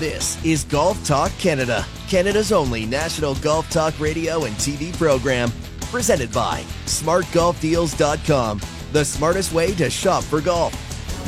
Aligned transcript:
This 0.00 0.42
is 0.46 0.64
Golf 0.64 1.04
Talk 1.04 1.30
Canada, 1.32 1.84
Canada's 2.08 2.52
only 2.52 2.86
national 2.86 3.34
golf 3.34 3.68
talk 3.68 4.00
radio 4.00 4.44
and 4.44 4.56
TV 4.56 4.96
program. 4.96 5.52
Presented 5.92 6.32
by 6.32 6.62
smartgolfdeals.com, 6.86 8.62
the 8.92 9.04
smartest 9.04 9.52
way 9.52 9.74
to 9.74 9.90
shop 9.90 10.24
for 10.24 10.40
golf. 10.40 10.72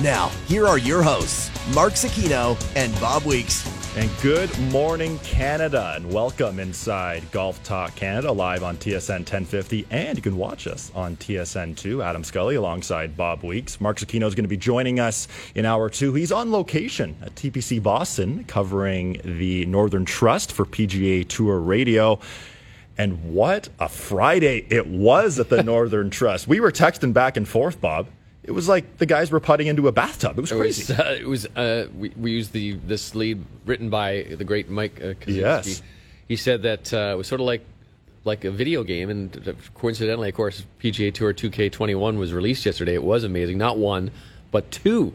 Now, 0.02 0.28
here 0.48 0.66
are 0.66 0.78
your 0.78 1.02
hosts, 1.02 1.50
Mark 1.74 1.92
Zecchino 1.92 2.56
and 2.74 2.98
Bob 2.98 3.24
Weeks. 3.24 3.71
And 3.94 4.10
good 4.22 4.58
morning, 4.70 5.18
Canada, 5.18 5.92
and 5.96 6.10
welcome 6.10 6.58
inside 6.58 7.30
Golf 7.30 7.62
Talk 7.62 7.94
Canada 7.94 8.32
live 8.32 8.62
on 8.62 8.78
TSN 8.78 9.18
1050. 9.18 9.86
And 9.90 10.16
you 10.16 10.22
can 10.22 10.38
watch 10.38 10.66
us 10.66 10.90
on 10.94 11.16
TSN 11.16 11.76
2. 11.76 12.00
Adam 12.00 12.24
Scully 12.24 12.54
alongside 12.54 13.18
Bob 13.18 13.44
Weeks. 13.44 13.82
Mark 13.82 13.98
Zecchino 13.98 14.26
is 14.26 14.34
going 14.34 14.44
to 14.44 14.48
be 14.48 14.56
joining 14.56 14.98
us 14.98 15.28
in 15.54 15.66
hour 15.66 15.90
two. 15.90 16.14
He's 16.14 16.32
on 16.32 16.50
location 16.50 17.16
at 17.20 17.34
TPC 17.34 17.82
Boston 17.82 18.44
covering 18.44 19.20
the 19.24 19.66
Northern 19.66 20.06
Trust 20.06 20.52
for 20.52 20.64
PGA 20.64 21.28
Tour 21.28 21.58
Radio. 21.58 22.18
And 22.96 23.34
what 23.34 23.68
a 23.78 23.90
Friday 23.90 24.64
it 24.70 24.86
was 24.86 25.38
at 25.38 25.50
the 25.50 25.62
Northern 25.62 26.08
Trust. 26.08 26.48
We 26.48 26.60
were 26.60 26.72
texting 26.72 27.12
back 27.12 27.36
and 27.36 27.46
forth, 27.46 27.78
Bob 27.78 28.06
it 28.44 28.50
was 28.50 28.68
like 28.68 28.98
the 28.98 29.06
guys 29.06 29.30
were 29.30 29.40
putting 29.40 29.68
into 29.68 29.86
a 29.88 29.92
bathtub. 29.92 30.36
It 30.36 30.40
was 30.40 30.52
crazy. 30.52 30.92
It 30.92 30.98
was, 30.98 31.00
uh, 31.00 31.16
it 31.20 31.26
was 31.26 31.46
uh, 31.56 31.88
we, 31.96 32.08
we 32.10 32.32
used 32.32 32.52
the 32.52 32.72
this 32.74 33.14
lead 33.14 33.44
written 33.66 33.88
by 33.88 34.26
the 34.36 34.44
great 34.44 34.68
Mike 34.68 35.00
uh, 35.00 35.14
Kaczynski. 35.14 35.36
Yes. 35.36 35.82
He 36.28 36.36
said 36.36 36.62
that 36.62 36.92
uh, 36.92 37.12
it 37.14 37.16
was 37.16 37.26
sort 37.26 37.40
of 37.40 37.46
like 37.46 37.64
like 38.24 38.44
a 38.44 38.50
video 38.50 38.84
game, 38.84 39.10
and 39.10 39.56
coincidentally, 39.74 40.28
of 40.28 40.34
course, 40.34 40.64
PGA 40.80 41.12
Tour 41.12 41.34
2K21 41.34 42.18
was 42.18 42.32
released 42.32 42.64
yesterday. 42.64 42.94
It 42.94 43.02
was 43.02 43.24
amazing. 43.24 43.58
Not 43.58 43.78
one, 43.78 44.12
but 44.50 44.70
two 44.70 45.12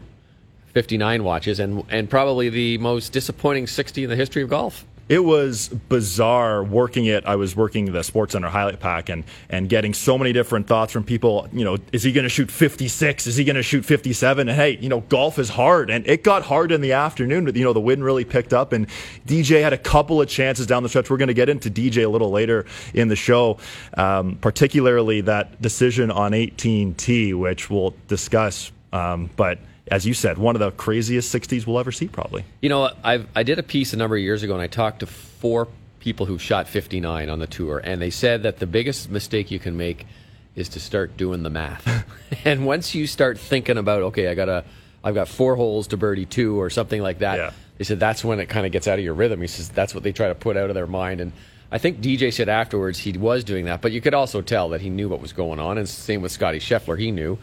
59 0.68 1.24
watches, 1.24 1.60
and 1.60 1.84
and 1.90 2.08
probably 2.08 2.48
the 2.48 2.78
most 2.78 3.12
disappointing 3.12 3.66
60 3.66 4.04
in 4.04 4.10
the 4.10 4.16
history 4.16 4.42
of 4.42 4.48
golf 4.48 4.84
it 5.08 5.24
was 5.24 5.68
bizarre 5.68 6.62
working 6.62 7.06
it. 7.06 7.24
I 7.24 7.36
was 7.36 7.56
working 7.56 7.92
the 7.92 8.04
Sports 8.04 8.32
Center 8.32 8.48
highlight 8.48 8.80
pack 8.80 9.08
and 9.08 9.24
and 9.48 9.68
getting 9.68 9.94
so 9.94 10.18
many 10.18 10.32
different 10.32 10.66
thoughts 10.66 10.92
from 10.92 11.04
people. 11.04 11.48
You 11.52 11.64
know, 11.64 11.78
is 11.92 12.02
he 12.02 12.12
going 12.12 12.24
to 12.24 12.28
shoot 12.28 12.50
56? 12.50 13.26
Is 13.26 13.36
he 13.36 13.44
going 13.44 13.56
to 13.56 13.62
shoot 13.62 13.84
57? 13.84 14.48
And 14.48 14.56
hey, 14.56 14.76
you 14.78 14.88
know, 14.88 15.00
golf 15.00 15.38
is 15.38 15.48
hard, 15.48 15.90
and 15.90 16.06
it 16.06 16.22
got 16.22 16.42
hard 16.42 16.72
in 16.72 16.80
the 16.80 16.92
afternoon. 16.92 17.44
But 17.44 17.56
you 17.56 17.64
know, 17.64 17.72
the 17.72 17.80
wind 17.80 18.04
really 18.04 18.24
picked 18.24 18.52
up, 18.52 18.72
and 18.72 18.86
DJ 19.26 19.62
had 19.62 19.72
a 19.72 19.78
couple 19.78 20.20
of 20.20 20.28
chances 20.28 20.66
down 20.66 20.82
the 20.82 20.88
stretch. 20.88 21.10
We're 21.10 21.16
going 21.16 21.28
to 21.28 21.34
get 21.34 21.48
into 21.48 21.70
DJ 21.70 22.04
a 22.04 22.08
little 22.08 22.30
later 22.30 22.66
in 22.92 23.08
the 23.08 23.16
show, 23.16 23.58
um, 23.94 24.36
particularly 24.36 25.22
that 25.22 25.60
decision 25.62 26.10
on 26.10 26.32
18T, 26.32 27.34
which 27.34 27.70
we'll 27.70 27.94
discuss. 28.08 28.72
Um, 28.92 29.30
but 29.36 29.58
as 29.90 30.06
you 30.06 30.14
said, 30.14 30.38
one 30.38 30.56
of 30.56 30.60
the 30.60 30.70
craziest 30.72 31.34
60s 31.34 31.66
we'll 31.66 31.78
ever 31.78 31.92
see, 31.92 32.08
probably. 32.08 32.44
You 32.60 32.68
know, 32.68 32.90
i 33.04 33.24
I 33.34 33.42
did 33.42 33.58
a 33.58 33.62
piece 33.62 33.92
a 33.92 33.96
number 33.96 34.16
of 34.16 34.22
years 34.22 34.42
ago, 34.42 34.52
and 34.54 34.62
I 34.62 34.66
talked 34.66 35.00
to 35.00 35.06
four 35.06 35.68
people 36.00 36.26
who 36.26 36.38
shot 36.38 36.68
59 36.68 37.28
on 37.28 37.38
the 37.38 37.46
tour, 37.46 37.78
and 37.82 38.00
they 38.00 38.10
said 38.10 38.42
that 38.44 38.58
the 38.58 38.66
biggest 38.66 39.10
mistake 39.10 39.50
you 39.50 39.58
can 39.58 39.76
make 39.76 40.06
is 40.54 40.68
to 40.70 40.80
start 40.80 41.16
doing 41.16 41.42
the 41.42 41.50
math. 41.50 41.86
and 42.44 42.66
once 42.66 42.94
you 42.94 43.06
start 43.06 43.38
thinking 43.38 43.78
about, 43.78 44.02
okay, 44.02 44.28
I 44.28 44.34
got 44.34 44.48
a, 44.48 44.64
I've 45.02 45.14
got 45.14 45.28
four 45.28 45.56
holes 45.56 45.88
to 45.88 45.96
birdie 45.96 46.26
two 46.26 46.60
or 46.60 46.70
something 46.70 47.00
like 47.00 47.20
that. 47.20 47.38
Yeah. 47.38 47.50
They 47.78 47.84
said 47.84 48.00
that's 48.00 48.24
when 48.24 48.40
it 48.40 48.46
kind 48.46 48.66
of 48.66 48.72
gets 48.72 48.88
out 48.88 48.98
of 48.98 49.04
your 49.04 49.14
rhythm. 49.14 49.40
He 49.40 49.46
says 49.46 49.68
that's 49.68 49.94
what 49.94 50.02
they 50.02 50.12
try 50.12 50.28
to 50.28 50.34
put 50.34 50.56
out 50.56 50.68
of 50.68 50.74
their 50.74 50.88
mind. 50.88 51.20
And 51.20 51.32
I 51.70 51.78
think 51.78 52.00
DJ 52.00 52.32
said 52.32 52.48
afterwards 52.48 52.98
he 52.98 53.16
was 53.16 53.44
doing 53.44 53.66
that, 53.66 53.80
but 53.80 53.92
you 53.92 54.00
could 54.00 54.14
also 54.14 54.42
tell 54.42 54.70
that 54.70 54.80
he 54.80 54.90
knew 54.90 55.08
what 55.08 55.20
was 55.20 55.32
going 55.32 55.60
on. 55.60 55.78
And 55.78 55.88
same 55.88 56.22
with 56.22 56.32
Scotty 56.32 56.58
Scheffler, 56.58 56.98
he 56.98 57.12
knew. 57.12 57.38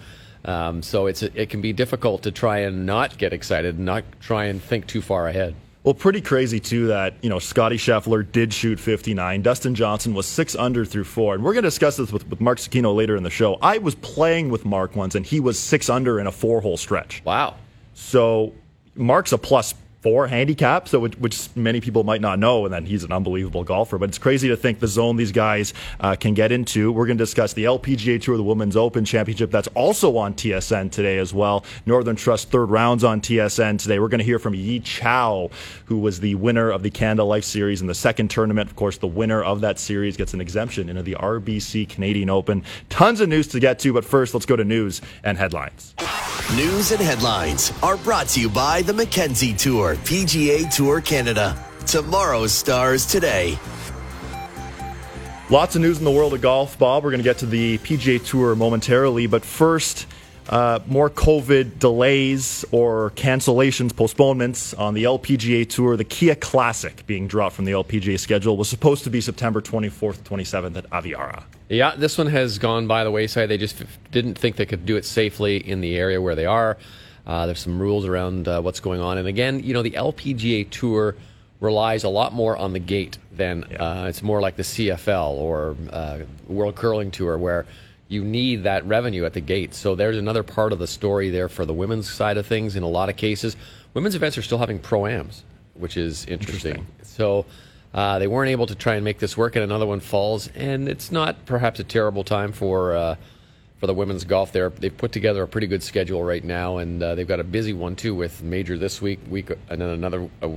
Um, 0.45 0.83
so 0.83 1.07
it's 1.07 1.23
it 1.23 1.49
can 1.49 1.61
be 1.61 1.73
difficult 1.73 2.23
to 2.23 2.31
try 2.31 2.59
and 2.59 2.85
not 2.85 3.17
get 3.17 3.33
excited, 3.33 3.79
not 3.79 4.03
try 4.19 4.45
and 4.45 4.61
think 4.61 4.88
too 4.88 5.01
far 5.01 5.27
ahead. 5.27 5.55
Well, 5.83 5.93
pretty 5.93 6.21
crazy 6.21 6.59
too 6.59 6.88
that 6.88 7.13
you 7.21 7.29
know 7.29 7.39
Scotty 7.39 7.77
Scheffler 7.77 8.29
did 8.31 8.53
shoot 8.53 8.79
59. 8.79 9.41
Dustin 9.41 9.75
Johnson 9.75 10.13
was 10.13 10.25
six 10.27 10.55
under 10.55 10.85
through 10.85 11.03
four, 11.03 11.35
and 11.35 11.43
we're 11.43 11.53
going 11.53 11.63
to 11.63 11.69
discuss 11.69 11.97
this 11.97 12.11
with, 12.11 12.27
with 12.27 12.41
Mark 12.41 12.59
Zecchino 12.59 12.95
later 12.95 13.16
in 13.16 13.23
the 13.23 13.29
show. 13.29 13.57
I 13.61 13.79
was 13.79 13.95
playing 13.95 14.50
with 14.50 14.66
Mark 14.66 14.95
once, 14.95 15.16
and 15.16 15.25
he 15.25 15.39
was 15.39 15.59
six 15.59 15.89
under 15.89 16.19
in 16.19 16.28
a 16.28 16.31
four 16.31 16.62
hole 16.62 16.77
stretch. 16.77 17.23
Wow! 17.25 17.56
So 17.94 18.53
Mark's 18.95 19.31
a 19.31 19.38
plus 19.38 19.73
four 20.05 20.27
handicap, 20.27 20.88
so 20.88 20.99
which, 20.99 21.17
which, 21.17 21.49
many 21.55 21.81
people 21.81 22.03
might 22.03 22.21
not 22.21 22.38
know, 22.38 22.63
and 22.63 22.71
then 22.71 22.85
he's 22.85 23.03
an 23.03 23.11
unbelievable 23.11 23.63
golfer. 23.63 23.97
But 23.97 24.09
it's 24.09 24.19
crazy 24.19 24.49
to 24.49 24.55
think 24.55 24.79
the 24.79 24.88
zone 24.88 25.16
these 25.16 25.31
guys 25.31 25.73
uh, 25.99 26.16
can 26.16 26.35
get 26.35 26.51
into. 26.51 26.91
We're 26.91 27.07
going 27.07 27.17
to 27.17 27.23
discuss 27.23 27.53
the 27.53 27.63
LPGA 27.63 28.21
Tour, 28.21 28.38
the 28.38 28.44
Women's 28.44 28.75
Open 28.75 29.03
Championship. 29.03 29.49
That's 29.49 29.67
also 29.69 30.15
on 30.17 30.35
TSN 30.35 30.91
today 30.91 31.17
as 31.17 31.33
well. 31.33 31.65
Northern 31.88 32.15
Trust 32.15 32.51
third 32.51 32.67
rounds 32.67 33.03
on 33.03 33.19
TSN 33.19 33.81
today. 33.81 33.97
We're 33.97 34.09
going 34.09 34.19
to 34.19 34.25
hear 34.25 34.38
from 34.38 34.53
Yi 34.53 34.81
Chow, 34.81 35.49
who 35.85 35.97
was 35.97 36.19
the 36.19 36.35
winner 36.35 36.69
of 36.69 36.83
the 36.83 36.91
Canada 36.91 37.23
Life 37.23 37.44
Series 37.44 37.81
in 37.81 37.88
the 37.88 37.95
second 37.95 38.27
tournament. 38.27 38.69
Of 38.69 38.75
course, 38.75 38.99
the 38.99 39.07
winner 39.07 39.44
of 39.44 39.61
that 39.61 39.79
series 39.79 40.17
gets 40.17 40.35
an 40.35 40.39
exemption 40.39 40.88
into 40.88 41.01
the 41.01 41.15
RBC 41.15 41.89
Canadian 41.89 42.29
Open. 42.29 42.63
Tons 42.89 43.21
of 43.21 43.29
news 43.29 43.47
to 43.47 43.59
get 43.59 43.79
to, 43.79 43.91
but 43.91 44.05
first, 44.05 44.35
let's 44.35 44.45
go 44.45 44.55
to 44.55 44.63
news 44.63 45.01
and 45.23 45.35
headlines. 45.35 45.95
News 46.53 46.91
and 46.91 47.01
headlines 47.01 47.73
are 47.81 47.97
brought 47.97 48.27
to 48.29 48.39
you 48.39 48.49
by 48.49 48.83
the 48.83 48.94
Mackenzie 48.94 49.51
Tour, 49.51 49.94
PGA 49.97 50.73
Tour 50.73 51.01
Canada. 51.01 51.57
Tomorrow's 51.85 52.51
stars 52.51 53.06
today. 53.06 53.57
Lots 55.50 55.75
of 55.75 55.81
news 55.81 56.00
in 56.00 56.03
the 56.03 56.11
world 56.11 56.33
of 56.33 56.41
golf, 56.41 56.78
Bob. 56.79 57.03
We're 57.03 57.11
going 57.11 57.19
to 57.19 57.23
get 57.23 57.38
to 57.39 57.45
the 57.45 57.78
PGA 57.79 58.25
Tour 58.25 58.56
momentarily, 58.56 59.28
but 59.28 59.45
first, 59.45 60.07
uh, 60.50 60.79
more 60.88 61.09
COVID 61.09 61.79
delays 61.79 62.66
or 62.72 63.11
cancellations, 63.11 63.95
postponements 63.95 64.73
on 64.73 64.94
the 64.94 65.03
LPGA 65.03 65.67
Tour. 65.69 65.97
The 65.97 66.03
Kia 66.03 66.35
Classic 66.35 67.06
being 67.07 67.27
dropped 67.27 67.56
from 67.56 67.66
the 67.66 67.72
LPGA 67.72 68.19
schedule 68.19 68.57
was 68.57 68.69
supposed 68.69 69.03
to 69.03 69.09
be 69.09 69.22
September 69.22 69.62
24th, 69.62 70.19
27th 70.19 70.77
at 70.77 70.89
Aviara. 70.89 71.44
Yeah, 71.69 71.95
this 71.95 72.17
one 72.17 72.27
has 72.27 72.59
gone 72.59 72.88
by 72.88 73.03
the 73.03 73.12
wayside. 73.12 73.50
They 73.50 73.57
just 73.57 73.83
didn't 74.12 74.35
think 74.35 74.56
they 74.56 74.66
could 74.66 74.85
do 74.85 74.97
it 74.97 75.06
safely 75.06 75.57
in 75.57 75.81
the 75.81 75.95
area 75.97 76.22
where 76.22 76.35
they 76.35 76.45
are. 76.45 76.77
Uh, 77.25 77.46
there's 77.46 77.59
some 77.59 77.80
rules 77.80 78.06
around 78.06 78.47
uh, 78.47 78.62
what's 78.62 78.80
going 78.80 79.02
on. 79.02 79.18
And 79.18 79.28
again, 79.28 79.63
you 79.63 79.74
know, 79.74 79.81
the 79.81 79.91
LPGA 79.91 80.69
Tour 80.69 81.16
relies 81.59 82.03
a 82.03 82.09
lot 82.09 82.34
more 82.34 82.56
on 82.58 82.74
the 82.74 82.80
gate 82.80 83.18
than 83.31 83.63
uh, 83.63 84.06
it's 84.08 84.22
more 84.22 84.41
like 84.41 84.56
the 84.56 84.63
CFL 84.63 85.31
or 85.31 85.75
uh, 85.90 86.19
World 86.47 86.75
Curling 86.75 87.12
Tour 87.12 87.38
where 87.38 87.66
you 88.08 88.24
need 88.24 88.63
that 88.63 88.86
revenue 88.86 89.25
at 89.25 89.34
the 89.34 89.41
gate. 89.41 89.74
So 89.74 89.96
there's 89.96 90.18
another 90.18 90.44
part 90.44 90.72
of 90.72 90.80
the 90.80 90.88
story 90.88 91.30
there 91.30 91.50
for 91.50 91.66
the 91.66 91.74
women's 91.74 92.09
side 92.09 92.38
of 92.38 92.46
things. 92.46 92.75
In 92.75 92.84
a 92.84 92.88
lot 92.88 93.09
of 93.09 93.16
cases, 93.16 93.56
women's 93.94 94.16
events 94.16 94.38
are 94.38 94.44
still 94.44 94.59
having 94.59 94.80
pro-ams, 94.80 95.44
which 95.74 95.97
is 95.97 96.25
interesting. 96.25 96.75
interesting. 96.75 96.88
So 97.03 97.46
uh, 97.94 98.19
they 98.19 98.28
weren't 98.28 98.52
able 98.52 98.68
to 98.68 98.75
try 98.75 98.96
and 98.96 99.03
make 99.03 99.19
this 99.19 99.36
work, 99.36 99.56
and 99.56 99.63
another 99.63 99.88
one 99.88 100.02
falls. 100.02 100.50
And 100.50 100.88
it's 100.88 101.12
not 101.12 101.46
perhaps 101.46 101.80
a 101.80 101.84
terrible 101.84 102.24
time 102.24 102.52
for 102.52 102.96
uh, 102.96 103.16
for 103.85 103.88
the 103.88 103.94
women's 103.94 104.23
golf. 104.23 104.51
There, 104.51 104.72
they've 104.72 104.96
put 104.96 105.12
together 105.12 105.44
a 105.44 105.47
pretty 105.47 105.68
good 105.68 105.84
schedule 105.84 106.23
right 106.23 106.44
now, 106.44 106.78
and 106.78 107.01
uh, 107.01 107.13
they've 107.13 107.28
got 107.28 107.40
a 107.40 107.44
busy 107.44 107.72
one 107.72 107.96
too 107.96 108.16
with 108.16 108.41
major 108.41 108.79
this 108.79 109.00
week, 109.00 109.19
week, 109.29 109.51
and 109.69 109.79
then 109.79 109.90
another 109.90 110.28
uh, 110.41 110.50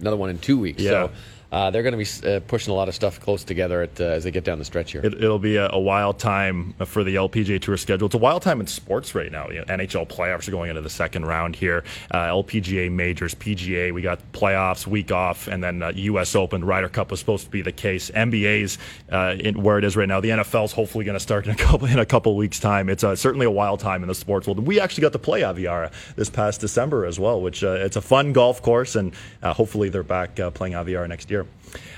another 0.00 0.16
one 0.16 0.30
in 0.30 0.38
two 0.38 0.58
weeks. 0.58 0.82
Yeah. 0.82 0.90
So 0.90 1.10
uh, 1.54 1.70
they're 1.70 1.84
going 1.84 1.96
to 1.96 2.22
be 2.22 2.28
uh, 2.28 2.40
pushing 2.48 2.72
a 2.72 2.74
lot 2.74 2.88
of 2.88 2.96
stuff 2.96 3.20
close 3.20 3.44
together 3.44 3.82
at, 3.82 4.00
uh, 4.00 4.04
as 4.04 4.24
they 4.24 4.32
get 4.32 4.42
down 4.42 4.58
the 4.58 4.64
stretch 4.64 4.90
here. 4.90 5.00
It, 5.04 5.20
will 5.20 5.38
be 5.38 5.54
a, 5.54 5.70
a, 5.70 5.78
wild 5.78 6.18
time 6.18 6.74
for 6.84 7.04
the 7.04 7.14
LPGA 7.14 7.62
Tour 7.62 7.76
schedule. 7.76 8.06
It's 8.06 8.14
a 8.16 8.18
wild 8.18 8.42
time 8.42 8.60
in 8.60 8.66
sports 8.66 9.14
right 9.14 9.30
now. 9.30 9.48
You 9.50 9.60
know, 9.60 9.64
NHL 9.66 10.08
playoffs 10.08 10.48
are 10.48 10.50
going 10.50 10.70
into 10.70 10.82
the 10.82 10.90
second 10.90 11.26
round 11.26 11.54
here. 11.54 11.84
Uh, 12.10 12.26
LPGA 12.26 12.90
majors, 12.90 13.36
PGA, 13.36 13.94
we 13.94 14.02
got 14.02 14.18
playoffs, 14.32 14.84
week 14.84 15.12
off, 15.12 15.46
and 15.46 15.62
then 15.62 15.92
U.S. 15.94 16.34
Uh, 16.34 16.40
Open. 16.40 16.64
Ryder 16.64 16.88
Cup 16.88 17.12
was 17.12 17.20
supposed 17.20 17.44
to 17.44 17.50
be 17.50 17.62
the 17.62 17.70
case. 17.70 18.10
NBA's 18.10 18.76
uh, 19.12 19.36
in, 19.38 19.62
where 19.62 19.78
it 19.78 19.84
is 19.84 19.96
right 19.96 20.08
now. 20.08 20.20
The 20.20 20.30
NFL's 20.30 20.72
hopefully 20.72 21.04
going 21.04 21.14
to 21.14 21.20
start 21.20 21.44
in 21.46 21.52
a 21.52 21.54
couple 21.56 21.86
in 21.86 22.00
a 22.00 22.06
couple 22.06 22.34
weeks' 22.34 22.58
time. 22.58 22.88
It's 22.88 23.02
certainly 23.02 23.46
a 23.46 23.50
wild 23.50 23.78
time 23.78 24.02
in 24.02 24.08
the 24.08 24.14
sports 24.16 24.48
world. 24.48 24.58
We 24.66 24.80
actually 24.80 25.02
got 25.02 25.12
to 25.12 25.20
play 25.20 25.42
Aviara 25.42 25.92
this 26.16 26.30
past 26.30 26.60
December 26.60 27.06
as 27.06 27.20
well, 27.20 27.40
which 27.40 27.62
it's 27.62 27.94
a 27.94 28.02
fun 28.02 28.32
golf 28.32 28.60
course, 28.60 28.96
and 28.96 29.14
hopefully 29.44 29.88
they're 29.88 30.02
back 30.02 30.34
playing 30.54 30.72
Aviara 30.72 31.08
next 31.08 31.30
year. 31.30 31.43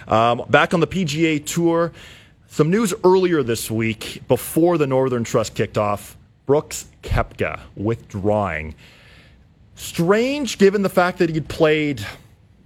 Um, 0.08 0.44
back 0.48 0.74
on 0.74 0.80
the 0.80 0.86
PGA 0.86 1.44
Tour, 1.44 1.92
some 2.48 2.70
news 2.70 2.94
earlier 3.04 3.42
this 3.42 3.70
week 3.70 4.22
before 4.28 4.78
the 4.78 4.86
Northern 4.86 5.24
Trust 5.24 5.54
kicked 5.54 5.78
off. 5.78 6.16
Brooks 6.46 6.86
Koepka 7.02 7.60
withdrawing. 7.76 8.74
Strange 9.74 10.58
given 10.58 10.82
the 10.82 10.88
fact 10.88 11.18
that 11.18 11.28
he'd 11.28 11.48
played 11.48 12.06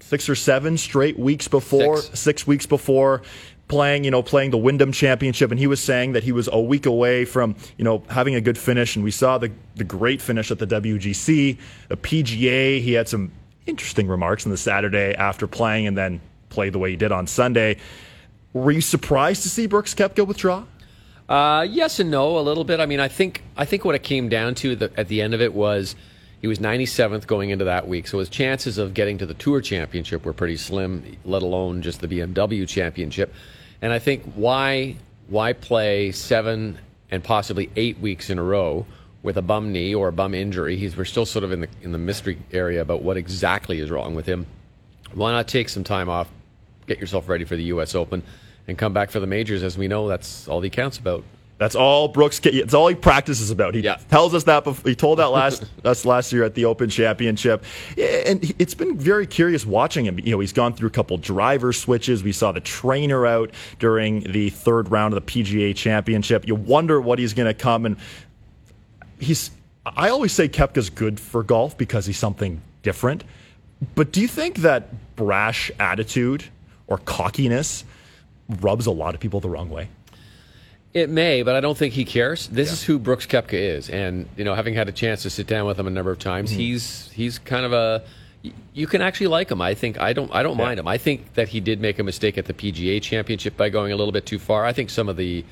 six 0.01 0.29
or 0.29 0.35
seven 0.35 0.77
straight 0.77 1.19
weeks 1.19 1.49
before, 1.49 1.97
six, 1.97 2.21
six 2.21 2.47
weeks 2.47 2.67
before 2.67 3.23
playing, 3.69 4.05
you 4.05 4.11
know, 4.11 4.23
playing 4.23 4.51
the 4.51 4.59
Wyndham 4.59 4.93
Championship, 4.93 5.51
and 5.51 5.59
he 5.59 5.67
was 5.67 5.81
saying 5.81 6.13
that 6.13 6.25
he 6.25 6.33
was 6.33 6.49
a 6.53 6.61
week 6.61 6.87
away 6.87 7.25
from, 7.25 7.55
you 7.79 7.85
know, 7.85 8.03
having 8.11 8.35
a 8.35 8.41
good 8.41 8.59
finish. 8.59 8.97
And 8.97 9.05
we 9.05 9.11
saw 9.11 9.39
the 9.39 9.51
the 9.77 9.85
great 9.85 10.21
finish 10.21 10.51
at 10.51 10.59
the 10.59 10.67
WGC, 10.67 11.57
the 11.89 11.97
PGA. 11.97 12.83
He 12.83 12.93
had 12.93 13.09
some 13.09 13.33
interesting 13.67 14.09
remarks 14.09 14.45
on 14.45 14.51
the 14.51 14.59
Saturday 14.59 15.15
after 15.15 15.47
playing, 15.47 15.87
and 15.87 15.97
then 15.97 16.21
play 16.51 16.69
the 16.69 16.79
way 16.79 16.91
he 16.91 16.97
did 16.97 17.13
on 17.13 17.27
Sunday. 17.27 17.79
Were 18.53 18.73
you 18.73 18.81
surprised 18.81 19.43
to 19.45 19.49
see 19.49 19.67
Brooks 19.67 19.95
Koepka 19.95 20.27
withdraw? 20.27 20.65
Uh, 21.29 21.63
yes 21.63 22.01
and 22.01 22.11
no, 22.11 22.39
a 22.39 22.41
little 22.41 22.65
bit. 22.65 22.81
I 22.81 22.87
mean, 22.87 22.99
I 22.99 23.07
think 23.07 23.43
I 23.57 23.65
think 23.65 23.85
what 23.85 23.95
it 23.95 24.03
came 24.03 24.29
down 24.29 24.57
to 24.57 24.75
the, 24.75 24.93
at 24.97 25.07
the 25.07 25.23
end 25.23 25.33
of 25.33 25.41
it 25.41 25.55
was 25.55 25.95
He 26.41 26.49
was 26.49 26.59
97th 26.59 27.27
going 27.27 27.51
into 27.51 27.67
that 27.67 27.87
week, 27.87 28.09
so 28.09 28.19
his 28.19 28.29
chances 28.29 28.79
of 28.79 28.95
getting 28.95 29.19
to 29.19 29.27
the 29.27 29.35
Tour 29.35 29.61
Championship 29.61 30.25
were 30.25 30.33
pretty 30.33 30.57
slim, 30.57 31.17
let 31.25 31.43
alone 31.43 31.83
just 31.83 32.01
the 32.01 32.09
BMW 32.09 32.67
Championship. 32.67 33.33
And 33.81 33.93
I 33.93 34.01
think 34.01 34.25
why 34.35 34.97
why 35.29 35.53
play 35.53 36.11
seven 36.11 36.79
and 37.13 37.23
possibly 37.23 37.71
eight 37.77 38.01
weeks 38.01 38.29
in 38.31 38.39
a 38.39 38.43
row 38.43 38.87
with 39.23 39.37
a 39.37 39.43
bum 39.43 39.71
knee 39.71 39.95
or 39.95 40.09
a 40.09 40.13
bum 40.13 40.35
injury? 40.35 40.77
He's 40.77 40.97
we're 40.97 41.05
still 41.05 41.27
sort 41.27 41.45
of 41.45 41.53
in 41.53 41.61
the 41.61 41.69
in 41.83 41.93
the 41.93 41.99
mystery 41.99 42.39
area 42.53 42.81
about 42.83 43.03
what 43.03 43.17
exactly 43.17 43.79
is 43.79 43.89
wrong 43.89 44.17
with 44.17 44.27
him. 44.27 44.47
Why 45.15 45.31
not 45.31 45.47
take 45.47 45.69
some 45.69 45.85
time 45.85 46.09
off, 46.09 46.29
get 46.91 46.99
yourself 47.01 47.29
ready 47.29 47.45
for 47.45 47.55
the 47.57 47.63
U.S. 47.65 47.95
Open, 47.95 48.23
and 48.67 48.77
come 48.77 48.93
back 48.93 49.11
for 49.11 49.21
the 49.21 49.27
majors? 49.27 49.63
As 49.63 49.79
we 49.79 49.87
know, 49.89 50.09
that's 50.09 50.49
all 50.49 50.61
he 50.61 50.69
counts 50.71 50.99
about. 50.99 51.23
That's 51.59 51.75
all 51.77 52.09
Brooks. 52.09 52.41
It's 52.43 52.73
all 52.75 52.89
he 52.89 52.95
practices 52.95 53.51
about. 53.51 53.75
He 53.75 53.83
Yeah. 53.83 53.97
tells 54.09 54.35
us 54.35 54.45
that. 54.45 54.65
Before, 54.65 54.89
he 54.89 54.97
told 54.97 55.19
that 55.19 55.27
last 55.27 55.63
us 55.85 56.05
last 56.05 56.33
year 56.33 56.43
at 56.43 56.55
the 56.55 56.65
Open 56.65 56.89
Championship, 56.91 57.65
and 57.97 58.53
it's 58.59 58.75
been 58.75 58.97
very 58.99 59.27
curious 59.27 59.65
watching 59.67 60.05
him. 60.07 60.19
You 60.19 60.33
know, 60.33 60.41
he's 60.41 60.53
gone 60.55 60.73
through 60.75 60.89
a 60.89 60.91
couple 60.93 61.17
driver 61.19 61.73
switches. 61.73 62.25
We 62.25 62.33
saw 62.33 62.51
the 62.53 62.61
trainer 62.61 63.27
out 63.27 63.51
during 63.79 64.21
the 64.21 64.51
third 64.51 64.91
round 64.91 65.15
of 65.15 65.25
the 65.25 65.31
PGA 65.43 65.77
Championship. 65.77 66.49
You 66.49 66.55
wonder 66.57 67.01
what 67.01 67.19
he's 67.19 67.35
going 67.35 67.49
to 67.49 67.55
come 67.55 67.87
and 67.87 67.97
he's. 69.21 69.51
I 69.87 70.11
always 70.11 70.33
say 70.33 70.49
Koepka's 70.49 70.91
good 70.91 71.19
for 71.21 71.43
golf 71.43 71.77
because 71.79 72.05
he's 72.07 72.19
something 72.19 72.61
different. 72.83 73.23
But 73.95 74.13
do 74.13 74.21
you 74.21 74.29
think 74.29 74.59
that 74.59 75.17
brash 75.17 75.71
attitude 75.79 76.45
or 76.91 76.99
cockiness 76.99 77.85
rubs 78.61 78.85
a 78.85 78.91
lot 78.91 79.15
of 79.15 79.21
people 79.21 79.41
the 79.41 79.49
wrong 79.49 79.71
way? 79.71 79.89
It 80.93 81.09
may, 81.09 81.43
but 81.43 81.55
I 81.55 81.61
don't 81.61 81.79
think 81.79 81.95
he 81.95 82.05
cares. 82.05 82.49
This 82.49 82.73
is 82.73 82.83
who 82.83 82.99
Brooks 82.99 83.25
Koepka 83.25 83.55
is, 83.55 83.89
and 83.89 84.29
you 84.37 84.45
know, 84.45 84.55
having 84.55 84.75
had 84.75 84.89
a 84.89 84.93
chance 84.93 85.23
to 85.23 85.31
sit 85.31 85.47
down 85.47 85.65
with 85.65 85.79
him 85.79 85.87
a 85.87 85.91
number 85.91 86.11
of 86.11 86.19
times, 86.19 86.51
mm-hmm. 86.51 86.61
he's 86.61 87.11
he's 87.13 87.39
kind 87.39 87.65
of 87.65 87.73
a 87.73 88.03
You 88.73 88.87
can 88.87 89.01
actually 89.03 89.29
like 89.29 89.51
him. 89.51 89.61
I 89.61 89.75
think 89.75 90.01
I 90.01 90.13
don't. 90.13 90.35
I 90.35 90.43
don't 90.43 90.57
mind 90.57 90.81
him. 90.81 90.89
I 90.89 90.99
think 90.99 91.35
that 91.35 91.49
he 91.49 91.61
did 91.61 91.81
make 91.81 91.99
a 91.99 92.03
mistake 92.03 92.39
at 92.39 92.47
the 92.47 92.55
PGA 92.55 93.01
Championship 93.01 93.57
by 93.57 93.69
going 93.69 93.93
a 93.93 93.97
little 93.97 94.13
bit 94.13 94.27
too 94.27 94.39
far. 94.39 94.65
I 94.65 94.73
think 94.73 94.91
some 94.91 95.09
of 95.09 95.17
the 95.17 95.45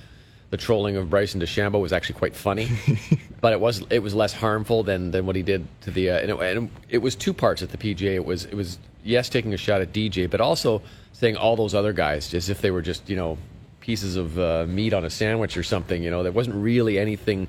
the 0.51 0.57
trolling 0.57 0.97
of 0.97 1.11
Bryson 1.11 1.41
DeChambeau 1.41 1.81
was 1.81 1.93
actually 1.93 2.19
quite 2.19 2.35
funny, 2.35 2.71
but 3.41 3.53
it 3.53 3.61
was 3.61 3.85
it 3.91 3.99
was 4.01 4.15
less 4.15 4.33
harmful 4.33 4.83
than, 4.83 5.11
than 5.11 5.27
what 5.27 5.37
he 5.37 5.43
did 5.43 5.67
to 5.83 5.91
the. 5.91 6.11
Uh, 6.11 6.19
and, 6.19 6.31
it, 6.31 6.41
and 6.41 6.71
it 6.89 6.99
was 6.99 7.15
two 7.15 7.35
parts 7.35 7.63
at 7.63 7.71
the 7.71 7.77
PGA. 7.77 8.15
It 8.15 8.25
was 8.25 8.47
it 8.47 8.55
was 8.55 8.79
yes 9.05 9.29
taking 9.29 9.53
a 9.53 9.59
shot 9.59 9.81
at 9.81 9.93
DJ, 9.93 10.29
but 10.29 10.41
also 10.41 10.83
saying 11.13 11.37
all 11.37 11.57
those 11.57 11.75
other 11.75 11.93
guys 11.93 12.33
as 12.33 12.49
if 12.49 12.63
they 12.63 12.71
were 12.71 12.83
just 12.83 13.09
you 13.11 13.17
know 13.17 13.37
pieces 13.81 14.17
of 14.17 14.39
uh, 14.39 14.67
meat 14.69 14.93
on 14.93 15.05
a 15.05 15.11
sandwich 15.11 15.57
or 15.57 15.63
something. 15.63 16.03
You 16.03 16.11
know, 16.11 16.23
there 16.23 16.33
wasn't 16.33 16.57
really 16.57 16.99
anything 16.99 17.49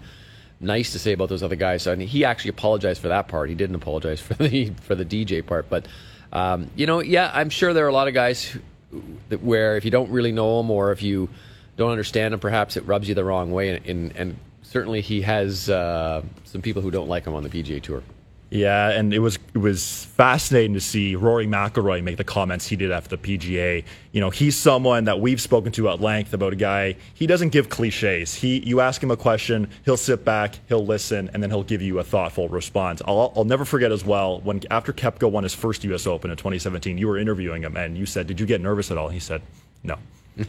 nice 0.60 0.92
to 0.92 1.00
say 1.00 1.14
about 1.14 1.30
those 1.30 1.44
other 1.44 1.56
guys. 1.56 1.88
I 1.88 1.96
mean, 1.96 2.08
he 2.08 2.26
actually 2.26 2.50
apologized 2.50 3.02
for 3.02 3.08
that 3.08 3.30
part. 3.30 3.50
He 3.50 3.56
didn't 3.56 3.76
apologize 3.76 4.20
for 4.28 4.34
the 4.34 4.72
for 4.82 4.96
the 4.96 5.06
DJ 5.06 5.46
part. 5.46 5.70
But 5.70 5.88
um, 6.34 6.70
you 6.76 6.86
know, 6.86 7.00
yeah, 7.00 7.32
I'm 7.34 7.50
sure 7.50 7.74
there 7.74 7.86
are 7.86 7.90
a 7.90 7.94
lot 7.94 8.10
of 8.10 8.14
guys 8.14 8.44
who, 8.44 8.60
where 9.40 9.78
if 9.78 9.86
you 9.86 9.92
don't 9.92 10.10
really 10.12 10.34
know 10.34 10.58
them 10.58 10.70
or 10.70 10.92
if 10.92 11.02
you 11.02 11.30
don't 11.80 11.92
understand 11.92 12.34
him, 12.34 12.40
perhaps 12.40 12.78
it 12.78 12.86
rubs 12.86 13.08
you 13.08 13.16
the 13.16 13.24
wrong 13.24 13.52
way. 13.52 13.70
And, 13.70 13.86
and, 13.88 14.16
and 14.16 14.40
certainly 14.62 15.02
he 15.02 15.22
has 15.22 15.70
uh, 15.70 16.22
some 16.44 16.62
people 16.62 16.82
who 16.82 16.92
don't 16.92 17.08
like 17.08 17.26
him 17.26 17.34
on 17.34 17.42
the 17.42 17.50
PGA 17.50 17.82
Tour. 17.82 18.04
Yeah, 18.52 18.90
and 18.90 19.14
it 19.14 19.20
was 19.20 19.38
it 19.54 19.60
was 19.60 20.06
fascinating 20.06 20.74
to 20.74 20.82
see 20.82 21.16
Rory 21.16 21.46
McIlroy 21.46 22.04
make 22.04 22.18
the 22.18 22.24
comments 22.24 22.68
he 22.68 22.76
did 22.76 22.92
after 22.92 23.16
the 23.16 23.18
PGA. 23.18 23.84
You 24.12 24.22
know, 24.22 24.32
he's 24.32 24.58
someone 24.58 25.04
that 25.04 25.20
we've 25.20 25.40
spoken 25.40 25.72
to 25.74 25.88
at 25.90 26.02
length 26.02 26.34
about 26.34 26.54
a 26.54 26.56
guy. 26.56 26.96
He 27.14 27.28
doesn't 27.28 27.50
give 27.50 27.70
cliches. 27.70 28.34
He, 28.34 28.58
you 28.66 28.82
ask 28.82 29.04
him 29.04 29.12
a 29.12 29.18
question, 29.18 29.70
he'll 29.86 29.98
sit 29.98 30.26
back, 30.26 30.56
he'll 30.68 30.86
listen, 30.86 31.30
and 31.32 31.44
then 31.44 31.52
he'll 31.52 31.62
give 31.64 31.84
you 31.84 32.00
a 32.00 32.04
thoughtful 32.04 32.50
response. 32.50 33.04
I'll, 33.06 33.32
I'll 33.36 33.46
never 33.46 33.66
forget 33.66 33.92
as 33.92 34.04
well 34.04 34.42
when 34.42 34.62
after 34.72 34.94
Koepka 34.94 35.30
won 35.30 35.44
his 35.44 35.54
first 35.54 35.84
U.S. 35.84 36.08
Open 36.08 36.32
in 36.32 36.38
2017, 36.38 36.98
you 36.98 37.08
were 37.08 37.20
interviewing 37.20 37.62
him, 37.62 37.78
and 37.78 37.96
you 37.96 38.08
said, 38.08 38.26
"Did 38.26 38.40
you 38.40 38.48
get 38.48 38.62
nervous 38.62 38.90
at 38.90 38.98
all?" 38.98 39.10
He 39.10 39.20
said, 39.20 39.44
"No." 39.84 40.00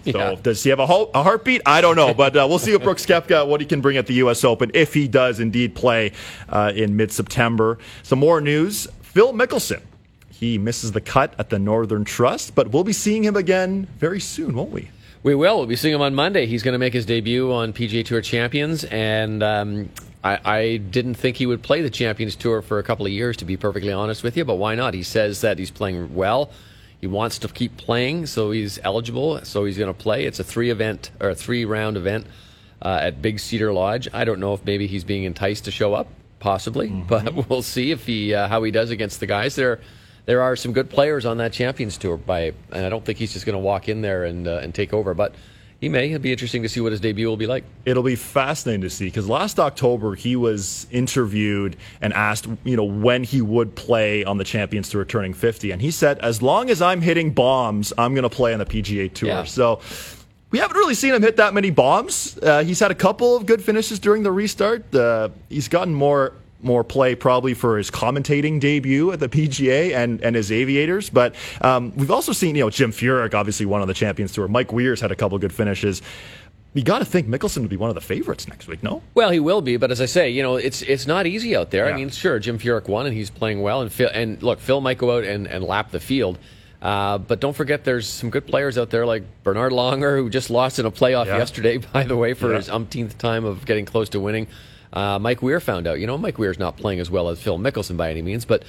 So 0.05 0.19
Yeah. 0.19 0.35
does 0.43 0.63
he 0.63 0.71
have 0.71 0.79
a, 0.79 0.87
ho- 0.87 1.11
a 1.15 1.23
heartbeat? 1.23 1.63
I 1.67 1.81
don't 1.81 1.97
know, 1.97 2.15
but 2.15 2.37
uh, 2.37 2.47
we'll 2.49 2.59
see 2.59 2.73
what 2.73 2.83
Brooks 2.83 3.05
Koepka 3.07 3.47
what 3.47 3.61
he 3.61 3.67
can 3.67 3.81
bring 3.81 3.97
at 3.97 4.07
the 4.07 4.15
U.S. 4.15 4.45
Open 4.45 4.71
if 4.75 4.95
he 4.95 5.09
does 5.09 5.41
indeed 5.41 5.75
play 5.75 6.13
uh, 6.49 6.73
in 6.75 6.97
mid-September. 6.97 7.79
Some 8.03 8.19
more 8.21 8.41
news: 8.41 8.87
Phil 9.03 9.33
Mickelson. 9.33 9.81
He 10.31 10.57
misses 10.59 10.93
the 10.93 11.01
cut 11.03 11.35
at 11.39 11.51
the 11.51 11.59
Northern 11.59 12.05
Trust, 12.05 12.55
but 12.55 12.71
we'll 12.71 12.85
be 12.85 12.95
seeing 12.95 13.23
him 13.25 13.37
again 13.37 13.87
very 13.99 14.21
soon, 14.21 14.55
won't 14.55 14.71
we? 14.71 14.89
We 15.23 15.35
will. 15.35 15.59
We'll 15.59 15.67
be 15.67 15.77
seeing 15.77 15.95
him 15.95 16.01
on 16.01 16.15
Monday. 16.15 16.47
He's 16.47 16.63
going 16.63 16.73
to 16.73 16.79
make 16.79 16.95
his 16.95 17.05
debut 17.05 17.53
on 17.53 17.75
PGA 17.75 18.03
Tour 18.03 18.23
Champions, 18.23 18.85
and 18.85 19.43
um, 19.43 19.91
I, 20.25 20.39
I 20.45 20.77
didn't 20.79 21.17
think 21.17 21.37
he 21.37 21.45
would 21.45 21.63
play 21.63 21.83
the 21.83 21.91
Champions 21.91 22.37
Tour 22.37 22.63
for 22.63 22.79
a 22.79 22.83
couple 22.83 23.05
of 23.05 23.13
years, 23.13 23.37
to 23.37 23.45
be 23.45 23.59
perfectly 23.59 23.93
honest 23.93 24.23
with 24.23 24.35
you. 24.35 24.47
But 24.47 24.55
why 24.55 24.75
not? 24.77 24.95
He 24.95 25.03
says 25.03 25.43
that 25.43 25.59
he's 25.59 25.71
playing 25.71 26.15
well. 26.15 26.49
He 27.01 27.07
wants 27.07 27.39
to 27.39 27.49
keep 27.49 27.77
playing, 27.77 28.27
so 28.27 28.51
he's 28.51 28.79
eligible. 28.83 29.41
So 29.45 29.65
he's 29.65 29.79
going 29.79 29.93
to 29.93 29.99
play. 29.99 30.27
It's 30.27 30.39
a 30.39 30.45
three 30.45 30.71
event 30.71 31.11
or 31.21 31.31
a 31.31 31.35
three 31.35 31.65
round 31.65 31.97
event 31.97 32.27
uh, 32.83 32.99
at 33.01 33.23
Big 33.23 33.41
Cedar 33.41 33.73
Lodge. 33.73 34.09
I 34.13 34.25
don't 34.25 34.39
know 34.39 34.53
if 34.53 34.65
maybe 34.65 34.87
he's 34.87 35.05
being 35.05 35.25
enticed 35.25 35.65
to 35.65 35.71
show 35.71 35.95
up, 35.95 36.09
possibly, 36.41 36.89
but 36.89 37.35
we'll 37.49 37.63
see 37.63 37.91
if 37.91 38.05
he 38.07 38.35
uh, 38.35 38.49
how 38.49 38.63
he 38.63 38.71
does 38.71 38.91
against 38.91 39.21
the 39.21 39.27
guys 39.27 39.55
there. 39.57 39.81
There 40.27 40.43
are 40.43 40.55
some 40.55 40.73
good 40.73 40.91
players 40.91 41.25
on 41.25 41.39
that 41.39 41.53
Champions 41.53 41.97
Tour, 41.97 42.19
by 42.19 42.53
and 42.71 42.85
I 42.85 42.91
don't 42.91 43.05
think 43.05 43.19
he's 43.19 43.33
just 43.33 43.47
going 43.47 43.55
to 43.55 43.61
walk 43.61 43.89
in 43.89 44.03
there 44.03 44.25
and 44.25 44.47
uh, 44.47 44.61
and 44.63 44.75
take 44.75 44.93
over. 44.93 45.15
But 45.15 45.35
he 45.81 45.89
may. 45.89 46.09
It'll 46.09 46.19
be 46.19 46.31
interesting 46.31 46.63
to 46.63 46.69
see 46.69 46.81
what 46.81 46.93
his 46.93 47.01
debut 47.01 47.27
will 47.27 47.39
be 47.39 47.47
like. 47.47 47.65
It'll 47.87 48.03
be 48.03 48.15
fascinating 48.15 48.83
to 48.83 48.91
see 48.91 49.07
because 49.07 49.29
last 49.29 49.59
October 49.59 50.15
he 50.15 50.37
was 50.37 50.87
interviewed 50.91 51.77
and 52.03 52.13
asked, 52.13 52.47
you 52.65 52.77
know, 52.77 52.85
when 52.85 53.25
he 53.25 53.41
would 53.41 53.75
play 53.75 54.23
on 54.25 54.37
the 54.37 54.45
Champions 54.45 54.91
Tour 54.91 55.07
turning 55.07 55.33
50, 55.33 55.71
and 55.71 55.81
he 55.81 55.91
said, 55.91 56.19
"As 56.19 56.43
long 56.43 56.69
as 56.69 56.83
I'm 56.83 57.01
hitting 57.01 57.33
bombs, 57.33 57.95
I'm 57.97 58.15
going 58.15 58.29
to 58.29 58.29
play 58.29 58.53
on 58.53 58.59
the 58.59 58.67
PGA 58.67 59.13
Tour." 59.13 59.29
Yeah. 59.29 59.45
So. 59.45 59.81
We 60.53 60.59
haven't 60.59 60.77
really 60.77 60.97
seen 60.97 61.15
him 61.15 61.23
hit 61.23 61.37
that 61.37 61.55
many 61.55 61.71
bombs. 61.71 62.37
Uh, 62.43 62.65
he's 62.65 62.81
had 62.81 62.91
a 62.91 62.95
couple 62.97 63.37
of 63.37 63.47
good 63.47 63.63
finishes 63.63 64.01
during 64.01 64.25
the 64.25 64.33
restart. 64.33 64.93
Uh, 64.93 65.29
he's 65.49 65.69
gotten 65.69 65.95
more 65.95 66.33
more 66.63 66.85
play 66.85 67.15
probably 67.15 67.55
for 67.55 67.79
his 67.79 67.91
commentating 67.91 68.61
debut 68.61 69.13
at 69.13 69.21
the 69.21 69.29
PGA 69.29 69.95
and, 69.95 70.21
and 70.23 70.37
his 70.37 70.51
aviators. 70.53 71.11
But 71.11 71.35
um, 71.61 71.93
we've 71.97 72.11
also 72.11 72.33
seen, 72.33 72.55
you 72.57 72.65
know, 72.65 72.71
Jim 72.71 72.93
Furyk, 72.93 73.35
obviously 73.35 73.67
one 73.67 73.81
on 73.83 73.89
the 73.89 73.95
Champions 73.95 74.33
Tour. 74.33 74.49
Mike 74.49 74.73
Weir's 74.73 75.01
had 75.01 75.11
a 75.13 75.17
couple 75.17 75.39
good 75.39 75.53
finishes. 75.53 76.03
You 76.73 76.83
got 76.85 77.01
to 77.01 77.05
think 77.05 77.27
Mickelson 77.27 77.63
would 77.63 77.71
be 77.71 77.77
one 77.77 77.89
of 77.89 77.97
the 77.97 78.01
favorites 78.01 78.47
next 78.47 78.69
week, 78.69 78.83
no? 78.83 79.03
Well, 79.15 79.31
he 79.31 79.41
will 79.41 79.61
be, 79.61 79.77
but 79.77 79.91
as 79.91 80.01
I 80.01 80.07
say, 80.07 80.31
you 80.31 80.41
know, 80.41 80.55
it's 80.55 80.83
it's 80.83 81.05
not 81.05 81.27
easy 81.27 81.57
out 81.57 81.73
there. 81.73 81.89
Yeah. 81.89 81.95
I 81.95 81.97
mean, 81.97 82.11
sure, 82.11 82.39
Jim 82.39 82.61
Furyk 82.61 82.87
won, 82.87 83.07
and 83.07 83.15
he's 83.17 83.29
playing 83.29 83.61
well. 83.61 83.83
And 83.83 83.93
Phil, 83.93 84.09
and 84.13 84.41
look, 84.41 84.61
Phil 84.61 84.81
might 84.81 84.97
go 84.97 85.17
out 85.19 85.25
and, 85.25 85.49
and 85.49 85.65
lap 85.65 85.91
the 85.91 85.99
field. 85.99 86.39
Uh, 86.81 87.19
but 87.19 87.41
don't 87.41 87.55
forget, 87.57 87.83
there's 87.85 88.07
some 88.09 88.31
good 88.31 88.47
players 88.47 88.79
out 88.79 88.89
there 88.91 89.05
like 89.05 89.25
Bernhard 89.43 89.73
Langer, 89.73 90.17
who 90.17 90.31
just 90.31 90.49
lost 90.49 90.79
in 90.79 90.87
a 90.87 90.93
playoff 90.93 91.27
Yeah. 91.27 91.39
yesterday, 91.39 91.77
by 91.93 92.05
the 92.05 92.17
way, 92.17 92.35
for 92.35 92.51
Yeah. 92.51 92.59
his 92.59 92.71
umpteenth 92.71 93.19
time 93.19 93.45
of 93.45 93.67
getting 93.67 93.85
close 93.85 94.09
to 94.11 94.21
winning. 94.21 94.47
Uh, 94.93 95.19
Mike 95.19 95.43
Weir 95.43 95.61
found 95.61 95.87
out. 95.87 96.01
You 96.01 96.07
know, 96.07 96.19
Mike 96.19 96.39
Weir's 96.39 96.59
not 96.59 96.77
playing 96.77 97.01
as 97.01 97.11
well 97.11 97.29
as 97.29 97.41
Phil 97.41 97.59
Mickelson 97.59 97.97
by 97.97 98.11
any 98.11 98.23
means, 98.23 98.45
but 98.45 98.65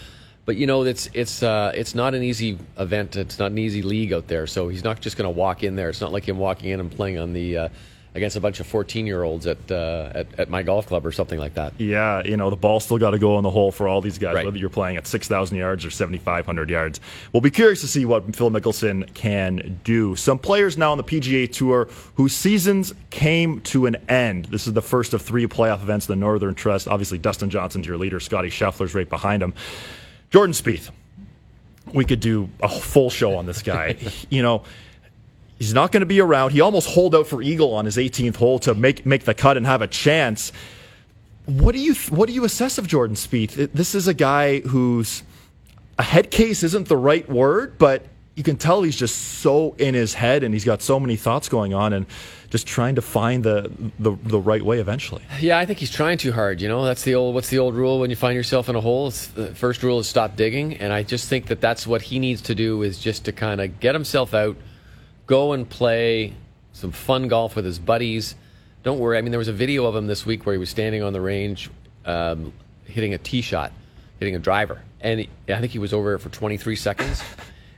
but 0.46 0.56
you 0.56 0.68
know, 0.68 0.84
it's 0.84 1.10
it's 1.14 1.44
uh, 1.44 1.72
it's 1.76 1.96
not 1.96 2.14
an 2.14 2.24
easy 2.24 2.58
event. 2.78 3.16
It's 3.16 3.40
not 3.40 3.52
an 3.52 3.58
easy 3.58 3.82
league 3.82 4.14
out 4.14 4.28
there. 4.28 4.48
So 4.48 4.70
he's 4.70 4.84
not 4.84 5.02
just 5.02 5.18
going 5.18 5.32
to 5.32 5.38
walk 5.38 5.64
in 5.64 5.76
there. 5.76 5.90
It's 5.90 6.02
not 6.02 6.12
like 6.12 6.28
him 6.28 6.38
walking 6.38 6.70
in 6.70 6.80
and 6.80 6.92
playing 6.92 7.20
on 7.20 7.34
the 7.34 7.58
uh, 7.58 7.70
against 8.14 8.36
a 8.36 8.42
bunch 8.42 8.60
of 8.60 8.68
14 8.68 9.08
year 9.08 9.24
olds 9.24 9.48
at, 9.48 9.72
uh, 9.72 10.12
at 10.14 10.28
at 10.38 10.50
my 10.50 10.64
golf 10.64 10.86
club 10.88 11.06
or 11.06 11.14
something 11.14 11.40
like 11.40 11.54
that. 11.54 11.74
Yeah, 11.80 12.22
you 12.26 12.36
know, 12.36 12.50
the 12.50 12.58
ball 12.58 12.82
still 12.82 12.98
got 12.98 13.12
to 13.12 13.20
go 13.20 13.38
in 13.38 13.44
the 13.44 13.50
hole 13.50 13.72
for 13.72 13.88
all 13.88 14.02
these 14.02 14.18
guys, 14.18 14.36
Right. 14.36 14.46
whether 14.46 14.58
you're 14.58 14.70
playing 14.70 14.98
at 14.98 15.08
6,000 15.08 15.58
yards 15.58 15.86
or 15.86 15.92
7,500 15.92 16.70
yards. 16.70 17.00
We'll 17.32 17.40
be 17.40 17.52
curious 17.52 17.80
to 17.82 17.88
see 17.88 18.04
what 18.04 18.36
Phil 18.36 18.52
Mickelson 18.52 19.14
can 19.14 19.80
do. 19.86 20.16
Some 20.18 20.40
players 20.40 20.78
now 20.78 20.92
on 20.92 20.98
the 20.98 21.06
PGA 21.06 21.48
Tour 21.50 21.88
whose 22.16 22.36
seasons 22.36 22.94
came 23.12 23.62
to 23.62 23.86
an 23.86 23.96
end. 24.10 24.46
This 24.46 24.68
is 24.68 24.74
the 24.74 24.82
first 24.82 25.14
of 25.14 25.22
three 25.22 25.48
playoff 25.48 25.82
events 25.82 26.10
in 26.10 26.12
the 26.20 26.20
Northern 26.26 26.54
Trust. 26.54 26.90
Obviously, 26.90 27.18
Dustin 27.18 27.50
Johnson's 27.50 27.88
your 27.88 27.98
leader. 27.98 28.20
Scotty 28.20 28.50
Scheffler's 28.50 28.94
right 28.94 29.10
behind 29.10 29.42
him. 29.42 29.54
Jordan 30.32 30.54
Spieth. 30.54 30.90
We 31.94 32.06
could 32.06 32.20
do 32.20 32.50
a 32.62 32.70
full 32.70 33.10
show 33.10 33.36
on 33.36 33.46
this 33.46 33.62
guy. 33.64 33.96
you 34.30 34.42
know, 34.44 34.64
He's 35.62 35.76
not 35.76 35.92
going 35.92 36.02
to 36.02 36.08
be 36.08 36.20
around. 36.20 36.54
He 36.54 36.62
almost 36.62 36.90
holed 36.90 37.14
out 37.14 37.28
for 37.28 37.40
eagle 37.40 37.76
on 37.76 37.86
his 37.86 37.96
18th 37.96 38.36
hole 38.38 38.58
to 38.58 38.74
make 38.74 39.06
make 39.06 39.26
the 39.26 39.36
cut 39.36 39.58
and 39.58 39.68
have 39.68 39.84
a 39.84 39.88
chance. 39.88 40.52
What 41.46 41.74
do 41.74 41.80
you 41.80 41.94
what 42.10 42.26
do 42.26 42.34
you 42.34 42.44
assess 42.46 42.80
of 42.80 42.88
Jordan 42.88 43.16
Spieth? 43.16 43.72
This 43.72 43.94
is 43.94 44.08
a 44.08 44.16
guy 44.16 44.62
who's 44.62 45.22
a 46.00 46.04
head 46.04 46.32
case 46.32 46.64
isn't 46.64 46.88
the 46.88 46.98
right 46.98 47.30
word, 47.30 47.78
but 47.78 48.08
you 48.36 48.42
can 48.42 48.58
tell 48.58 48.82
he's 48.82 48.96
just 48.96 49.16
so 49.16 49.76
in 49.78 49.94
his 49.94 50.16
head 50.16 50.44
and 50.44 50.52
he's 50.52 50.66
got 50.66 50.82
so 50.82 51.00
many 51.00 51.16
thoughts 51.16 51.48
going 51.48 51.76
on 51.76 51.94
and 51.94 52.08
just 52.50 52.66
trying 52.66 52.96
to 52.96 53.04
find 53.04 53.44
the 53.44 53.72
the, 54.00 54.18
the 54.24 54.40
right 54.40 54.64
way 54.64 54.80
eventually. 54.80 55.22
Yeah, 55.40 55.60
I 55.60 55.68
think 55.68 55.78
he's 55.78 55.92
trying 55.92 56.18
too 56.18 56.32
hard. 56.32 56.60
You 56.60 56.70
know, 56.70 56.86
that's 56.86 57.04
the 57.04 57.14
old. 57.14 57.36
What's 57.36 57.50
the 57.50 57.60
old 57.60 57.76
rule 57.76 58.00
when 58.00 58.10
you 58.10 58.16
find 58.16 58.36
yourself 58.36 58.68
in 58.68 58.76
a 58.76 58.82
hole? 58.82 59.10
It's, 59.10 59.28
the 59.28 59.54
first 59.54 59.84
rule 59.84 60.00
is 60.00 60.08
stop 60.08 60.36
digging, 60.36 60.78
and 60.78 60.92
I 60.92 61.04
just 61.04 61.30
think 61.30 61.46
that 61.50 61.62
that's 61.62 61.86
what 61.86 62.02
he 62.02 62.18
needs 62.18 62.42
to 62.50 62.56
do 62.56 62.82
is 62.82 62.98
just 62.98 63.26
to 63.26 63.32
kind 63.32 63.62
of 63.62 63.80
get 63.80 63.94
himself 63.94 64.34
out, 64.34 64.58
go 65.32 65.54
and 65.54 65.70
play 65.70 66.34
some 66.74 66.92
fun 66.92 67.30
golf 67.30 67.56
with 67.56 67.64
his 67.64 67.80
buddies. 67.80 68.36
Don't 68.84 69.00
worry. 69.00 69.18
I 69.18 69.22
mean, 69.22 69.32
there 69.32 69.40
was 69.40 69.48
a 69.48 69.54
video 69.54 69.86
of 69.86 69.96
him 69.96 70.06
this 70.06 70.26
week 70.26 70.46
where 70.46 70.52
he 70.52 70.60
was 70.60 70.70
standing 70.70 71.04
on 71.04 71.14
the 71.14 71.22
range, 71.22 71.70
um, 72.04 72.52
hitting 72.84 73.14
a 73.14 73.18
tee 73.18 73.40
shot, 73.40 73.72
hitting 74.20 74.36
a 74.36 74.40
driver, 74.40 74.82
and 75.00 75.22
he, 75.22 75.30
I 75.48 75.62
think 75.62 75.72
he 75.72 75.80
was 75.80 75.94
over 75.94 76.16
it 76.16 76.20
for 76.20 76.28
23 76.28 76.76
seconds, 76.76 77.24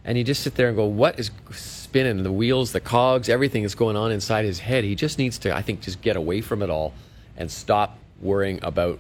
and 0.04 0.18
he 0.18 0.24
just 0.24 0.42
sit 0.42 0.56
there 0.56 0.68
and 0.68 0.76
go, 0.76 0.86
"What 0.86 1.20
is 1.20 1.30
spinning? 1.52 2.24
The 2.24 2.32
wheels, 2.32 2.72
the 2.72 2.80
cogs, 2.80 3.30
everything 3.30 3.62
is 3.62 3.76
going 3.76 3.98
on 3.98 4.12
inside 4.12 4.46
his 4.46 4.58
head. 4.58 4.84
He 4.84 4.96
just 4.96 5.20
needs 5.20 5.38
to, 5.40 5.56
I 5.56 5.62
think, 5.62 5.82
just 5.82 6.02
get 6.02 6.16
away 6.16 6.42
from 6.42 6.64
it 6.64 6.72
all 6.72 6.92
and 7.38 7.52
stop 7.52 8.00
worrying 8.20 8.58
about 8.64 8.98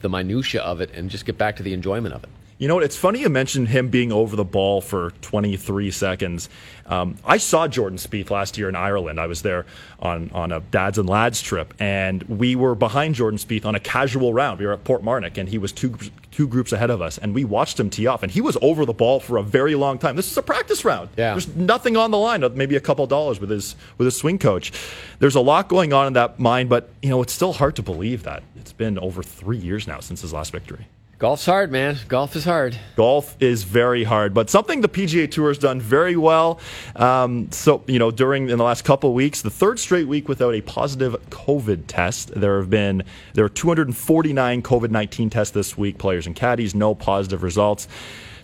the 0.00 0.08
minutia 0.08 0.60
of 0.60 0.80
it 0.80 0.90
and 0.92 1.08
just 1.08 1.24
get 1.24 1.38
back 1.38 1.54
to 1.58 1.62
the 1.62 1.72
enjoyment 1.72 2.16
of 2.16 2.24
it." 2.24 2.30
You 2.58 2.68
know 2.68 2.76
what? 2.76 2.84
It's 2.84 2.96
funny 2.96 3.20
you 3.20 3.28
mentioned 3.28 3.68
him 3.68 3.90
being 3.90 4.10
over 4.10 4.34
the 4.34 4.44
ball 4.44 4.80
for 4.80 5.10
23 5.20 5.90
seconds. 5.90 6.48
Um, 6.86 7.16
I 7.22 7.36
saw 7.36 7.68
Jordan 7.68 7.98
Spieth 7.98 8.30
last 8.30 8.56
year 8.56 8.70
in 8.70 8.74
Ireland. 8.74 9.20
I 9.20 9.26
was 9.26 9.42
there 9.42 9.66
on, 10.00 10.30
on 10.32 10.52
a 10.52 10.60
dads 10.60 10.96
and 10.96 11.06
lads 11.06 11.42
trip, 11.42 11.74
and 11.78 12.22
we 12.22 12.56
were 12.56 12.74
behind 12.74 13.14
Jordan 13.14 13.38
Spieth 13.38 13.66
on 13.66 13.74
a 13.74 13.80
casual 13.80 14.32
round. 14.32 14.58
We 14.58 14.64
were 14.64 14.72
at 14.72 14.84
Port 14.84 15.02
Portmarnock, 15.02 15.36
and 15.36 15.50
he 15.50 15.58
was 15.58 15.70
two 15.72 15.98
two 16.30 16.48
groups 16.48 16.72
ahead 16.72 16.90
of 16.90 17.02
us, 17.02 17.18
and 17.18 17.34
we 17.34 17.44
watched 17.44 17.78
him 17.78 17.90
tee 17.90 18.06
off, 18.06 18.22
and 18.22 18.32
he 18.32 18.40
was 18.40 18.56
over 18.62 18.86
the 18.86 18.92
ball 18.92 19.20
for 19.20 19.36
a 19.36 19.42
very 19.42 19.74
long 19.74 19.98
time. 19.98 20.16
This 20.16 20.30
is 20.30 20.36
a 20.36 20.42
practice 20.42 20.84
round. 20.84 21.08
Yeah. 21.16 21.32
There's 21.32 21.48
nothing 21.56 21.96
on 21.96 22.10
the 22.10 22.18
line, 22.18 22.42
maybe 22.54 22.76
a 22.76 22.80
couple 22.80 23.04
of 23.04 23.10
dollars 23.10 23.38
with 23.38 23.50
his 23.50 23.76
with 23.98 24.06
his 24.06 24.16
swing 24.16 24.38
coach. 24.38 24.72
There's 25.18 25.34
a 25.34 25.40
lot 25.40 25.68
going 25.68 25.92
on 25.92 26.06
in 26.06 26.12
that 26.14 26.38
mind, 26.38 26.70
but 26.70 26.88
you 27.02 27.10
know 27.10 27.20
it's 27.20 27.34
still 27.34 27.52
hard 27.52 27.76
to 27.76 27.82
believe 27.82 28.22
that 28.22 28.42
it's 28.56 28.72
been 28.72 28.98
over 28.98 29.22
three 29.22 29.58
years 29.58 29.86
now 29.86 30.00
since 30.00 30.22
his 30.22 30.32
last 30.32 30.52
victory. 30.52 30.86
Golf's 31.18 31.46
hard, 31.46 31.72
man. 31.72 31.96
Golf 32.08 32.36
is 32.36 32.44
hard. 32.44 32.78
Golf 32.94 33.36
is 33.40 33.62
very 33.62 34.04
hard, 34.04 34.34
but 34.34 34.50
something 34.50 34.82
the 34.82 34.88
PGA 34.88 35.30
Tour 35.30 35.48
has 35.48 35.56
done 35.56 35.80
very 35.80 36.14
well. 36.14 36.60
Um, 36.94 37.50
so, 37.52 37.82
you 37.86 37.98
know, 37.98 38.10
during 38.10 38.50
in 38.50 38.58
the 38.58 38.64
last 38.64 38.84
couple 38.84 39.08
of 39.08 39.14
weeks, 39.14 39.40
the 39.40 39.48
third 39.48 39.78
straight 39.78 40.06
week 40.06 40.28
without 40.28 40.54
a 40.54 40.60
positive 40.60 41.16
COVID 41.30 41.84
test. 41.86 42.32
There 42.38 42.58
have 42.58 42.68
been 42.68 43.02
there 43.32 43.46
are 43.46 43.48
249 43.48 44.60
COVID 44.60 44.90
19 44.90 45.30
tests 45.30 45.54
this 45.54 45.78
week. 45.78 45.96
Players 45.96 46.26
and 46.26 46.36
caddies, 46.36 46.74
no 46.74 46.94
positive 46.94 47.42
results. 47.42 47.88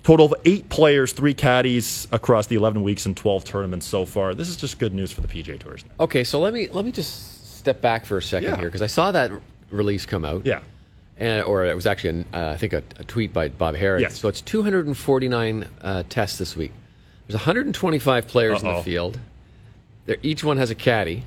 Total 0.03 0.25
of 0.27 0.35
eight 0.47 0.69
players, 0.71 1.13
three 1.13 1.35
caddies 1.35 2.09
across 2.11 2.47
the 2.47 2.57
11 2.57 2.83
weeks 2.83 3.05
and 3.05 3.15
12 3.15 3.45
tournaments 3.45 3.87
so 3.87 4.07
far. 4.07 4.35
This 4.35 4.49
is 4.49 4.57
just 4.57 4.79
good 4.79 4.95
news 4.95 5.13
for 5.13 5.21
the 5.21 5.29
PGA 5.29 5.61
Tours. 5.61 5.85
Okay, 6.01 6.25
so 6.25 6.41
let 6.41 6.55
me 6.55 6.69
let 6.73 6.87
me 6.87 6.91
just 6.91 7.59
step 7.59 7.83
back 7.83 8.07
for 8.07 8.17
a 8.17 8.23
second 8.23 8.49
Yeah. 8.49 8.57
here 8.57 8.69
because 8.69 8.81
I 8.83 8.87
saw 8.87 9.13
that 9.13 9.31
release 9.71 10.07
come 10.07 10.25
out. 10.25 10.47
Yeah. 10.47 10.61
And, 11.23 11.45
or 11.45 11.65
it 11.65 11.75
was 11.75 11.87
actually, 11.87 12.11
an, 12.11 12.25
uh, 12.35 12.49
I 12.49 12.57
think, 12.57 12.73
a, 12.73 12.83
a 12.99 13.05
tweet 13.05 13.33
by 13.33 13.49
Bob 13.49 13.77
Harris. 13.77 14.03
Yes. 14.03 14.19
So 14.19 14.29
it's 14.29 14.41
249 14.41 15.69
uh, 15.81 16.03
tests 16.09 16.37
this 16.37 16.57
week. 16.57 16.73
There's 17.29 17.37
125 17.37 18.27
players 18.27 18.61
in 18.61 18.69
Uh-oh. 18.69 18.79
the 18.79 18.83
field. 18.83 19.21
They're, 20.07 20.17
each 20.23 20.43
one 20.43 20.57
has 20.57 20.71
a 20.71 20.75
caddy. 20.75 21.23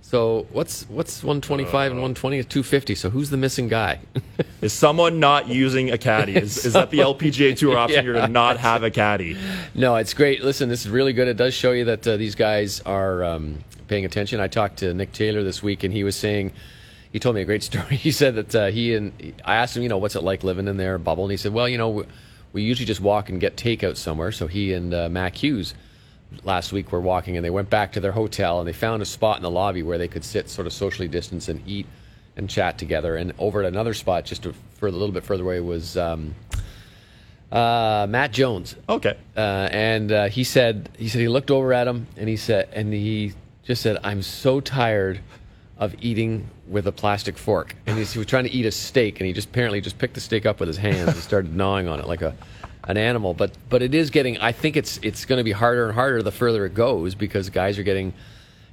So 0.00 0.46
what's 0.52 0.88
what's 0.88 1.22
125 1.22 1.92
and 1.92 2.00
120 2.00 2.38
is 2.38 2.46
250. 2.46 2.94
So 2.94 3.10
who's 3.10 3.28
the 3.28 3.36
missing 3.36 3.68
guy? 3.68 4.00
Is 4.60 4.72
someone 4.72 5.18
not 5.18 5.48
using 5.48 5.90
a 5.90 5.98
caddy? 5.98 6.36
Is, 6.36 6.64
is 6.64 6.74
that 6.74 6.90
the 6.90 6.98
LPGA 7.10 7.56
Tour 7.56 7.76
option 7.84 8.04
here 8.04 8.12
to 8.12 8.28
not 8.28 8.58
have 8.58 8.82
a 8.82 8.90
caddy? 8.90 9.36
no, 9.74 9.96
it's 9.96 10.14
great. 10.14 10.44
Listen, 10.44 10.68
this 10.68 10.84
is 10.84 10.90
really 10.90 11.12
good. 11.12 11.26
It 11.26 11.36
does 11.36 11.52
show 11.52 11.72
you 11.72 11.86
that 11.86 12.06
uh, 12.06 12.16
these 12.16 12.34
guys 12.34 12.80
are 12.82 13.24
um, 13.24 13.64
paying 13.88 14.04
attention. 14.04 14.40
I 14.40 14.48
talked 14.48 14.78
to 14.78 14.94
Nick 14.94 15.12
Taylor 15.12 15.42
this 15.42 15.62
week, 15.62 15.84
and 15.84 15.92
he 15.92 16.04
was 16.04 16.16
saying. 16.16 16.52
He 17.14 17.20
told 17.20 17.36
me 17.36 17.42
a 17.42 17.44
great 17.44 17.62
story. 17.70 17.94
He 17.94 18.10
said 18.10 18.34
that 18.34 18.54
uh, 18.56 18.66
he 18.66 18.92
and 18.96 19.40
I 19.44 19.54
asked 19.54 19.76
him, 19.76 19.84
you 19.84 19.88
know, 19.88 19.98
what's 19.98 20.16
it 20.16 20.24
like 20.24 20.42
living 20.42 20.66
in 20.66 20.76
their 20.76 20.98
bubble, 20.98 21.22
and 21.22 21.30
he 21.30 21.36
said, 21.36 21.52
well, 21.52 21.68
you 21.68 21.78
know, 21.78 21.88
we, 21.90 22.04
we 22.52 22.62
usually 22.62 22.86
just 22.86 23.00
walk 23.00 23.28
and 23.28 23.40
get 23.40 23.56
takeout 23.56 23.96
somewhere. 23.96 24.32
So 24.32 24.48
he 24.48 24.72
and 24.72 24.92
uh, 24.92 25.08
Mac 25.08 25.40
Hughes 25.40 25.74
last 26.42 26.72
week 26.72 26.90
were 26.90 27.00
walking, 27.00 27.36
and 27.36 27.44
they 27.44 27.50
went 27.50 27.70
back 27.70 27.92
to 27.92 28.00
their 28.00 28.10
hotel, 28.10 28.58
and 28.58 28.66
they 28.66 28.72
found 28.72 29.00
a 29.00 29.04
spot 29.04 29.36
in 29.36 29.44
the 29.44 29.50
lobby 29.50 29.84
where 29.84 29.96
they 29.96 30.08
could 30.08 30.24
sit, 30.24 30.50
sort 30.50 30.66
of 30.66 30.72
socially 30.72 31.06
distance, 31.06 31.48
and 31.48 31.62
eat 31.68 31.86
and 32.36 32.50
chat 32.50 32.78
together. 32.78 33.14
And 33.14 33.32
over 33.38 33.62
at 33.62 33.66
another 33.66 33.94
spot, 33.94 34.24
just 34.24 34.44
a, 34.44 34.50
a 34.50 34.86
little 34.88 35.12
bit 35.12 35.22
further 35.22 35.44
away, 35.44 35.60
was 35.60 35.96
um, 35.96 36.34
uh, 37.52 38.08
Matt 38.10 38.32
Jones. 38.32 38.74
Okay. 38.88 39.16
Uh, 39.36 39.68
and 39.70 40.10
uh, 40.10 40.28
he 40.28 40.42
said 40.42 40.88
he 40.98 41.08
said 41.08 41.20
he 41.20 41.28
looked 41.28 41.52
over 41.52 41.72
at 41.72 41.86
him 41.86 42.08
and 42.16 42.28
he 42.28 42.36
said 42.36 42.68
and 42.72 42.92
he 42.92 43.32
just 43.62 43.82
said 43.82 43.98
I'm 44.02 44.22
so 44.22 44.60
tired 44.60 45.20
of 45.78 45.94
eating 46.00 46.48
with 46.68 46.86
a 46.86 46.92
plastic 46.92 47.36
fork. 47.36 47.74
And 47.86 47.98
he 47.98 48.18
was 48.18 48.26
trying 48.26 48.44
to 48.44 48.52
eat 48.52 48.66
a 48.66 48.70
steak 48.70 49.20
and 49.20 49.26
he 49.26 49.32
just 49.32 49.48
apparently 49.48 49.80
just 49.80 49.98
picked 49.98 50.14
the 50.14 50.20
steak 50.20 50.46
up 50.46 50.60
with 50.60 50.68
his 50.68 50.76
hands 50.76 51.08
and 51.08 51.16
started 51.16 51.54
gnawing 51.56 51.88
on 51.88 51.98
it 51.98 52.06
like 52.06 52.22
a 52.22 52.34
an 52.84 52.96
animal. 52.96 53.34
But 53.34 53.52
but 53.68 53.82
it 53.82 53.94
is 53.94 54.10
getting 54.10 54.38
I 54.38 54.52
think 54.52 54.76
it's 54.76 54.98
it's 55.02 55.24
going 55.24 55.38
to 55.38 55.44
be 55.44 55.52
harder 55.52 55.86
and 55.86 55.94
harder 55.94 56.22
the 56.22 56.32
further 56.32 56.64
it 56.66 56.74
goes 56.74 57.14
because 57.14 57.50
guys 57.50 57.78
are 57.78 57.82
getting 57.82 58.12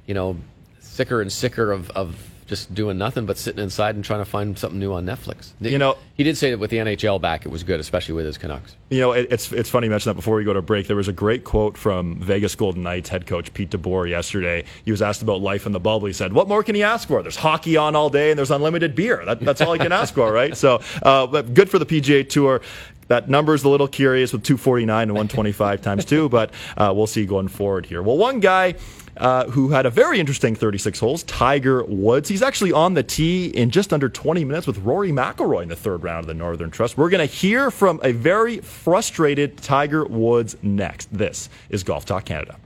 you 0.06 0.14
know 0.14 0.36
sicker 0.80 1.20
and 1.20 1.32
sicker 1.32 1.72
of 1.72 1.90
of 1.90 2.31
just 2.46 2.74
doing 2.74 2.98
nothing 2.98 3.24
but 3.24 3.38
sitting 3.38 3.62
inside 3.62 3.94
and 3.94 4.04
trying 4.04 4.20
to 4.20 4.24
find 4.24 4.58
something 4.58 4.78
new 4.78 4.92
on 4.92 5.06
Netflix. 5.06 5.50
You 5.60 5.78
know- 5.78 5.96
he 6.14 6.24
did 6.24 6.36
say 6.36 6.50
that 6.50 6.58
with 6.58 6.70
the 6.70 6.76
NHL 6.78 7.20
back, 7.20 7.46
it 7.46 7.48
was 7.48 7.62
good, 7.64 7.80
especially 7.80 8.14
with 8.14 8.26
his 8.26 8.36
Canucks. 8.38 8.76
You 8.90 9.00
know, 9.00 9.12
it, 9.12 9.28
it's 9.30 9.50
it's 9.52 9.70
funny 9.70 9.86
you 9.86 9.90
mention 9.90 10.10
that 10.10 10.14
before 10.14 10.36
we 10.36 10.44
go 10.44 10.52
to 10.52 10.62
break. 10.62 10.86
There 10.86 10.96
was 10.96 11.08
a 11.08 11.12
great 11.12 11.42
quote 11.44 11.76
from 11.76 12.16
Vegas 12.16 12.54
Golden 12.54 12.82
Knights 12.82 13.08
head 13.08 13.26
coach 13.26 13.52
Pete 13.54 13.70
DeBoer 13.70 14.08
yesterday. 14.08 14.64
He 14.84 14.90
was 14.90 15.00
asked 15.02 15.22
about 15.22 15.40
life 15.40 15.66
in 15.66 15.72
the 15.72 15.80
bubble. 15.80 16.06
He 16.06 16.12
said, 16.12 16.32
"What 16.32 16.46
more 16.48 16.62
can 16.62 16.74
he 16.74 16.82
ask 16.82 17.08
for? 17.08 17.22
There's 17.22 17.36
hockey 17.36 17.76
on 17.76 17.96
all 17.96 18.10
day, 18.10 18.30
and 18.30 18.38
there's 18.38 18.50
unlimited 18.50 18.94
beer. 18.94 19.24
That, 19.24 19.40
that's 19.40 19.60
all 19.62 19.72
he 19.72 19.78
can 19.78 19.90
ask 19.92 20.14
for, 20.14 20.30
right?" 20.32 20.56
So, 20.56 20.80
uh, 21.02 21.26
but 21.26 21.54
good 21.54 21.70
for 21.70 21.78
the 21.78 21.86
PGA 21.86 22.28
Tour. 22.28 22.60
That 23.08 23.28
number 23.28 23.54
is 23.54 23.64
a 23.64 23.68
little 23.68 23.88
curious 23.88 24.32
with 24.32 24.42
249 24.44 25.02
and 25.02 25.10
125 25.12 25.82
times 25.82 26.04
two, 26.04 26.28
but 26.28 26.50
uh, 26.76 26.92
we'll 26.94 27.06
see 27.06 27.26
going 27.26 27.48
forward 27.48 27.84
here. 27.84 28.00
Well, 28.02 28.16
one 28.16 28.40
guy 28.40 28.74
uh, 29.16 29.46
who 29.46 29.70
had 29.70 29.86
a 29.86 29.90
very 29.90 30.20
interesting 30.20 30.54
36 30.54 31.00
holes, 31.00 31.22
Tiger 31.24 31.84
Woods. 31.84 32.28
He's 32.28 32.42
actually 32.42 32.72
on 32.72 32.94
the 32.94 33.02
tee 33.02 33.46
in 33.46 33.70
just 33.70 33.92
under 33.92 34.08
20 34.08 34.44
minutes 34.44 34.66
with 34.66 34.78
Rory 34.78 35.10
McIlroy 35.10 35.62
in 35.62 35.68
the 35.68 35.76
third 35.76 36.02
round 36.02 36.20
of 36.20 36.26
the 36.26 36.34
Northern 36.34 36.70
Trust. 36.70 36.96
We're 36.96 37.10
going 37.10 37.26
to 37.26 37.32
hear 37.32 37.70
from 37.70 38.00
a 38.02 38.12
very 38.12 38.58
frustrated 38.58 39.58
Tiger 39.58 40.04
Woods 40.04 40.56
next. 40.62 41.12
This 41.12 41.48
is 41.70 41.82
Golf 41.82 42.04
Talk 42.04 42.24
Canada. 42.24 42.56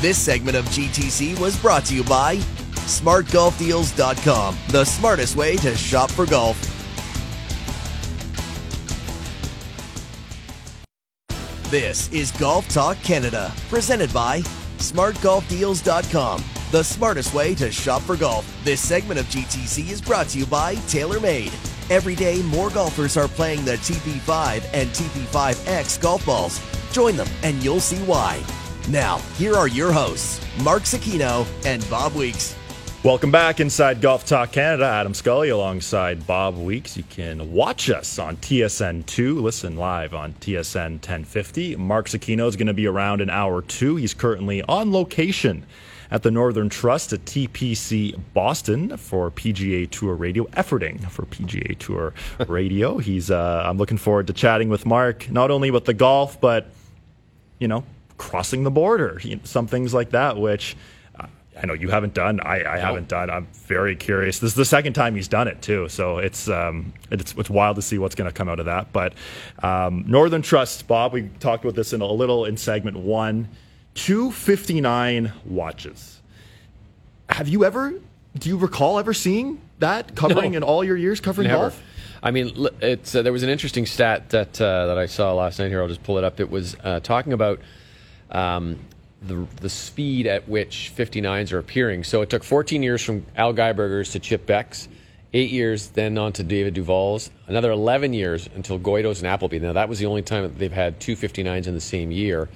This 0.00 0.18
segment 0.18 0.56
of 0.56 0.64
GTC 0.66 1.38
was 1.38 1.58
brought 1.60 1.84
to 1.86 1.94
you 1.94 2.02
by 2.04 2.36
SmartGolfDeals.com, 2.36 4.56
the 4.68 4.84
smartest 4.84 5.36
way 5.36 5.56
to 5.56 5.76
shop 5.76 6.10
for 6.10 6.26
golf. 6.26 6.58
This 11.70 12.12
is 12.12 12.32
Golf 12.32 12.68
Talk 12.68 12.98
Canada, 12.98 13.50
presented 13.70 14.12
by 14.12 14.42
SmartGolfDeals.com, 14.82 16.44
the 16.72 16.82
smartest 16.82 17.32
way 17.32 17.54
to 17.54 17.70
shop 17.70 18.02
for 18.02 18.16
golf. 18.16 18.44
This 18.64 18.80
segment 18.80 19.20
of 19.20 19.26
GTC 19.26 19.90
is 19.90 20.02
brought 20.02 20.28
to 20.30 20.38
you 20.38 20.46
by 20.46 20.74
TaylorMade. 20.74 21.52
Every 21.88 22.16
day, 22.16 22.42
more 22.42 22.68
golfers 22.68 23.16
are 23.16 23.28
playing 23.28 23.64
the 23.64 23.74
TP5 23.76 24.64
and 24.72 24.90
TP5X 24.90 26.02
golf 26.02 26.26
balls. 26.26 26.60
Join 26.92 27.16
them, 27.16 27.28
and 27.42 27.62
you'll 27.62 27.80
see 27.80 27.98
why. 28.04 28.42
Now, 28.88 29.18
here 29.36 29.54
are 29.54 29.68
your 29.68 29.92
hosts, 29.92 30.44
Mark 30.62 30.82
Zecchino 30.82 31.46
and 31.64 31.88
Bob 31.88 32.14
Weeks. 32.14 32.56
Welcome 33.04 33.32
back 33.32 33.58
inside 33.58 34.00
Golf 34.00 34.24
Talk 34.24 34.52
Canada. 34.52 34.84
Adam 34.84 35.12
Scully 35.12 35.48
alongside 35.48 36.24
Bob 36.24 36.56
Weeks. 36.56 36.96
You 36.96 37.02
can 37.02 37.52
watch 37.52 37.90
us 37.90 38.16
on 38.20 38.36
TSN2, 38.36 39.42
listen 39.42 39.76
live 39.76 40.14
on 40.14 40.34
TSN 40.34 40.92
1050. 40.92 41.74
Mark 41.74 42.06
Zecchino 42.06 42.46
is 42.46 42.54
going 42.54 42.68
to 42.68 42.72
be 42.72 42.86
around 42.86 43.20
in 43.20 43.28
hour 43.28 43.60
two. 43.60 43.96
He's 43.96 44.14
currently 44.14 44.62
on 44.62 44.92
location 44.92 45.66
at 46.12 46.22
the 46.22 46.30
Northern 46.30 46.68
Trust 46.68 47.12
at 47.12 47.24
TPC 47.24 48.20
Boston 48.34 48.96
for 48.96 49.32
PGA 49.32 49.90
Tour 49.90 50.14
Radio, 50.14 50.44
efforting 50.50 51.10
for 51.10 51.26
PGA 51.26 51.76
Tour 51.76 52.14
Radio. 52.46 52.98
He's. 52.98 53.32
Uh, 53.32 53.64
I'm 53.66 53.78
looking 53.78 53.98
forward 53.98 54.28
to 54.28 54.32
chatting 54.32 54.68
with 54.68 54.86
Mark, 54.86 55.28
not 55.28 55.50
only 55.50 55.72
with 55.72 55.86
the 55.86 55.94
golf, 55.94 56.40
but 56.40 56.68
you 57.58 57.66
know, 57.66 57.82
crossing 58.16 58.62
the 58.62 58.70
border, 58.70 59.20
you 59.24 59.34
know, 59.34 59.42
some 59.42 59.66
things 59.66 59.92
like 59.92 60.10
that, 60.10 60.36
which 60.36 60.76
I 61.60 61.66
know 61.66 61.74
you 61.74 61.90
haven't 61.90 62.14
done. 62.14 62.40
I, 62.40 62.64
I 62.64 62.78
haven't 62.78 63.08
done. 63.08 63.28
I'm 63.28 63.46
very 63.66 63.94
curious. 63.94 64.38
This 64.38 64.52
is 64.52 64.54
the 64.56 64.64
second 64.64 64.94
time 64.94 65.14
he's 65.14 65.28
done 65.28 65.48
it 65.48 65.60
too, 65.60 65.88
so 65.88 66.18
it's 66.18 66.48
um, 66.48 66.92
it's 67.10 67.34
it's 67.36 67.50
wild 67.50 67.76
to 67.76 67.82
see 67.82 67.98
what's 67.98 68.14
going 68.14 68.28
to 68.30 68.34
come 68.34 68.48
out 68.48 68.58
of 68.58 68.66
that. 68.66 68.92
But 68.92 69.12
um, 69.62 70.04
Northern 70.06 70.40
Trust, 70.42 70.86
Bob, 70.88 71.12
we 71.12 71.28
talked 71.40 71.64
about 71.64 71.74
this 71.74 71.92
in 71.92 72.00
a 72.00 72.06
little 72.06 72.46
in 72.46 72.56
segment 72.56 72.96
one. 72.96 73.48
Two 73.94 74.32
fifty 74.32 74.80
nine 74.80 75.32
watches. 75.44 76.20
Have 77.28 77.48
you 77.48 77.64
ever? 77.64 77.94
Do 78.38 78.48
you 78.48 78.56
recall 78.56 78.98
ever 78.98 79.12
seeing 79.12 79.60
that 79.78 80.14
covering 80.16 80.52
No. 80.52 80.56
in 80.58 80.62
all 80.62 80.82
your 80.82 80.96
years 80.96 81.20
covering 81.20 81.48
Never. 81.48 81.64
golf? 81.64 81.82
I 82.22 82.30
mean, 82.30 82.66
it's 82.80 83.14
uh, 83.14 83.20
there 83.20 83.32
was 83.32 83.42
an 83.42 83.50
interesting 83.50 83.84
stat 83.84 84.30
that 84.30 84.58
uh, 84.58 84.86
that 84.86 84.96
I 84.96 85.04
saw 85.04 85.34
last 85.34 85.58
night. 85.58 85.68
Here, 85.68 85.82
I'll 85.82 85.88
just 85.88 86.02
pull 86.02 86.16
it 86.16 86.24
up. 86.24 86.40
It 86.40 86.50
was 86.50 86.76
uh, 86.82 87.00
talking 87.00 87.34
about 87.34 87.60
um, 88.30 88.78
the 89.26 89.46
the 89.60 89.68
speed 89.68 90.26
at 90.26 90.48
which 90.48 90.92
59s 90.96 91.52
are 91.52 91.58
appearing. 91.58 92.04
So 92.04 92.22
it 92.22 92.30
took 92.30 92.44
14 92.44 92.82
years 92.82 93.02
from 93.02 93.26
Al 93.36 93.52
Geiberger's 93.54 94.12
to 94.12 94.18
Chip 94.18 94.46
Beck's, 94.46 94.88
eight 95.32 95.50
years 95.50 95.88
then 95.88 96.18
on 96.18 96.32
to 96.34 96.42
David 96.42 96.74
Duval's, 96.74 97.30
another 97.46 97.70
11 97.70 98.12
years 98.12 98.48
until 98.54 98.78
Goydos 98.78 99.18
and 99.18 99.26
Appleby. 99.26 99.58
Now 99.58 99.72
that 99.74 99.88
was 99.88 99.98
the 99.98 100.06
only 100.06 100.22
time 100.22 100.42
that 100.42 100.58
they've 100.58 100.72
had 100.72 101.00
two 101.00 101.16
59s 101.16 101.66
in 101.66 101.74
the 101.74 101.80
same 101.80 102.10
year. 102.10 102.48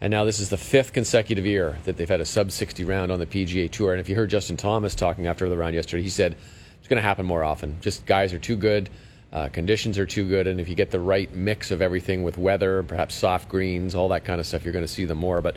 And 0.00 0.10
now 0.10 0.24
this 0.24 0.40
is 0.40 0.50
the 0.50 0.56
fifth 0.56 0.92
consecutive 0.92 1.46
year 1.46 1.78
that 1.84 1.96
they've 1.96 2.08
had 2.08 2.20
a 2.20 2.24
sub 2.24 2.50
60 2.50 2.84
round 2.84 3.12
on 3.12 3.20
the 3.20 3.26
PGA 3.26 3.70
Tour. 3.70 3.92
And 3.92 4.00
if 4.00 4.08
you 4.08 4.16
heard 4.16 4.30
Justin 4.30 4.56
Thomas 4.56 4.96
talking 4.96 5.28
after 5.28 5.48
the 5.48 5.56
round 5.56 5.74
yesterday, 5.74 6.02
he 6.02 6.08
said 6.08 6.36
it's 6.80 6.88
going 6.88 6.96
to 6.96 7.06
happen 7.06 7.24
more 7.24 7.44
often. 7.44 7.76
Just 7.80 8.04
guys 8.04 8.32
are 8.32 8.38
too 8.40 8.56
good. 8.56 8.90
Uh, 9.32 9.48
conditions 9.48 9.98
are 9.98 10.04
too 10.04 10.28
good, 10.28 10.46
and 10.46 10.60
if 10.60 10.68
you 10.68 10.74
get 10.74 10.90
the 10.90 11.00
right 11.00 11.34
mix 11.34 11.70
of 11.70 11.80
everything 11.80 12.22
with 12.22 12.36
weather, 12.36 12.82
perhaps 12.82 13.14
soft 13.14 13.48
greens, 13.48 13.94
all 13.94 14.08
that 14.08 14.26
kind 14.26 14.38
of 14.38 14.46
stuff, 14.46 14.62
you're 14.62 14.74
going 14.74 14.84
to 14.84 14.92
see 14.92 15.06
them 15.06 15.16
more. 15.16 15.40
But 15.40 15.56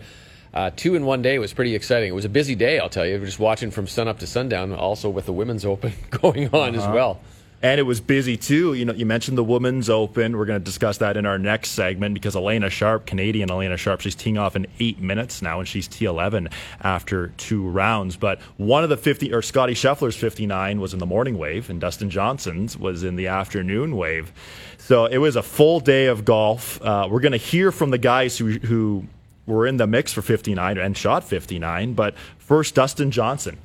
uh, 0.56 0.72
two 0.76 0.96
in 0.96 1.06
one 1.06 1.22
day 1.22 1.38
was 1.38 1.54
pretty 1.54 1.76
exciting. 1.76 2.10
It 2.10 2.16
was 2.16 2.26
a 2.26 2.30
busy 2.30 2.56
day, 2.56 2.80
I'll 2.80 2.90
tell 2.90 3.06
you. 3.06 3.20
Just 3.20 3.40
watching 3.40 3.70
from 3.72 3.88
sun 3.88 4.08
up 4.08 4.20
to 4.20 4.28
sundown, 4.28 4.72
also 4.74 5.10
with 5.10 5.26
the 5.26 5.34
women's 5.34 5.66
open 5.66 5.94
going 6.10 6.48
on 6.54 6.76
Uh-huh. 6.76 6.88
as 6.90 6.94
well. 6.94 7.20
And 7.62 7.80
it 7.80 7.84
was 7.84 8.00
busy 8.00 8.38
too. 8.38 8.74
You 8.76 8.86
know, 8.86 8.94
you 8.94 9.08
mentioned 9.08 9.38
the 9.40 9.44
women's 9.44 9.90
open. 9.90 10.38
We're 10.38 10.46
going 10.46 10.60
to 10.60 10.64
discuss 10.64 11.00
that 11.00 11.18
in 11.18 11.26
our 11.26 11.40
next 11.40 11.72
segment 11.72 12.14
because 12.14 12.36
Alena 12.36 12.70
Sharp, 12.70 13.08
Canadian 13.08 13.50
Alena 13.50 13.76
Sharp, 13.76 14.02
she's 14.02 14.14
teeing 14.14 14.38
off 14.38 14.56
in 14.56 14.68
eight 14.80 15.00
minutes 15.00 15.42
now, 15.42 15.60
and 15.60 15.68
she's 15.68 15.88
T11 15.88 16.52
after 16.82 17.30
two 17.38 17.68
rounds. 17.68 18.18
But 18.18 18.40
one 18.58 18.84
of 18.84 18.90
the 18.92 18.98
50, 18.98 19.34
or 19.34 19.42
Scotty 19.42 19.74
Scheffler's 19.74 20.16
59 20.16 20.80
was 20.80 20.94
in 20.94 21.00
the 21.00 21.08
morning 21.08 21.40
wave, 21.40 21.70
and 21.72 21.82
Dustin 21.82 22.10
Johnson's 22.12 22.78
was 22.78 23.04
in 23.04 23.16
the 23.16 23.28
afternoon 23.28 23.96
wave. 23.98 24.32
So 24.78 25.06
it 25.06 25.18
was 25.18 25.36
a 25.36 25.42
full 25.42 25.80
day 25.80 26.06
of 26.06 26.24
golf. 26.24 26.80
Uh, 26.84 27.08
we're 27.10 27.22
going 27.22 27.32
to 27.32 27.38
hear 27.38 27.72
from 27.72 27.90
the 27.90 27.98
guys 27.98 28.38
who, 28.38 28.52
who 28.60 29.06
were 29.46 29.68
in 29.68 29.78
the 29.78 29.88
mix 29.88 30.12
for 30.14 30.22
59 30.22 30.78
and 30.78 30.98
shot 30.98 31.24
59. 31.24 31.94
But 31.94 32.16
first, 32.38 32.76
Dustin 32.76 33.12
Johnson. 33.12 33.58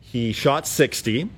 He 0.00 0.32
shot 0.32 0.66
60 0.66 1.28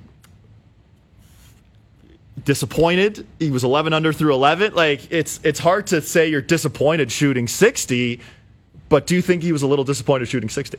disappointed. 2.45 3.27
He 3.39 3.51
was 3.51 3.63
11 3.63 3.93
under 3.93 4.13
through 4.13 4.33
11. 4.33 4.73
Like 4.73 5.11
it's 5.11 5.39
it's 5.43 5.59
hard 5.59 5.87
to 5.87 6.01
say 6.01 6.29
you're 6.29 6.41
disappointed 6.41 7.11
shooting 7.11 7.47
60, 7.47 8.19
but 8.89 9.05
do 9.05 9.15
you 9.15 9.21
think 9.21 9.43
he 9.43 9.51
was 9.51 9.63
a 9.63 9.67
little 9.67 9.85
disappointed 9.85 10.27
shooting 10.27 10.49
60? 10.49 10.77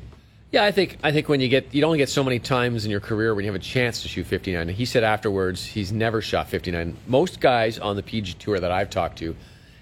Yeah, 0.50 0.64
I 0.64 0.70
think 0.70 0.98
I 1.02 1.12
think 1.12 1.28
when 1.28 1.40
you 1.40 1.48
get 1.48 1.74
you 1.74 1.84
only 1.84 1.98
get 1.98 2.08
so 2.08 2.24
many 2.24 2.38
times 2.38 2.84
in 2.84 2.90
your 2.90 3.00
career 3.00 3.34
when 3.34 3.44
you 3.44 3.52
have 3.52 3.60
a 3.60 3.62
chance 3.62 4.00
to 4.02 4.08
shoot 4.08 4.26
59. 4.26 4.68
He 4.68 4.86
said 4.86 5.04
afterwards 5.04 5.64
he's 5.64 5.92
never 5.92 6.22
shot 6.22 6.48
59. 6.48 6.96
Most 7.06 7.40
guys 7.40 7.78
on 7.78 7.96
the 7.96 8.02
PG 8.02 8.34
Tour 8.34 8.58
that 8.60 8.70
I've 8.70 8.88
talked 8.88 9.18
to 9.18 9.36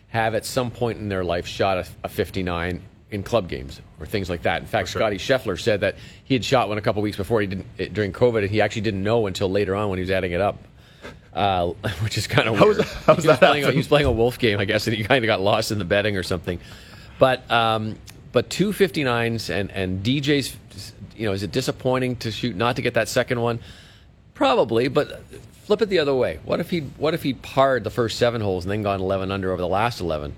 have 0.09 0.35
at 0.35 0.45
some 0.45 0.71
point 0.71 0.99
in 0.99 1.09
their 1.09 1.23
life 1.23 1.47
shot 1.47 1.79
a, 1.79 1.87
a 2.05 2.09
59 2.09 2.83
in 3.11 3.23
club 3.23 3.49
games 3.49 3.81
or 4.01 4.07
things 4.07 4.29
like 4.29 4.43
that. 4.43 4.61
In 4.63 4.67
fact, 4.67 4.89
sure. 4.89 5.01
Scotty 5.01 5.17
Scheffler 5.19 5.59
said 5.61 5.81
that 5.81 5.95
he 6.25 6.35
had 6.35 6.45
shot 6.45 6.69
one 6.69 6.77
a 6.79 6.81
couple 6.81 7.03
weeks 7.03 7.17
before 7.17 7.41
he 7.41 7.47
didn't 7.47 7.95
during 7.95 8.13
COVID, 8.13 8.43
and 8.43 8.51
he 8.51 8.61
actually 8.61 8.83
didn't 8.83 9.03
know 9.03 9.27
until 9.27 9.51
later 9.51 9.75
on 9.77 9.91
when 9.91 9.99
he 9.99 10.03
was 10.03 10.11
adding 10.11 10.33
it 10.33 10.41
up. 10.41 10.59
Uh, 11.33 11.67
which 12.03 12.17
is 12.17 12.27
kind 12.27 12.49
of 12.49 12.55
weird. 12.55 12.79
was- 12.79 12.93
how 12.93 13.15
was 13.15 13.25
he, 13.25 13.29
was 13.29 13.39
that 13.39 13.51
playing, 13.51 13.65
a- 13.65 13.71
he 13.71 13.77
was 13.77 13.89
playing 13.89 14.07
a 14.07 14.13
wolf 14.13 14.39
game, 14.39 14.59
I 14.59 14.65
guess, 14.65 14.87
and 14.87 14.97
he 14.97 15.05
kind 15.05 15.25
of 15.25 15.27
got 15.27 15.41
lost 15.41 15.71
in 15.71 15.79
the 15.79 15.85
betting 15.85 16.17
or 16.17 16.23
something. 16.23 16.59
But 17.19 17.49
um, 17.51 17.99
but 18.33 18.51
two 18.51 18.71
59s 18.71 19.51
and 19.51 19.71
and 19.71 20.03
DJ's, 20.05 20.57
you 21.17 21.27
know, 21.27 21.33
is 21.33 21.43
it 21.43 21.53
disappointing 21.53 22.17
to 22.17 22.31
shoot 22.31 22.57
not 22.57 22.77
to 22.77 22.83
get 22.83 22.95
that 22.95 23.09
second 23.09 23.41
one? 23.41 23.61
Probably, 24.35 24.89
but 24.89 25.23
flip 25.65 25.81
it 25.83 25.89
the 25.89 25.99
other 25.99 26.15
way. 26.15 26.41
What 26.45 26.61
if 26.61 26.71
he 26.71 26.81
what 26.81 27.15
if 27.15 27.23
he 27.23 27.35
parred 27.35 27.85
the 27.85 27.91
first 27.91 28.19
seven 28.19 28.41
holes 28.41 28.65
and 28.65 28.71
then 28.73 28.83
gone 28.83 29.01
11 29.01 29.31
under 29.31 29.53
over 29.53 29.61
the 29.63 29.69
last 29.69 30.01
11? 30.01 30.35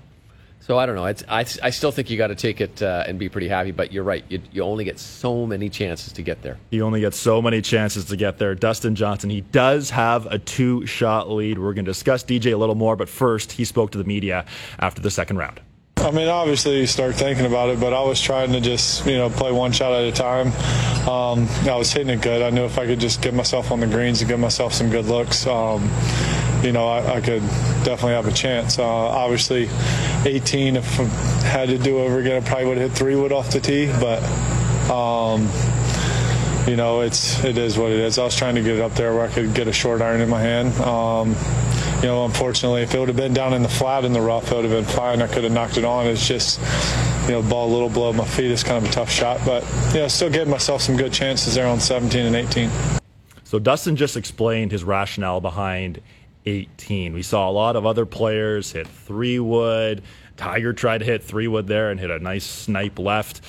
So 0.69 0.77
I 0.77 0.85
don't 0.85 0.93
know. 0.93 1.05
It's, 1.05 1.23
I, 1.27 1.39
I 1.63 1.71
still 1.71 1.91
think 1.91 2.11
you 2.11 2.17
got 2.19 2.27
to 2.27 2.35
take 2.35 2.61
it 2.61 2.83
uh, 2.83 3.03
and 3.07 3.17
be 3.17 3.27
pretty 3.27 3.47
happy. 3.47 3.71
But 3.71 3.91
you're 3.91 4.03
right. 4.03 4.23
You, 4.29 4.39
you 4.51 4.61
only 4.61 4.83
get 4.83 4.99
so 4.99 5.47
many 5.47 5.67
chances 5.67 6.13
to 6.13 6.21
get 6.21 6.43
there. 6.43 6.59
He 6.69 6.79
only 6.79 7.01
gets 7.01 7.17
so 7.17 7.41
many 7.41 7.63
chances 7.63 8.05
to 8.05 8.15
get 8.15 8.37
there. 8.37 8.53
Dustin 8.53 8.93
Johnson, 8.93 9.31
he 9.31 9.41
does 9.41 9.89
have 9.89 10.27
a 10.27 10.37
two 10.37 10.85
shot 10.85 11.27
lead. 11.27 11.57
We're 11.57 11.73
going 11.73 11.85
to 11.85 11.89
discuss 11.89 12.23
DJ 12.23 12.53
a 12.53 12.55
little 12.55 12.75
more, 12.75 12.95
but 12.95 13.09
first, 13.09 13.51
he 13.53 13.65
spoke 13.65 13.89
to 13.93 13.97
the 13.97 14.03
media 14.03 14.45
after 14.77 15.01
the 15.01 15.09
second 15.09 15.37
round. 15.37 15.59
I 15.97 16.11
mean, 16.11 16.27
obviously 16.27 16.81
you 16.81 16.85
start 16.85 17.15
thinking 17.15 17.47
about 17.47 17.69
it, 17.69 17.79
but 17.79 17.91
I 17.91 18.03
was 18.03 18.21
trying 18.21 18.51
to 18.51 18.61
just, 18.61 19.07
you 19.07 19.17
know, 19.17 19.31
play 19.31 19.51
one 19.51 19.71
shot 19.71 19.91
at 19.93 20.03
a 20.03 20.11
time. 20.11 20.49
Um, 21.09 21.47
I 21.67 21.75
was 21.77 21.91
hitting 21.91 22.09
it 22.09 22.21
good. 22.21 22.43
I 22.43 22.51
knew 22.51 22.65
if 22.65 22.77
I 22.77 22.85
could 22.85 22.99
just 22.99 23.23
get 23.23 23.33
myself 23.33 23.71
on 23.71 23.79
the 23.79 23.87
greens 23.87 24.21
and 24.21 24.29
give 24.29 24.39
myself 24.39 24.73
some 24.73 24.91
good 24.91 25.05
looks, 25.05 25.47
um, 25.47 25.89
you 26.63 26.71
know, 26.71 26.87
I, 26.87 27.15
I 27.15 27.21
could 27.21 27.41
definitely 27.83 28.13
have 28.13 28.27
a 28.27 28.31
chance. 28.31 28.79
Uh, 28.79 28.85
obviously, 28.85 29.69
18, 30.25 30.75
if 30.75 30.99
I 30.99 31.03
had 31.45 31.69
to 31.69 31.77
do 31.77 31.99
over 31.99 32.19
again, 32.19 32.41
I 32.41 32.45
probably 32.45 32.65
would 32.65 32.77
have 32.77 32.91
hit 32.91 32.97
three 32.97 33.15
wood 33.15 33.31
off 33.31 33.51
the 33.51 33.59
tee, 33.59 33.87
but. 33.99 34.21
Um, 34.89 35.47
you 36.67 36.75
know, 36.75 37.01
it's 37.01 37.43
it 37.43 37.57
is 37.57 37.77
what 37.77 37.91
it 37.91 37.99
is. 37.99 38.19
I 38.19 38.23
was 38.23 38.35
trying 38.35 38.55
to 38.55 38.61
get 38.61 38.75
it 38.75 38.81
up 38.81 38.93
there 38.93 39.13
where 39.13 39.23
I 39.23 39.27
could 39.27 39.55
get 39.55 39.67
a 39.67 39.73
short 39.73 40.01
iron 40.01 40.21
in 40.21 40.29
my 40.29 40.39
hand. 40.39 40.73
Um, 40.81 41.35
you 42.01 42.07
know, 42.07 42.25
unfortunately, 42.25 42.83
if 42.83 42.93
it 42.93 42.99
would 42.99 43.07
have 43.07 43.17
been 43.17 43.33
down 43.33 43.53
in 43.53 43.63
the 43.63 43.69
flat 43.69 44.05
in 44.05 44.13
the 44.13 44.21
rough, 44.21 44.51
it 44.51 44.55
would 44.55 44.65
have 44.65 44.71
been 44.71 44.95
fine. 44.95 45.21
I 45.21 45.27
could 45.27 45.43
have 45.43 45.51
knocked 45.51 45.77
it 45.77 45.83
on. 45.83 46.05
It's 46.07 46.27
just, 46.27 46.59
you 47.25 47.31
know, 47.31 47.41
ball 47.41 47.69
a 47.69 47.73
little 47.73 47.89
below 47.89 48.13
my 48.13 48.23
feet 48.23 48.51
is 48.51 48.63
kind 48.63 48.83
of 48.83 48.89
a 48.89 48.93
tough 48.93 49.09
shot, 49.09 49.41
but 49.45 49.65
you 49.93 50.01
know, 50.01 50.07
still 50.07 50.29
getting 50.29 50.51
myself 50.51 50.81
some 50.81 50.95
good 50.95 51.11
chances 51.11 51.55
there 51.55 51.67
on 51.67 51.79
17 51.79 52.25
and 52.25 52.35
18. 52.35 52.69
So 53.43 53.57
Dustin 53.59 53.95
just 53.95 54.15
explained 54.15 54.71
his 54.71 54.83
rationale 54.83 55.41
behind 55.41 56.01
18. 56.49 57.13
We 57.13 57.21
saw 57.21 57.49
a 57.49 57.51
lot 57.51 57.75
of 57.75 57.85
other 57.85 58.05
players 58.05 58.71
hit 58.71 58.87
three 58.87 59.39
wood. 59.39 60.01
Tiger 60.37 60.73
tried 60.73 60.99
to 60.99 61.05
hit 61.05 61.23
three 61.23 61.47
wood 61.47 61.67
there 61.67 61.91
and 61.91 61.99
hit 61.99 62.09
a 62.11 62.19
nice 62.19 62.45
snipe 62.45 62.97
left. 62.99 63.41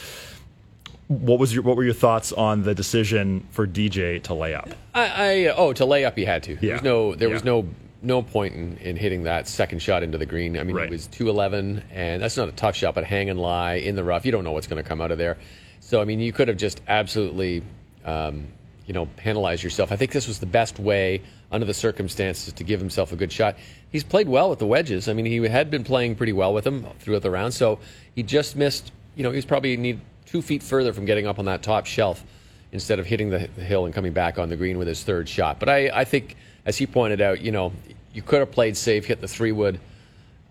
What 1.09 1.39
was 1.41 1.53
your 1.53 1.65
what 1.65 1.77
were 1.77 1.83
your 1.85 1.95
thoughts 1.95 2.33
on 2.33 2.63
the 2.63 2.75
decision 2.75 3.47
for 3.51 3.67
DJ 3.67 4.23
to 4.25 4.35
lay 4.35 4.55
up? 4.55 4.69
I, 4.95 5.05
I 5.49 5.55
oh 5.57 5.73
to 5.73 5.85
lay 5.85 6.05
up 6.05 6.17
he 6.17 6.25
had 6.25 6.43
to. 6.45 6.55
There 6.57 6.65
Yeah. 6.69 6.73
was 6.75 6.83
no 6.83 7.15
there 7.17 7.29
was 7.29 7.43
no 7.45 7.67
no 8.03 8.23
point 8.23 8.55
in, 8.55 8.77
in 8.79 8.97
hitting 8.97 9.25
that 9.25 9.49
second 9.49 9.81
shot 9.83 10.03
into 10.05 10.19
the 10.19 10.27
green. 10.27 10.57
I 10.57 10.63
mean 10.63 10.77
Right. 10.77 10.87
it 10.87 10.91
was 10.91 11.09
two 11.09 11.29
eleven 11.29 11.83
and 11.91 12.23
that's 12.23 12.37
not 12.37 12.49
a 12.49 12.53
tough 12.53 12.77
shot, 12.77 12.95
but 12.95 13.03
hang 13.05 13.29
and 13.29 13.41
lie 13.41 13.75
in 13.75 13.97
the 13.97 14.05
rough. 14.05 14.25
You 14.25 14.31
don't 14.33 14.45
know 14.45 14.53
what's 14.53 14.69
going 14.69 14.83
to 14.83 14.89
come 14.89 15.01
out 15.01 15.11
of 15.11 15.19
there. 15.19 15.37
So 15.81 16.01
I 16.01 16.05
mean 16.05 16.21
you 16.21 16.33
could 16.33 16.47
have 16.47 16.57
just 16.57 16.81
absolutely 16.87 17.63
um, 18.05 18.47
you 18.87 18.95
know 18.95 19.07
penalized 19.17 19.65
yourself. 19.65 19.91
I 19.91 19.97
think 19.97 20.13
this 20.13 20.29
was 20.29 20.39
the 20.39 20.47
best 20.47 20.79
way 20.79 21.23
under 21.51 21.67
the 21.67 21.75
circumstances 21.75 22.53
to 22.53 22.65
give 22.65 22.81
himself 22.81 23.13
a 23.13 23.17
good 23.17 23.33
shot. 23.33 23.57
He's 23.91 24.05
played 24.05 24.29
well 24.29 24.51
with 24.51 24.59
the 24.59 24.67
wedges. 24.67 25.09
I 25.09 25.13
mean 25.13 25.27
he 25.27 25.37
had 25.49 25.71
been 25.71 25.85
playing 25.85 26.17
pretty 26.17 26.33
well 26.33 26.55
with 26.55 26.65
them 26.65 26.87
throughout 27.01 27.23
the 27.23 27.31
round. 27.31 27.55
So 27.55 27.79
he 28.15 28.23
just 28.23 28.57
missed. 28.57 28.93
You 29.17 29.25
know 29.25 29.31
he 29.31 29.37
was 29.37 29.45
probably 29.45 29.77
need 29.77 30.01
two 30.27 30.43
feet 30.43 30.63
further 30.63 30.93
from 30.93 31.05
getting 31.05 31.27
up 31.27 31.39
on 31.39 31.47
that 31.47 31.63
top 31.63 31.87
shelf 31.87 32.25
instead 32.73 32.99
of 32.99 33.07
hitting 33.07 33.31
the, 33.31 33.49
the 33.57 33.63
hill 33.63 33.85
and 33.85 33.95
coming 33.95 34.13
back 34.13 34.39
on 34.39 34.49
the 34.49 34.57
green 34.57 34.79
with 34.79 34.87
his 34.87 35.03
third 35.03 35.29
shot. 35.29 35.59
But 35.59 35.69
I, 35.69 35.91
I 35.93 36.05
think, 36.05 36.37
as 36.65 36.77
he 36.77 36.87
pointed 36.87 37.21
out, 37.21 37.41
you 37.41 37.51
know, 37.51 37.73
you 38.13 38.23
could 38.23 38.39
have 38.39 38.51
played 38.51 38.77
safe, 38.77 39.07
hit 39.07 39.21
the 39.21 39.29
three 39.29 39.53
wood 39.53 39.81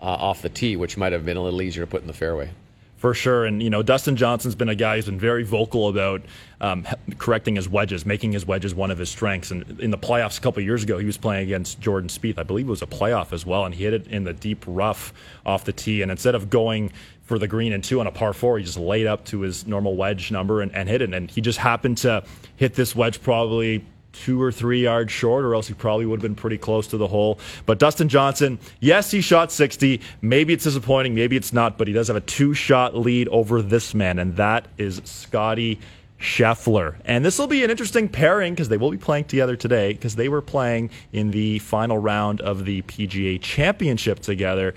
uh, 0.02 0.06
off 0.06 0.42
the 0.42 0.50
tee, 0.50 0.76
which 0.76 0.98
might 0.98 1.14
have 1.14 1.26
been 1.26 1.38
a 1.38 1.42
little 1.42 1.62
easier 1.62 1.84
to 1.84 1.88
put 1.90 2.02
in 2.02 2.08
the 2.08 2.14
fairway. 2.14 2.50
For 3.00 3.14
sure. 3.14 3.46
And, 3.46 3.64
you 3.64 3.70
know, 3.70 3.82
Dustin 3.82 4.18
Johnson's 4.18 4.56
been 4.56 4.68
a 4.68 4.76
guy 4.76 4.98
who's 4.98 5.06
been 5.06 5.18
very 5.18 5.44
vocal 5.44 5.88
about 5.88 6.22
um, 6.60 6.86
correcting 7.18 7.56
his 7.56 7.70
wedges, 7.70 8.06
making 8.06 8.34
his 8.34 8.46
wedges 8.46 8.76
one 8.76 8.92
of 8.92 8.98
his 8.98 9.10
strengths. 9.10 9.52
And 9.52 9.80
in 9.80 9.90
the 9.90 9.98
playoffs 9.98 10.38
a 10.38 10.42
couple 10.42 10.62
years 10.62 10.84
ago, 10.84 10.98
he 10.98 11.06
was 11.06 11.16
playing 11.16 11.44
against 11.44 11.80
Jordan 11.80 12.10
Spieth. 12.10 12.38
I 12.38 12.44
believe 12.44 12.68
it 12.68 12.70
was 12.70 12.82
a 12.82 12.88
playoff 12.88 13.32
as 13.32 13.46
well. 13.46 13.64
And 13.64 13.74
he 13.74 13.86
hit 13.86 13.94
it 13.94 14.08
in 14.08 14.26
the 14.26 14.34
deep 14.34 14.66
rough 14.68 15.14
off 15.46 15.64
the 15.64 15.72
tee. 15.72 16.02
And 16.02 16.12
instead 16.12 16.36
of 16.36 16.50
going 16.50 16.92
for 17.22 17.40
the 17.40 17.48
green 17.48 17.72
and 17.72 17.82
two 17.82 18.02
on 18.02 18.08
a 18.08 18.12
par 18.12 18.34
four, 18.34 18.58
he 18.58 18.66
just 18.66 18.78
laid 18.78 19.08
up 19.08 19.24
to 19.28 19.40
his 19.42 19.66
normal 19.66 19.96
wedge 19.96 20.30
number 20.30 20.60
and, 20.60 20.76
and 20.76 20.90
hit 20.90 21.02
it. 21.02 21.14
And 21.14 21.32
he 21.32 21.40
just 21.40 21.60
happened 21.60 22.00
to 22.00 22.26
hit 22.58 22.74
this 22.74 22.94
wedge 22.98 23.24
probably 23.24 23.86
two 24.12 24.42
or 24.42 24.52
three 24.52 24.84
yards 24.84 25.12
short, 25.12 25.46
or 25.46 25.56
else 25.56 25.68
he 25.68 25.74
probably 25.74 26.06
would 26.06 26.18
have 26.18 26.24
been 26.24 26.36
pretty 26.36 26.58
close 26.58 26.88
to 26.88 26.98
the 26.98 27.08
hole. 27.08 27.40
But 27.66 27.80
Dustin 27.80 28.10
Johnson, 28.10 28.60
yes, 28.80 29.12
he 29.12 29.22
shot 29.22 29.52
60. 29.52 30.02
Maybe 30.22 30.54
it's 30.54 30.64
disappointing, 30.64 31.16
maybe 31.16 31.36
it's 31.36 31.54
not, 31.54 31.78
but 31.78 31.88
he 31.88 31.94
does 31.94 32.08
have 32.08 32.18
a 32.18 32.22
two 32.22 32.54
shot 32.54 32.96
lead 32.96 33.28
over 33.30 33.62
this 33.62 33.94
man, 33.94 34.20
and 34.20 34.36
that 34.38 34.68
is 34.78 35.02
Scotty 35.06 35.80
Scheffler. 36.20 36.96
And 37.06 37.24
this 37.24 37.40
will 37.40 37.48
be 37.48 37.64
an 37.64 37.72
interesting 37.72 38.10
pairing 38.10 38.54
because 38.54 38.70
they 38.70 38.78
will 38.78 38.92
be 38.92 38.98
playing 38.98 39.26
together 39.26 39.56
today 39.56 39.94
because 39.94 40.16
they 40.16 40.28
were 40.28 40.42
playing 40.42 40.90
in 41.14 41.32
the 41.32 41.60
final 41.60 41.98
round 41.98 42.42
of 42.42 42.66
the 42.66 42.82
PGA 42.84 43.42
Championship 43.42 44.20
together. 44.20 44.74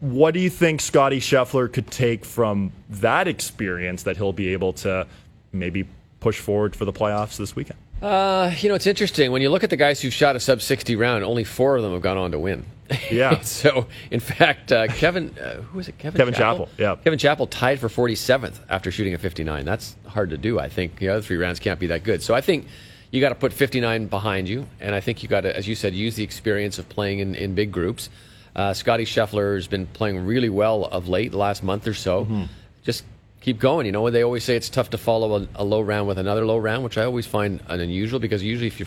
What 0.00 0.34
do 0.34 0.40
you 0.40 0.50
think 0.50 0.80
Scotty 0.80 1.18
Scheffler 1.18 1.72
could 1.72 1.90
take 1.90 2.24
from 2.24 2.72
that 2.88 3.26
experience 3.26 4.04
that 4.04 4.16
he'll 4.16 4.32
be 4.32 4.52
able 4.52 4.72
to 4.74 5.08
maybe 5.52 5.88
push 6.20 6.38
forward 6.38 6.76
for 6.76 6.84
the 6.84 6.92
playoffs 6.92 7.36
this 7.36 7.56
weekend? 7.56 7.78
Uh, 8.02 8.52
you 8.58 8.68
know, 8.68 8.74
it's 8.74 8.86
interesting. 8.86 9.32
When 9.32 9.42
you 9.42 9.50
look 9.50 9.64
at 9.64 9.70
the 9.70 9.76
guys 9.76 10.00
who've 10.00 10.12
shot 10.12 10.36
a 10.36 10.40
sub 10.40 10.62
60 10.62 10.94
round, 10.96 11.24
only 11.24 11.44
four 11.44 11.76
of 11.76 11.82
them 11.82 11.92
have 11.92 12.02
gone 12.02 12.16
on 12.16 12.30
to 12.32 12.38
win. 12.38 12.64
Yeah. 13.10 13.40
so, 13.42 13.86
in 14.10 14.20
fact, 14.20 14.70
uh, 14.70 14.86
Kevin, 14.86 15.36
uh, 15.38 15.62
who 15.62 15.78
was 15.78 15.88
it? 15.88 15.98
Kevin, 15.98 16.18
Kevin 16.18 16.34
Chappell, 16.34 16.68
yeah. 16.78 16.96
Kevin 17.02 17.18
Chappell 17.18 17.46
tied 17.46 17.80
for 17.80 17.88
47th 17.88 18.60
after 18.68 18.90
shooting 18.90 19.14
a 19.14 19.18
59. 19.18 19.64
That's 19.64 19.96
hard 20.06 20.30
to 20.30 20.38
do, 20.38 20.58
I 20.58 20.68
think. 20.68 20.96
The 20.96 21.08
other 21.08 21.22
three 21.22 21.36
rounds 21.36 21.58
can't 21.58 21.80
be 21.80 21.88
that 21.88 22.04
good. 22.04 22.22
So, 22.22 22.34
I 22.34 22.40
think 22.40 22.66
you 23.10 23.20
got 23.20 23.30
to 23.30 23.34
put 23.34 23.52
59 23.52 24.06
behind 24.06 24.48
you. 24.48 24.66
And 24.80 24.94
I 24.94 25.00
think 25.00 25.22
you 25.22 25.28
got 25.28 25.42
to, 25.42 25.56
as 25.56 25.66
you 25.66 25.74
said, 25.74 25.94
use 25.94 26.16
the 26.16 26.24
experience 26.24 26.78
of 26.78 26.88
playing 26.88 27.18
in, 27.20 27.34
in 27.34 27.54
big 27.54 27.72
groups. 27.72 28.10
Uh, 28.54 28.74
Scotty 28.74 29.04
Scheffler 29.04 29.54
has 29.54 29.68
been 29.68 29.86
playing 29.86 30.24
really 30.26 30.48
well 30.48 30.84
of 30.84 31.08
late, 31.08 31.30
the 31.30 31.38
last 31.38 31.62
month 31.62 31.86
or 31.86 31.94
so. 31.94 32.24
Mm-hmm. 32.24 32.44
Just 32.82 33.04
keep 33.40 33.58
going. 33.58 33.86
You 33.86 33.92
know, 33.92 34.10
they 34.10 34.22
always 34.22 34.44
say 34.44 34.56
it's 34.56 34.68
tough 34.68 34.90
to 34.90 34.98
follow 34.98 35.42
a, 35.42 35.48
a 35.56 35.64
low 35.64 35.80
round 35.80 36.08
with 36.08 36.18
another 36.18 36.44
low 36.44 36.58
round, 36.58 36.84
which 36.84 36.98
I 36.98 37.04
always 37.04 37.26
find 37.26 37.60
an 37.68 37.80
unusual 37.80 38.20
because 38.20 38.42
usually 38.42 38.68
if 38.68 38.80
you 38.80 38.86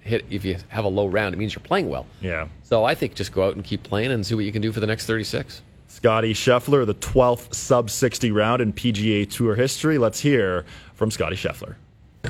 hit, 0.00 0.24
if 0.30 0.44
you 0.44 0.56
have 0.68 0.84
a 0.84 0.88
low 0.88 1.06
round, 1.06 1.34
it 1.34 1.38
means 1.38 1.54
you're 1.54 1.62
playing 1.62 1.88
well. 1.88 2.06
Yeah. 2.20 2.48
So 2.62 2.84
I 2.84 2.94
think 2.94 3.14
just 3.14 3.32
go 3.32 3.46
out 3.46 3.54
and 3.54 3.64
keep 3.64 3.82
playing 3.82 4.12
and 4.12 4.24
see 4.26 4.34
what 4.34 4.44
you 4.44 4.52
can 4.52 4.62
do 4.62 4.72
for 4.72 4.80
the 4.80 4.86
next 4.86 5.06
36. 5.06 5.62
Scotty 5.88 6.34
Scheffler, 6.34 6.86
the 6.86 6.94
12th 6.94 7.52
sub 7.54 7.90
60 7.90 8.30
round 8.30 8.62
in 8.62 8.72
PGA 8.72 9.28
Tour 9.28 9.56
history. 9.56 9.98
Let's 9.98 10.20
hear 10.20 10.64
from 10.94 11.10
Scotty 11.10 11.36
Scheffler. 11.36 11.74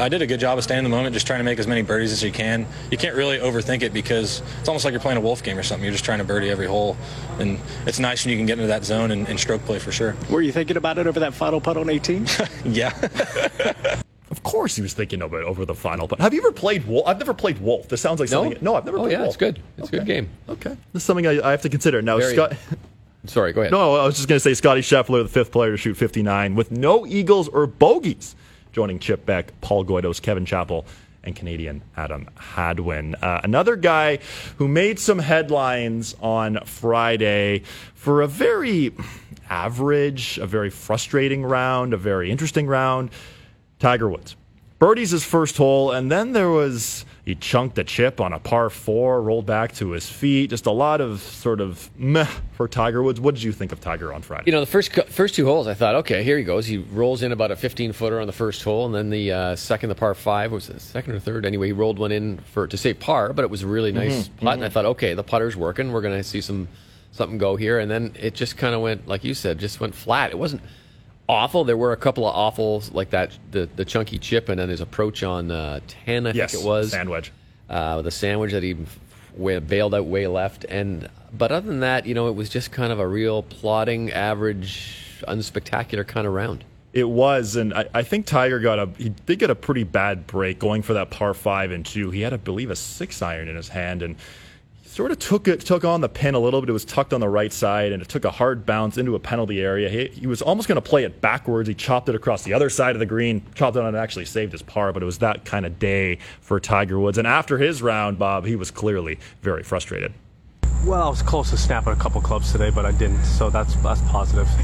I 0.00 0.08
did 0.08 0.22
a 0.22 0.26
good 0.26 0.40
job 0.40 0.56
of 0.56 0.64
staying 0.64 0.78
in 0.78 0.84
the 0.84 0.90
moment, 0.96 1.12
just 1.12 1.26
trying 1.26 1.40
to 1.40 1.44
make 1.44 1.58
as 1.58 1.66
many 1.66 1.82
birdies 1.82 2.10
as 2.10 2.22
you 2.22 2.32
can. 2.32 2.66
You 2.90 2.96
can't 2.96 3.14
really 3.14 3.38
overthink 3.38 3.82
it 3.82 3.92
because 3.92 4.40
it's 4.58 4.68
almost 4.68 4.84
like 4.86 4.92
you're 4.92 5.00
playing 5.00 5.18
a 5.18 5.20
wolf 5.20 5.42
game 5.42 5.58
or 5.58 5.62
something. 5.62 5.84
You're 5.84 5.92
just 5.92 6.04
trying 6.06 6.18
to 6.18 6.24
birdie 6.24 6.48
every 6.48 6.66
hole, 6.66 6.96
and 7.38 7.58
it's 7.86 7.98
nice 7.98 8.24
when 8.24 8.32
you 8.32 8.38
can 8.38 8.46
get 8.46 8.54
into 8.54 8.68
that 8.68 8.82
zone 8.84 9.10
and, 9.10 9.28
and 9.28 9.38
stroke 9.38 9.62
play 9.66 9.78
for 9.78 9.92
sure. 9.92 10.16
Were 10.30 10.40
you 10.40 10.52
thinking 10.52 10.78
about 10.78 10.96
it 10.96 11.06
over 11.06 11.20
that 11.20 11.34
final 11.34 11.60
putt 11.60 11.76
on 11.76 11.90
18? 11.90 12.26
yeah. 12.64 12.92
Of 14.30 14.44
course, 14.44 14.76
he 14.76 14.80
was 14.80 14.94
thinking 14.94 15.22
of 15.22 15.34
it 15.34 15.42
over 15.42 15.66
the 15.66 15.74
final. 15.74 16.06
But 16.06 16.20
have 16.20 16.32
you 16.32 16.40
ever 16.40 16.52
played 16.52 16.86
Wolf? 16.86 17.04
I've 17.06 17.18
never 17.18 17.34
played 17.34 17.58
Wolf. 17.60 17.88
This 17.88 18.00
sounds 18.00 18.20
like 18.20 18.30
No? 18.30 18.44
something. 18.44 18.58
No, 18.62 18.76
I've 18.76 18.84
never 18.84 18.96
Oh, 18.98 19.02
played 19.02 19.12
yeah, 19.12 19.18
Wolf. 19.22 19.30
it's 19.30 19.36
good. 19.36 19.60
It's 19.76 19.88
a 19.88 19.90
good 19.90 20.06
game. 20.06 20.28
Okay, 20.48 20.70
this 20.92 21.02
is 21.02 21.04
something 21.04 21.26
I, 21.26 21.40
I 21.46 21.50
have 21.50 21.62
to 21.62 21.68
consider. 21.68 22.00
Now, 22.00 22.16
Very- 22.18 22.34
Scott. 22.34 22.54
Sorry, 23.26 23.52
go 23.52 23.62
ahead. 23.62 23.72
No, 23.72 23.96
I 23.96 24.06
was 24.06 24.14
just 24.14 24.28
going 24.28 24.36
to 24.36 24.40
say 24.40 24.54
Scotty 24.54 24.82
Scheffler, 24.82 25.24
the 25.24 25.28
fifth 25.28 25.50
player 25.50 25.72
to 25.72 25.76
shoot 25.76 25.94
59 25.96 26.54
with 26.54 26.70
no 26.70 27.04
eagles 27.06 27.48
or 27.48 27.66
bogeys, 27.66 28.36
joining 28.72 28.98
Chip 28.98 29.26
Beck, 29.26 29.58
Paul 29.60 29.84
Goydos, 29.84 30.20
Kevin 30.20 30.44
Chappell, 30.44 30.84
and 31.22 31.36
Canadian 31.36 31.82
Adam 31.96 32.28
Hadwin. 32.36 33.14
Uh, 33.16 33.40
another 33.44 33.76
guy 33.76 34.18
who 34.56 34.68
made 34.68 34.98
some 34.98 35.18
headlines 35.18 36.14
on 36.20 36.58
Friday 36.64 37.62
for 37.94 38.22
a 38.22 38.26
very 38.26 38.94
average, 39.48 40.38
a 40.38 40.46
very 40.46 40.70
frustrating 40.70 41.44
round, 41.44 41.92
a 41.92 41.96
very 41.96 42.30
interesting 42.30 42.66
round. 42.66 43.10
Tiger 43.78 44.08
Woods. 44.08 44.36
Birdie's 44.78 45.10
his 45.10 45.24
first 45.24 45.56
hole, 45.56 45.90
and 45.90 46.10
then 46.10 46.32
there 46.32 46.48
was 46.48 47.04
he 47.30 47.36
chunked 47.36 47.78
a 47.78 47.84
chip 47.84 48.20
on 48.20 48.32
a 48.32 48.40
par 48.40 48.70
four, 48.70 49.22
rolled 49.22 49.46
back 49.46 49.72
to 49.76 49.90
his 49.90 50.08
feet. 50.08 50.50
Just 50.50 50.66
a 50.66 50.70
lot 50.72 51.00
of 51.00 51.20
sort 51.20 51.60
of 51.60 51.88
meh 51.96 52.26
for 52.52 52.66
Tiger 52.66 53.04
Woods. 53.04 53.20
What 53.20 53.34
did 53.34 53.44
you 53.44 53.52
think 53.52 53.70
of 53.70 53.80
Tiger 53.80 54.12
on 54.12 54.20
Friday? 54.20 54.42
You 54.46 54.52
know, 54.52 54.58
the 54.58 54.66
first 54.66 54.92
first 55.08 55.36
two 55.36 55.46
holes, 55.46 55.68
I 55.68 55.74
thought, 55.74 55.94
okay, 55.96 56.24
here 56.24 56.36
he 56.36 56.42
goes. 56.42 56.66
He 56.66 56.78
rolls 56.78 57.22
in 57.22 57.30
about 57.30 57.52
a 57.52 57.56
15 57.56 57.92
footer 57.92 58.20
on 58.20 58.26
the 58.26 58.32
first 58.32 58.64
hole, 58.64 58.84
and 58.84 58.94
then 58.94 59.10
the 59.10 59.30
uh, 59.30 59.56
second, 59.56 59.90
the 59.90 59.94
par 59.94 60.12
five, 60.14 60.50
was 60.50 60.68
it 60.68 60.80
second 60.80 61.14
or 61.14 61.20
third? 61.20 61.46
Anyway, 61.46 61.68
he 61.68 61.72
rolled 61.72 62.00
one 62.00 62.10
in 62.10 62.38
for 62.38 62.66
to 62.66 62.76
say 62.76 62.94
par, 62.94 63.32
but 63.32 63.44
it 63.44 63.50
was 63.50 63.62
a 63.62 63.68
really 63.68 63.92
nice 63.92 64.26
putt. 64.40 64.54
And 64.54 64.64
I 64.64 64.68
thought, 64.68 64.86
okay, 64.86 65.14
the 65.14 65.22
putter's 65.22 65.56
working. 65.56 65.92
We're 65.92 66.02
going 66.02 66.18
to 66.18 66.24
see 66.24 66.40
some 66.40 66.66
something 67.12 67.38
go 67.38 67.54
here. 67.54 67.78
And 67.78 67.90
then 67.90 68.12
it 68.18 68.34
just 68.34 68.56
kind 68.56 68.74
of 68.74 68.80
went, 68.80 69.06
like 69.06 69.22
you 69.22 69.34
said, 69.34 69.58
just 69.58 69.78
went 69.80 69.94
flat. 69.94 70.30
It 70.30 70.38
wasn't 70.38 70.62
awful. 71.30 71.64
There 71.64 71.76
were 71.76 71.92
a 71.92 71.96
couple 71.96 72.26
of 72.28 72.34
awfuls 72.54 72.92
like 72.92 73.10
that, 73.10 73.36
the 73.50 73.68
the 73.76 73.84
chunky 73.84 74.18
chip, 74.18 74.48
and 74.48 74.58
then 74.60 74.68
his 74.68 74.80
approach 74.80 75.22
on 75.22 75.50
uh, 75.50 75.80
10, 75.86 76.26
I 76.26 76.30
yes, 76.32 76.52
think 76.52 76.64
it 76.64 76.66
was 76.66 76.90
sand 76.90 77.08
wedge. 77.10 77.32
uh, 77.68 78.02
the 78.02 78.10
sand 78.10 78.40
wedge 78.40 78.52
that 78.52 78.62
he 78.62 78.76
bailed 79.60 79.94
out 79.94 80.06
way 80.06 80.26
left. 80.26 80.64
And 80.68 81.08
but 81.32 81.52
other 81.52 81.66
than 81.68 81.80
that, 81.80 82.06
you 82.06 82.14
know, 82.14 82.28
it 82.28 82.34
was 82.34 82.48
just 82.50 82.72
kind 82.72 82.92
of 82.92 82.98
a 82.98 83.06
real 83.06 83.42
plodding, 83.44 84.10
average, 84.12 85.22
unspectacular 85.28 86.06
kind 86.06 86.26
of 86.26 86.32
round. 86.32 86.64
It 86.92 87.08
was, 87.08 87.54
and 87.54 87.72
I, 87.72 87.84
I 87.94 88.02
think 88.02 88.26
Tiger 88.26 88.58
got 88.58 88.80
a 88.80 88.88
he 88.98 89.10
did 89.10 89.38
get 89.38 89.48
a 89.50 89.54
pretty 89.54 89.84
bad 89.84 90.26
break 90.26 90.58
going 90.58 90.82
for 90.82 90.94
that 90.94 91.10
par 91.10 91.34
five 91.34 91.70
and 91.70 91.86
two. 91.86 92.10
He 92.10 92.22
had, 92.22 92.32
I 92.34 92.36
believe, 92.38 92.70
a 92.70 92.76
six 92.76 93.22
iron 93.22 93.46
in 93.48 93.54
his 93.54 93.68
hand 93.68 94.02
and 94.02 94.16
sort 94.90 95.12
of 95.12 95.18
took 95.20 95.46
it 95.46 95.60
took 95.60 95.84
on 95.84 96.00
the 96.00 96.08
pin 96.08 96.34
a 96.34 96.38
little 96.38 96.60
bit. 96.60 96.68
It 96.68 96.72
was 96.72 96.84
tucked 96.84 97.12
on 97.12 97.20
the 97.20 97.28
right 97.28 97.52
side 97.52 97.92
and 97.92 98.02
it 98.02 98.08
took 98.08 98.24
a 98.24 98.30
hard 98.30 98.66
bounce 98.66 98.98
into 98.98 99.14
a 99.14 99.20
penalty 99.20 99.60
area. 99.60 99.88
He, 99.88 100.08
he 100.08 100.26
was 100.26 100.42
almost 100.42 100.66
going 100.66 100.80
to 100.82 100.82
play 100.82 101.04
it 101.04 101.20
backwards. 101.20 101.68
He 101.68 101.74
chopped 101.74 102.08
it 102.08 102.14
across 102.16 102.42
the 102.42 102.52
other 102.52 102.68
side 102.68 102.96
of 102.96 103.00
the 103.00 103.06
green, 103.06 103.42
chopped 103.54 103.76
it 103.76 103.80
on 103.80 103.86
and 103.86 103.96
actually 103.96 104.24
saved 104.24 104.50
his 104.50 104.62
par. 104.62 104.92
But 104.92 105.02
it 105.02 105.06
was 105.06 105.18
that 105.18 105.44
kind 105.44 105.64
of 105.64 105.78
day 105.78 106.18
for 106.40 106.58
Tiger 106.58 106.98
Woods. 106.98 107.18
And 107.18 107.26
after 107.26 107.56
his 107.58 107.82
round, 107.82 108.18
Bob, 108.18 108.44
he 108.46 108.56
was 108.56 108.70
clearly 108.72 109.20
very 109.42 109.62
frustrated. 109.62 110.12
well, 110.84 111.06
I 111.06 111.08
was 111.08 111.22
close 111.22 111.50
to 111.50 111.56
snapping 111.56 111.92
a 111.92 111.96
couple 111.96 112.20
clubs 112.20 112.50
today, 112.50 112.70
but 112.70 112.84
I 112.84 112.92
didn't, 112.92 113.22
so 113.24 113.48
that's 113.48 113.74
that's 113.76 114.00
positive. 114.02 114.48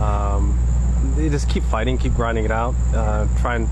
Um, 0.00 0.58
you 1.18 1.30
just 1.30 1.48
keep 1.48 1.62
fighting, 1.64 1.98
keep 1.98 2.14
grinding 2.14 2.44
it 2.44 2.50
out, 2.50 2.74
uh, 2.94 3.26
try 3.40 3.56
and. 3.56 3.68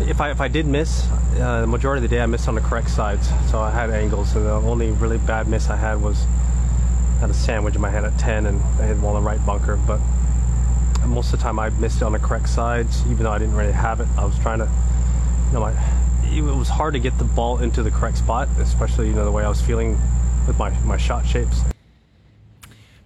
If 0.00 0.20
I 0.20 0.30
if 0.30 0.40
I 0.40 0.48
did 0.48 0.66
miss, 0.66 1.08
uh, 1.38 1.62
the 1.62 1.66
majority 1.66 2.04
of 2.04 2.10
the 2.10 2.16
day 2.16 2.22
I 2.22 2.26
missed 2.26 2.48
on 2.48 2.54
the 2.54 2.60
correct 2.60 2.90
sides, 2.90 3.28
so 3.50 3.58
I 3.60 3.70
had 3.70 3.90
angles, 3.90 4.34
and 4.34 4.46
the 4.46 4.52
only 4.52 4.90
really 4.90 5.18
bad 5.18 5.48
miss 5.48 5.68
I 5.68 5.76
had 5.76 6.00
was 6.00 6.24
I 7.16 7.20
had 7.20 7.30
a 7.30 7.34
sand 7.34 7.64
wedge 7.64 7.74
in 7.74 7.80
my 7.80 7.90
hand 7.90 8.06
at 8.06 8.18
10, 8.18 8.46
and 8.46 8.62
I 8.80 8.86
hit 8.86 8.98
one 8.98 9.16
on 9.16 9.22
the 9.22 9.28
right 9.28 9.44
bunker, 9.44 9.76
but 9.76 10.00
most 11.06 11.32
of 11.32 11.38
the 11.38 11.42
time 11.42 11.58
I 11.58 11.70
missed 11.70 11.98
it 11.98 12.02
on 12.02 12.12
the 12.12 12.18
correct 12.18 12.48
sides, 12.48 13.02
even 13.06 13.24
though 13.24 13.30
I 13.30 13.38
didn't 13.38 13.54
really 13.54 13.72
have 13.72 14.00
it. 14.00 14.08
I 14.18 14.24
was 14.24 14.38
trying 14.38 14.58
to, 14.58 14.68
you 15.46 15.52
know, 15.52 15.60
my, 15.60 15.72
it 16.24 16.42
was 16.42 16.68
hard 16.68 16.94
to 16.94 17.00
get 17.00 17.16
the 17.18 17.24
ball 17.24 17.58
into 17.58 17.82
the 17.82 17.90
correct 17.90 18.18
spot, 18.18 18.48
especially 18.58 19.08
you 19.08 19.14
know 19.14 19.24
the 19.24 19.32
way 19.32 19.44
I 19.44 19.48
was 19.48 19.62
feeling 19.62 19.98
with 20.46 20.58
my 20.58 20.70
my 20.80 20.96
shot 20.96 21.26
shapes. 21.26 21.62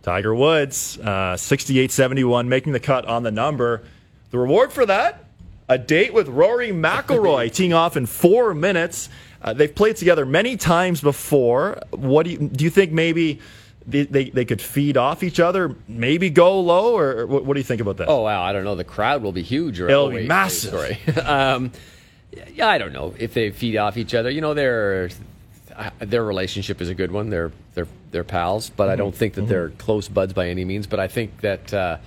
Tiger 0.02 0.34
Woods, 0.34 0.98
uh, 0.98 1.36
68 1.36 1.92
71, 1.92 2.48
making 2.48 2.72
the 2.72 2.80
cut 2.80 3.04
on 3.04 3.22
the 3.22 3.30
number. 3.30 3.82
The 4.30 4.38
reward 4.38 4.72
for 4.72 4.86
that? 4.86 5.24
A 5.70 5.78
date 5.78 6.12
with 6.12 6.26
Rory 6.26 6.70
McIlroy, 6.70 7.52
teeing 7.54 7.72
off 7.72 7.96
in 7.96 8.04
four 8.06 8.54
minutes. 8.54 9.08
Uh, 9.40 9.52
they've 9.52 9.72
played 9.72 9.94
together 9.94 10.26
many 10.26 10.56
times 10.56 11.00
before. 11.00 11.80
What 11.90 12.24
do 12.24 12.32
you, 12.32 12.38
do 12.38 12.64
you 12.64 12.70
think 12.70 12.90
maybe 12.90 13.40
they, 13.86 14.02
they, 14.02 14.30
they 14.30 14.44
could 14.44 14.60
feed 14.60 14.96
off 14.96 15.22
each 15.22 15.38
other, 15.38 15.76
maybe 15.86 16.28
go 16.28 16.60
low, 16.60 16.98
or 16.98 17.24
what, 17.24 17.44
what 17.44 17.54
do 17.54 17.60
you 17.60 17.64
think 17.64 17.80
about 17.80 17.98
that? 17.98 18.08
Oh 18.08 18.22
wow, 18.22 18.42
I 18.42 18.52
don't 18.52 18.64
know. 18.64 18.74
The 18.74 18.82
crowd 18.82 19.22
will 19.22 19.30
be 19.30 19.42
huge. 19.42 19.80
Or, 19.80 19.88
It'll 19.88 20.06
oh, 20.06 20.08
be 20.08 20.16
wait, 20.16 20.20
wait, 20.22 20.28
massive. 20.28 20.70
sorry. 20.72 20.98
um, 21.24 21.70
yeah, 22.52 22.68
I 22.68 22.78
don't 22.78 22.92
know 22.92 23.14
if 23.16 23.32
they 23.32 23.50
feed 23.52 23.76
off 23.76 23.96
each 23.96 24.12
other. 24.12 24.28
You 24.28 24.40
know, 24.40 24.54
their 24.54 25.10
uh, 25.76 25.90
their 26.00 26.24
relationship 26.24 26.80
is 26.80 26.88
a 26.88 26.94
good 26.94 27.12
one. 27.12 27.30
They're 27.30 27.52
they're 27.74 27.88
they're 28.10 28.24
pals, 28.24 28.70
but 28.70 28.88
I 28.88 28.96
don't 28.96 29.14
think 29.14 29.34
that 29.34 29.46
they're 29.46 29.70
close 29.70 30.08
buds 30.08 30.32
by 30.32 30.48
any 30.48 30.64
means. 30.64 30.88
But 30.88 30.98
I 30.98 31.06
think 31.06 31.42
that. 31.42 31.72
Uh, 31.72 31.98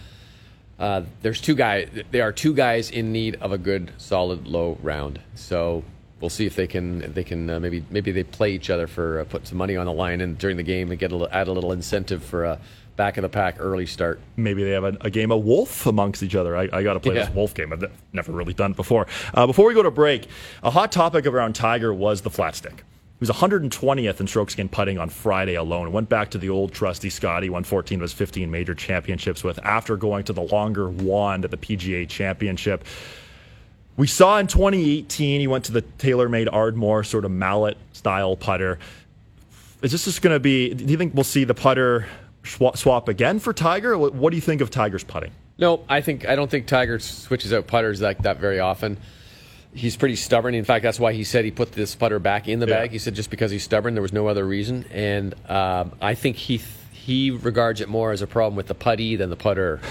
uh, 0.79 1.03
there's 1.21 1.39
two 1.41 1.55
guys. 1.55 1.89
There 2.11 2.23
are 2.23 2.31
two 2.31 2.53
guys 2.53 2.89
in 2.91 3.11
need 3.11 3.35
of 3.35 3.51
a 3.51 3.57
good, 3.57 3.91
solid, 3.97 4.47
low 4.47 4.77
round. 4.81 5.19
So 5.35 5.83
we'll 6.19 6.29
see 6.29 6.45
if 6.45 6.55
they 6.55 6.67
can. 6.67 7.13
They 7.13 7.23
can 7.23 7.49
uh, 7.49 7.59
maybe 7.59 7.83
maybe 7.89 8.11
they 8.11 8.23
play 8.23 8.51
each 8.53 8.69
other 8.69 8.87
for 8.87 9.19
uh, 9.19 9.23
put 9.25 9.47
some 9.47 9.57
money 9.57 9.75
on 9.75 9.85
the 9.85 9.93
line 9.93 10.19
and 10.21 10.37
during 10.37 10.57
the 10.57 10.63
game 10.63 10.89
and 10.91 10.99
get 10.99 11.11
a 11.11 11.15
little, 11.15 11.33
add 11.33 11.47
a 11.47 11.51
little 11.51 11.71
incentive 11.71 12.23
for 12.23 12.43
a 12.45 12.59
back 12.95 13.17
of 13.17 13.23
the 13.23 13.29
pack 13.29 13.55
early 13.57 13.87
start. 13.87 14.19
maybe 14.35 14.63
they 14.63 14.69
have 14.69 14.83
a, 14.83 14.95
a 15.01 15.09
game 15.09 15.31
of 15.31 15.43
wolf 15.43 15.87
amongst 15.87 16.21
each 16.21 16.35
other. 16.35 16.55
I, 16.55 16.69
I 16.71 16.83
got 16.83 16.93
to 16.93 16.99
play 16.99 17.15
Yeah. 17.15 17.25
this 17.25 17.33
wolf 17.33 17.55
game. 17.55 17.73
I've 17.73 17.83
never 18.11 18.31
really 18.31 18.53
done 18.53 18.69
it 18.71 18.77
before. 18.77 19.07
Uh, 19.33 19.47
before 19.47 19.65
we 19.65 19.73
go 19.73 19.81
to 19.81 19.89
break, 19.89 20.27
a 20.61 20.69
hot 20.69 20.91
topic 20.91 21.25
around 21.25 21.53
Tiger 21.55 21.91
was 21.91 22.21
the 22.21 22.29
flat 22.29 22.53
stick. 22.55 22.83
He 23.19 23.25
was 23.25 23.29
120th 23.29 24.19
in 24.19 24.27
strokes 24.27 24.55
gained 24.55 24.71
putting 24.71 24.97
on 24.97 25.09
Friday 25.09 25.55
alone. 25.55 25.91
Went 25.91 26.09
back 26.09 26.31
to 26.31 26.37
the 26.37 26.49
old 26.49 26.73
trusty 26.73 27.09
Scotty, 27.09 27.49
won 27.49 27.63
14 27.63 27.99
of 27.99 28.01
his 28.01 28.13
15 28.13 28.51
major 28.51 28.75
championships 28.75 29.43
with 29.43 29.59
after 29.63 29.95
going 29.95 30.25
to 30.25 30.33
the 30.33 30.41
longer 30.41 30.89
wand 30.89 31.45
at 31.45 31.51
the 31.51 31.57
PGA 31.57 32.07
Championship. 32.09 32.83
We 33.95 34.07
saw 34.07 34.39
in 34.39 34.47
2018 34.47 35.39
he 35.39 35.47
went 35.47 35.65
to 35.65 35.71
the 35.71 35.83
TaylorMade 35.83 36.49
Ardmore 36.51 37.03
sort 37.03 37.25
of 37.25 37.31
mallet 37.31 37.77
style 37.93 38.35
putter. 38.35 38.79
Is 39.83 39.91
this 39.91 40.05
just 40.05 40.21
going 40.21 40.35
to 40.35 40.39
be? 40.39 40.73
Do 40.73 40.85
you 40.85 40.97
think 40.97 41.13
we'll 41.13 41.23
see 41.23 41.43
the 41.43 41.53
putter 41.53 42.07
swap, 42.43 43.07
again 43.07 43.39
for 43.39 43.53
Tiger? 43.53 43.97
What 43.97 44.31
do 44.31 44.35
you 44.35 44.41
think 44.41 44.61
of 44.61 44.71
Tiger's 44.71 45.03
putting? 45.03 45.31
No, 45.57 45.85
I 45.87 46.01
think 46.01 46.27
I 46.27 46.35
don't 46.35 46.49
think 46.49 46.65
Tiger 46.65 46.99
switches 46.99 47.53
out 47.53 47.67
putters 47.67 48.01
like 48.01 48.17
that 48.23 48.39
very 48.39 48.59
often. 48.59 48.97
He's 49.75 49.97
pretty 49.97 50.15
stubborn. 50.15 50.53
In 50.53 50.65
fact, 50.65 50.83
that's 50.83 50.99
why 50.99 51.13
he 51.13 51.23
said 51.23 51.45
he 51.45 51.51
put 51.51 51.71
this 51.71 51.95
putter 51.95 52.19
back 52.19 52.47
in 52.47 52.59
the 52.59 52.67
Yeah. 52.67 52.75
bag. 52.81 52.91
He 52.91 52.99
said 52.99 53.15
just 53.15 53.29
because 53.29 53.49
he's 53.51 53.63
stubborn, 53.63 53.95
there 53.95 54.01
was 54.03 54.13
no 54.13 54.27
other 54.27 54.45
reason. 54.45 54.85
And 54.91 55.33
um, 55.49 55.93
I 56.01 56.13
think 56.15 56.35
he 56.37 56.61
he 56.91 57.31
regards 57.31 57.81
it 57.81 57.89
more 57.89 58.11
as 58.11 58.21
a 58.21 58.27
problem 58.27 58.55
with 58.55 58.67
the 58.67 58.75
putty 58.75 59.15
than 59.15 59.29
the 59.29 59.35
putter. 59.35 59.79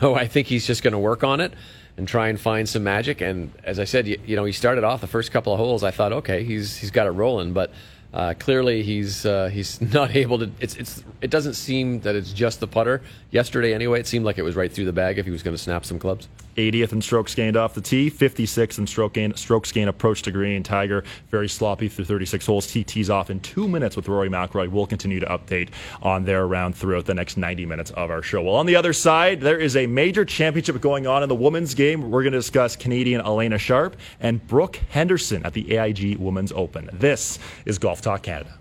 So 0.00 0.14
I 0.14 0.26
think 0.26 0.48
he's 0.48 0.66
just 0.66 0.82
going 0.82 0.92
to 0.92 0.98
work 0.98 1.24
on 1.24 1.40
it 1.40 1.54
and 1.96 2.06
try 2.06 2.28
and 2.28 2.38
find 2.38 2.68
some 2.68 2.84
magic. 2.84 3.22
And 3.22 3.50
as 3.64 3.78
I 3.78 3.84
said, 3.84 4.06
you, 4.06 4.18
you 4.26 4.36
know, 4.36 4.44
he 4.44 4.52
started 4.52 4.84
off 4.84 5.00
the 5.00 5.06
first 5.06 5.32
couple 5.32 5.54
of 5.54 5.58
holes. 5.58 5.82
I 5.82 5.90
thought, 5.92 6.12
okay, 6.12 6.44
he's 6.44 6.76
he's 6.76 6.90
got 6.90 7.06
it 7.06 7.12
rolling, 7.12 7.54
but 7.54 7.72
uh, 8.12 8.34
clearly 8.38 8.82
he's 8.82 9.24
uh, 9.24 9.48
he's 9.48 9.80
not 9.94 10.14
able 10.14 10.40
to. 10.40 10.50
It's 10.60 10.76
it's 10.76 11.02
it 11.22 11.30
doesn't 11.30 11.54
seem 11.54 12.00
that 12.00 12.14
it's 12.16 12.34
just 12.34 12.60
the 12.60 12.66
putter. 12.66 13.00
Yesterday, 13.30 13.72
anyway, 13.72 13.98
it 13.98 14.06
seemed 14.06 14.26
like 14.26 14.36
it 14.36 14.42
was 14.42 14.56
right 14.56 14.70
through 14.70 14.84
the 14.84 14.92
bag 14.92 15.16
if 15.18 15.24
he 15.24 15.32
was 15.32 15.42
going 15.42 15.56
to 15.56 15.62
snap 15.62 15.86
some 15.86 15.98
clubs. 15.98 16.28
80th 16.58 16.92
in 16.92 17.00
strokes 17.00 17.34
gained 17.34 17.56
off 17.56 17.74
the 17.74 17.80
tee, 17.80 18.10
56th 18.10 18.78
in 18.78 18.86
stroke 18.86 19.14
gain, 19.14 19.34
strokes 19.34 19.70
gained 19.70 19.88
approach 19.88 20.22
to 20.22 20.32
green. 20.32 20.62
Tiger 20.62 21.04
very 21.28 21.48
sloppy 21.48 21.88
through 21.88 22.04
36 22.04 22.44
holes. 22.44 22.70
He 22.70 22.82
tees 22.82 23.08
off 23.08 23.30
in 23.30 23.40
two 23.40 23.68
minutes 23.68 23.94
with 23.96 24.08
Rory 24.08 24.28
McIlroy. 24.28 24.68
We'll 24.68 24.86
continue 24.86 25.20
to 25.20 25.26
update 25.26 25.68
on 26.02 26.24
their 26.24 26.46
round 26.46 26.74
throughout 26.74 27.06
the 27.06 27.14
next 27.14 27.36
90 27.36 27.64
minutes 27.64 27.90
of 27.92 28.10
our 28.10 28.22
show. 28.22 28.42
Well, 28.42 28.56
on 28.56 28.66
the 28.66 28.76
other 28.76 28.92
side, 28.92 29.40
there 29.40 29.58
is 29.58 29.76
a 29.76 29.86
major 29.86 30.24
championship 30.24 30.80
going 30.80 31.06
on 31.06 31.22
in 31.22 31.28
the 31.28 31.34
women's 31.34 31.74
game. 31.74 32.10
We're 32.10 32.22
going 32.22 32.32
to 32.32 32.38
discuss 32.38 32.74
Canadian 32.74 33.22
Alena 33.22 33.58
Sharp 33.58 33.96
and 34.20 34.44
Brooke 34.46 34.80
Henderson 34.90 35.46
at 35.46 35.52
the 35.52 35.76
AIG 35.76 36.18
Women's 36.18 36.52
Open. 36.52 36.90
This 36.92 37.38
is 37.64 37.78
Golf 37.78 38.00
Talk 38.00 38.24
Canada. 38.24 38.57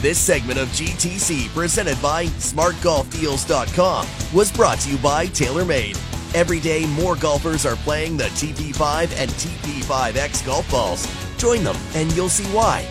This 0.00 0.18
segment 0.18 0.58
of 0.58 0.68
GTC, 0.68 1.48
presented 1.48 2.00
by 2.00 2.24
SmartGolfDeals.com, 2.24 4.06
was 4.32 4.50
brought 4.50 4.78
to 4.78 4.90
you 4.90 4.96
by 4.96 5.26
TaylorMade. 5.26 5.94
Every 6.34 6.58
day, 6.58 6.86
more 6.86 7.16
golfers 7.16 7.66
are 7.66 7.76
playing 7.76 8.16
the 8.16 8.24
TP5 8.24 9.14
and 9.18 9.30
TP5X 9.32 10.46
golf 10.46 10.70
balls. 10.70 11.06
Join 11.36 11.62
them, 11.62 11.76
and 11.94 12.10
you'll 12.16 12.30
see 12.30 12.44
why. 12.44 12.88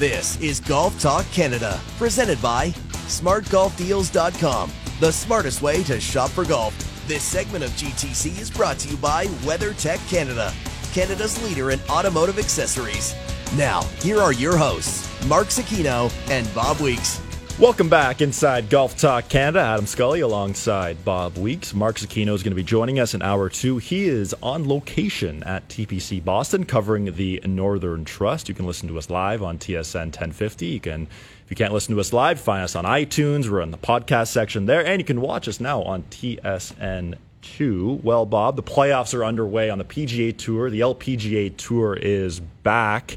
This 0.00 0.40
is 0.40 0.58
Golf 0.58 0.98
Talk 1.00 1.24
Canada, 1.30 1.80
presented 1.96 2.42
by 2.42 2.70
SmartGolfDeals.com, 3.06 4.72
the 4.98 5.12
smartest 5.12 5.62
way 5.62 5.84
to 5.84 6.00
shop 6.00 6.30
for 6.30 6.44
golf. 6.44 6.76
This 7.06 7.22
segment 7.22 7.62
of 7.62 7.70
GTC 7.70 8.40
is 8.40 8.50
brought 8.50 8.80
to 8.80 8.88
you 8.88 8.96
by 8.96 9.26
WeatherTech 9.44 10.04
Canada, 10.10 10.52
Canada's 10.94 11.42
leader 11.42 11.72
in 11.72 11.80
automotive 11.90 12.38
accessories. 12.38 13.16
Now, 13.56 13.82
here 14.00 14.20
are 14.20 14.32
your 14.32 14.56
hosts, 14.56 15.10
Mark 15.26 15.48
Zecchino 15.48 16.12
and 16.30 16.52
Bob 16.54 16.78
Weeks. 16.78 17.20
Welcome 17.58 17.88
back 17.88 18.20
inside 18.20 18.70
Golf 18.70 18.96
Talk 18.96 19.28
Canada. 19.28 19.58
Adam 19.58 19.86
Scully 19.86 20.20
alongside 20.20 21.04
Bob 21.04 21.36
Weeks. 21.36 21.74
Mark 21.74 21.96
Zecchino 21.96 22.32
is 22.32 22.44
going 22.44 22.52
to 22.52 22.56
be 22.56 22.62
joining 22.62 23.00
us 23.00 23.12
in 23.12 23.22
hour 23.22 23.48
two. 23.48 23.78
He 23.78 24.04
is 24.04 24.36
on 24.40 24.68
location 24.68 25.42
at 25.42 25.68
TPC 25.68 26.24
Boston 26.24 26.64
covering 26.64 27.12
the 27.16 27.40
Northern 27.44 28.04
Trust. 28.04 28.48
You 28.48 28.54
can 28.54 28.64
listen 28.64 28.88
to 28.88 28.96
us 28.96 29.10
live 29.10 29.42
on 29.42 29.58
TSN 29.58 30.06
1050. 30.06 30.66
You 30.66 30.80
can, 30.80 31.02
if 31.02 31.50
you 31.50 31.56
can't 31.56 31.72
listen 31.72 31.92
to 31.96 32.00
us 32.00 32.12
live, 32.12 32.38
find 32.38 32.62
us 32.62 32.76
on 32.76 32.84
iTunes. 32.84 33.48
We're 33.48 33.62
in 33.62 33.72
the 33.72 33.78
podcast 33.78 34.28
section 34.28 34.66
there, 34.66 34.86
and 34.86 35.00
you 35.00 35.04
can 35.04 35.20
watch 35.20 35.48
us 35.48 35.58
now 35.58 35.82
on 35.82 36.04
TSN 36.04 37.16
2. 37.56 38.00
Well, 38.02 38.26
Bob, 38.26 38.56
the 38.56 38.62
playoffs 38.62 39.14
are 39.14 39.24
underway 39.24 39.70
on 39.70 39.78
the 39.78 39.84
PGA 39.84 40.36
Tour. 40.36 40.70
The 40.70 40.80
LPGA 40.80 41.56
Tour 41.56 41.94
is 41.94 42.40
back, 42.40 43.16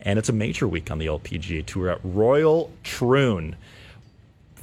and 0.00 0.18
it's 0.18 0.28
a 0.28 0.32
major 0.32 0.66
week 0.66 0.90
on 0.90 0.98
the 0.98 1.06
LPGA 1.06 1.64
Tour 1.66 1.90
at 1.90 2.00
Royal 2.02 2.70
Troon 2.82 3.56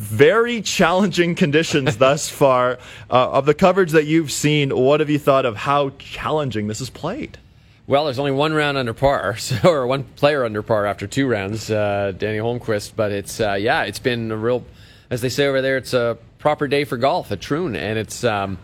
very 0.02 0.62
challenging 0.62 1.36
conditions 1.36 1.98
thus 2.00 2.28
far. 2.28 2.80
Uh, 3.10 3.32
of 3.32 3.46
the 3.46 3.54
coverage 3.54 3.92
that 3.92 4.06
you've 4.06 4.32
seen, 4.32 4.76
what 4.76 5.00
have 5.00 5.10
you 5.10 5.20
thought 5.20 5.46
of 5.46 5.56
how 5.56 5.92
challenging 6.00 6.68
this 6.68 6.82
is 6.82 6.90
played? 6.90 7.38
Well, 7.88 8.06
there's 8.06 8.20
only 8.20 8.32
one 8.32 8.54
round 8.54 8.78
under 8.78 8.94
par, 8.94 9.38
so, 9.38 9.58
or 9.70 9.86
one 9.86 10.04
player 10.04 10.44
under 10.44 10.64
par 10.64 10.86
after 10.86 11.08
two 11.08 11.28
rounds, 11.28 11.70
uh, 11.70 12.14
Dani 12.16 12.40
Holmqvist. 12.40 12.94
But 12.96 13.12
it's 13.12 13.40
uh, 13.40 13.54
yeah, 13.54 13.84
it's 13.84 14.00
been 14.00 14.32
a 14.32 14.38
real, 14.38 14.66
as 15.10 15.22
they 15.22 15.30
say 15.30 15.48
over 15.48 15.62
there, 15.62 15.78
it's 15.78 15.94
a 15.94 16.18
proper 16.40 16.68
day 16.68 16.84
for 16.84 16.98
golf 16.98 17.32
at 17.32 17.42
Troon, 17.42 17.76
and 17.76 18.00
it's 18.00 18.24
um, 18.24 18.58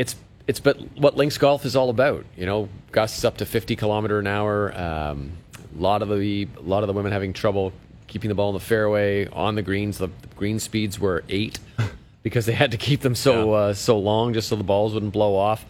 it's 0.00 0.16
it's 0.46 0.60
but 0.60 0.78
what 0.96 1.16
links 1.16 1.36
golf 1.36 1.66
is 1.66 1.76
all 1.76 1.90
about. 1.90 2.24
You 2.36 2.46
know, 2.46 2.68
gusts 2.90 3.22
up 3.22 3.36
to 3.36 3.46
50 3.46 3.76
kilometer 3.76 4.18
an 4.18 4.26
hour. 4.26 4.76
Um, 4.76 5.32
a 5.76 5.80
lot 5.80 6.00
of 6.00 6.08
the 6.08 6.48
a 6.56 6.62
lot 6.62 6.82
of 6.82 6.86
the 6.86 6.94
women 6.94 7.12
having 7.12 7.34
trouble 7.34 7.72
keeping 8.06 8.30
the 8.30 8.34
ball 8.34 8.48
in 8.48 8.54
the 8.54 8.60
fairway 8.60 9.28
on 9.28 9.54
the 9.54 9.62
greens. 9.62 9.98
The, 9.98 10.08
the 10.08 10.28
green 10.36 10.58
speeds 10.58 10.98
were 10.98 11.22
eight 11.28 11.58
because 12.22 12.46
they 12.46 12.54
had 12.54 12.70
to 12.70 12.78
keep 12.78 13.02
them 13.02 13.14
so 13.14 13.50
yeah. 13.50 13.56
uh, 13.58 13.74
so 13.74 13.98
long 13.98 14.32
just 14.32 14.48
so 14.48 14.56
the 14.56 14.64
balls 14.64 14.94
wouldn't 14.94 15.12
blow 15.12 15.36
off. 15.36 15.66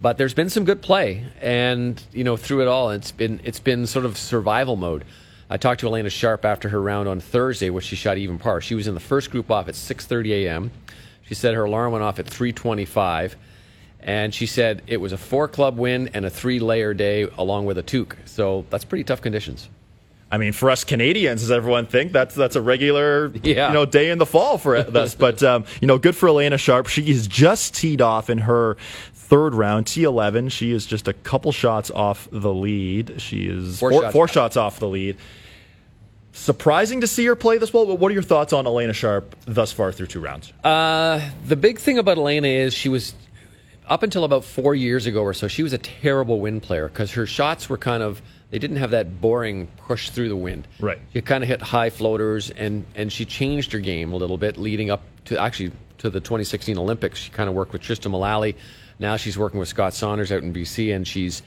But 0.00 0.18
there's 0.18 0.34
been 0.34 0.50
some 0.50 0.64
good 0.64 0.80
play, 0.80 1.24
and 1.42 2.02
you 2.12 2.24
know 2.24 2.38
through 2.38 2.62
it 2.62 2.68
all, 2.68 2.90
it's 2.90 3.12
been 3.12 3.40
it's 3.44 3.60
been 3.60 3.86
sort 3.86 4.06
of 4.06 4.16
survival 4.16 4.76
mode. 4.76 5.04
I 5.50 5.58
talked 5.58 5.80
to 5.80 5.86
Alena 5.86 6.10
Sharp 6.10 6.46
after 6.46 6.70
her 6.70 6.80
round 6.80 7.08
on 7.08 7.20
Thursday, 7.20 7.68
which 7.70 7.84
she 7.84 7.94
shot 7.96 8.16
even 8.16 8.38
par. 8.38 8.62
She 8.62 8.74
was 8.74 8.88
in 8.88 8.94
the 8.94 9.00
first 9.00 9.30
group 9.30 9.50
off 9.50 9.68
at 9.68 9.74
6:30 9.74 10.46
a.m. 10.46 10.70
She 11.28 11.34
said 11.34 11.54
her 11.54 11.64
alarm 11.64 11.92
went 11.92 12.04
off 12.04 12.18
at 12.18 12.26
3:25, 12.26 13.34
and 14.06 14.32
she 14.32 14.46
said 14.46 14.82
it 14.86 14.98
was 14.98 15.12
a 15.12 15.18
four 15.18 15.48
club 15.48 15.76
win 15.76 16.08
and 16.14 16.24
a 16.24 16.30
three 16.30 16.60
layer 16.60 16.94
day 16.94 17.28
along 17.36 17.66
with 17.66 17.76
a 17.76 17.82
toque. 17.82 18.16
So 18.24 18.64
that's 18.70 18.84
pretty 18.84 19.04
tough 19.04 19.20
conditions. 19.20 19.68
I 20.30 20.38
mean, 20.38 20.52
for 20.52 20.70
us 20.70 20.84
Canadians, 20.84 21.40
does 21.40 21.50
everyone 21.50 21.86
think 21.86 22.12
that's 22.12 22.34
that's 22.34 22.56
a 22.56 22.62
regular 22.62 23.32
yeah. 23.42 23.68
you 23.68 23.74
know 23.74 23.84
day 23.84 24.10
in 24.10 24.18
the 24.18 24.26
fall 24.26 24.58
for 24.58 24.76
us? 24.96 25.14
but 25.14 25.42
um, 25.42 25.64
you 25.80 25.88
know, 25.88 25.98
good 25.98 26.16
for 26.16 26.28
Alena 26.28 26.58
Sharp. 26.58 26.86
She 26.86 27.10
is 27.10 27.26
just 27.26 27.74
teed 27.74 28.00
off 28.00 28.30
in 28.30 28.38
her 28.38 28.76
third 29.12 29.54
round, 29.54 29.86
T11. 29.86 30.52
She 30.52 30.70
is 30.70 30.86
just 30.86 31.08
a 31.08 31.12
couple 31.12 31.50
shots 31.50 31.90
off 31.90 32.28
the 32.30 32.54
lead. 32.54 33.20
She 33.20 33.48
is 33.48 33.80
four, 33.80 33.90
four, 33.90 34.02
shots, 34.02 34.12
four 34.12 34.28
shots, 34.28 34.56
off 34.56 34.78
the 34.78 34.88
lead. 34.88 35.16
Surprising 36.32 37.00
to 37.00 37.06
see 37.06 37.24
her 37.26 37.34
play 37.34 37.58
this 37.58 37.72
well. 37.72 37.86
But 37.86 37.96
what 37.96 38.10
are 38.10 38.14
your 38.14 38.22
thoughts 38.22 38.52
on 38.52 38.66
Alena 38.66 38.94
Sharp 38.94 39.34
thus 39.46 39.72
far 39.72 39.90
through 39.90 40.08
two 40.08 40.20
rounds? 40.20 40.52
Uh, 40.62 41.20
the 41.46 41.56
big 41.56 41.78
thing 41.78 41.98
about 41.98 42.18
Alena 42.18 42.46
is 42.46 42.74
she 42.74 42.88
was 42.88 43.14
up 43.86 44.02
until 44.02 44.24
about 44.24 44.44
four 44.44 44.74
years 44.74 45.06
ago 45.06 45.22
or 45.22 45.32
so. 45.32 45.48
She 45.48 45.62
was 45.62 45.72
a 45.72 45.78
terrible 45.78 46.40
wind 46.40 46.62
player 46.62 46.88
because 46.88 47.12
her 47.12 47.26
shots 47.26 47.68
were 47.68 47.78
kind 47.78 48.02
of 48.02 48.20
they 48.50 48.58
didn't 48.58 48.76
have 48.76 48.92
that 48.92 49.20
boring 49.20 49.66
push 49.76 50.10
through 50.10 50.28
the 50.28 50.36
wind. 50.36 50.68
Right. 50.78 50.98
She 51.12 51.20
kind 51.20 51.42
of 51.42 51.48
hit 51.48 51.60
high 51.60 51.90
floaters, 51.90 52.50
and 52.50 52.84
and 52.94 53.12
she 53.12 53.24
changed 53.24 53.72
her 53.72 53.80
game 53.80 54.12
a 54.12 54.16
little 54.16 54.38
bit 54.38 54.56
leading 54.56 54.90
up 54.90 55.02
to 55.26 55.40
actually 55.40 55.72
to 55.98 56.10
the 56.10 56.20
2016 56.20 56.78
Olympics. 56.78 57.18
She 57.18 57.30
kind 57.30 57.48
of 57.48 57.54
worked 57.54 57.72
with 57.72 57.82
Tristan 57.82 58.12
Mullally. 58.12 58.56
Now 58.98 59.16
she's 59.16 59.36
working 59.36 59.60
with 59.60 59.68
Scott 59.68 59.94
Saunders 59.94 60.32
out 60.32 60.42
in 60.42 60.52
BC, 60.52 60.94
and 60.94 61.06
she's 61.06 61.42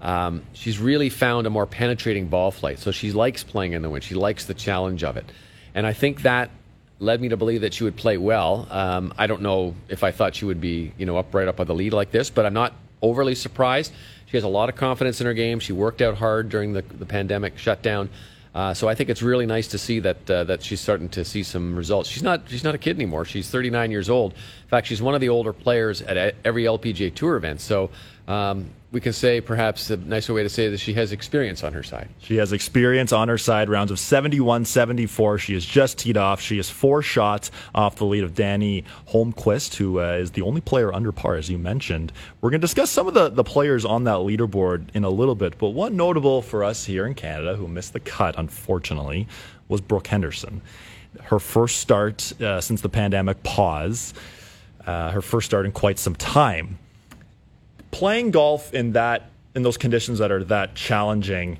um, 0.00 0.42
she's 0.52 0.78
really 0.78 1.08
found 1.08 1.46
a 1.46 1.50
more 1.50 1.66
penetrating 1.66 2.28
ball 2.28 2.50
flight. 2.50 2.78
So 2.78 2.90
she 2.90 3.12
likes 3.12 3.42
playing 3.42 3.72
in 3.72 3.82
the 3.82 3.90
wind. 3.90 4.04
She 4.04 4.14
likes 4.14 4.46
the 4.46 4.54
challenge 4.54 5.04
of 5.04 5.16
it, 5.16 5.30
and 5.74 5.86
I 5.86 5.92
think 5.92 6.22
that 6.22 6.50
led 6.98 7.20
me 7.20 7.28
to 7.28 7.36
believe 7.36 7.62
that 7.62 7.74
she 7.74 7.84
would 7.84 7.96
play 7.96 8.16
well. 8.16 8.66
Um, 8.70 9.12
I 9.18 9.26
don't 9.26 9.42
know 9.42 9.74
if 9.88 10.04
I 10.04 10.10
thought 10.10 10.34
she 10.34 10.44
would 10.44 10.60
be, 10.60 10.92
you 10.96 11.06
know, 11.06 11.16
up 11.16 11.34
right 11.34 11.48
up 11.48 11.60
on 11.60 11.66
the 11.66 11.74
lead 11.74 11.92
like 11.92 12.10
this, 12.10 12.30
but 12.30 12.46
I'm 12.46 12.54
not 12.54 12.72
overly 13.02 13.34
surprised. 13.34 13.92
She 14.26 14.36
has 14.36 14.44
a 14.44 14.48
lot 14.48 14.68
of 14.68 14.76
confidence 14.76 15.20
in 15.20 15.26
her 15.26 15.34
game. 15.34 15.60
She 15.60 15.72
worked 15.72 16.00
out 16.00 16.16
hard 16.16 16.48
during 16.48 16.72
the, 16.72 16.82
the 16.82 17.06
pandemic 17.06 17.58
shutdown. 17.58 18.08
Uh, 18.54 18.72
so 18.72 18.88
I 18.88 18.94
think 18.94 19.10
it's 19.10 19.22
really 19.22 19.46
nice 19.46 19.68
to 19.68 19.78
see 19.78 19.98
that 20.00 20.30
uh, 20.30 20.44
that 20.44 20.62
she's 20.62 20.80
starting 20.80 21.08
to 21.10 21.24
see 21.24 21.42
some 21.42 21.74
results. 21.74 22.08
She's 22.08 22.22
not 22.22 22.42
she's 22.46 22.62
not 22.62 22.76
a 22.76 22.78
kid 22.78 22.96
anymore. 22.96 23.24
She's 23.24 23.50
39 23.50 23.90
years 23.90 24.08
old. 24.08 24.32
In 24.32 24.68
fact, 24.68 24.86
she's 24.86 25.02
one 25.02 25.14
of 25.14 25.20
the 25.20 25.28
older 25.28 25.52
players 25.52 26.02
at 26.02 26.36
every 26.44 26.62
LPGA 26.62 27.12
Tour 27.12 27.34
event. 27.36 27.60
So 27.60 27.90
um, 28.28 28.70
we 28.94 29.00
can 29.00 29.12
say 29.12 29.40
perhaps 29.40 29.90
a 29.90 29.96
nicer 29.96 30.32
way 30.32 30.44
to 30.44 30.48
say 30.48 30.68
that 30.68 30.78
she 30.78 30.94
has 30.94 31.10
experience 31.10 31.64
on 31.64 31.72
her 31.72 31.82
side. 31.82 32.08
She 32.20 32.36
has 32.36 32.52
experience 32.52 33.12
on 33.12 33.26
her 33.26 33.36
side. 33.36 33.68
Rounds 33.68 33.90
of 33.90 33.98
71 33.98 34.64
74. 34.64 35.38
She 35.38 35.54
is 35.54 35.66
just 35.66 35.98
teed 35.98 36.16
off. 36.16 36.40
She 36.40 36.60
is 36.60 36.70
four 36.70 37.02
shots 37.02 37.50
off 37.74 37.96
the 37.96 38.06
lead 38.06 38.22
of 38.22 38.34
Dani 38.34 38.84
Holmqvist, 39.08 39.74
who 39.74 39.98
uh, 39.98 40.12
is 40.12 40.30
the 40.30 40.42
only 40.42 40.60
player 40.60 40.94
under 40.94 41.10
par, 41.10 41.34
as 41.34 41.50
you 41.50 41.58
mentioned. 41.58 42.12
We're 42.40 42.50
going 42.50 42.60
to 42.60 42.64
discuss 42.64 42.88
some 42.88 43.08
of 43.08 43.14
the, 43.14 43.30
the 43.30 43.42
players 43.42 43.84
on 43.84 44.04
that 44.04 44.18
leaderboard 44.18 44.94
in 44.94 45.02
a 45.02 45.10
little 45.10 45.34
bit, 45.34 45.58
but 45.58 45.70
one 45.70 45.96
notable 45.96 46.40
for 46.40 46.62
us 46.62 46.84
here 46.84 47.04
in 47.04 47.14
Canada 47.14 47.56
who 47.56 47.66
missed 47.66 47.94
the 47.94 48.00
cut, 48.00 48.36
unfortunately, 48.38 49.26
was 49.66 49.80
Brooke 49.80 50.06
Henderson. 50.06 50.62
Her 51.20 51.40
first 51.40 51.78
start 51.78 52.40
uh, 52.40 52.60
since 52.60 52.80
the 52.80 52.88
pandemic 52.88 53.42
pause, 53.42 54.14
uh, 54.86 55.10
her 55.10 55.22
first 55.22 55.46
start 55.46 55.66
in 55.66 55.72
quite 55.72 55.98
some 55.98 56.14
time 56.14 56.78
playing 57.94 58.32
golf 58.32 58.74
in 58.74 58.92
that 58.92 59.30
in 59.54 59.62
those 59.62 59.76
conditions 59.76 60.18
that 60.18 60.32
are 60.32 60.42
that 60.44 60.74
challenging, 60.74 61.58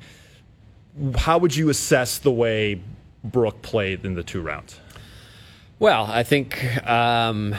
how 1.17 1.39
would 1.39 1.55
you 1.55 1.69
assess 1.69 2.19
the 2.19 2.31
way 2.33 2.81
Brooke 3.23 3.63
played 3.63 4.05
in 4.05 4.15
the 4.15 4.25
two 4.25 4.43
rounds? 4.43 4.81
Well, 5.79 6.05
I 6.07 6.25
think 6.25 6.85
um, 6.89 7.55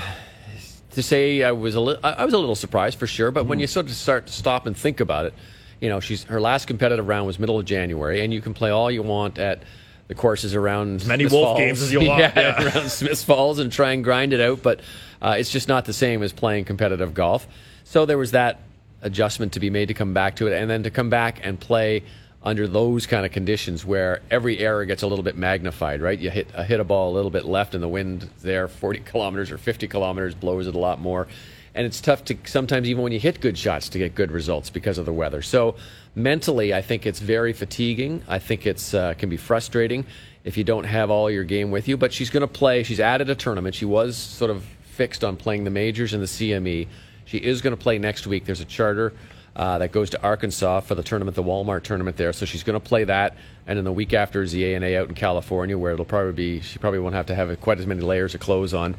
to 0.91 1.01
say 1.01 1.41
I 1.41 1.53
was 1.53 1.75
a 1.75 1.79
li- 1.79 1.97
I 2.03 2.25
was 2.25 2.33
a 2.33 2.37
little 2.37 2.55
surprised 2.55 2.99
for 2.99 3.07
sure, 3.07 3.31
but 3.31 3.45
mm 3.45 3.47
when 3.47 3.59
you 3.59 3.67
sort 3.67 3.85
of 3.85 3.93
start 3.93 4.27
to 4.27 4.33
stop 4.33 4.65
and 4.65 4.75
think 4.75 4.99
about 4.99 5.25
it, 5.27 5.33
you 5.79 5.87
know, 5.87 6.01
she's 6.01 6.25
her 6.25 6.41
last 6.41 6.67
competitive 6.67 7.07
round 7.07 7.27
was 7.27 7.39
middle 7.39 7.57
of 7.57 7.65
January, 7.65 8.21
and 8.21 8.33
you 8.33 8.41
can 8.41 8.53
play 8.53 8.71
all 8.71 8.91
you 8.91 9.03
want 9.03 9.39
at 9.39 9.63
the 10.07 10.15
courses 10.15 10.53
around 10.53 11.01
as 11.01 11.07
many 11.07 11.23
Smiths 11.23 11.33
Wolf 11.33 11.45
Falls. 11.45 11.59
games 11.59 11.81
as 11.81 11.93
you 11.93 11.99
want 12.07 12.19
yeah, 12.19 12.31
yeah. 12.35 12.63
around 12.63 12.89
Smiths 12.89 13.23
Falls 13.23 13.59
and 13.59 13.71
try 13.71 13.93
and 13.93 14.03
grind 14.03 14.33
it 14.33 14.41
out, 14.41 14.61
but 14.61 14.81
uh, 15.21 15.35
it's 15.39 15.49
just 15.49 15.69
not 15.69 15.85
the 15.85 15.93
same 15.93 16.21
as 16.23 16.33
playing 16.33 16.65
competitive 16.65 17.13
golf. 17.13 17.47
So 17.85 18.05
there 18.05 18.17
was 18.17 18.31
that 18.31 18.59
adjustment 19.05 19.53
to 19.53 19.61
be 19.61 19.69
made 19.69 19.87
to 19.87 19.93
come 19.93 20.13
back 20.13 20.35
to 20.37 20.47
it, 20.47 20.53
and 20.53 20.69
then 20.69 20.83
to 20.83 20.89
come 20.89 21.09
back 21.09 21.39
and 21.43 21.57
play 21.59 22.03
under 22.43 22.67
those 22.67 23.07
kind 23.07 23.25
of 23.25 23.31
conditions 23.31 23.83
where 23.83 24.21
every 24.29 24.59
error 24.59 24.85
gets 24.85 25.01
a 25.01 25.07
little 25.07 25.23
bit 25.23 25.35
magnified, 25.35 26.01
right? 26.01 26.19
You 26.19 26.29
hit, 26.29 26.47
uh, 26.53 26.63
hit 26.63 26.79
a 26.79 26.83
ball 26.83 27.11
a 27.11 27.13
little 27.15 27.31
bit 27.31 27.45
left 27.45 27.73
and 27.73 27.81
the 27.81 27.87
wind 27.87 28.29
there 28.41 28.67
40 28.85 28.99
kilometers 28.99 29.51
or 29.51 29.57
50 29.57 29.87
kilometers 29.87 30.35
blows 30.35 30.67
it 30.67 30.75
a 30.75 30.79
lot 30.79 30.99
more. 30.99 31.27
And 31.73 31.85
it's 31.85 31.99
tough 31.99 32.23
to 32.25 32.37
sometimes, 32.45 32.87
even 32.87 33.03
when 33.03 33.11
you 33.11 33.19
hit 33.19 33.41
good 33.41 33.57
shots, 33.57 33.89
to 33.89 33.97
get 33.97 34.15
good 34.15 34.31
results 34.31 34.69
because 34.69 34.97
of 34.97 35.05
the 35.05 35.11
weather. 35.11 35.41
So 35.41 35.75
mentally, 36.15 36.73
I 36.73 36.81
think 36.81 37.05
it's 37.05 37.19
very 37.19 37.51
fatiguing. 37.51 38.23
I 38.29 38.39
think 38.39 38.65
it's 38.65 38.93
uh, 38.93 39.13
can 39.15 39.27
be 39.27 39.35
frustrating 39.35 40.05
if 40.45 40.55
you 40.55 40.63
don't 40.63 40.85
have 40.85 41.09
all 41.09 41.29
your 41.29 41.43
game 41.43 41.71
with 41.71 41.89
you. 41.89 41.97
But 41.97 42.13
she's 42.13 42.29
going 42.29 42.41
to 42.41 42.47
play. 42.47 42.83
She's 42.83 43.01
added 43.01 43.29
a 43.29 43.35
tournament. 43.35 43.75
She 43.75 43.83
was 43.83 44.15
sort 44.15 44.51
of 44.51 44.63
fixed 44.83 45.25
on 45.25 45.35
playing 45.35 45.65
the 45.65 45.69
majors 45.69 46.13
and 46.13 46.23
the 46.23 46.27
CME. 46.27 46.87
She 47.25 47.37
is 47.37 47.61
going 47.61 47.75
to 47.75 47.81
play 47.81 47.97
next 47.97 48.25
week. 48.27 48.45
There's 48.45 48.61
a 48.61 48.65
charter 48.65 49.13
uh, 49.55 49.77
that 49.79 49.91
goes 49.91 50.09
to 50.11 50.21
Arkansas 50.21 50.81
for 50.81 50.95
the 50.95 51.03
tournament, 51.03 51.35
the 51.35 51.43
Walmart 51.43 51.83
tournament 51.83 52.17
there. 52.17 52.33
So 52.33 52.45
she's 52.45 52.63
going 52.63 52.79
to 52.79 52.85
play 52.85 53.05
that, 53.05 53.37
and 53.67 53.77
then 53.77 53.85
the 53.85 53.91
week 53.91 54.13
after 54.13 54.41
is 54.41 54.51
the 54.51 54.75
ANA 54.75 54.97
out 54.97 55.07
in 55.07 55.15
California, 55.15 55.77
where 55.77 55.93
it'll 55.93 56.05
probably 56.05 56.33
be 56.33 56.59
she 56.61 56.77
probably 56.79 56.99
won't 56.99 57.15
have 57.15 57.27
to 57.27 57.35
have 57.35 57.59
quite 57.61 57.79
as 57.79 57.87
many 57.87 58.01
layers 58.01 58.35
of 58.35 58.41
clothes 58.41 58.73
on. 58.73 58.95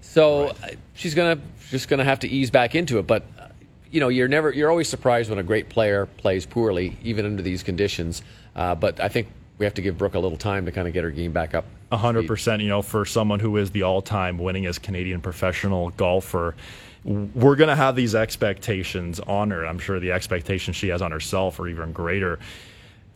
So 0.00 0.48
right. 0.48 0.78
she's 0.94 1.14
gonna 1.14 1.40
just 1.70 1.88
gonna 1.88 2.04
have 2.04 2.20
to 2.20 2.28
ease 2.28 2.50
back 2.50 2.74
into 2.74 2.98
it. 2.98 3.06
But 3.06 3.24
you 3.90 4.00
know, 4.00 4.08
you're 4.08 4.28
never 4.28 4.52
you're 4.52 4.70
always 4.70 4.88
surprised 4.88 5.30
when 5.30 5.38
a 5.38 5.42
great 5.42 5.68
player 5.68 6.06
plays 6.06 6.46
poorly, 6.46 6.96
even 7.02 7.24
under 7.24 7.42
these 7.42 7.62
conditions. 7.62 8.22
Uh, 8.56 8.74
but 8.74 9.00
I 9.00 9.08
think 9.08 9.28
we 9.58 9.64
have 9.64 9.74
to 9.74 9.82
give 9.82 9.96
Brooke 9.96 10.14
a 10.14 10.18
little 10.18 10.36
time 10.36 10.66
to 10.66 10.72
kind 10.72 10.88
of 10.88 10.94
get 10.94 11.04
her 11.04 11.10
game 11.10 11.32
back 11.32 11.54
up. 11.54 11.64
A 11.92 11.96
hundred 11.96 12.26
percent. 12.26 12.60
You 12.60 12.68
know, 12.68 12.82
for 12.82 13.04
someone 13.04 13.38
who 13.38 13.56
is 13.56 13.70
the 13.70 13.84
all-time 13.84 14.38
winningest 14.38 14.82
Canadian 14.82 15.20
professional 15.20 15.90
golfer 15.90 16.56
we're 17.04 17.56
going 17.56 17.68
to 17.68 17.76
have 17.76 17.96
these 17.96 18.14
expectations 18.14 19.18
on 19.20 19.50
her. 19.50 19.64
I'm 19.66 19.78
sure 19.78 19.98
the 19.98 20.12
expectations 20.12 20.76
she 20.76 20.88
has 20.88 21.02
on 21.02 21.10
herself 21.12 21.58
are 21.60 21.68
even 21.68 21.92
greater. 21.92 22.38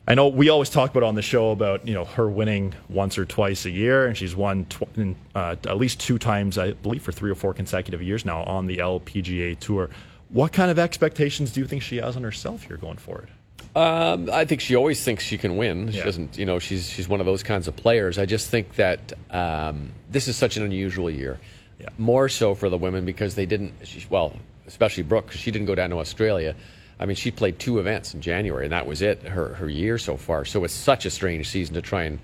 I 0.08 0.14
know 0.14 0.28
we 0.28 0.48
always 0.50 0.70
talk 0.70 0.90
about 0.90 1.02
on 1.02 1.16
the 1.16 1.22
show 1.22 1.50
about 1.50 1.86
you 1.86 1.94
know 1.94 2.04
her 2.04 2.28
winning 2.28 2.74
once 2.88 3.18
or 3.18 3.24
twice 3.24 3.64
a 3.64 3.70
year, 3.70 4.06
and 4.06 4.16
she's 4.16 4.36
won 4.36 4.64
tw- 4.66 5.16
uh, 5.34 5.56
at 5.66 5.76
least 5.78 5.98
two 6.00 6.16
times, 6.18 6.58
I 6.58 6.72
believe, 6.72 7.02
for 7.02 7.10
three 7.12 7.30
or 7.30 7.34
four 7.34 7.52
consecutive 7.54 8.00
years 8.02 8.24
now 8.24 8.42
on 8.44 8.66
the 8.66 8.78
LPGA 8.78 9.58
Tour. 9.58 9.90
What 10.28 10.52
kind 10.52 10.70
of 10.70 10.78
expectations 10.78 11.52
do 11.52 11.60
you 11.60 11.66
think 11.66 11.82
she 11.82 11.96
has 11.96 12.16
on 12.16 12.22
herself 12.22 12.62
here 12.64 12.76
going 12.76 12.98
forward? 12.98 13.30
Um, 13.74 14.30
I 14.32 14.44
think 14.44 14.60
she 14.60 14.74
always 14.74 15.02
thinks 15.04 15.22
she 15.24 15.36
can 15.38 15.56
win. 15.56 15.90
She 15.90 15.98
Yeah. 15.98 16.04
doesn't, 16.04 16.38
you 16.38 16.46
know, 16.46 16.58
she's 16.60 16.88
she's 16.88 17.08
one 17.08 17.18
of 17.20 17.26
those 17.26 17.42
kinds 17.42 17.66
of 17.68 17.74
players. 17.76 18.16
I 18.16 18.26
just 18.26 18.48
think 18.48 18.76
that 18.76 19.12
um, 19.30 19.90
this 20.10 20.28
is 20.28 20.36
such 20.36 20.56
an 20.56 20.62
unusual 20.62 21.10
year, 21.10 21.38
Yeah. 21.78 21.88
more 21.98 22.28
so 22.28 22.54
for 22.54 22.70
the 22.70 22.78
women 22.78 23.04
because 23.04 23.34
they 23.34 23.46
didn't. 23.46 23.72
She, 23.84 24.04
well, 24.08 24.34
especially 24.66 25.02
Brooke, 25.02 25.32
she 25.32 25.50
didn't 25.50 25.66
go 25.66 25.74
down 25.74 25.90
to 25.90 25.98
Australia. 25.98 26.54
I 26.98 27.04
mean, 27.04 27.16
she 27.16 27.30
played 27.30 27.58
two 27.58 27.78
events 27.78 28.14
in 28.14 28.22
January, 28.22 28.64
and 28.64 28.72
that 28.72 28.86
was 28.86 29.02
it. 29.02 29.22
Her 29.22 29.54
her 29.54 29.68
year 29.68 29.98
so 29.98 30.16
far. 30.16 30.44
So 30.44 30.64
it's 30.64 30.74
such 30.74 31.04
a 31.04 31.10
strange 31.10 31.48
season 31.48 31.74
to 31.74 31.82
try 31.82 32.04
and 32.04 32.18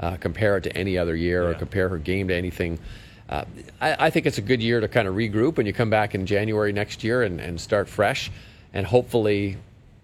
uh, 0.00 0.16
compare 0.16 0.56
it 0.56 0.62
to 0.62 0.76
any 0.76 0.96
other 0.98 1.14
year 1.14 1.48
or 1.48 1.54
compare 1.54 1.88
her 1.88 1.98
game 1.98 2.28
to 2.28 2.34
anything. 2.34 2.78
Uh, 3.28 3.44
I, 3.80 4.06
I 4.06 4.10
think 4.10 4.26
it's 4.26 4.38
a 4.38 4.42
good 4.42 4.62
year 4.62 4.80
to 4.80 4.88
kind 4.88 5.08
of 5.08 5.14
regroup 5.14 5.58
and 5.58 5.66
you 5.66 5.72
come 5.72 5.90
back 5.90 6.14
in 6.14 6.26
January 6.26 6.72
next 6.72 7.02
year 7.02 7.22
and, 7.22 7.40
and 7.40 7.60
start 7.60 7.88
fresh, 7.88 8.30
and 8.72 8.86
hopefully 8.86 9.56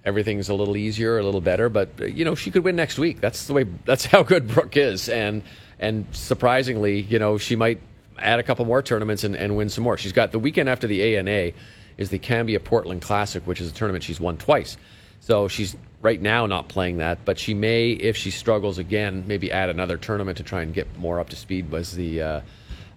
everything's 0.05 0.49
a 0.49 0.55
little 0.55 0.77
easier, 0.77 1.19
a 1.19 1.23
little 1.23 1.41
better. 1.41 1.69
But 1.69 1.91
uh, 2.01 2.05
you 2.07 2.25
know, 2.25 2.35
she 2.35 2.51
could 2.51 2.65
win 2.65 2.77
next 2.77 2.99
week. 2.99 3.21
That's 3.21 3.47
the 3.47 3.55
way. 3.55 3.65
That's 3.85 4.05
how 4.15 4.23
good 4.23 4.49
Brooke 4.49 4.77
is, 4.77 5.09
and 5.09 5.43
and 5.79 6.07
surprisingly, 6.13 7.01
you 7.01 7.19
know, 7.19 7.39
she 7.39 7.57
might 7.57 7.81
add 8.19 8.39
a 8.39 8.43
couple 8.43 8.65
more 8.65 8.83
tournaments 8.83 9.25
and, 9.25 9.37
and 9.37 9.57
win 9.57 9.69
some 9.69 9.85
more. 9.85 9.97
She's 9.97 10.13
got 10.13 10.33
the 10.33 10.39
weekend 10.39 10.69
after 10.69 10.87
the 10.87 11.17
ANA 11.17 11.53
is 11.99 12.11
the 12.11 12.19
Cambia 12.19 12.63
Portland 12.63 13.03
Classic, 13.03 13.47
which 13.47 13.61
is 13.61 13.71
a 13.71 13.75
tournament 13.75 14.05
she's 14.05 14.21
won 14.21 14.37
twice. 14.37 14.77
So 15.21 15.47
she's 15.49 15.77
right 16.01 16.21
now 16.21 16.47
not 16.47 16.69
playing 16.69 16.99
that, 16.99 17.25
but 17.25 17.39
she 17.39 17.55
may, 17.55 17.91
if 17.91 18.17
she 18.17 18.31
struggles 18.31 18.79
again, 18.79 19.25
maybe 19.27 19.53
add 19.53 19.69
another 19.69 19.97
tournament 19.97 20.37
to 20.39 20.43
try 20.43 20.63
and 20.63 20.75
get 20.75 20.99
more 20.99 21.21
up 21.21 21.29
to 21.31 21.37
speed 21.37 21.73
as 21.75 21.93
the 21.93 22.21
uh, 22.21 22.41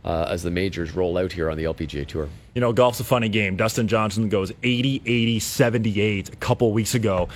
uh, 0.04 0.28
as 0.30 0.44
the 0.44 0.52
majors 0.52 0.92
roll 0.92 1.18
out 1.18 1.32
here 1.32 1.50
on 1.50 1.58
the 1.58 1.64
LPGA 1.64 2.06
Tour. 2.06 2.30
You 2.54 2.62
know, 2.62 2.72
golf's 2.74 3.00
a 3.00 3.04
funny 3.04 3.28
game. 3.28 3.56
Dustin 3.56 3.88
Johnson 3.88 4.30
goes 4.30 4.52
80, 4.62 5.02
80, 5.06 5.40
78 5.40 6.30
a 6.30 6.36
couple 6.38 6.72
weeks 6.72 6.94
ago, 6.94 7.28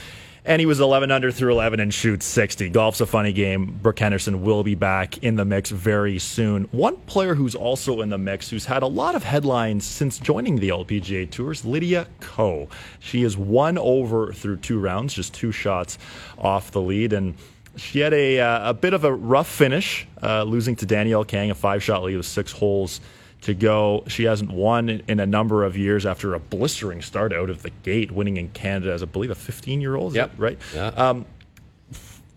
and 0.45 0.59
he 0.59 0.65
was 0.65 0.79
11 0.79 1.11
under 1.11 1.31
through 1.31 1.51
11 1.51 1.79
and 1.79 1.93
shoots 1.93 2.25
60. 2.25 2.69
Golf's 2.69 3.01
a 3.01 3.05
funny 3.05 3.33
game. 3.33 3.77
Brooke 3.81 3.99
Henderson 3.99 4.41
will 4.41 4.63
be 4.63 4.75
back 4.75 5.17
in 5.19 5.35
the 5.35 5.45
mix 5.45 5.69
very 5.69 6.19
soon. 6.19 6.63
One 6.71 6.97
player 6.97 7.35
who's 7.35 7.55
also 7.55 8.01
in 8.01 8.09
the 8.09 8.17
mix, 8.17 8.49
who's 8.49 8.65
had 8.65 8.83
a 8.83 8.87
lot 8.87 9.15
of 9.15 9.23
headlines 9.23 9.85
since 9.85 10.17
joining 10.17 10.57
the 10.57 10.69
LPGA 10.69 11.29
Tours, 11.29 11.65
Lydia 11.65 12.07
Ko. 12.19 12.69
She 12.99 13.23
is 13.23 13.37
one 13.37 13.77
over 13.77 14.33
through 14.33 14.57
two 14.57 14.79
rounds, 14.79 15.13
just 15.13 15.33
two 15.33 15.51
shots 15.51 15.97
off 16.37 16.71
the 16.71 16.81
lead, 16.81 17.13
and 17.13 17.35
she 17.75 17.99
had 17.99 18.13
a, 18.13 18.39
uh, 18.39 18.69
a 18.71 18.73
bit 18.73 18.93
of 18.93 19.03
a 19.03 19.13
rough 19.13 19.47
finish, 19.47 20.07
uh, 20.21 20.43
losing 20.43 20.75
to 20.77 20.85
Danielle 20.85 21.23
Kang, 21.23 21.51
a 21.51 21.55
five 21.55 21.83
shot 21.83 22.03
lead 22.03 22.17
with 22.17 22.25
six 22.25 22.51
holes 22.51 23.01
to 23.41 23.53
go. 23.53 24.03
She 24.07 24.23
hasn't 24.25 24.51
won 24.51 24.89
in 25.07 25.19
a 25.19 25.25
number 25.25 25.63
of 25.63 25.77
years 25.77 26.05
after 26.05 26.33
a 26.33 26.39
blistering 26.39 27.01
start 27.01 27.31
out 27.33 27.49
of 27.49 27.61
the 27.63 27.69
gate, 27.83 28.11
winning 28.11 28.37
in 28.37 28.49
Canada 28.49 28.91
as 28.93 29.01
I 29.01 29.05
believe 29.05 29.31
a 29.31 29.35
15 29.35 29.79
year 29.81 29.95
old. 29.95 30.13
Yep. 30.15 30.31
right. 30.37 30.57
Yeah. 30.75 30.87
Um, 30.87 31.25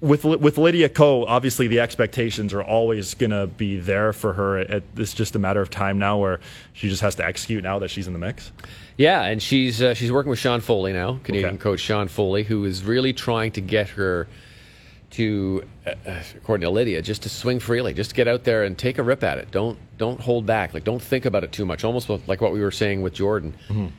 with 0.00 0.24
with 0.24 0.58
Lydia 0.58 0.88
Ko, 0.88 1.24
obviously 1.26 1.68
the 1.68 1.78
expectations 1.78 2.52
are 2.52 2.62
always 2.62 3.14
going 3.14 3.30
to 3.30 3.46
be 3.46 3.78
there 3.78 4.12
for 4.12 4.32
her. 4.32 4.58
It, 4.58 4.82
it's 4.96 5.14
just 5.14 5.36
a 5.36 5.38
matter 5.38 5.60
of 5.62 5.70
time 5.70 5.98
now, 6.00 6.18
where 6.18 6.40
she 6.72 6.88
just 6.88 7.02
has 7.02 7.14
to 7.16 7.24
execute 7.24 7.62
now 7.62 7.78
that 7.78 7.88
she's 7.88 8.08
in 8.08 8.12
the 8.12 8.18
mix. 8.18 8.50
Yeah, 8.96 9.22
and 9.22 9.40
she's 9.40 9.80
uh, 9.80 9.94
she's 9.94 10.10
working 10.10 10.30
with 10.30 10.40
Sean 10.40 10.60
Foley 10.60 10.92
now, 10.92 11.20
Canadian 11.22 11.50
Okay. 11.50 11.58
coach 11.58 11.78
Sean 11.80 12.08
Foley, 12.08 12.42
who 12.42 12.64
is 12.64 12.82
really 12.82 13.12
trying 13.12 13.52
to 13.52 13.60
get 13.60 13.90
her 13.90 14.26
to, 15.12 15.62
uh, 15.86 15.90
uh, 16.06 16.22
according 16.36 16.62
to 16.64 16.70
Lydia, 16.70 17.00
just 17.02 17.22
to 17.22 17.28
swing 17.28 17.60
freely, 17.60 17.94
just 17.94 18.14
get 18.14 18.26
out 18.28 18.44
there 18.44 18.64
and 18.64 18.76
take 18.76 18.98
a 18.98 19.02
rip 19.02 19.22
at 19.22 19.38
it. 19.38 19.50
Don't 19.50 19.78
don't 19.98 20.20
hold 20.20 20.46
back. 20.46 20.74
Like 20.74 20.84
don't 20.84 21.02
think 21.02 21.24
about 21.24 21.44
it 21.44 21.52
too 21.52 21.64
much. 21.64 21.84
Almost 21.84 22.08
like 22.26 22.40
what 22.40 22.52
we 22.52 22.60
were 22.60 22.70
saying 22.70 23.02
with 23.02 23.14
Jordan. 23.14 23.54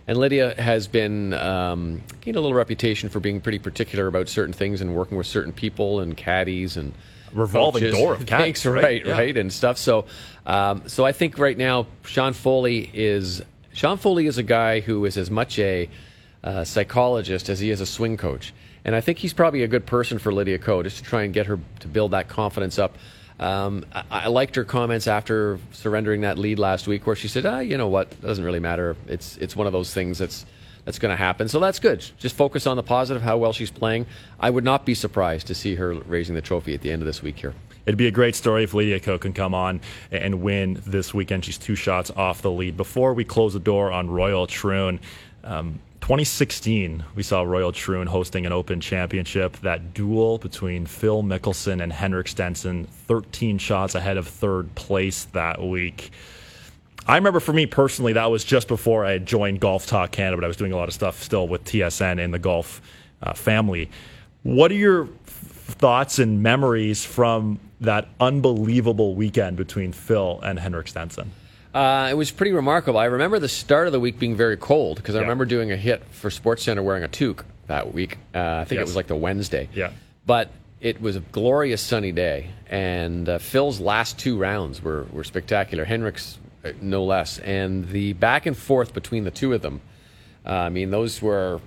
And 0.07 0.17
Lydia 0.17 0.53
has 0.61 0.87
been 0.87 1.33
um, 1.33 2.01
gained 2.21 2.35
a 2.37 2.41
little 2.41 2.55
reputation 2.55 3.09
for 3.09 3.19
being 3.19 3.39
pretty 3.41 3.59
particular 3.59 4.07
about 4.07 4.27
certain 4.27 4.53
things 4.53 4.81
and 4.81 4.93
working 4.95 5.17
with 5.17 5.27
certain 5.27 5.53
people 5.53 5.99
and 6.01 6.17
caddies 6.17 6.77
and 6.77 6.93
Revolving 7.31 7.81
coaches. 7.81 7.97
door 7.97 8.13
of 8.13 8.25
caddies, 8.27 8.65
right? 8.65 8.83
right, 8.83 9.05
Yeah. 9.05 9.13
right, 9.13 9.37
and 9.37 9.51
stuff. 9.51 9.77
So, 9.79 10.05
um, 10.45 10.83
so 10.87 11.03
I 11.05 11.11
think 11.13 11.37
right 11.39 11.57
now 11.57 11.87
Sean 12.05 12.33
Foley 12.33 12.91
is 12.93 13.41
Sean 13.73 13.97
Foley 13.97 14.27
is 14.27 14.37
a 14.37 14.43
guy 14.43 14.81
who 14.81 15.05
is 15.05 15.17
as 15.17 15.31
much 15.31 15.57
a 15.57 15.89
uh, 16.43 16.63
psychologist 16.63 17.49
as 17.49 17.59
he 17.59 17.69
is 17.71 17.81
a 17.81 17.85
swing 17.85 18.17
coach, 18.17 18.53
and 18.85 18.95
I 18.95 19.01
think 19.01 19.17
he's 19.19 19.33
probably 19.33 19.63
a 19.63 19.67
good 19.67 19.85
person 19.85 20.19
for 20.19 20.33
Lydia 20.33 20.59
Ko 20.59 20.83
just 20.83 20.97
to 20.97 21.03
try 21.03 21.23
and 21.23 21.33
get 21.33 21.45
her 21.47 21.59
to 21.79 21.87
build 21.87 22.11
that 22.11 22.27
confidence 22.27 22.77
up. 22.79 22.97
Um, 23.39 23.85
I, 23.93 24.03
I 24.11 24.27
liked 24.27 24.55
her 24.55 24.63
comments 24.63 25.07
after 25.07 25.59
surrendering 25.71 26.21
that 26.21 26.37
lead 26.37 26.59
last 26.59 26.87
week, 26.87 27.07
where 27.07 27.15
she 27.15 27.27
said, 27.27 27.45
"Ah, 27.45 27.59
you 27.59 27.77
know 27.77 27.87
what? 27.87 28.11
It 28.11 28.21
doesn't 28.21 28.43
really 28.43 28.59
matter. 28.59 28.95
It's 29.07 29.37
it's 29.37 29.55
one 29.55 29.67
of 29.67 29.73
those 29.73 29.93
things 29.93 30.17
that's." 30.17 30.45
That's 30.85 30.99
going 30.99 31.13
to 31.13 31.15
happen. 31.15 31.47
So 31.47 31.61
that's 31.61 31.79
good. 31.79 32.05
Just 32.17 32.35
focus 32.35 32.67
on 32.67 32.75
the 32.75 32.83
positive, 32.83 33.21
how 33.21 33.37
well 33.37 33.53
she's 33.53 33.71
playing. 33.71 34.05
I 34.37 34.49
would 34.49 34.65
not 34.65 34.85
be 34.85 34.93
surprised 34.93 35.47
to 35.47 35.55
see 35.55 35.75
her 35.75 35.93
raising 35.93 36.35
the 36.35 36.41
trophy 36.41 36.73
at 36.73 36.81
the 36.81 36.91
end 36.91 37.01
of 37.01 37.05
this 37.05 37.23
week 37.23 37.39
here. 37.39 37.53
It'd 37.85 37.97
be 37.97 38.07
a 38.07 38.11
great 38.11 38.35
story 38.35 38.65
if 38.65 38.73
Lydia 38.73 38.99
Ko 38.99 39.17
can 39.17 39.31
come 39.31 39.53
on 39.53 39.79
and 40.11 40.41
win 40.41 40.81
this 40.85 41.13
weekend. 41.13 41.45
She's 41.45 41.57
two 41.57 41.75
shots 41.75 42.11
off 42.11 42.41
the 42.41 42.51
lead. 42.51 42.75
Before 42.75 43.13
we 43.13 43.23
close 43.23 43.53
the 43.53 43.61
door 43.61 43.93
on 43.93 44.09
Royal 44.09 44.45
Troon, 44.45 44.99
um, 45.45 45.79
2016, 46.03 47.05
we 47.15 47.23
saw 47.23 47.43
Royal 47.43 47.71
Troon 47.71 48.07
hosting 48.07 48.45
an 48.45 48.51
Open 48.51 48.81
Championship. 48.81 49.55
That 49.61 49.93
duel 49.93 50.37
between 50.37 50.85
Phil 50.85 51.23
Mickelson 51.23 51.81
and 51.81 51.93
Henrik 51.93 52.27
Stenson, 52.27 52.87
13 53.07 53.57
shots 53.57 53.95
ahead 53.95 54.17
of 54.17 54.27
third 54.27 54.75
place 54.75 55.23
that 55.31 55.63
week. 55.63 56.11
I 57.07 57.15
remember 57.15 57.39
for 57.39 57.53
me 57.53 57.67
personally, 57.67 58.11
that 58.11 58.29
was 58.29 58.43
just 58.43 58.67
before 58.67 59.05
I 59.05 59.13
had 59.13 59.25
joined 59.25 59.61
Golf 59.61 59.87
Talk 59.87 60.11
Canada, 60.11 60.35
but 60.35 60.43
I 60.43 60.47
was 60.49 60.57
doing 60.57 60.73
a 60.73 60.75
lot 60.75 60.89
of 60.89 60.93
stuff 60.93 61.23
still 61.23 61.47
with 61.47 61.63
TSN 61.63 62.19
in 62.19 62.31
the 62.31 62.39
golf 62.39 62.81
uh, 63.21 63.31
family. 63.31 63.89
What 64.41 64.71
are 64.71 64.75
your 64.75 65.05
thoughts 65.05 66.19
and 66.19 66.43
memories 66.43 67.05
from 67.05 67.61
that 67.79 68.09
unbelievable 68.19 69.15
weekend 69.15 69.55
between 69.55 69.93
Phil 69.93 70.41
and 70.43 70.59
Henrik 70.59 70.89
Stenson? 70.89 71.31
Uh, 71.73 72.07
it 72.11 72.13
was 72.13 72.29
pretty 72.31 72.51
remarkable. 72.51 72.99
I 72.99 73.05
remember 73.05 73.39
the 73.39 73.49
start 73.49 73.87
of 73.87 73.93
the 73.93 73.99
week 73.99 74.19
being 74.19 74.35
very 74.35 74.57
cold 74.57 74.97
because 74.97 75.15
I 75.15 75.19
Yeah. 75.19 75.23
remember 75.23 75.45
doing 75.45 75.71
a 75.71 75.75
hit 75.75 76.03
for 76.11 76.29
SportsCenter 76.29 76.83
wearing 76.83 77.03
a 77.03 77.07
toque 77.07 77.45
that 77.67 77.93
week. 77.93 78.17
Uh, 78.35 78.57
I 78.61 78.65
think 78.65 78.79
it 78.79 78.83
was 78.83 78.95
like 78.95 79.07
the 79.07 79.15
Wednesday. 79.15 79.69
Yeah. 79.73 79.89
But 80.25 80.49
it 80.81 81.01
was 81.01 81.15
a 81.15 81.21
glorious 81.21 81.81
sunny 81.81 82.11
day, 82.11 82.49
and 82.69 83.27
uh, 83.27 83.37
Phil's 83.39 83.79
last 83.79 84.19
two 84.19 84.37
rounds 84.37 84.83
were, 84.83 85.07
were 85.11 85.23
spectacular. 85.23 85.85
Henrik's 85.85 86.37
uh, 86.63 86.73
no 86.81 87.03
less, 87.03 87.39
and 87.39 87.87
the 87.89 88.13
back 88.13 88.45
and 88.45 88.55
forth 88.55 88.93
between 88.93 89.23
the 89.23 89.31
two 89.31 89.53
of 89.53 89.61
them. 89.61 89.81
Uh, 90.45 90.49
I 90.51 90.69
mean, 90.69 90.91
those 90.91 91.21
were 91.21 91.59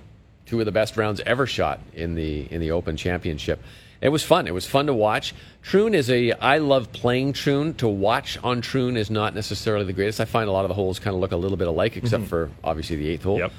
two 0.45 0.59
of 0.59 0.65
the 0.65 0.71
best 0.71 0.95
rounds 0.97 1.19
ever 1.25 1.45
shot 1.45 1.79
in 1.93 2.15
the 2.15 2.47
in 2.51 2.61
the 2.61 2.71
Open 2.71 2.95
Championship. 2.95 3.61
It 4.01 4.09
was 4.09 4.23
fun. 4.23 4.47
It 4.47 4.53
was 4.53 4.65
fun 4.65 4.87
to 4.87 4.93
watch. 4.93 5.33
Troon 5.63 5.93
is 5.93 6.09
a. 6.09 6.31
I 6.33 6.59
love 6.59 6.91
playing 6.91 7.33
Troon. 7.33 7.73
To 7.75 7.87
watch 7.87 8.37
on 8.43 8.61
Troon 8.61 8.95
is 8.97 9.09
not 9.09 9.33
necessarily 9.33 9.85
the 9.85 9.93
greatest. 9.93 10.19
I 10.19 10.25
find 10.25 10.47
a 10.47 10.51
lot 10.51 10.65
of 10.65 10.69
the 10.69 10.75
holes 10.75 10.99
kind 10.99 11.15
of 11.15 11.19
look 11.19 11.31
a 11.31 11.37
little 11.37 11.57
bit 11.57 11.67
alike, 11.67 11.97
except 11.97 12.25
for 12.25 12.51
obviously 12.63 12.95
the 12.95 13.09
eighth 13.09 13.23
hole. 13.23 13.39
Yep. 13.39 13.51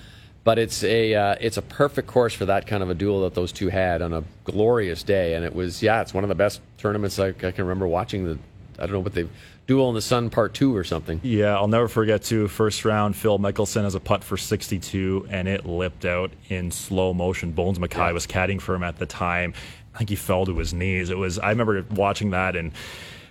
But 0.45 0.59
it's 0.59 0.85
a 0.85 1.15
uh, 1.15 1.35
it's 1.41 1.57
a 1.57 1.63
perfect 1.63 2.09
course 2.09 2.33
for 2.33 2.47
that 2.47 2.67
kind 2.67 2.83
of 2.83 2.91
a 2.91 2.95
duel 2.95 3.23
that 3.23 3.35
those 3.35 3.53
two 3.53 3.69
had 3.69 4.01
on 4.01 4.15
a 4.15 4.25
glorious 4.45 5.03
day, 5.03 5.35
and 5.35 5.45
it 5.45 5.55
was 5.55 5.83
yeah, 5.83 6.01
it's 6.01 6.15
one 6.15 6.25
of 6.25 6.29
the 6.29 6.35
best 6.35 6.61
tournaments 6.79 7.19
I, 7.19 7.29
I 7.29 7.33
can 7.33 7.59
remember 7.59 7.87
watching. 7.87 8.25
The 8.25 8.39
I 8.79 8.87
don't 8.87 8.93
know 8.93 9.01
what 9.01 9.15
they 9.15 9.29
duel 9.69 9.91
in 9.91 9.95
the 9.95 10.01
sun 10.01 10.31
part 10.31 10.55
two 10.55 10.75
or 10.75 10.83
something. 10.83 11.21
Yeah, 11.23 11.55
I'll 11.55 11.69
never 11.69 11.87
forget 11.89 12.23
too. 12.23 12.49
First 12.49 12.85
round, 12.85 13.15
Phil 13.15 13.39
Mickelson 13.39 13.83
has 13.83 13.95
a 13.95 14.01
putt 14.01 14.25
for 14.25 14.37
62, 14.37 15.29
and 15.31 15.47
it 15.47 15.67
lipped 15.67 16.05
out 16.05 16.33
in 16.49 16.71
slow 16.71 17.13
motion. 17.13 17.53
Bones 17.53 17.79
Mackay 17.79 18.13
was 18.13 18.27
caddying 18.27 18.61
for 18.61 18.75
him 18.75 18.83
at 18.83 18.97
the 18.97 19.07
time. 19.07 19.53
I 19.99 20.03
think 20.07 20.11
he 20.11 20.17
fell 20.17 20.47
to 20.47 20.57
his 20.57 20.73
knees. 20.73 21.11
It 21.11 21.19
was. 21.19 21.41
I 21.41 21.51
remember 21.51 21.85
watching 21.91 22.31
that, 22.31 22.55
and 22.55 22.71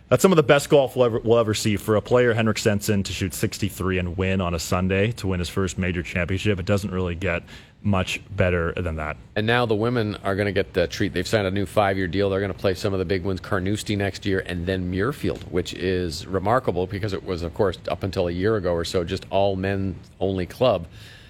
that's 0.10 0.22
some 0.22 0.34
of 0.34 0.36
the 0.36 0.44
best 0.44 0.68
golf 0.68 0.98
we'll 0.98 1.06
ever, 1.06 1.20
we'll 1.20 1.38
ever 1.38 1.54
see 1.54 1.78
for 1.78 1.96
a 1.96 2.02
player, 2.02 2.34
Henrik 2.34 2.58
Stenson, 2.58 3.04
to 3.04 3.14
shoot 3.14 3.34
63 3.34 4.00
and 4.00 4.18
win 4.18 4.42
on 4.42 4.54
a 4.54 4.60
Sunday 4.60 5.14
to 5.14 5.28
win 5.28 5.40
his 5.40 5.48
first 5.48 5.78
major 5.78 6.04
championship. 6.04 6.60
It 6.60 6.66
doesn't 6.66 6.92
really 6.92 7.16
get 7.16 7.44
much 7.84 8.20
better 8.36 8.74
than 8.74 8.98
that. 8.98 9.16
And 9.38 9.48
now 9.48 9.66
the 9.66 9.76
women 9.76 10.18
are 10.26 10.36
going 10.36 10.48
to 10.48 10.52
get 10.52 10.74
the 10.74 10.88
treat. 10.88 11.14
They've 11.14 11.26
signed 11.26 11.48
a 11.48 11.52
new 11.52 11.66
five-year 11.66 12.08
deal. 12.10 12.30
They're 12.30 12.42
going 12.42 12.52
to 12.52 12.60
play 12.60 12.74
some 12.74 12.92
of 12.92 13.00
the 13.00 13.06
big 13.06 13.24
ones, 13.24 13.40
Carnoustie 13.40 13.96
next 13.96 14.26
year, 14.26 14.44
and 14.46 14.66
then 14.66 14.92
Muirfield, 14.92 15.44
which 15.44 15.74
is 15.74 16.28
remarkable 16.28 16.86
because 16.86 17.14
it 17.14 17.24
was, 17.24 17.44
of 17.44 17.54
course, 17.54 17.78
up 17.88 18.04
until 18.04 18.28
a 18.28 18.32
year 18.32 18.58
ago 18.58 18.74
or 18.74 18.84
so, 18.84 19.06
just 19.06 19.26
all 19.30 19.56
men-only 19.56 20.46
club. 20.46 20.86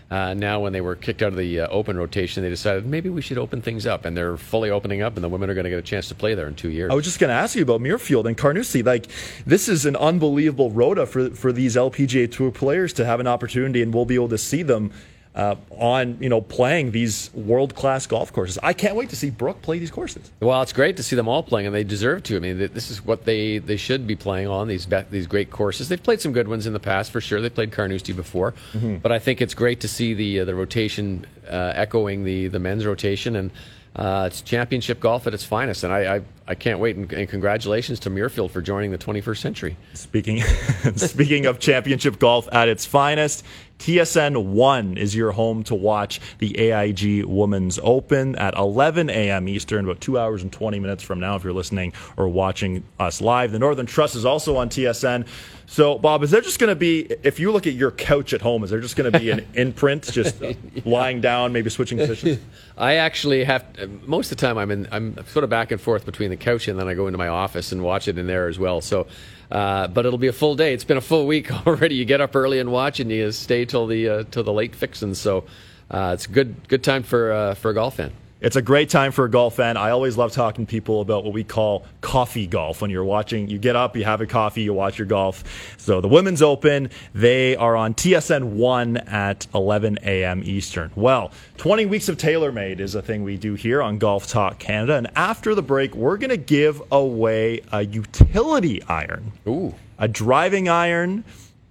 Uh, 0.10 0.34
now, 0.34 0.62
when 0.62 0.72
they 0.72 0.80
were 0.80 0.96
kicked 0.96 1.22
out 1.22 1.34
of 1.34 1.38
the 1.38 1.62
uh, 1.62 1.68
open 1.68 1.98
rotation, 1.98 2.42
they 2.42 2.50
decided 2.50 2.86
maybe 2.86 3.10
we 3.10 3.22
should 3.22 3.38
open 3.38 3.62
things 3.62 3.86
up, 3.86 4.06
and 4.06 4.16
they're 4.16 4.38
fully 4.38 4.70
opening 4.70 5.02
up, 5.02 5.16
and 5.16 5.24
the 5.24 5.28
women 5.28 5.50
are 5.50 5.54
going 5.54 5.66
to 5.66 5.70
get 5.70 5.80
a 5.80 5.82
chance 5.82 6.08
to 6.08 6.16
play 6.16 6.34
there 6.34 6.48
in 6.48 6.56
two 6.56 6.70
years. 6.70 6.92
I 6.92 6.96
was 6.96 7.04
just 7.04 7.20
going 7.20 7.30
to 7.30 7.34
ask 7.34 7.56
you 7.56 7.64
about 7.64 7.82
Muirfield 7.82 8.26
and 8.26 8.38
Carnoustie. 8.38 8.84
Like, 8.84 9.08
this 9.46 9.68
is 9.68 9.86
an 9.86 9.98
unbelievable 9.98 10.72
rota 10.72 11.06
for 11.06 11.32
for 11.32 11.52
these 11.52 11.76
LPGA 11.76 12.32
Tour 12.32 12.52
players 12.52 12.94
to 12.94 13.06
have 13.06 13.20
an 13.20 13.28
opportunity, 13.28 13.82
and 13.82 13.94
we'll 13.94 14.06
be 14.06 14.16
able 14.16 14.30
to 14.30 14.38
see 14.38 14.64
them 14.64 14.92
uh, 15.38 15.56
on 15.70 16.18
you 16.20 16.30
know 16.30 16.42
playing 16.42 16.92
these 16.92 17.30
world 17.34 17.76
class 17.76 18.08
golf 18.08 18.34
courses. 18.34 18.58
I 18.64 18.74
can't 18.74 18.96
wait 18.96 19.10
to 19.12 19.16
see 19.16 19.30
Brooke 19.30 19.62
play 19.62 19.78
these 19.78 19.92
courses. 19.92 20.32
Well, 20.40 20.62
it's 20.64 20.74
great 20.74 20.98
to 20.98 21.04
see 21.04 21.16
them 21.16 21.28
all 21.28 21.44
playing, 21.44 21.68
and 21.68 21.76
they 21.76 21.84
deserve 21.84 22.24
to. 22.24 22.36
I 22.36 22.40
mean, 22.40 22.58
this 22.58 22.90
is 22.90 23.06
what 23.06 23.26
they, 23.26 23.60
they 23.60 23.78
should 23.78 24.08
be 24.08 24.16
playing 24.16 24.48
on 24.48 24.68
these 24.68 24.88
these 25.12 25.28
great 25.28 25.52
courses. 25.52 25.90
They've 25.90 26.02
played 26.02 26.22
some 26.22 26.34
good 26.34 26.48
ones 26.48 26.66
in 26.66 26.74
the 26.74 26.80
past 26.80 27.12
for 27.12 27.22
sure. 27.22 27.40
They 27.40 27.52
played 27.52 27.72
Carnoustie 27.72 28.14
before, 28.14 28.56
mm-hmm. 28.74 28.96
but 28.98 29.12
I 29.12 29.20
think 29.20 29.40
it's 29.40 29.54
great 29.54 29.80
to 29.82 29.88
see 29.88 30.16
the 30.16 30.40
uh, 30.40 30.46
the 30.46 30.56
rotation 30.56 31.28
uh, 31.48 31.74
echoing 31.76 32.24
the 32.24 32.48
the 32.48 32.60
men's 32.60 32.86
rotation 32.86 33.36
and. 33.38 33.52
Uh, 33.96 34.26
it's 34.28 34.44
championship 34.44 35.00
golf 35.00 35.26
at 35.26 35.34
its 35.34 35.44
finest, 35.44 35.84
and 35.84 35.92
I, 35.92 36.18
I, 36.18 36.22
I 36.50 36.54
can't 36.54 36.80
wait. 36.80 36.98
And, 36.98 37.12
and, 37.12 37.28
congratulations 37.28 38.00
to 38.02 38.12
Muirfield 38.12 38.52
for 38.52 38.62
joining 38.62 38.92
the 38.92 38.98
21st 39.00 39.38
century. 39.38 39.76
Speaking 39.96 40.42
speaking 40.96 41.48
of 41.48 41.58
championship 41.58 42.20
golf 42.20 42.48
at 42.52 42.70
its 42.70 42.86
finest, 42.86 43.44
TSN 43.80 44.46
1 44.46 44.98
is 44.98 45.16
your 45.16 45.32
home 45.32 45.64
to 45.64 45.76
watch 45.76 46.20
the 46.40 46.58
AIG 46.58 47.26
Women's 47.26 47.80
Open 47.84 48.36
at 48.36 48.56
11 48.56 49.10
a.m. 49.10 49.48
Eastern, 49.48 49.86
about 49.86 50.02
two 50.02 50.18
hours 50.18 50.42
and 50.42 50.52
20 50.52 50.80
minutes 50.80 51.04
from 51.04 51.20
now, 51.20 51.36
if 51.36 51.44
you're 51.44 51.54
listening 51.54 51.94
or 52.18 52.28
watching 52.28 52.84
us 53.00 53.22
live. 53.22 53.52
The 53.52 53.60
Northern 53.60 53.86
Trust 53.86 54.16
is 54.16 54.26
also 54.26 54.58
on 54.58 54.70
TSN. 54.70 55.28
So, 55.70 56.00
Bob, 56.00 56.24
is 56.24 56.32
there 56.32 56.42
just 56.42 56.60
going 56.60 56.70
to 56.70 56.76
be, 56.76 57.02
if 57.24 57.40
you 57.40 57.52
look 57.52 57.68
at 57.68 57.74
your 57.74 57.92
couch 57.92 58.34
at 58.34 58.42
home, 58.42 58.64
is 58.64 58.70
there 58.70 58.80
just 58.80 58.96
going 58.96 59.12
to 59.12 59.20
be 59.20 59.30
an 59.30 59.46
imprint, 59.54 60.12
just 60.12 60.42
yeah. 60.42 60.54
lying 60.86 61.20
down, 61.22 61.52
maybe 61.52 61.70
switching 61.70 61.98
positions? 61.98 62.40
I 62.78 62.96
actually 62.96 63.44
have, 63.44 63.66
most 64.08 64.32
of 64.32 64.38
the 64.38 64.42
time, 64.46 64.58
I'm 64.58 64.72
in, 64.72 64.88
I'm 64.92 65.18
sort 65.28 65.44
of 65.44 65.50
back 65.50 65.72
and 65.72 65.80
forth 65.80 66.06
between 66.06 66.30
the 66.30 66.38
couch 66.38 66.68
and 66.68 66.80
then 66.80 66.88
I 66.88 66.94
go 66.94 67.08
into 67.08 67.18
my 67.18 67.28
office 67.28 67.72
and 67.72 67.84
watch 67.84 68.08
it 68.08 68.18
in 68.18 68.28
there 68.28 68.48
as 68.48 68.58
well. 68.58 68.82
So, 68.82 69.08
uh, 69.52 69.88
but 69.88 70.06
it'll 70.06 70.20
be 70.20 70.28
a 70.28 70.34
full 70.34 70.56
day. 70.56 70.74
It's 70.74 70.84
been 70.84 70.98
a 70.98 71.02
full 71.02 71.26
week 71.28 71.52
already. 71.68 71.96
You 71.96 72.06
get 72.06 72.22
up 72.22 72.36
early 72.36 72.60
and 72.60 72.72
watch, 72.72 73.00
and 73.00 73.12
you 73.12 73.32
stay 73.32 73.66
till 73.66 73.88
the 73.88 74.10
uh, 74.10 74.24
till 74.32 74.44
the 74.44 74.54
late 74.54 74.76
fixings. 74.76 75.20
So 75.20 75.46
uh, 75.90 76.12
it's 76.14 76.26
a 76.26 76.30
good 76.30 76.68
good 76.68 76.84
time 76.84 77.04
for 77.04 77.56
for 77.56 77.72
a 77.72 77.74
golf 77.74 77.96
fan. 77.96 78.12
It's 78.40 78.56
a 78.56 78.62
great 78.62 78.92
time 78.92 79.12
for 79.12 79.26
a 79.26 79.30
golf 79.32 79.56
fan. 79.56 79.78
I 79.78 79.90
always 79.90 80.16
love 80.16 80.32
talking 80.32 80.68
to 80.68 80.70
people 80.70 81.02
about 81.02 81.24
what 81.24 81.34
we 81.34 81.44
call 81.44 81.86
coffee 82.02 82.46
golf. 82.46 82.84
When 82.84 82.92
you're 82.92 83.04
watching, 83.04 83.48
you 83.48 83.58
get 83.58 83.76
up, 83.76 83.98
you 83.98 84.04
have 84.04 84.22
a 84.22 84.28
coffee, 84.28 84.62
you 84.62 84.76
watch 84.76 85.00
your 85.00 85.08
golf. 85.08 85.44
So 85.78 86.02
the 86.02 86.08
Women's 86.08 86.44
Open, 86.44 86.92
they 87.16 87.56
are 87.56 87.76
on 87.76 87.96
TSN 87.96 88.44
1 88.54 88.98
at 88.98 89.48
11 89.56 89.98
a.m. 90.04 90.44
Eastern. 90.46 90.92
Well, 90.96 91.32
20 91.58 91.88
weeks 91.88 92.10
of 92.10 92.18
TaylorMade 92.18 92.80
is 92.80 92.94
a 92.94 93.02
thing 93.02 93.24
we 93.24 93.38
do 93.38 93.56
here 93.56 93.82
on 93.82 93.98
Golf 93.98 94.28
Talk 94.28 94.60
Canada. 94.60 94.98
And 94.98 95.10
after 95.16 95.56
the 95.56 95.64
break, 95.64 95.96
we're 95.96 96.18
going 96.18 96.30
to 96.30 96.38
give 96.38 96.80
away 96.92 97.62
a 97.72 97.84
utility 97.86 98.84
iron. 98.84 99.32
Ooh. 99.48 99.74
A 99.98 100.08
driving 100.08 100.70
iron. 100.70 101.24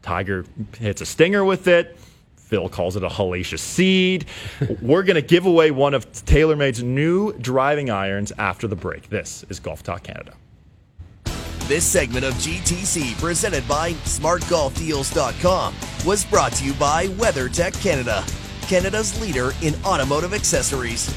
Tiger 0.03 0.45
hits 0.79 1.01
a 1.01 1.07
stinger 1.07 1.45
with 1.45 1.69
it 1.69 1.97
Phil 2.47 2.69
calls 2.69 2.95
it 2.95 3.03
a 3.03 3.09
hellacious 3.09 3.59
seed. 3.59 4.27
We're 4.81 5.03
going 5.03 5.17
to 5.17 5.23
give 5.23 5.47
away 5.47 5.73
one 5.73 5.95
of 5.95 6.11
TaylorMade's 6.13 6.81
new 6.81 7.33
driving 7.39 7.91
irons 7.91 8.33
after 8.39 8.69
the 8.69 8.77
break. 8.77 9.09
This 9.11 9.45
is 9.49 9.59
Golf 9.59 9.83
Talk 9.83 10.05
Canada. 10.05 10.35
This 11.67 11.85
segment 11.85 12.25
of 12.25 12.35
GTC, 12.35 13.19
presented 13.19 13.67
by 13.67 13.95
SmartGolfDeals.com, 14.05 15.75
was 16.07 16.25
brought 16.25 16.53
to 16.53 16.65
you 16.65 16.73
by 16.75 17.09
WeatherTech 17.09 17.83
Canada, 17.83 18.25
Canada's 18.63 19.21
leader 19.21 19.51
in 19.63 19.75
automotive 19.85 20.33
accessories. 20.33 21.13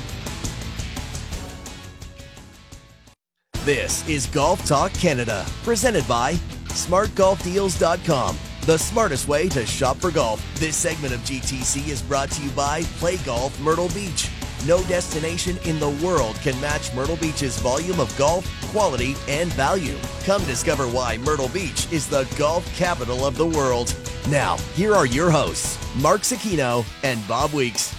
This 3.66 4.08
is 4.10 4.26
Golf 4.26 4.66
Talk 4.66 4.92
Canada, 4.94 5.46
presented 5.62 6.08
by 6.08 6.34
SmartGolfDeals.com 6.70 8.36
the 8.66 8.78
smartest 8.78 9.28
way 9.28 9.50
to 9.50 9.66
shop 9.66 9.98
for 9.98 10.12
golf. 10.12 10.44
This 10.56 10.76
segment 10.76 11.14
of 11.14 11.20
GTC 11.22 11.88
is 11.88 12.02
brought 12.02 12.32
to 12.32 12.44
you 12.44 12.50
by 12.52 12.84
Play 13.00 13.18
Golf 13.18 13.60
Myrtle 13.62 13.90
Beach. 13.90 14.30
No 14.66 14.84
destination 14.84 15.58
in 15.64 15.80
the 15.80 15.90
world 16.06 16.36
can 16.38 16.60
match 16.60 16.94
Myrtle 16.94 17.16
Beach's 17.16 17.60
volume 17.60 18.00
of 18.00 18.16
golf, 18.18 18.46
quality, 18.72 19.16
and 19.28 19.52
value. 19.54 19.98
Come 20.26 20.44
discover 20.46 20.86
why 20.88 21.18
Myrtle 21.18 21.50
Beach 21.50 21.92
is 21.92 22.08
the 22.08 22.28
golf 22.38 22.66
capital 22.76 23.26
of 23.26 23.38
the 23.38 23.46
world. 23.46 23.96
Now, 24.30 24.58
here 24.76 24.94
are 24.94 25.06
your 25.06 25.32
hosts, 25.32 25.78
Mark 25.96 26.22
Zecchino 26.22 26.86
and 27.04 27.26
Bob 27.28 27.54
Weeks. 27.54 27.96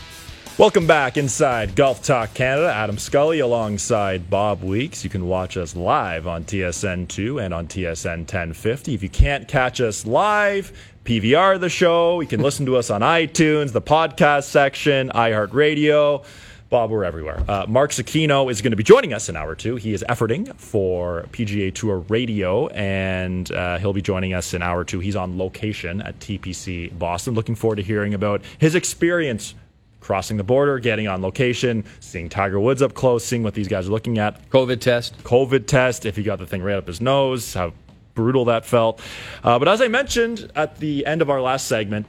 Welcome 0.60 0.86
back 0.86 1.16
inside 1.16 1.74
Golf 1.74 2.02
Talk 2.02 2.34
Canada. 2.34 2.70
Adam 2.70 2.98
Scully 2.98 3.38
alongside 3.38 4.28
Bob 4.28 4.62
Weeks. 4.62 5.02
You 5.02 5.08
can 5.08 5.26
watch 5.26 5.56
us 5.56 5.74
live 5.74 6.26
on 6.26 6.44
TSN 6.44 7.08
2 7.08 7.40
and 7.40 7.54
on 7.54 7.66
TSN 7.66 8.18
1050. 8.18 8.92
If 8.92 9.02
you 9.02 9.08
can't 9.08 9.48
catch 9.48 9.80
us 9.80 10.04
live, 10.04 10.70
PVR 11.06 11.58
the 11.58 11.70
show. 11.70 12.20
You 12.20 12.26
can 12.26 12.42
listen 12.42 12.66
to 12.66 12.76
us 12.76 12.90
on 12.90 13.00
iTunes, 13.00 13.72
the 13.72 13.80
podcast 13.80 14.44
section, 14.44 15.08
iHeartRadio. 15.14 16.26
Bob, 16.68 16.90
we're 16.90 17.04
everywhere. 17.04 17.42
Uh, 17.48 17.64
Mark 17.66 17.92
Zecchino 17.92 18.50
is 18.50 18.60
going 18.60 18.72
to 18.72 18.76
be 18.76 18.84
joining 18.84 19.14
us 19.14 19.30
in 19.30 19.36
hour 19.36 19.54
two. 19.54 19.76
He 19.76 19.94
is 19.94 20.04
efforting 20.10 20.54
for 20.56 21.22
PGA 21.32 21.74
Tour 21.74 22.00
Radio, 22.10 22.68
and 22.68 23.50
uh, 23.50 23.78
he'll 23.78 23.94
be 23.94 24.02
joining 24.02 24.34
us 24.34 24.52
in 24.52 24.60
hour 24.60 24.84
two. 24.84 25.00
He's 25.00 25.16
on 25.16 25.38
location 25.38 26.02
at 26.02 26.18
TPC 26.20 26.98
Boston. 26.98 27.32
Looking 27.32 27.54
forward 27.54 27.76
to 27.76 27.82
hearing 27.82 28.12
about 28.12 28.42
his 28.58 28.74
experience 28.74 29.54
crossing 30.00 30.36
the 30.36 30.44
border, 30.44 30.78
getting 30.78 31.06
on 31.06 31.22
location, 31.22 31.84
seeing 32.00 32.28
Tiger 32.28 32.58
Woods 32.58 32.82
up 32.82 32.94
close, 32.94 33.24
seeing 33.24 33.42
what 33.42 33.54
these 33.54 33.68
guys 33.68 33.88
are 33.88 33.92
looking 33.92 34.18
at. 34.18 34.50
COVID 34.50 34.80
test. 34.80 35.22
COVID 35.22 35.66
test, 35.66 36.06
if 36.06 36.16
he 36.16 36.22
got 36.22 36.38
the 36.38 36.46
thing 36.46 36.62
right 36.62 36.76
up 36.76 36.86
his 36.86 37.00
nose, 37.00 37.54
how 37.54 37.72
brutal 38.14 38.46
that 38.46 38.66
felt. 38.66 39.00
Uh, 39.44 39.58
but 39.58 39.68
as 39.68 39.80
I 39.80 39.88
mentioned 39.88 40.50
at 40.56 40.78
the 40.78 41.06
end 41.06 41.22
of 41.22 41.30
our 41.30 41.40
last 41.40 41.66
segment, 41.66 42.06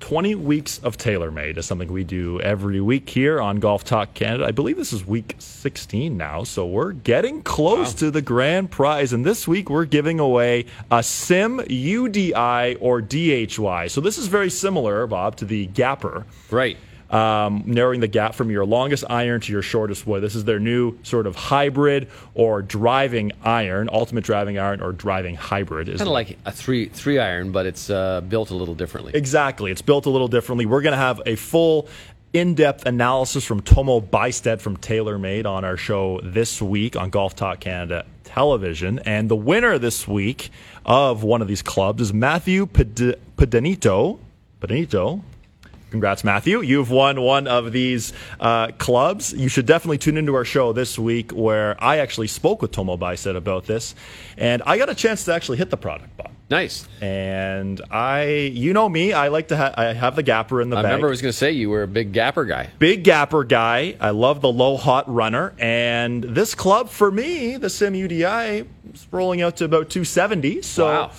20 0.00 0.36
weeks 0.36 0.78
of 0.78 0.96
TaylorMade 0.96 1.56
is 1.56 1.66
something 1.66 1.92
we 1.92 2.04
do 2.04 2.40
every 2.40 2.80
week 2.80 3.08
here 3.10 3.40
on 3.40 3.56
Golf 3.56 3.84
Talk 3.84 4.14
Canada. 4.14 4.46
I 4.46 4.52
believe 4.52 4.76
this 4.76 4.92
is 4.92 5.04
week 5.04 5.34
16 5.38 6.16
now, 6.16 6.44
so 6.44 6.66
we're 6.66 6.92
getting 6.92 7.42
close 7.42 7.94
wow. 7.94 7.98
to 7.98 8.10
the 8.10 8.22
grand 8.22 8.70
prize. 8.70 9.12
And 9.12 9.24
this 9.24 9.48
week 9.48 9.68
we're 9.68 9.86
giving 9.86 10.20
away 10.20 10.66
a 10.90 11.02
Sim 11.02 11.58
UDI 11.58 12.76
or 12.80 13.00
DHY. 13.00 13.88
So 13.88 14.00
this 14.00 14.18
is 14.18 14.28
very 14.28 14.50
similar, 14.50 15.06
Bob, 15.06 15.36
to 15.36 15.44
the 15.44 15.66
Gapper. 15.66 16.24
Right 16.50 16.76
um, 17.10 17.62
narrowing 17.66 18.00
the 18.00 18.08
gap 18.08 18.34
from 18.34 18.50
your 18.50 18.64
longest 18.64 19.04
iron 19.08 19.40
to 19.40 19.52
your 19.52 19.62
shortest 19.62 20.06
wood. 20.06 20.22
This 20.22 20.34
is 20.34 20.44
their 20.44 20.60
new 20.60 20.98
sort 21.02 21.26
of 21.26 21.36
hybrid 21.36 22.08
or 22.34 22.62
driving 22.62 23.32
iron, 23.42 23.88
ultimate 23.92 24.24
driving 24.24 24.58
iron 24.58 24.80
or 24.80 24.92
driving 24.92 25.34
hybrid. 25.34 25.86
Kind 25.88 26.00
of 26.00 26.08
like 26.08 26.38
a 26.44 26.52
three 26.52 26.86
three 26.86 27.18
iron, 27.18 27.52
but 27.52 27.66
it's 27.66 27.90
uh, 27.90 28.20
built 28.22 28.50
a 28.50 28.54
little 28.54 28.74
differently. 28.74 29.12
Exactly, 29.14 29.70
it's 29.70 29.82
built 29.82 30.06
a 30.06 30.10
little 30.10 30.28
differently. 30.28 30.66
We're 30.66 30.82
going 30.82 30.92
to 30.92 30.98
have 30.98 31.22
a 31.26 31.36
full 31.36 31.88
in-depth 32.34 32.84
analysis 32.84 33.44
from 33.44 33.62
Tomo 33.62 34.00
Bystedt 34.00 34.60
from 34.60 34.76
TaylorMade 34.76 35.46
on 35.46 35.64
our 35.64 35.78
show 35.78 36.20
this 36.22 36.60
week 36.60 36.94
on 36.94 37.08
Golf 37.08 37.34
Talk 37.34 37.60
Canada 37.60 38.04
television. 38.24 38.98
And 39.00 39.30
the 39.30 39.36
winner 39.36 39.78
this 39.78 40.06
week 40.06 40.50
of 40.84 41.22
one 41.22 41.40
of 41.40 41.48
these 41.48 41.62
clubs 41.62 42.02
is 42.02 42.12
Matthew 42.12 42.66
Pedanito. 42.66 44.18
Pedanito, 44.60 45.22
Congrats, 45.90 46.22
Matthew. 46.22 46.60
You've 46.60 46.90
won 46.90 47.22
one 47.22 47.46
of 47.46 47.72
these 47.72 48.12
uh, 48.40 48.68
clubs. 48.78 49.32
You 49.32 49.48
should 49.48 49.64
definitely 49.64 49.98
tune 49.98 50.18
into 50.18 50.34
our 50.34 50.44
show 50.44 50.72
this 50.72 50.98
week 50.98 51.30
where 51.30 51.82
I 51.82 51.98
actually 51.98 52.26
spoke 52.26 52.60
with 52.60 52.72
Tomo 52.72 52.96
Bystedt 52.98 53.36
about 53.36 53.64
this. 53.64 53.94
And 54.36 54.62
I 54.66 54.76
got 54.76 54.90
a 54.90 54.94
chance 54.94 55.24
to 55.24 55.34
actually 55.34 55.56
hit 55.58 55.70
the 55.70 55.78
product, 55.78 56.14
Bob. 56.16 56.30
Nice. 56.50 56.88
And 57.00 57.80
I, 57.90 58.24
you 58.26 58.72
know 58.72 58.88
me, 58.88 59.12
I 59.12 59.28
like 59.28 59.48
to 59.48 59.56
ha- 59.56 59.74
I 59.76 59.92
have 59.92 60.16
the 60.16 60.22
gapper 60.22 60.62
in 60.62 60.70
the 60.70 60.76
back. 60.76 60.80
I 60.80 60.82
bag. 60.82 60.90
remember 60.92 61.08
I 61.08 61.10
was 61.10 61.22
going 61.22 61.32
to 61.32 61.36
say 61.36 61.52
you 61.52 61.70
were 61.70 61.82
a 61.82 61.88
big 61.88 62.12
gapper 62.12 62.44
guy. 62.44 62.70
Big 62.78 63.04
gapper 63.04 63.44
guy. 63.44 63.96
I 64.00 64.10
love 64.10 64.40
the 64.40 64.52
low 64.52 64.76
hot 64.76 65.12
runner. 65.12 65.54
And 65.58 66.22
this 66.22 66.54
club, 66.54 66.88
for 66.88 67.10
me, 67.10 67.56
the 67.56 67.68
Sim 67.70 67.94
UDI, 67.94 68.66
is 68.92 69.06
rolling 69.10 69.42
out 69.42 69.56
to 69.56 69.64
about 69.64 69.90
270. 69.90 70.62
So. 70.62 70.86
Wow. 70.86 71.10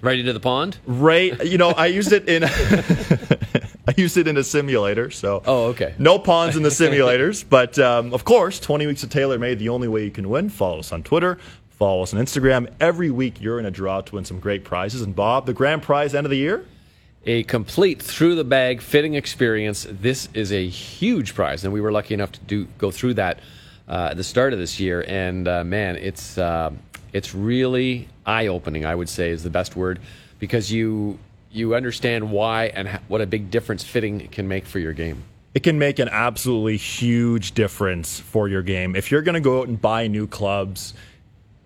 Ready 0.00 0.22
to 0.22 0.32
the 0.32 0.38
pond? 0.38 0.78
Right. 0.86 1.44
You 1.44 1.58
know, 1.58 1.70
I 1.70 1.86
used 1.86 2.12
it 2.12 2.28
in. 2.28 2.44
I 3.94 3.94
used 3.96 4.18
it 4.18 4.28
in 4.28 4.36
a 4.36 4.44
simulator, 4.44 5.10
so 5.10 5.42
oh, 5.46 5.64
okay. 5.68 5.94
No 5.98 6.18
pawns 6.18 6.56
in 6.56 6.62
the 6.62 6.68
simulators, 6.68 7.42
but 7.48 7.78
um, 7.78 8.12
of 8.12 8.22
course, 8.22 8.60
20 8.60 8.86
weeks 8.86 9.02
of 9.02 9.08
TaylorMade, 9.08 9.58
the 9.58 9.70
only 9.70 9.88
way 9.88 10.04
you 10.04 10.10
can 10.10 10.28
win. 10.28 10.50
Follow 10.50 10.80
us 10.80 10.92
on 10.92 11.02
Twitter, 11.02 11.38
follow 11.70 12.02
us 12.02 12.12
on 12.12 12.20
Instagram. 12.20 12.70
Every 12.80 13.10
week, 13.10 13.40
you're 13.40 13.58
in 13.58 13.64
a 13.64 13.70
draw 13.70 14.02
to 14.02 14.14
win 14.16 14.26
some 14.26 14.40
great 14.40 14.62
prizes. 14.62 15.00
And 15.00 15.16
Bob, 15.16 15.46
the 15.46 15.54
grand 15.54 15.82
prize 15.82 16.14
end 16.14 16.26
of 16.26 16.30
the 16.30 16.36
year. 16.36 16.66
A 17.24 17.44
complete 17.44 18.02
through 18.02 18.34
the 18.34 18.44
bag 18.44 18.82
fitting 18.82 19.14
experience. 19.14 19.86
This 19.90 20.28
is 20.34 20.52
a 20.52 20.68
huge 20.68 21.34
prize, 21.34 21.64
and 21.64 21.72
we 21.72 21.80
were 21.80 21.90
lucky 21.90 22.12
enough 22.12 22.32
to 22.32 22.40
do 22.40 22.66
go 22.76 22.90
through 22.90 23.14
that 23.14 23.40
uh, 23.88 24.08
at 24.10 24.18
the 24.18 24.24
start 24.24 24.52
of 24.52 24.58
this 24.58 24.78
year. 24.78 25.04
And 25.08 25.48
uh, 25.48 25.64
man, 25.64 25.96
it's 25.96 26.36
uh, 26.36 26.72
it's 27.14 27.34
really 27.34 28.08
eye 28.26 28.48
opening. 28.48 28.84
I 28.84 28.94
would 28.94 29.08
say 29.08 29.30
is 29.30 29.42
the 29.42 29.50
best 29.50 29.76
word 29.76 29.98
because 30.38 30.70
you 30.70 31.18
you 31.50 31.74
understand 31.74 32.30
why 32.30 32.66
and 32.66 32.88
what 33.08 33.20
a 33.20 33.26
big 33.26 33.50
difference 33.50 33.84
fitting 33.84 34.28
can 34.28 34.48
make 34.48 34.66
for 34.66 34.78
your 34.78 34.92
game. 34.92 35.22
It 35.54 35.62
can 35.62 35.78
make 35.78 35.98
an 35.98 36.08
absolutely 36.10 36.76
huge 36.76 37.52
difference 37.52 38.20
for 38.20 38.48
your 38.48 38.62
game. 38.62 38.94
If 38.94 39.10
you're 39.10 39.22
going 39.22 39.34
to 39.34 39.40
go 39.40 39.60
out 39.60 39.68
and 39.68 39.80
buy 39.80 40.06
new 40.06 40.26
clubs, 40.26 40.94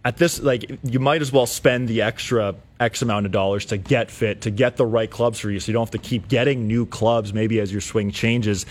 at 0.05 0.17
this 0.17 0.41
like 0.41 0.79
you 0.85 0.99
might 1.01 1.21
as 1.21 1.31
well 1.33 1.47
spend 1.47 1.89
the 1.89 2.03
extra 2.03 2.55
X 2.81 3.03
amount 3.03 3.27
of 3.27 3.33
dollars 3.33 3.67
to 3.67 3.77
get 3.77 4.11
fit, 4.11 4.43
to 4.43 4.51
get 4.51 4.77
the 4.77 4.87
right 4.87 5.11
clubs 5.11 5.39
for 5.39 5.51
you, 5.51 5.61
so 5.61 5.69
you 5.71 5.75
don't 5.75 5.83
have 5.87 5.91
to 6.03 6.09
keep 6.09 6.29
getting 6.29 6.67
new 6.67 6.87
clubs 6.87 7.33
maybe 7.35 7.61
as 7.61 7.71
your 7.71 7.81
swing 7.81 8.11
changes. 8.11 8.67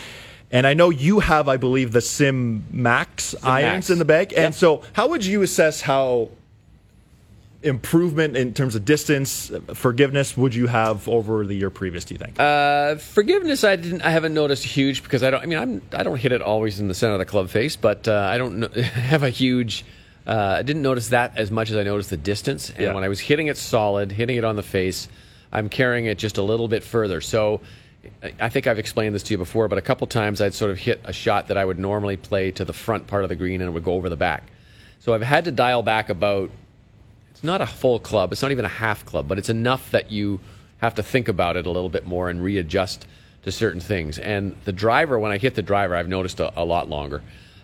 And 0.53 0.67
I 0.67 0.73
know 0.73 0.89
you 0.89 1.19
have, 1.21 1.47
I 1.47 1.55
believe, 1.55 1.93
the 1.93 2.01
Sim 2.01 2.65
Max 2.71 3.33
irons 3.43 3.73
Max. 3.73 3.89
in 3.89 3.99
the 3.99 4.05
bag. 4.05 4.33
And 4.33 4.45
Yep. 4.45 4.53
so, 4.55 4.83
how 4.93 5.07
would 5.07 5.25
you 5.25 5.41
assess 5.43 5.79
how 5.81 6.29
improvement 7.63 8.35
in 8.35 8.53
terms 8.53 8.75
of 8.75 8.85
distance, 8.85 9.51
forgiveness 9.73 10.35
would 10.35 10.55
you 10.55 10.67
have 10.67 11.07
over 11.07 11.45
the 11.45 11.53
year 11.55 11.69
previous? 11.69 12.05
Do 12.05 12.13
you 12.15 12.17
think? 12.19 12.39
Uh, 12.39 12.95
forgiveness, 12.95 13.63
I 13.63 13.75
didn't. 13.75 14.01
I 14.01 14.09
haven't 14.11 14.33
noticed 14.33 14.63
huge 14.63 15.03
because 15.03 15.23
I 15.23 15.29
don't. 15.31 15.41
I 15.41 15.45
mean, 15.45 15.59
I'm. 15.59 15.81
I 15.93 16.03
don't 16.03 16.17
hit 16.17 16.31
it 16.31 16.41
always 16.41 16.79
in 16.79 16.87
the 16.87 16.93
center 16.93 17.13
of 17.13 17.19
the 17.19 17.25
club 17.25 17.49
face, 17.49 17.75
but 17.75 18.07
uh, 18.07 18.13
I 18.31 18.37
don't 18.37 18.61
kn- 18.71 18.83
have 18.83 19.23
a 19.23 19.29
huge. 19.29 19.85
Uh, 20.25 20.55
I 20.59 20.61
didn't 20.61 20.83
notice 20.83 21.09
that 21.09 21.37
as 21.37 21.49
much 21.49 21.71
as 21.71 21.77
I 21.77 21.83
noticed 21.83 22.09
the 22.11 22.17
distance. 22.17 22.69
And 22.69 22.79
Yeah. 22.79 22.93
when 22.93 23.03
I 23.03 23.09
was 23.09 23.19
hitting 23.19 23.47
it 23.47 23.57
solid, 23.57 24.11
hitting 24.11 24.37
it 24.37 24.43
on 24.43 24.55
the 24.55 24.63
face, 24.63 25.07
I'm 25.51 25.67
carrying 25.67 26.05
it 26.05 26.17
just 26.19 26.37
a 26.37 26.43
little 26.43 26.67
bit 26.67 26.83
further. 26.83 27.21
So. 27.21 27.61
I 28.39 28.49
think 28.49 28.65
I've 28.65 28.79
explained 28.79 29.13
this 29.13 29.21
to 29.21 29.33
you 29.35 29.37
before, 29.37 29.67
but 29.67 29.77
a 29.77 29.81
couple 29.81 30.07
times 30.07 30.41
I'd 30.41 30.55
sort 30.55 30.71
of 30.71 30.79
hit 30.79 31.01
a 31.03 31.13
shot 31.13 31.49
that 31.49 31.57
I 31.57 31.63
would 31.63 31.77
normally 31.77 32.17
play 32.17 32.49
to 32.49 32.65
the 32.65 32.73
front 32.73 33.05
part 33.05 33.21
of 33.21 33.29
the 33.29 33.35
green 33.35 33.61
and 33.61 33.69
it 33.69 33.71
would 33.73 33.83
go 33.83 33.93
over 33.93 34.09
the 34.09 34.15
back. 34.15 34.41
So 35.01 35.13
I've 35.13 35.21
had 35.21 35.45
to 35.45 35.51
dial 35.51 35.83
back 35.83 36.09
about 36.09 36.49
it's 37.41 37.47
not 37.47 37.59
a 37.59 37.65
full 37.65 37.99
club. 37.99 38.31
It's 38.31 38.43
not 38.43 38.51
even 38.51 38.65
a 38.65 38.75
half 38.85 39.03
club, 39.03 39.27
but 39.27 39.39
it's 39.39 39.49
enough 39.49 39.89
that 39.89 40.11
you 40.11 40.39
have 40.77 40.93
to 40.93 41.01
think 41.01 41.27
about 41.27 41.57
it 41.57 41.65
a 41.65 41.71
little 41.71 41.89
bit 41.89 42.05
more 42.05 42.29
and 42.29 42.39
readjust 42.43 43.07
to 43.41 43.51
certain 43.51 43.81
things. 43.81 44.19
And 44.19 44.55
the 44.65 44.71
driver, 44.71 45.17
when 45.17 45.31
I 45.31 45.39
hit 45.39 45.55
the 45.55 45.63
driver, 45.63 45.95
I've 45.95 46.07
noticed 46.07 46.39
a, 46.39 46.53
a 46.55 46.63
lot 46.63 46.87
longer. 46.87 47.23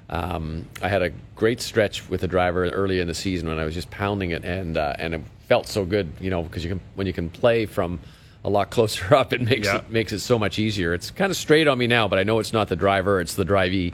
Um, 0.09 0.65
I 0.81 0.87
had 0.87 1.03
a 1.03 1.11
great 1.35 1.61
stretch 1.61 2.09
with 2.09 2.21
the 2.21 2.27
driver 2.27 2.67
early 2.69 2.99
in 2.99 3.05
the 3.07 3.13
season 3.13 3.47
when 3.49 3.59
I 3.59 3.65
was 3.65 3.75
just 3.75 3.91
pounding 3.91 4.31
it, 4.31 4.43
and 4.43 4.77
uh, 4.77 4.95
and 4.97 5.13
it 5.13 5.21
felt 5.47 5.67
so 5.67 5.85
good, 5.85 6.11
you 6.19 6.31
know, 6.31 6.41
because 6.41 6.63
you 6.63 6.69
can 6.71 6.79
when 6.95 7.05
you 7.05 7.13
can 7.13 7.29
play 7.29 7.67
from 7.67 7.99
a 8.43 8.49
lot 8.49 8.69
closer 8.71 9.13
up, 9.13 9.31
it 9.31 9.41
makes 9.41 9.67
Yeah. 9.67 9.77
it 9.77 9.91
makes 9.91 10.11
it 10.11 10.21
so 10.21 10.39
much 10.39 10.57
easier. 10.57 10.95
It's 10.95 11.11
kind 11.11 11.29
of 11.29 11.37
straight 11.37 11.67
on 11.67 11.77
me 11.77 11.85
now, 11.85 12.07
but 12.07 12.17
I 12.17 12.23
know 12.23 12.39
it's 12.39 12.53
not 12.53 12.67
the 12.67 12.75
driver; 12.75 13.21
it's 13.21 13.35
the 13.35 13.45
drivee. 13.45 13.93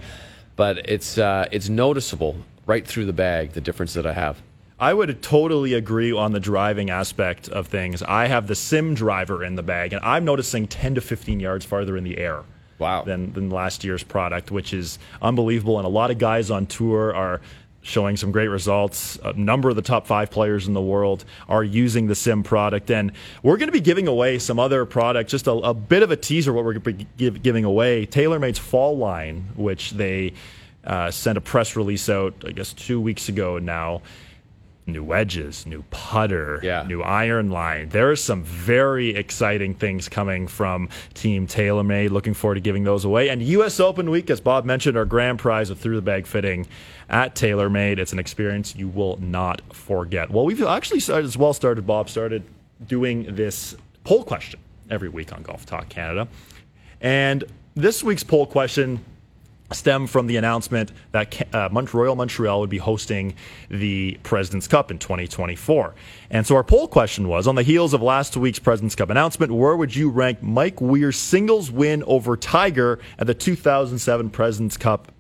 But 0.55 0.87
it's 0.89 1.17
uh, 1.17 1.49
it's 1.51 1.67
noticeable 1.67 2.37
right 2.67 2.87
through 2.87 3.07
the 3.07 3.13
bag 3.13 3.51
the 3.51 3.59
difference 3.61 3.93
that 3.95 4.05
I 4.05 4.13
have. 4.13 4.41
I 4.83 4.93
would 4.93 5.21
totally 5.21 5.75
agree 5.75 6.11
on 6.11 6.33
the 6.33 6.41
driving 6.41 6.89
aspect 6.89 7.47
of 7.47 7.67
things. 7.67 8.03
I 8.03 8.27
have 8.27 8.47
the 8.47 8.55
sim 8.55 8.95
driver 8.95 9.41
in 9.41 9.55
the 9.55 9.63
bag, 9.63 9.93
and 9.93 10.03
I'm 10.03 10.25
noticing 10.25 10.67
10 10.67 10.95
to 10.95 11.01
15 11.01 11.39
yards 11.39 11.63
farther 11.63 11.95
in 11.95 12.03
the 12.03 12.17
air. 12.17 12.43
Wow. 12.79 13.03
Than, 13.03 13.31
than 13.31 13.49
last 13.49 13.85
year's 13.85 14.03
product, 14.03 14.51
which 14.51 14.73
is 14.73 14.99
unbelievable. 15.21 15.77
And 15.77 15.85
a 15.85 15.89
lot 15.89 16.11
of 16.11 16.17
guys 16.17 16.51
on 16.51 16.65
tour 16.65 17.15
are 17.15 17.39
showing 17.81 18.17
some 18.17 18.33
great 18.33 18.49
results. 18.49 19.17
A 19.23 19.31
number 19.31 19.69
of 19.69 19.77
the 19.77 19.81
top 19.81 20.05
five 20.05 20.29
players 20.29 20.67
in 20.67 20.73
the 20.73 20.81
world 20.81 21.23
are 21.47 21.63
using 21.63 22.07
the 22.07 22.15
sim 22.15 22.43
product. 22.43 22.91
And 22.91 23.13
we're 23.41 23.55
going 23.55 23.69
to 23.69 23.73
be 23.73 23.79
giving 23.79 24.09
away 24.09 24.37
some 24.37 24.59
other 24.59 24.83
products, 24.85 25.31
just 25.31 25.47
a, 25.47 25.53
a 25.53 25.73
bit 25.73 26.03
of 26.03 26.11
a 26.11 26.17
teaser 26.17 26.51
what 26.51 26.65
we're 26.65 26.73
going 26.73 26.83
to 26.83 26.93
be 26.93 27.07
give, 27.15 27.41
giving 27.41 27.63
away. 27.63 28.05
TaylorMade's 28.05 28.59
fall 28.59 28.97
line, 28.97 29.47
which 29.55 29.91
they 29.91 30.33
uh, 30.83 31.09
sent 31.09 31.37
a 31.37 31.41
press 31.41 31.77
release 31.77 32.09
out, 32.09 32.33
I 32.45 32.51
guess, 32.51 32.73
two 32.73 32.99
weeks 32.99 33.29
ago 33.29 33.59
now 33.59 34.01
new 34.85 35.03
wedges, 35.03 35.65
new 35.65 35.83
putter, 35.91 36.59
Yeah. 36.61 36.83
new 36.87 37.01
iron 37.01 37.49
line. 37.49 37.89
There 37.89 38.11
are 38.11 38.15
some 38.15 38.43
very 38.43 39.15
exciting 39.15 39.75
things 39.75 40.09
coming 40.09 40.47
from 40.47 40.89
Team 41.13 41.47
TaylorMade. 41.47 42.09
Looking 42.11 42.33
forward 42.33 42.55
to 42.55 42.61
giving 42.61 42.83
those 42.83 43.05
away. 43.05 43.29
And 43.29 43.41
U.S. 43.41 43.79
Open 43.79 44.09
week, 44.09 44.29
as 44.29 44.41
Bob 44.41 44.65
mentioned, 44.65 44.97
our 44.97 45.05
grand 45.05 45.39
prize 45.39 45.69
of 45.69 45.79
through 45.79 45.95
the 45.95 46.01
bag 46.01 46.27
fitting 46.27 46.67
at 47.09 47.35
TaylorMade. 47.35 47.97
It's 47.97 48.11
an 48.13 48.19
experience 48.19 48.75
you 48.75 48.87
will 48.89 49.17
not 49.21 49.61
forget. 49.73 50.29
Well, 50.29 50.45
we've 50.45 50.61
actually 50.63 50.99
started, 50.99 51.25
as 51.25 51.37
well 51.37 51.53
started, 51.53 51.87
Bob 51.87 52.09
started 52.09 52.43
doing 52.85 53.35
this 53.35 53.75
poll 54.03 54.23
question 54.23 54.59
every 54.89 55.09
week 55.09 55.31
on 55.31 55.43
Golf 55.43 55.65
Talk 55.65 55.87
Canada. 55.87 56.27
And 56.99 57.43
this 57.75 58.03
week's 58.03 58.23
poll 58.23 58.45
question 58.45 59.03
stem 59.71 60.07
from 60.07 60.27
the 60.27 60.37
announcement 60.37 60.91
that 61.11 61.53
uh, 61.53 61.69
Royal 61.93 62.15
Montreal 62.15 62.59
would 62.59 62.69
be 62.69 62.77
hosting 62.77 63.35
the 63.69 64.17
President's 64.23 64.67
Cup 64.67 64.91
in 64.91 64.99
2024. 64.99 65.95
And 66.29 66.45
so 66.45 66.55
our 66.55 66.63
poll 66.63 66.87
question 66.87 67.27
was 67.27 67.47
on 67.47 67.55
the 67.55 67.63
heels 67.63 67.93
of 67.93 68.01
last 68.01 68.35
week's 68.37 68.59
President's 68.59 68.95
Cup 68.95 69.09
announcement, 69.09 69.51
where 69.51 69.75
would 69.75 69.95
you 69.95 70.09
rank 70.09 70.41
Mike 70.41 70.81
Weir's 70.81 71.17
singles 71.17 71.71
win 71.71 72.03
over 72.03 72.37
Tiger 72.37 72.99
at 73.17 73.27
the 73.27 73.33
2007 73.33 74.29
President's 74.29 74.77
Cup 74.77 75.11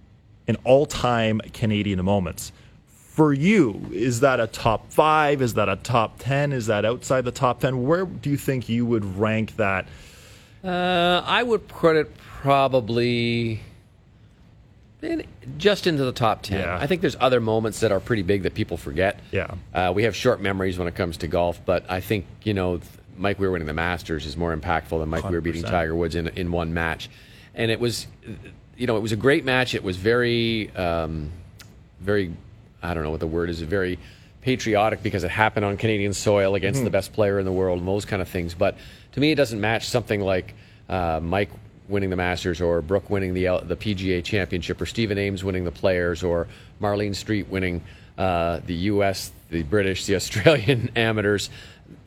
in 0.47 0.57
all 0.63 0.85
time 0.85 1.39
Canadian 1.53 2.03
moments? 2.03 2.51
For 2.87 3.31
you, 3.31 3.89
is 3.91 4.21
that 4.21 4.39
a 4.39 4.47
top 4.47 4.91
five? 4.91 5.41
Is 5.43 5.53
that 5.53 5.69
a 5.69 5.75
top 5.75 6.17
10? 6.17 6.51
Is 6.51 6.65
that 6.65 6.83
outside 6.83 7.25
the 7.25 7.31
top 7.31 7.59
10? 7.59 7.83
Where 7.83 8.05
do 8.05 8.31
you 8.31 8.37
think 8.37 8.67
you 8.67 8.87
would 8.87 9.05
rank 9.17 9.55
that? 9.57 9.85
Uh, 10.63 11.21
I 11.23 11.43
would 11.43 11.67
put 11.67 11.95
it 11.95 12.11
probably 12.17 13.61
in, 15.05 15.23
just 15.57 15.87
into 15.87 16.03
the 16.05 16.11
top 16.11 16.41
10. 16.43 16.59
Yeah. 16.59 16.77
I 16.79 16.87
think 16.87 17.01
there's 17.01 17.15
other 17.19 17.39
moments 17.39 17.79
that 17.81 17.91
are 17.91 17.99
pretty 17.99 18.21
big 18.23 18.43
that 18.43 18.53
people 18.53 18.77
forget. 18.77 19.19
Yeah. 19.31 19.51
Uh, 19.73 19.91
we 19.95 20.03
have 20.03 20.15
short 20.15 20.41
memories 20.41 20.77
when 20.77 20.87
it 20.87 20.95
comes 20.95 21.17
to 21.17 21.27
golf, 21.27 21.59
but 21.65 21.85
I 21.89 21.99
think, 22.01 22.25
you 22.43 22.53
know, 22.53 22.79
Mike 23.17 23.39
Weir 23.39 23.51
winning 23.51 23.67
the 23.67 23.73
Masters 23.73 24.25
is 24.25 24.35
more 24.35 24.55
impactful 24.55 24.99
than 24.99 25.09
Mike 25.09 25.29
Weir 25.29 25.41
beating 25.41 25.63
Tiger 25.63 25.95
Woods 25.95 26.15
in, 26.15 26.27
in 26.29 26.51
one 26.51 26.73
match. 26.73 27.09
And 27.53 27.69
it 27.69 27.79
was, 27.79 28.07
you 28.75 28.87
know, 28.87 28.97
it 28.97 29.01
was 29.01 29.11
a 29.11 29.15
great 29.17 29.45
match. 29.45 29.75
It 29.75 29.83
was 29.83 29.97
very, 29.97 30.71
um, 30.75 31.29
very, 31.99 32.33
I 32.81 32.93
don't 32.93 33.03
know 33.03 33.11
what 33.11 33.19
the 33.19 33.27
word 33.27 33.49
is, 33.51 33.61
very 33.61 33.99
patriotic 34.41 35.03
because 35.03 35.23
it 35.23 35.31
happened 35.31 35.63
on 35.65 35.77
Canadian 35.77 36.13
soil 36.13 36.55
against 36.55 36.79
Mm-hmm. 36.79 36.85
the 36.85 36.91
best 36.91 37.13
player 37.13 37.39
in 37.39 37.45
the 37.45 37.51
world 37.51 37.79
and 37.79 37.87
those 37.87 38.03
kind 38.05 38.21
of 38.21 38.27
things. 38.27 38.53
But 38.55 38.75
to 39.13 39.19
me, 39.19 39.31
it 39.31 39.35
doesn't 39.35 39.61
match 39.61 39.87
something 39.87 40.19
like 40.21 40.53
uh, 40.89 41.19
Mike 41.21 41.49
winning 41.87 42.09
the 42.09 42.15
Masters 42.15 42.61
or 42.61 42.81
Brooke 42.81 43.09
winning 43.09 43.33
the 43.33 43.43
the 43.65 43.75
PGA 43.75 44.23
Championship 44.23 44.79
or 44.81 44.85
Stephen 44.85 45.17
Ames 45.17 45.43
winning 45.43 45.63
the 45.63 45.71
Players 45.71 46.23
or 46.23 46.47
Marlene 46.81 47.11
Streit 47.11 47.47
winning 47.49 47.81
uh, 48.17 48.59
the 48.65 48.75
U.S., 48.75 49.31
the 49.49 49.63
British, 49.63 50.05
the 50.05 50.15
Australian 50.21 50.91
amateurs. 50.95 51.49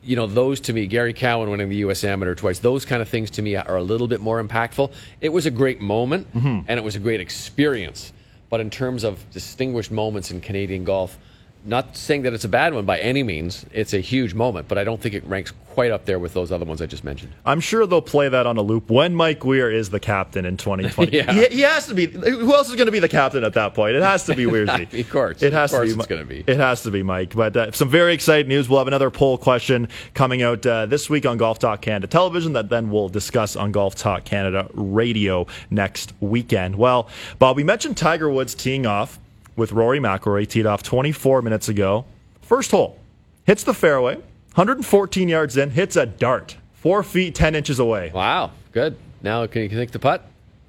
You 0.03 0.15
know, 0.15 0.25
those 0.27 0.61
to 0.61 0.73
me, 0.73 0.87
Gary 0.87 1.13
Cowan 1.13 1.49
winning 1.49 1.69
the 1.69 1.75
U.S. 1.77 2.03
Amateur 2.03 2.33
twice, 2.33 2.59
those 2.59 2.85
kind 2.85 3.01
of 3.01 3.09
things 3.09 3.29
to 3.31 3.41
me 3.41 3.55
are 3.55 3.75
a 3.75 3.83
little 3.83 4.07
bit 4.07 4.21
more 4.21 4.41
impactful. 4.43 4.91
It 5.21 5.29
was 5.29 5.45
a 5.45 5.51
great 5.51 5.81
moment 5.81 6.33
Mm-hmm. 6.33 6.61
and 6.67 6.79
it 6.79 6.83
was 6.83 6.95
a 6.95 6.99
great 6.99 7.19
experience. 7.21 8.13
But 8.49 8.61
in 8.61 8.69
terms 8.69 9.03
of 9.03 9.29
distinguished 9.31 9.91
moments 9.91 10.31
in 10.31 10.39
Canadian 10.39 10.85
golf, 10.85 11.17
not 11.65 11.97
saying 11.97 12.21
that 12.23 12.33
it's 12.33 12.45
a 12.45 12.49
bad 12.49 12.73
one 12.73 12.85
by 12.85 12.99
any 12.99 13.23
means, 13.23 13.65
it's 13.73 13.93
a 13.93 13.99
huge 13.99 14.33
moment, 14.33 14.67
but 14.67 14.77
I 14.77 14.83
don't 14.83 15.01
think 15.01 15.13
it 15.15 15.25
ranks 15.25 15.51
quite 15.73 15.91
up 15.91 16.05
there 16.05 16.17
with 16.17 16.33
those 16.33 16.51
other 16.51 16.65
ones 16.65 16.81
I 16.81 16.87
just 16.87 17.03
mentioned. 17.03 17.33
I'm 17.45 17.59
sure 17.59 17.85
they'll 17.85 18.01
play 18.01 18.29
that 18.29 18.47
on 18.47 18.57
a 18.57 18.61
loop 18.63 18.89
when 18.89 19.13
Mike 19.13 19.45
Weir 19.45 19.69
is 19.69 19.91
the 19.91 19.99
captain 19.99 20.45
in 20.45 20.57
2020. 20.57 21.11
Yeah. 21.17 21.31
he, 21.31 21.45
he 21.57 21.61
has 21.61 21.85
to 21.87 21.93
be. 21.93 22.07
Who 22.07 22.53
else 22.53 22.69
is 22.69 22.75
going 22.75 22.87
to 22.87 22.91
be 22.91 22.99
the 22.99 23.09
captain 23.09 23.43
at 23.43 23.53
that 23.53 23.73
point? 23.75 23.95
It 23.95 24.01
has 24.01 24.25
to 24.25 24.35
be 24.35 24.45
Weirsy. 24.45 24.99
Of 24.99 25.09
course. 25.09 25.43
it 25.43 25.53
has 25.53 25.71
Of 25.71 25.77
course 25.79 25.89
to 25.91 25.95
be. 25.95 25.99
it's 25.99 26.07
gonna 26.07 26.25
be. 26.25 26.43
It 26.47 26.57
has 26.57 26.81
to 26.83 26.91
be 26.91 27.03
Mike. 27.03 27.35
But 27.35 27.55
uh, 27.55 27.71
some 27.73 27.89
very 27.89 28.13
exciting 28.13 28.47
news. 28.49 28.67
We'll 28.69 28.79
have 28.79 28.87
another 28.87 29.11
poll 29.11 29.37
question 29.37 29.87
coming 30.15 30.41
out 30.41 30.65
uh, 30.65 30.85
this 30.87 31.09
week 31.09 31.25
on 31.25 31.37
Golf 31.37 31.59
Talk 31.59 31.81
Canada 31.81 32.07
Television 32.07 32.53
that 32.53 32.69
then 32.69 32.89
we'll 32.89 33.09
discuss 33.09 33.55
on 33.55 33.71
Golf 33.71 33.93
Talk 33.95 34.23
Canada 34.25 34.67
Radio 34.73 35.45
next 35.69 36.13
weekend. 36.21 36.75
Well, 36.75 37.07
Bob, 37.39 37.55
we 37.55 37.63
mentioned 37.63 37.97
Tiger 37.97 38.29
Woods 38.29 38.55
teeing 38.55 38.85
off 38.87 39.19
with 39.57 39.73
Rory 39.73 39.99
McIlroy 39.99 40.47
teed 40.47 40.65
off 40.65 40.83
24 40.83 41.41
minutes 41.41 41.67
ago. 41.67 42.05
First 42.41 42.71
hole, 42.71 42.97
hits 43.43 43.63
the 43.63 43.73
fairway, 43.73 44.15
114 44.55 45.27
yards 45.27 45.57
in, 45.57 45.71
hits 45.71 45.97
a 45.97 46.05
dart, 46.05 46.55
four 46.71 47.03
feet 47.03 47.35
10 47.35 47.55
inches 47.55 47.79
away. 47.79 48.11
Wow, 48.13 48.51
good. 48.71 48.95
Now, 49.21 49.45
can 49.47 49.63
you 49.63 49.69
think 49.69 49.91
the 49.91 49.99
putt? 49.99 50.25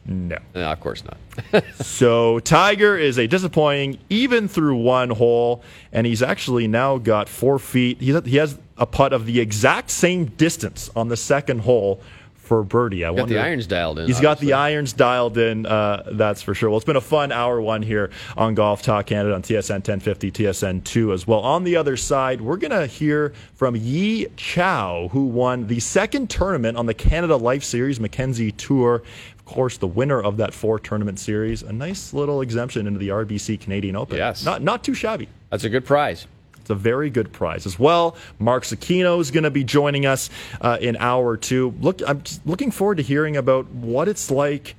No. 0.07 0.39
No, 0.55 0.72
of 0.72 0.80
course 0.80 1.05
not. 1.05 1.18
So 1.76 2.41
Tiger 2.41 2.97
is 2.97 3.18
a 3.18 3.26
disappointing 3.28 3.99
even 4.09 4.49
through 4.49 4.76
one 4.76 5.11
hole, 5.11 5.62
and 5.93 6.07
he's 6.07 6.22
actually 6.22 6.66
now 6.66 6.99
got 6.99 7.28
four 7.28 7.59
feet. 7.59 8.01
He's, 8.01 8.18
he 8.24 8.36
has 8.39 8.59
a 8.78 8.86
putt 8.86 9.12
of 9.12 9.26
the 9.26 9.39
exact 9.39 9.91
same 9.91 10.24
distance 10.26 10.91
on 10.97 11.09
the 11.09 11.16
second 11.16 11.61
hole 11.61 12.01
for 12.49 12.63
birdie. 12.65 13.05
I 13.05 13.09
Got 13.11 13.17
wonder- 13.19 13.35
the 13.35 13.41
irons 13.41 13.67
dialed 13.67 13.99
in. 13.99 14.07
He's 14.07 14.21
got 14.21 14.41
the 14.41 14.55
irons 14.55 14.93
dialed 14.95 15.37
in. 15.39 15.67
Uh, 15.67 16.03
that's 16.13 16.41
for 16.43 16.55
sure. 16.55 16.71
Well, 16.71 16.79
it's 16.79 16.87
been 16.87 16.97
a 16.97 17.01
fun 17.01 17.31
hour 17.31 17.61
one 17.61 17.83
here 17.83 18.11
on 18.37 18.55
Golf 18.55 18.83
Talk 18.83 19.07
Canada 19.07 19.35
on 19.35 19.43
TSN 19.43 19.75
1050, 19.83 20.31
TSN 20.33 20.83
2 20.83 21.13
as 21.13 21.27
well. 21.27 21.41
On 21.41 21.63
the 21.65 21.77
other 21.77 21.97
side, 21.97 22.41
we're 22.41 22.57
going 22.57 22.71
to 22.71 22.87
hear 22.87 23.33
from 23.55 23.77
Yi 23.77 24.27
Chow, 24.37 25.09
who 25.13 25.27
won 25.27 25.67
the 25.67 25.79
second 25.79 26.31
tournament 26.31 26.77
on 26.79 26.87
the 26.87 26.95
Canada 26.95 27.37
Life 27.37 27.63
Series 27.63 28.01
Mackenzie 28.01 28.51
Tour. 28.53 29.03
Of 29.39 29.45
course, 29.45 29.77
the 29.77 29.87
winner 29.87 30.23
of 30.23 30.39
that 30.39 30.55
four 30.55 30.79
tournament 30.79 31.19
series. 31.21 31.63
A 31.63 31.73
nice 31.73 32.13
little 32.15 32.41
exemption 32.41 32.87
into 32.87 32.99
the 32.99 33.09
RBC 33.09 33.61
Canadian 33.61 33.95
Open. 33.97 34.17
Yes. 34.17 34.45
Not, 34.45 34.63
not 34.63 34.83
too 34.83 34.95
shabby. 34.95 35.29
That's 35.51 35.65
a 35.65 35.69
good 35.71 35.85
prize. 35.85 36.27
It's 36.69 36.71
a 36.71 36.75
very 36.75 37.09
good 37.09 37.33
prize 37.33 37.64
as 37.64 37.79
well. 37.79 38.14
Mark 38.39 38.64
Zecchino 38.64 39.21
is 39.23 39.31
going 39.31 39.45
to 39.45 39.51
be 39.51 39.64
joining 39.64 40.05
us 40.05 40.29
uh, 40.61 40.77
in 40.79 40.99
hour 40.99 41.39
two. 41.39 41.73
Look, 41.81 42.03
I'm 42.07 42.23
just 42.23 42.47
looking 42.47 42.71
forward 42.71 42.99
to 42.99 43.03
hearing 43.03 43.39
about 43.39 43.71
what 43.71 44.07
it's 44.07 44.31
like 44.31 44.75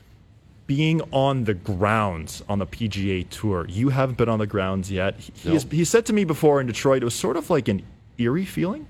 being 0.67 1.01
on 1.11 1.45
the 1.45 1.55
grounds 1.55 2.43
on 2.47 2.59
the 2.59 2.67
PGA 2.67 3.27
Tour. 3.31 3.65
You 3.67 3.89
haven't 3.89 4.19
been 4.19 4.29
on 4.29 4.37
the 4.37 4.45
grounds 4.45 4.91
yet. 4.91 5.19
He, 5.19 5.49
No. 5.51 5.59
he 5.71 5.83
said 5.83 6.05
to 6.05 6.13
me 6.13 6.25
before 6.25 6.61
in 6.61 6.67
Detroit, 6.67 7.01
it 7.01 7.05
was 7.05 7.15
sort 7.15 7.37
of 7.37 7.49
like 7.49 7.67
an 7.67 7.81
eerie 8.19 8.45
feeling. 8.45 8.85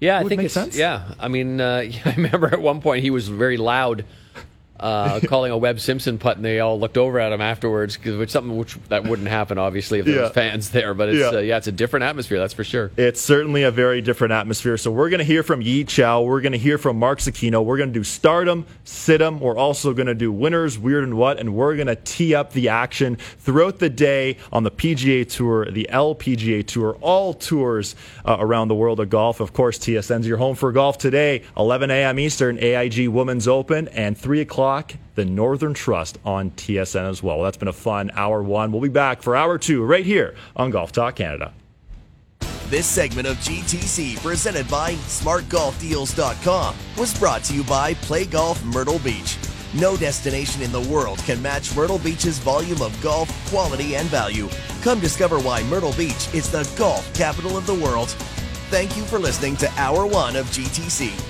Yeah, 0.00 0.18
I 0.18 0.24
think 0.24 0.42
it's 0.42 0.54
sense. 0.54 0.76
yeah. 0.76 1.14
I 1.20 1.28
mean, 1.28 1.60
uh, 1.60 1.84
I 2.04 2.14
remember 2.16 2.48
at 2.48 2.60
one 2.60 2.80
point 2.80 3.04
he 3.04 3.10
was 3.10 3.28
very 3.28 3.56
loud. 3.56 4.04
Uh, 4.80 5.20
calling 5.28 5.52
a 5.52 5.56
Webb 5.58 5.78
Simpson 5.78 6.16
putt, 6.18 6.36
and 6.36 6.44
they 6.44 6.58
all 6.60 6.80
looked 6.80 6.96
over 6.96 7.20
at 7.20 7.32
him 7.32 7.40
afterwards, 7.42 7.96
because 7.98 8.16
which 8.16 8.30
something 8.30 8.56
which 8.56 8.76
that 8.88 9.04
wouldn't 9.04 9.28
happen 9.28 9.58
obviously 9.58 9.98
if 9.98 10.06
there 10.06 10.14
Yeah. 10.16 10.20
was 10.22 10.30
fans 10.32 10.70
there. 10.70 10.94
But 10.94 11.10
it's 11.10 11.18
Yeah. 11.18 11.30
yeah. 11.32 11.38
Uh, 11.38 11.40
yeah, 11.42 11.56
it's 11.58 11.66
a 11.66 11.72
different 11.72 12.04
atmosphere, 12.04 12.38
that's 12.38 12.54
for 12.54 12.64
sure. 12.64 12.90
It's 12.96 13.20
certainly 13.20 13.62
a 13.62 13.70
very 13.70 14.00
different 14.00 14.32
atmosphere. 14.32 14.78
So 14.78 14.90
we're 14.90 15.10
going 15.10 15.18
to 15.18 15.24
hear 15.24 15.42
from 15.42 15.60
Yi 15.60 15.84
Chow. 15.84 16.22
We're 16.22 16.40
going 16.40 16.52
to 16.52 16.58
hear 16.58 16.78
from 16.78 16.98
Mark 16.98 17.18
Zecchino. 17.18 17.62
We're 17.62 17.76
going 17.76 17.90
to 17.92 17.98
do 17.98 18.04
stardom, 18.04 18.64
situm. 18.86 19.38
We're 19.38 19.56
also 19.56 19.92
going 19.92 20.06
to 20.06 20.14
do 20.14 20.32
winners, 20.32 20.78
weird 20.78 21.04
and 21.04 21.14
what, 21.18 21.38
and 21.38 21.54
we're 21.54 21.76
going 21.76 21.88
to 21.88 21.96
tee 21.96 22.34
up 22.34 22.52
the 22.54 22.70
action 22.70 23.16
throughout 23.38 23.80
the 23.80 23.90
day 23.90 24.38
on 24.50 24.62
the 24.62 24.70
PGA 24.70 25.28
Tour, 25.28 25.70
the 25.70 25.86
LPGA 25.92 26.66
Tour, 26.66 26.96
all 27.02 27.34
tours 27.34 27.94
uh, 28.24 28.36
around 28.40 28.68
the 28.68 28.74
world 28.74 28.98
of 29.00 29.10
golf. 29.10 29.40
Of 29.40 29.52
course, 29.52 29.78
TSN's 29.78 30.26
your 30.26 30.38
home 30.38 30.54
for 30.56 30.72
golf 30.72 30.96
today, 30.96 31.42
11 31.58 31.90
a.m. 31.90 32.18
Eastern, 32.18 32.58
AIG 32.58 33.08
Women's 33.08 33.46
Open, 33.46 33.88
and 33.88 34.16
3 34.16 34.40
o'clock, 34.40 34.69
the 35.14 35.24
Northern 35.24 35.74
Trust 35.74 36.18
on 36.24 36.50
TSN 36.52 37.08
as 37.08 37.22
well. 37.22 37.30
well. 37.30 37.44
That's 37.44 37.56
been 37.56 37.68
a 37.68 37.72
fun 37.72 38.10
hour 38.14 38.42
one. 38.42 38.72
We'll 38.72 38.80
be 38.80 38.88
back 38.88 39.22
for 39.22 39.36
hour 39.36 39.58
two 39.58 39.84
right 39.84 40.04
here 40.04 40.34
on 40.56 40.70
Golf 40.70 40.92
Talk 40.92 41.16
Canada. 41.16 41.52
This 42.68 42.86
segment 42.86 43.26
of 43.26 43.36
GTC, 43.38 44.22
presented 44.22 44.68
by 44.68 44.92
SmartGolfDeals.com, 44.92 46.76
was 46.96 47.18
brought 47.18 47.42
to 47.44 47.54
you 47.54 47.64
by 47.64 47.94
Play 47.94 48.24
Golf 48.24 48.64
Myrtle 48.64 49.00
Beach. 49.00 49.36
No 49.74 49.96
destination 49.96 50.62
in 50.62 50.72
the 50.72 50.80
world 50.80 51.18
can 51.20 51.42
match 51.42 51.74
Myrtle 51.74 51.98
Beach's 51.98 52.38
volume 52.38 52.80
of 52.82 53.00
golf, 53.02 53.28
quality, 53.50 53.96
and 53.96 54.08
value. 54.08 54.48
Come 54.82 55.00
discover 55.00 55.38
why 55.40 55.62
Myrtle 55.64 55.92
Beach 55.94 56.32
is 56.32 56.50
the 56.50 56.68
golf 56.78 57.12
capital 57.14 57.56
of 57.56 57.66
the 57.66 57.74
world. 57.74 58.10
Thank 58.70 58.96
you 58.96 59.02
for 59.04 59.18
listening 59.18 59.56
to 59.56 59.70
Hour 59.72 60.06
One 60.06 60.36
of 60.36 60.46
GTC. 60.46 61.29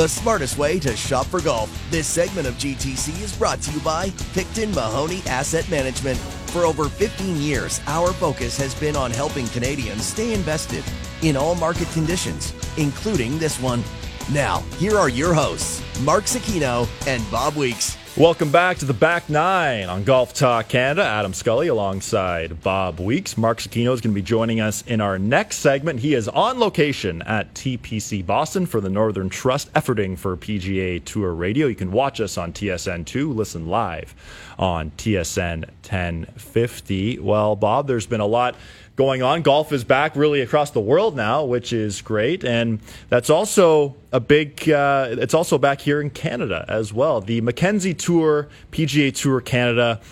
the 0.00 0.08
smartest 0.08 0.56
way 0.56 0.78
to 0.80 0.96
shop 0.96 1.26
for 1.26 1.42
golf. 1.42 1.70
This 1.90 2.06
segment 2.06 2.48
of 2.48 2.54
GTC 2.54 3.20
is 3.22 3.36
brought 3.36 3.60
to 3.60 3.70
you 3.70 3.80
by 3.80 4.08
Picton 4.32 4.70
Mahoney 4.70 5.20
Asset 5.26 5.68
Management. 5.68 6.16
For 6.52 6.60
over 6.60 6.88
15 6.88 7.36
years, 7.36 7.82
our 7.86 8.14
focus 8.14 8.56
has 8.56 8.74
been 8.76 8.96
on 8.96 9.10
helping 9.10 9.46
Canadians 9.48 10.06
stay 10.06 10.32
invested 10.32 10.84
in 11.20 11.36
all 11.36 11.54
market 11.54 11.86
conditions, 11.90 12.54
including 12.78 13.38
this 13.38 13.60
one. 13.60 13.84
Now, 14.32 14.60
here 14.78 14.96
are 14.96 15.10
your 15.10 15.34
hosts, 15.34 15.82
Mark 16.00 16.24
Zecchino 16.24 16.88
and 17.06 17.22
Bob 17.30 17.54
Weeks. 17.56 17.98
Welcome 18.16 18.50
back 18.50 18.78
to 18.78 18.84
the 18.84 18.92
back 18.92 19.30
nine 19.30 19.88
on 19.88 20.02
Golf 20.02 20.34
Talk 20.34 20.66
Canada. 20.66 21.04
Adam 21.04 21.32
Scully 21.32 21.68
alongside 21.68 22.60
Bob 22.60 22.98
Weeks. 22.98 23.38
Mark 23.38 23.58
Zecchino 23.58 23.94
is 23.94 24.00
going 24.00 24.12
to 24.12 24.20
be 24.20 24.20
joining 24.20 24.60
us 24.60 24.82
in 24.82 25.00
our 25.00 25.16
next 25.16 25.58
segment. 25.58 26.00
He 26.00 26.14
is 26.14 26.26
on 26.26 26.58
location 26.58 27.22
at 27.22 27.54
TPC 27.54 28.26
Boston 28.26 28.66
for 28.66 28.80
the 28.80 28.90
Northern 28.90 29.28
Trust, 29.28 29.72
efforting 29.74 30.18
for 30.18 30.36
PGA 30.36 31.02
Tour 31.04 31.32
Radio. 31.32 31.68
You 31.68 31.76
can 31.76 31.92
watch 31.92 32.20
us 32.20 32.36
on 32.36 32.52
TSN2, 32.52 33.32
listen 33.32 33.68
live 33.68 34.12
on 34.58 34.90
TSN 34.98 35.66
1050. 35.88 37.20
Well, 37.20 37.54
Bob, 37.54 37.86
there's 37.86 38.06
been 38.06 38.20
a 38.20 38.26
lot 38.26 38.56
going 39.00 39.22
on. 39.22 39.40
Golf 39.40 39.72
is 39.72 39.82
back 39.82 40.14
really 40.14 40.42
across 40.42 40.72
the 40.72 40.80
world 40.80 41.16
now, 41.16 41.42
which 41.42 41.72
is 41.72 42.02
great, 42.02 42.44
and 42.44 42.80
that's 43.08 43.30
also 43.30 43.96
a 44.12 44.20
big. 44.20 44.68
Uh, 44.68 45.08
it's 45.12 45.32
also 45.32 45.56
back 45.56 45.80
here 45.80 46.02
in 46.02 46.10
Canada 46.10 46.66
as 46.68 46.92
well. 46.92 47.22
The 47.22 47.40
Mackenzie 47.40 47.94
Tour, 47.94 48.50
PGA 48.72 49.10
Tour 49.16 49.40
Canada, 49.40 50.02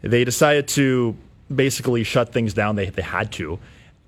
they 0.00 0.24
decided 0.24 0.66
to 0.68 1.16
basically 1.54 2.02
shut 2.02 2.32
things 2.32 2.52
down. 2.52 2.74
They 2.74 2.86
they 2.86 3.02
had 3.02 3.30
to. 3.34 3.60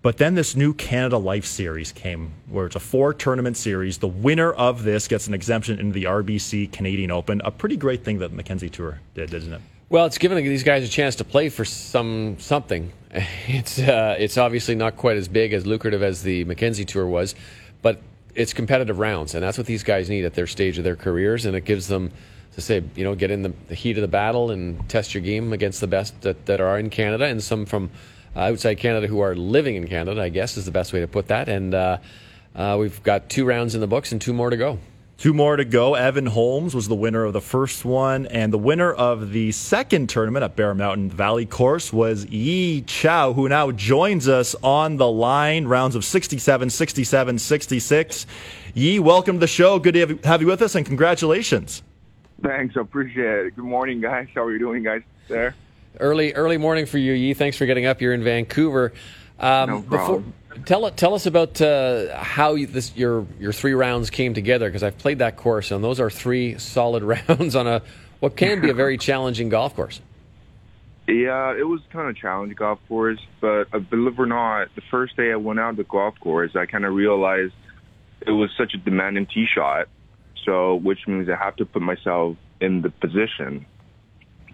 But 0.02 0.16
then 0.18 0.34
this 0.34 0.56
new 0.56 0.74
Canada 0.74 1.16
Life 1.16 1.44
Series 1.44 1.92
came, 1.92 2.32
where 2.48 2.66
it's 2.66 2.74
a 2.74 2.80
four 2.80 3.14
tournament 3.14 3.56
series. 3.56 3.98
The 3.98 4.08
winner 4.08 4.52
of 4.52 4.82
this 4.82 5.06
gets 5.06 5.28
an 5.28 5.34
exemption 5.34 5.78
into 5.78 5.92
the 5.92 6.04
RBC 6.06 6.72
Canadian 6.72 7.12
Open. 7.12 7.40
A 7.44 7.52
pretty 7.52 7.76
great 7.76 8.04
thing 8.04 8.18
that 8.18 8.32
Mackenzie 8.32 8.68
Tour 8.68 8.98
did, 9.14 9.32
isn't 9.32 9.52
it? 9.52 9.60
Well, 9.94 10.06
it's 10.06 10.18
given 10.18 10.42
these 10.42 10.64
guys 10.64 10.82
a 10.82 10.88
chance 10.88 11.14
to 11.14 11.24
play 11.24 11.50
for 11.50 11.64
some 11.64 12.36
something. 12.40 12.92
It's 13.46 13.78
uh, 13.78 14.16
it's 14.18 14.36
obviously 14.36 14.74
not 14.74 14.96
quite 14.96 15.16
as 15.16 15.28
big 15.28 15.52
as 15.52 15.66
lucrative 15.66 16.02
as 16.02 16.24
the 16.24 16.42
Mackenzie 16.46 16.84
Tour 16.84 17.06
was, 17.06 17.36
but 17.80 18.00
it's 18.34 18.52
competitive 18.52 18.98
rounds, 18.98 19.36
and 19.36 19.44
that's 19.44 19.56
what 19.56 19.68
these 19.68 19.84
guys 19.84 20.10
need 20.10 20.24
at 20.24 20.34
their 20.34 20.48
stage 20.48 20.78
of 20.78 20.82
their 20.82 20.96
careers, 20.96 21.46
and 21.46 21.54
it 21.54 21.64
gives 21.64 21.86
them 21.86 22.10
to 22.54 22.60
say, 22.60 22.82
you 22.96 23.04
know, 23.04 23.14
get 23.14 23.30
in 23.30 23.42
the, 23.42 23.52
the 23.68 23.76
heat 23.76 23.96
of 23.96 24.02
the 24.02 24.08
battle 24.08 24.50
and 24.50 24.88
test 24.88 25.14
your 25.14 25.22
game 25.22 25.52
against 25.52 25.80
the 25.80 25.86
best 25.86 26.20
that, 26.22 26.44
that 26.46 26.60
are 26.60 26.76
in 26.76 26.90
Canada, 26.90 27.26
and 27.26 27.40
some 27.40 27.64
from 27.64 27.88
uh, 28.34 28.40
outside 28.40 28.74
Canada 28.78 29.06
who 29.06 29.20
are 29.20 29.36
living 29.36 29.76
in 29.76 29.86
Canada. 29.86 30.20
I 30.20 30.28
guess 30.28 30.56
is 30.56 30.64
the 30.64 30.72
best 30.72 30.92
way 30.92 31.02
to 31.02 31.06
put 31.06 31.28
that. 31.28 31.48
And 31.48 31.72
uh, 31.72 31.98
uh, 32.56 32.76
we've 32.80 33.00
got 33.04 33.28
two 33.28 33.44
rounds 33.44 33.76
in 33.76 33.80
the 33.80 33.86
books 33.86 34.10
and 34.10 34.20
two 34.20 34.32
more 34.32 34.50
to 34.50 34.56
go. 34.56 34.80
Two 35.16 35.32
more 35.32 35.56
to 35.56 35.64
go. 35.64 35.94
Evan 35.94 36.26
Holmes 36.26 36.74
was 36.74 36.88
the 36.88 36.94
winner 36.94 37.24
of 37.24 37.32
the 37.32 37.40
first 37.40 37.84
one, 37.84 38.26
and 38.26 38.52
the 38.52 38.58
winner 38.58 38.92
of 38.92 39.30
the 39.32 39.52
second 39.52 40.08
tournament 40.08 40.42
at 40.42 40.56
Bear 40.56 40.74
Mountain 40.74 41.08
Valley 41.10 41.46
Course 41.46 41.92
was 41.92 42.26
Yi 42.26 42.82
Chow, 42.82 43.32
who 43.32 43.48
now 43.48 43.70
joins 43.70 44.28
us 44.28 44.56
on 44.62 44.96
the 44.96 45.08
line. 45.08 45.66
Rounds 45.66 45.94
of 45.94 46.04
67, 46.04 46.68
67, 46.68 47.38
66. 47.38 48.26
Yi, 48.74 48.98
welcome 48.98 49.36
to 49.36 49.40
the 49.40 49.46
show. 49.46 49.78
Good 49.78 49.94
to 49.94 50.18
have 50.24 50.40
you- 50.42 50.48
with 50.48 50.60
us, 50.60 50.74
and 50.74 50.84
congratulations. 50.84 51.82
Thanks, 52.42 52.76
I 52.76 52.80
appreciate 52.80 53.46
it. 53.46 53.56
Good 53.56 53.64
morning, 53.64 54.00
guys. 54.00 54.26
How 54.34 54.42
are 54.42 54.52
you 54.52 54.58
doing, 54.58 54.82
guys? 54.82 55.02
There. 55.28 55.54
Early 56.00 56.34
early 56.34 56.58
morning 56.58 56.86
for 56.86 56.98
you, 56.98 57.12
Yi. 57.12 57.34
Thanks 57.34 57.56
for 57.56 57.66
getting 57.66 57.86
up. 57.86 58.02
You're 58.02 58.14
in 58.14 58.24
Vancouver. 58.24 58.92
Um, 59.38 59.70
No 59.70 59.82
problem. 59.82 60.34
Tell 60.64 60.90
tell 60.92 61.14
us 61.14 61.26
about 61.26 61.60
uh, 61.60 62.16
how 62.16 62.54
you, 62.54 62.66
this 62.66 62.96
your 62.96 63.26
your 63.38 63.52
three 63.52 63.74
rounds 63.74 64.10
came 64.10 64.34
together 64.34 64.68
because 64.68 64.82
I've 64.82 64.98
played 64.98 65.18
that 65.18 65.36
course 65.36 65.70
and 65.70 65.82
those 65.82 66.00
are 66.00 66.10
three 66.10 66.58
solid 66.58 67.02
rounds 67.28 67.56
on 67.56 67.66
a 67.66 67.82
what 68.20 68.36
can 68.36 68.60
be 68.60 68.70
a 68.70 68.74
very 68.74 68.96
challenging 68.96 69.48
golf 69.48 69.74
course. 69.74 70.00
Yeah, 71.06 71.54
it 71.54 71.66
was 71.68 71.80
kind 71.92 72.08
of 72.08 72.16
a 72.16 72.18
challenging 72.18 72.56
golf 72.56 72.78
course, 72.88 73.20
but 73.40 73.68
uh, 73.74 73.78
believe 73.78 74.14
it 74.14 74.18
or 74.18 74.26
not, 74.26 74.74
the 74.74 74.80
first 74.90 75.16
day 75.16 75.32
I 75.32 75.36
went 75.36 75.60
out 75.60 75.76
the 75.76 75.84
golf 75.84 76.18
course, 76.18 76.56
I 76.56 76.64
kind 76.64 76.86
of 76.86 76.94
realized 76.94 77.52
it 78.26 78.30
was 78.30 78.48
such 78.56 78.72
a 78.72 78.78
demanding 78.78 79.26
tee 79.26 79.46
shot. 79.46 79.88
So, 80.44 80.76
which 80.76 81.06
means 81.06 81.28
I 81.28 81.36
have 81.36 81.56
to 81.56 81.64
put 81.64 81.82
myself 81.82 82.36
in 82.60 82.82
the 82.82 82.90
position, 82.90 83.64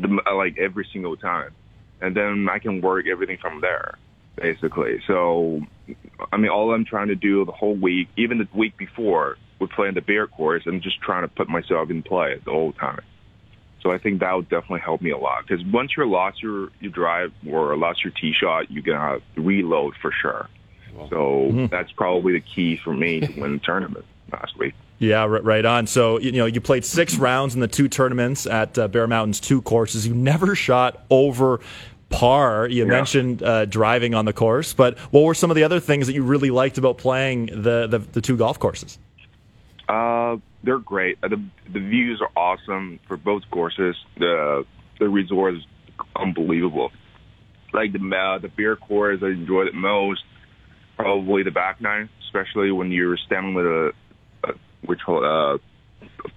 uh, 0.02 0.34
like 0.34 0.56
every 0.58 0.86
single 0.92 1.16
time, 1.16 1.52
and 2.00 2.16
then 2.16 2.48
I 2.50 2.58
can 2.58 2.80
work 2.80 3.06
everything 3.08 3.38
from 3.38 3.60
there, 3.60 3.98
basically. 4.36 5.02
So, 5.06 5.62
I 6.32 6.36
mean, 6.36 6.50
all 6.50 6.72
I'm 6.72 6.84
trying 6.84 7.08
to 7.08 7.14
do 7.14 7.44
the 7.44 7.52
whole 7.52 7.74
week, 7.74 8.08
even 8.16 8.38
the 8.38 8.48
week 8.54 8.76
before, 8.76 9.36
with 9.58 9.70
playing 9.70 9.94
the 9.94 10.00
bear 10.00 10.26
course, 10.26 10.62
I'm 10.66 10.80
just 10.80 11.00
trying 11.00 11.22
to 11.22 11.28
put 11.28 11.48
myself 11.48 11.90
in 11.90 12.02
play 12.02 12.40
the 12.44 12.50
whole 12.50 12.72
time. 12.72 13.00
So 13.82 13.90
I 13.90 13.98
think 13.98 14.20
that 14.20 14.34
would 14.34 14.48
definitely 14.48 14.80
help 14.80 15.00
me 15.00 15.10
a 15.10 15.16
lot 15.16 15.46
because 15.46 15.64
once 15.64 15.92
you're 15.96 16.06
lost 16.06 16.42
your 16.42 16.68
your 16.80 16.92
drive 16.92 17.32
or 17.48 17.76
lost 17.76 18.04
your 18.04 18.12
tee 18.12 18.32
shot, 18.32 18.70
you're 18.70 18.82
gonna 18.82 18.98
have 18.98 19.22
to 19.36 19.40
reload 19.40 19.94
for 20.02 20.12
sure. 20.12 20.48
So 21.08 21.68
that's 21.70 21.90
probably 21.92 22.34
the 22.34 22.40
key 22.40 22.76
for 22.76 22.92
me 22.92 23.20
to 23.20 23.40
win 23.40 23.54
the 23.54 23.58
tournament 23.58 24.04
last 24.32 24.58
week. 24.58 24.74
Yeah, 24.98 25.22
r- 25.22 25.40
right 25.40 25.64
on. 25.64 25.86
So 25.86 26.18
you 26.18 26.32
know, 26.32 26.46
you 26.46 26.60
played 26.60 26.84
six 26.84 27.16
rounds 27.16 27.54
in 27.54 27.60
the 27.60 27.68
two 27.68 27.88
tournaments 27.88 28.46
at 28.46 28.78
uh, 28.78 28.88
Bear 28.88 29.06
Mountain's 29.06 29.40
two 29.40 29.62
courses. 29.62 30.06
You 30.06 30.14
never 30.14 30.54
shot 30.54 31.04
over 31.08 31.60
par. 32.10 32.66
You 32.68 32.84
Yeah. 32.84 32.90
mentioned 32.90 33.42
uh, 33.42 33.64
driving 33.64 34.14
on 34.14 34.24
the 34.26 34.32
course, 34.32 34.72
but 34.74 34.98
what 35.12 35.22
were 35.24 35.34
some 35.34 35.50
of 35.50 35.54
the 35.54 35.64
other 35.64 35.80
things 35.80 36.06
that 36.06 36.12
you 36.12 36.22
really 36.22 36.50
liked 36.50 36.76
about 36.76 36.98
playing 36.98 37.46
the 37.46 37.86
the, 37.86 37.98
the 37.98 38.20
two 38.20 38.36
golf 38.36 38.58
courses? 38.58 38.98
Uh, 39.88 40.36
they're 40.62 40.78
great. 40.78 41.18
Uh, 41.22 41.28
The 41.28 41.42
the 41.72 41.80
views 41.80 42.20
are 42.20 42.30
awesome 42.36 43.00
for 43.08 43.16
both 43.16 43.42
courses. 43.50 43.96
The 44.18 44.66
the 44.98 45.08
resort 45.08 45.54
is 45.54 45.62
unbelievable. 46.16 46.92
Like 47.72 47.92
the 47.92 47.98
uh, 48.16 48.38
the 48.38 48.48
beer 48.48 48.76
course, 48.76 49.20
I 49.22 49.28
enjoyed 49.28 49.68
it 49.68 49.74
most. 49.74 50.22
Probably 50.96 51.42
the 51.42 51.50
back 51.50 51.80
nine, 51.80 52.10
especially 52.26 52.70
when 52.72 52.90
you're 52.92 53.16
standing 53.16 53.54
with 53.54 53.64
a, 53.66 53.92
a 54.44 54.52
which 54.84 55.00
uh, 55.08 55.56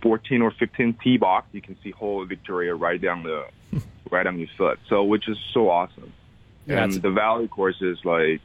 14 0.01 0.41
or 0.41 0.51
15 0.51 0.97
tee 1.03 1.17
box, 1.17 1.47
you 1.51 1.61
can 1.61 1.77
see 1.83 1.91
whole 1.91 2.23
Victoria 2.25 2.75
right 2.75 3.01
down 3.01 3.23
the 3.23 3.45
right 4.11 4.25
on 4.25 4.39
your 4.39 4.49
foot. 4.57 4.79
So 4.89 5.03
which 5.03 5.27
is 5.27 5.37
so 5.53 5.69
awesome. 5.69 6.13
Yeah, 6.65 6.83
and 6.83 6.93
the 6.93 7.11
valley 7.11 7.47
course 7.47 7.81
is 7.81 7.97
like 8.05 8.41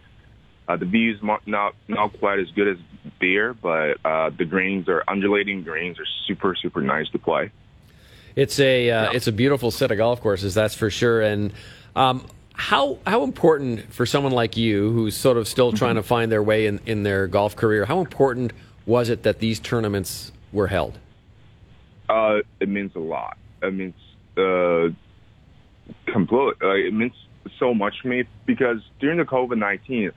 uh, 0.67 0.77
the 0.77 0.87
views 0.87 1.21
not 1.23 1.75
not 1.87 2.19
quite 2.19 2.41
as 2.41 2.51
good 2.51 2.69
as 2.69 2.79
beer, 3.21 3.55
but 3.55 3.99
uh, 4.05 4.31
the 4.31 4.45
greens 4.45 4.89
are 4.89 5.05
undulating 5.09 5.63
greens 5.63 5.99
are 5.99 6.07
super 6.27 6.55
super 6.55 6.81
nice 6.81 7.09
to 7.11 7.19
play. 7.19 7.51
It's 8.35 8.59
a 8.61 8.91
uh, 8.91 9.13
it's 9.13 9.27
a 9.27 9.33
beautiful 9.33 9.71
set 9.71 9.91
of 9.91 9.99
golf 9.99 10.21
courses, 10.21 10.55
that's 10.55 10.75
for 10.75 10.91
sure. 10.91 11.21
And 11.21 11.53
Um, 11.97 12.25
how 12.55 12.99
how 13.07 13.25
important 13.25 13.93
for 13.93 14.07
someone 14.07 14.33
like 14.33 14.57
you, 14.57 14.91
who's 14.93 15.17
sort 15.17 15.37
of 15.37 15.49
still 15.49 15.73
trying 15.73 15.97
to 15.97 16.03
find 16.03 16.31
their 16.31 16.43
way 16.43 16.67
in, 16.67 16.81
in 16.87 17.03
their 17.03 17.27
golf 17.27 17.57
career, 17.57 17.85
how 17.87 18.01
important 18.01 18.53
was 18.87 19.09
it 19.09 19.23
that 19.25 19.39
these 19.39 19.59
tournaments 19.59 20.33
were 20.53 20.69
held? 20.69 20.99
Uh, 22.09 22.39
it 22.61 22.69
means 22.69 22.93
a 22.95 23.01
lot. 23.01 23.37
It 23.63 23.75
means 23.75 23.95
uh, 24.37 24.89
complete. 26.13 26.55
Uh, 26.63 26.75
it 26.75 26.95
means 26.95 27.13
so 27.59 27.75
much 27.75 27.95
to 28.03 28.09
me 28.09 28.25
because 28.47 28.79
during 29.01 29.19
the 29.19 29.25
COVID 29.25 29.59
nineteen, 29.59 30.11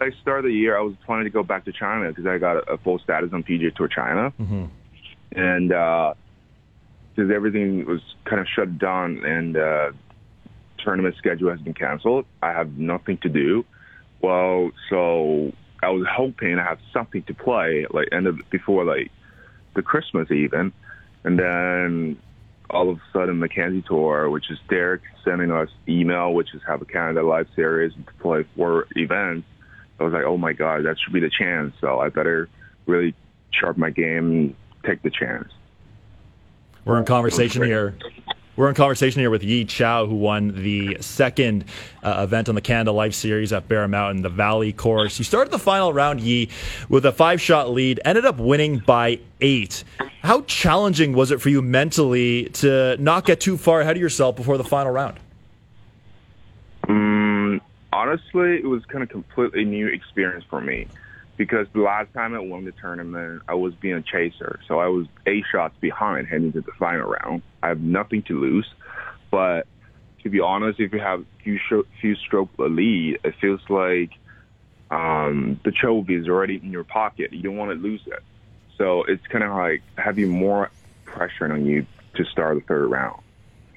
I 0.00 0.10
started 0.22 0.50
the 0.50 0.54
year. 0.54 0.78
I 0.78 0.82
was 0.82 0.94
planning 1.04 1.24
to 1.24 1.30
go 1.30 1.42
back 1.42 1.64
to 1.66 1.72
China 1.72 2.08
because 2.08 2.26
I 2.26 2.38
got 2.38 2.56
a, 2.56 2.72
a, 2.72 2.78
full 2.78 2.98
status 2.98 3.30
on 3.32 3.42
PGA 3.42 3.74
Tour 3.74 3.88
China, 3.88 4.32
mm-hmm. 4.40 4.64
and 5.38 5.68
because 5.68 7.30
uh, 7.30 7.34
everything 7.34 7.86
was 7.86 8.00
kind 8.24 8.40
of 8.40 8.46
shut 8.54 8.78
down 8.78 9.24
and 9.24 9.56
uh, 9.56 9.92
tournament 10.78 11.16
schedule 11.18 11.50
has 11.50 11.60
been 11.60 11.74
canceled, 11.74 12.26
I 12.42 12.52
have 12.52 12.78
nothing 12.78 13.18
to 13.18 13.28
do. 13.28 13.64
Well, 14.22 14.70
so 14.88 15.52
I 15.82 15.90
was 15.90 16.06
hoping 16.10 16.56
to 16.56 16.62
have 16.62 16.78
something 16.92 17.22
to 17.24 17.34
play 17.34 17.86
like 17.90 18.08
end 18.12 18.26
of 18.26 18.38
before 18.50 18.84
like 18.84 19.10
the 19.74 19.82
Christmas 19.82 20.30
even, 20.30 20.72
and 21.26 21.36
then 21.36 22.16
all 22.70 22.88
of 22.88 22.98
a 22.98 23.00
sudden 23.12 23.40
the 23.40 23.46
Mackenzie 23.46 23.82
Tour, 23.86 24.30
which 24.30 24.48
is 24.48 24.58
Derek 24.68 25.02
sending 25.24 25.50
us 25.50 25.68
email, 25.88 26.32
which 26.32 26.54
is 26.54 26.62
have 26.66 26.80
a 26.80 26.84
Canada 26.84 27.22
Life 27.22 27.48
Series 27.56 27.92
to 27.94 28.12
play 28.20 28.44
four 28.54 28.86
events. 28.94 29.46
I 29.98 30.04
was 30.04 30.12
like, 30.12 30.24
oh 30.24 30.38
my 30.38 30.52
god, 30.52 30.84
that 30.84 30.96
should 31.00 31.12
be 31.12 31.20
the 31.20 31.30
chance. 31.30 31.74
So 31.80 31.98
I 31.98 32.10
better 32.10 32.48
really 32.86 33.12
sharpen 33.50 33.80
my 33.80 33.90
game 33.90 34.30
and 34.30 34.54
take 34.84 35.02
the 35.02 35.10
chance. 35.10 35.52
We're 36.84 36.98
in 36.98 37.04
conversation 37.04 37.64
here 37.64 37.98
we're 38.56 38.68
in 38.70 38.74
conversation 38.74 39.20
here 39.20 39.30
with 39.30 39.44
Yi 39.44 39.66
Chao, 39.66 40.06
who 40.06 40.14
won 40.14 40.62
the 40.62 40.96
second 41.00 41.66
uh, 42.02 42.22
event 42.26 42.48
on 42.48 42.54
the 42.54 42.60
Canada 42.60 42.90
Life 42.90 43.14
Series 43.14 43.52
at 43.52 43.68
Bear 43.68 43.86
Mountain, 43.86 44.22
the 44.22 44.30
Valley 44.30 44.72
Course. 44.72 45.18
You 45.18 45.24
started 45.24 45.50
the 45.50 45.58
final 45.58 45.92
round, 45.92 46.20
Yi, 46.20 46.48
with 46.88 47.04
a 47.04 47.12
five 47.12 47.40
shot 47.40 47.70
lead, 47.70 48.00
ended 48.04 48.24
up 48.24 48.38
winning 48.38 48.78
by 48.78 49.20
eight. 49.42 49.84
How 50.22 50.40
challenging 50.42 51.12
was 51.12 51.30
it 51.30 51.40
for 51.40 51.50
you 51.50 51.60
mentally 51.60 52.44
to 52.54 52.96
not 52.98 53.26
get 53.26 53.40
too 53.40 53.56
far 53.56 53.82
ahead 53.82 53.96
of 53.96 54.02
yourself 54.02 54.36
before 54.36 54.56
the 54.56 54.64
final 54.64 54.90
round? 54.90 55.18
Um, 56.88 57.60
honestly, 57.92 58.56
it 58.56 58.66
was 58.66 58.84
kind 58.86 59.02
of 59.02 59.10
completely 59.10 59.64
new 59.64 59.86
experience 59.86 60.44
for 60.48 60.60
me 60.60 60.88
because 61.36 61.66
the 61.74 61.80
last 61.80 62.12
time 62.12 62.34
I 62.34 62.38
won 62.38 62.64
the 62.64 62.72
tournament, 62.72 63.42
I 63.48 63.54
was 63.54 63.74
being 63.74 63.94
a 63.94 64.02
chaser. 64.02 64.58
So 64.66 64.78
I 64.78 64.86
was 64.86 65.06
eight 65.26 65.44
shots 65.50 65.74
behind 65.80 66.26
heading 66.26 66.52
to 66.52 66.60
the 66.60 66.72
final 66.78 67.08
round. 67.08 67.42
I 67.62 67.68
have 67.68 67.80
nothing 67.80 68.22
to 68.28 68.40
lose. 68.40 68.66
But 69.30 69.66
to 70.22 70.30
be 70.30 70.40
honest, 70.40 70.80
if 70.80 70.92
you 70.92 71.00
have 71.00 71.24
few, 71.42 71.58
sh- 71.58 71.88
few 72.00 72.16
stroke 72.16 72.50
lead, 72.58 73.18
it 73.22 73.34
feels 73.40 73.60
like 73.68 74.10
um, 74.90 75.60
the 75.64 75.72
trophy 75.72 76.14
is 76.14 76.28
already 76.28 76.60
in 76.62 76.70
your 76.70 76.84
pocket. 76.84 77.32
You 77.32 77.42
don't 77.42 77.56
want 77.56 77.70
to 77.72 77.76
lose 77.76 78.02
it. 78.06 78.22
So 78.78 79.04
it's 79.04 79.26
kind 79.26 79.44
of 79.44 79.52
like 79.52 79.82
having 79.96 80.28
more 80.28 80.70
pressure 81.04 81.52
on 81.52 81.66
you 81.66 81.86
to 82.14 82.24
start 82.24 82.56
the 82.56 82.62
third 82.62 82.88
round. 82.88 83.20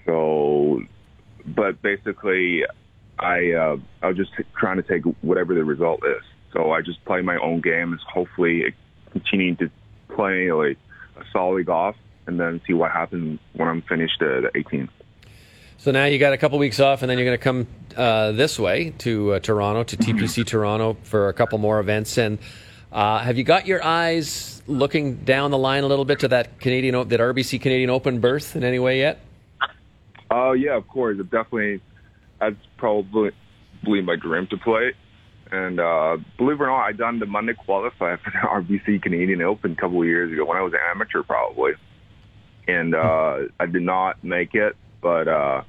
So, 0.06 0.82
but 1.46 1.82
basically, 1.82 2.64
I 3.18 3.52
uh, 3.52 3.78
I 4.02 4.08
was 4.08 4.18
just 4.18 4.32
trying 4.58 4.78
to 4.78 4.84
take 4.84 5.04
whatever 5.22 5.54
the 5.54 5.64
result 5.64 6.02
is. 6.06 6.24
So 6.54 6.72
I 6.72 6.82
just 6.82 7.04
play 7.06 7.22
my 7.22 7.38
own 7.38 7.62
games, 7.62 8.02
hopefully 8.08 8.74
continuing 9.12 9.58
to 9.58 9.70
play 10.10 10.52
like 10.52 10.78
a 11.18 11.24
solid 11.32 11.66
golf, 11.66 11.96
and 12.28 12.40
then 12.40 12.62
see 12.66 12.74
what 12.74 12.92
happens 12.92 13.40
when 13.54 13.68
I'm 13.68 13.82
finished 13.84 14.20
the 14.20 14.50
18th. 14.56 14.90
So 15.78 15.92
now 15.92 16.06
you 16.06 16.20
got 16.20 16.34
a 16.34 16.38
couple 16.38 16.60
weeks 16.60 16.80
off, 16.80 17.02
and 17.02 17.10
then 17.10 17.18
you're 17.18 17.26
going 17.26 17.38
to 17.38 17.44
come 17.44 17.68
uh, 17.96 18.34
this 18.34 18.60
way 18.60 18.90
to 19.00 19.34
uh, 19.34 19.40
Toronto, 19.40 19.84
to 19.84 19.98
TPC 19.98 20.46
Toronto 20.48 20.98
for 21.04 21.30
a 21.30 21.34
couple 21.34 21.58
more 21.58 21.80
events. 21.80 22.18
And 22.18 22.38
uh, 22.92 23.20
have 23.20 23.38
you 23.38 23.46
got 23.46 23.66
your 23.66 23.84
eyes 23.84 24.62
looking 24.68 25.16
down 25.18 25.52
the 25.52 25.58
line 25.58 25.84
a 25.84 25.88
little 25.88 26.06
bit 26.06 26.20
to 26.20 26.28
that 26.30 26.60
Canadian, 26.60 27.08
that 27.08 27.20
RBC 27.20 27.62
Canadian 27.62 27.90
Open 27.90 28.20
berth 28.20 28.56
in 28.56 28.64
any 28.64 28.80
way 28.80 29.00
yet? 29.00 29.20
Oh 30.30 30.52
yeah, 30.52 30.76
of 30.76 30.88
course. 30.88 31.18
It 31.20 31.32
definitely, 31.32 31.82
that's 32.40 32.56
probably 32.78 33.32
my 33.84 34.16
dream 34.16 34.48
to 34.48 34.58
play. 34.58 34.94
And 35.52 35.80
uh, 35.80 36.18
believe 36.38 36.60
it 36.60 36.64
or 36.64 36.68
not, 36.68 36.84
I 36.84 36.92
done 36.92 37.20
the 37.20 37.26
Monday 37.26 37.54
qualifier 37.54 38.20
for 38.20 38.32
the 38.32 38.38
RBC 38.44 39.02
Canadian 39.02 39.42
Open 39.42 39.72
a 39.72 39.76
couple 39.76 40.02
of 40.02 40.08
years 40.08 40.32
ago 40.32 40.46
when 40.46 40.58
I 40.58 40.62
was 40.62 40.74
an 40.74 40.80
amateur, 40.92 41.24
probably. 41.24 41.72
And 42.68 42.94
uh, 42.94 43.38
I 43.60 43.66
did 43.66 43.82
not 43.82 44.24
make 44.24 44.54
it, 44.54 44.76
but 45.02 45.28
uh, 45.28 45.64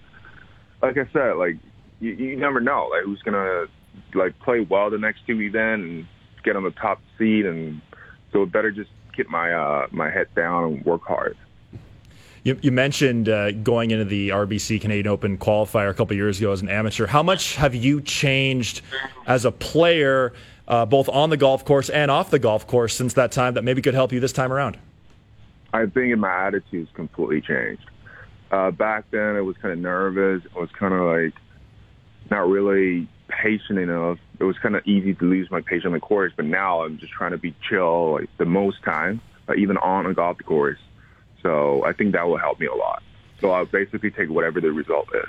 like 0.83 0.99
I 0.99 1.11
said, 1.13 1.37
like 1.37 1.57
you, 1.99 2.13
you 2.13 2.37
never 2.37 2.61
know, 2.61 2.91
like 2.91 3.05
who's 3.05 3.23
gonna 3.23 3.67
like 4.15 4.39
play 4.41 4.61
well 4.61 4.91
the 4.91 4.99
next 4.99 5.21
two 5.27 5.41
events 5.41 5.85
and 5.85 6.07
get 6.45 6.57
on 6.57 6.65
the 6.65 6.73
top 6.73 7.01
seed, 7.19 7.47
and 7.47 7.81
so 8.33 8.45
better 8.45 8.71
just 8.71 8.91
keep 9.17 9.31
my 9.31 9.53
uh, 9.53 9.87
my 9.93 10.11
head 10.11 10.27
down 10.37 10.65
and 10.65 10.85
work 10.85 11.03
hard. 11.05 11.39
You, 12.43 12.59
you 12.63 12.73
mentioned 12.73 13.29
uh, 13.29 13.53
going 13.53 13.91
into 13.91 14.07
the 14.07 14.31
RBC 14.31 14.81
Canadian 14.81 15.09
Open 15.09 15.37
qualifier 15.37 15.91
a 15.91 15.95
couple 15.95 16.17
years 16.17 16.39
ago 16.39 16.53
as 16.53 16.63
an 16.63 16.69
amateur. 16.69 17.07
How 17.07 17.23
much 17.23 17.57
have 17.57 17.75
you 17.75 18.01
changed 18.01 18.81
as 19.27 19.45
a 19.45 19.53
player, 19.53 20.33
uh, 20.67 20.87
both 20.87 21.09
on 21.11 21.29
the 21.29 21.37
golf 21.37 21.65
course 21.65 21.91
and 21.91 22.11
off 22.11 22.31
the 22.31 22.39
golf 22.39 22.67
course, 22.67 22.95
since 22.95 23.15
that 23.15 23.33
time 23.33 23.55
that 23.55 23.63
maybe 23.63 23.83
could 23.83 23.95
help 23.95 24.13
you 24.13 24.21
this 24.21 24.33
time 24.33 24.53
around? 24.53 24.79
I 25.73 25.87
think 25.87 26.17
my 26.17 26.47
attitude's 26.47 26.91
completely 26.95 27.43
changed. 27.43 27.85
Uh, 28.51 28.71
back 28.71 29.05
then, 29.11 29.37
it 29.37 29.43
was 29.43 29.57
kind 29.59 29.73
of 29.73 29.79
nervous. 29.79 30.43
I 30.57 30.59
was 30.59 30.71
kind 30.73 30.95
of 30.95 31.03
like 31.03 31.35
not 32.31 32.49
really 32.49 33.07
patient 33.29 33.79
enough. 33.79 34.19
It 34.39 34.45
was 34.45 34.57
kind 34.59 34.75
of 34.75 34.85
easy 34.87 35.15
to 35.15 35.25
lose 35.25 35.51
my 35.51 35.61
patience 35.61 35.87
on 35.87 35.93
the 35.93 36.01
course, 36.01 36.33
but 36.35 36.47
now 36.47 36.85
I'm 36.85 36.99
just 36.99 37.13
trying 37.13 37.33
to 37.33 37.39
be 37.39 37.55
chill 37.69 38.13
like 38.13 38.31
the 38.39 38.47
most 38.47 38.83
time, 38.83 39.21
uh, 39.49 39.55
even 39.55 39.77
on 39.77 40.07
a 40.07 40.15
golf 40.15 40.39
course. 40.45 40.79
So 41.43 41.85
I 41.85 41.93
think 41.93 42.13
that 42.13 42.27
will 42.27 42.39
help 42.39 42.61
me 42.61 42.67
a 42.67 42.75
lot. 42.75 43.03
So 43.41 43.51
I'll 43.51 43.67
basically 43.67 44.11
take 44.11 44.29
whatever 44.29 44.61
the 44.61 44.73
result 44.73 45.09
is. 45.15 45.29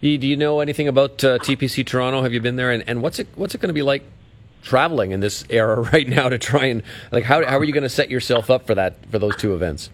Do 0.00 0.26
you 0.26 0.36
know 0.36 0.60
anything 0.60 0.88
about 0.88 1.24
uh, 1.24 1.38
TPC 1.38 1.86
Toronto? 1.86 2.22
Have 2.22 2.34
you 2.34 2.40
been 2.40 2.56
there? 2.56 2.70
And, 2.70 2.84
and 2.86 3.00
what's 3.00 3.18
it 3.18 3.28
what's 3.36 3.54
it 3.54 3.60
going 3.60 3.70
to 3.70 3.74
be 3.74 3.82
like 3.82 4.04
traveling 4.62 5.12
in 5.12 5.20
this 5.20 5.44
era 5.48 5.80
right 5.92 6.08
now 6.08 6.28
to 6.28 6.38
try 6.38 6.66
and 6.66 6.82
like 7.10 7.24
how 7.24 7.44
how 7.46 7.58
are 7.58 7.64
you 7.64 7.72
going 7.72 7.84
to 7.84 7.88
set 7.88 8.10
yourself 8.10 8.50
up 8.50 8.66
for 8.66 8.74
that 8.74 8.96
for 9.10 9.18
those 9.18 9.36
two 9.36 9.54
events? 9.54 9.90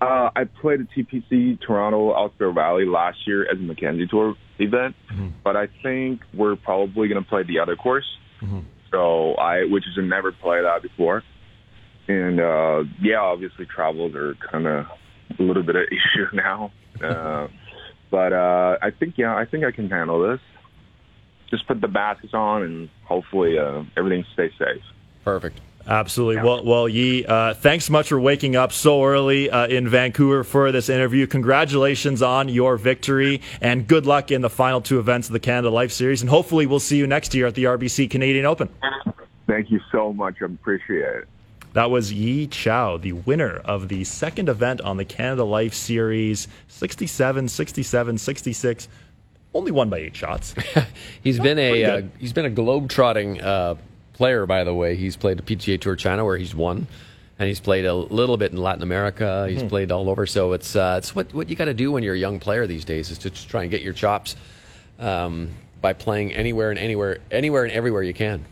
Uh, 0.00 0.28
I 0.36 0.44
played 0.44 0.80
at 0.80 0.86
TPC 0.90 1.58
Toronto 1.60 2.10
Osprey 2.10 2.52
Valley 2.52 2.84
last 2.84 3.26
year 3.26 3.50
as 3.50 3.56
a 3.56 3.62
Mackenzie 3.62 4.06
Tour 4.06 4.36
event, 4.58 4.94
mm-hmm. 5.10 5.28
but 5.42 5.56
I 5.56 5.68
think 5.82 6.20
we're 6.34 6.56
probably 6.56 7.08
going 7.08 7.22
to 7.22 7.28
play 7.28 7.44
the 7.44 7.60
other 7.60 7.76
course. 7.76 8.04
Mm-hmm. 8.42 8.60
So 8.90 9.34
I, 9.34 9.64
which 9.64 9.84
is 9.86 9.96
never 9.96 10.30
played 10.32 10.64
that 10.64 10.82
before. 10.82 11.22
And 12.08 12.40
uh, 12.40 12.84
yeah, 13.00 13.20
obviously 13.20 13.66
travels 13.66 14.14
are 14.14 14.34
kind 14.50 14.66
of 14.66 14.86
a 15.38 15.42
little 15.42 15.62
bit 15.62 15.76
of 15.76 15.82
issue 15.90 16.26
now. 16.32 16.72
Uh, 17.02 17.48
but 18.10 18.32
uh, 18.32 18.78
I 18.82 18.90
think 18.90 19.18
yeah, 19.18 19.34
I 19.34 19.44
think 19.44 19.64
I 19.64 19.72
can 19.72 19.90
handle 19.90 20.22
this. 20.28 20.40
Just 21.50 21.66
put 21.66 21.80
the 21.80 21.88
baskets 21.88 22.34
on 22.34 22.62
and 22.62 22.88
hopefully 23.04 23.58
uh, 23.58 23.84
everything 23.96 24.24
stays 24.32 24.52
safe. 24.58 24.82
Perfect. 25.24 25.60
Absolutely. 25.86 26.36
Yeah. 26.36 26.44
Well, 26.44 26.64
well, 26.64 26.88
Yi, 26.88 27.26
uh, 27.26 27.54
thanks 27.54 27.86
so 27.86 27.92
much 27.92 28.08
for 28.08 28.18
waking 28.18 28.56
up 28.56 28.72
so 28.72 29.04
early 29.04 29.50
uh, 29.50 29.66
in 29.66 29.88
Vancouver 29.88 30.42
for 30.42 30.72
this 30.72 30.88
interview. 30.88 31.26
Congratulations 31.26 32.22
on 32.22 32.48
your 32.48 32.76
victory, 32.76 33.42
and 33.60 33.86
good 33.86 34.06
luck 34.06 34.30
in 34.30 34.40
the 34.40 34.48
final 34.48 34.80
two 34.80 34.98
events 34.98 35.28
of 35.28 35.34
the 35.34 35.40
Canada 35.40 35.70
Life 35.70 35.92
Series. 35.92 36.22
And 36.22 36.30
hopefully, 36.30 36.66
we'll 36.66 36.80
see 36.80 36.96
you 36.96 37.06
next 37.06 37.34
year 37.34 37.46
at 37.46 37.54
the 37.54 37.64
RBC 37.64 38.10
Canadian 38.10 38.46
Open. 38.46 38.68
Thank 39.46 39.70
you 39.70 39.80
so 39.92 40.12
much. 40.12 40.36
I 40.40 40.46
appreciate 40.46 41.02
it. 41.02 41.28
That 41.74 41.90
was 41.90 42.12
Yi 42.12 42.46
Chao, 42.46 42.98
the 42.98 43.14
winner 43.14 43.56
of 43.64 43.88
the 43.88 44.04
second 44.04 44.48
event 44.48 44.80
on 44.80 44.96
the 44.96 45.04
Canada 45.04 45.42
Life 45.42 45.74
Series 45.74 46.46
67, 46.68 47.48
67, 47.48 48.16
66. 48.16 48.88
Only 49.52 49.72
won 49.72 49.90
by 49.90 49.98
eight 49.98 50.14
shots. 50.14 50.54
he's 51.24 51.40
been 51.40 51.58
a 51.58 51.84
uh, 51.84 52.02
he's 52.20 52.32
been 52.32 52.44
a 52.44 52.50
globe-trotting 52.50 53.40
uh, 53.40 53.74
player, 54.12 54.46
by 54.46 54.62
the 54.62 54.72
way. 54.72 54.94
He's 54.94 55.16
played 55.16 55.36
the 55.36 55.42
PGA 55.42 55.80
Tour 55.80 55.96
China 55.96 56.24
where 56.24 56.36
he's 56.36 56.54
won, 56.54 56.86
and 57.40 57.48
he's 57.48 57.58
played 57.58 57.86
a 57.86 57.94
little 57.94 58.36
bit 58.36 58.52
in 58.52 58.58
Latin 58.58 58.84
America. 58.84 59.48
He's 59.48 59.62
hmm. 59.62 59.68
played 59.68 59.90
all 59.90 60.08
over. 60.08 60.26
So 60.26 60.52
it's 60.52 60.76
uh, 60.76 60.94
it's 60.98 61.16
what 61.16 61.34
what 61.34 61.48
you 61.48 61.56
got 61.56 61.64
to 61.64 61.74
do 61.74 61.90
when 61.90 62.04
you're 62.04 62.14
a 62.14 62.18
young 62.18 62.38
player 62.38 62.68
these 62.68 62.84
days 62.84 63.10
is 63.10 63.18
to 63.18 63.30
try 63.30 63.62
and 63.62 63.70
get 63.70 63.82
your 63.82 63.94
chops 63.94 64.36
um, 65.00 65.50
by 65.80 65.92
playing 65.92 66.34
anywhere 66.34 66.70
and 66.70 66.78
anywhere 66.78 67.18
anywhere 67.32 67.64
and 67.64 67.72
everywhere 67.72 68.04
you 68.04 68.14
can. 68.14 68.44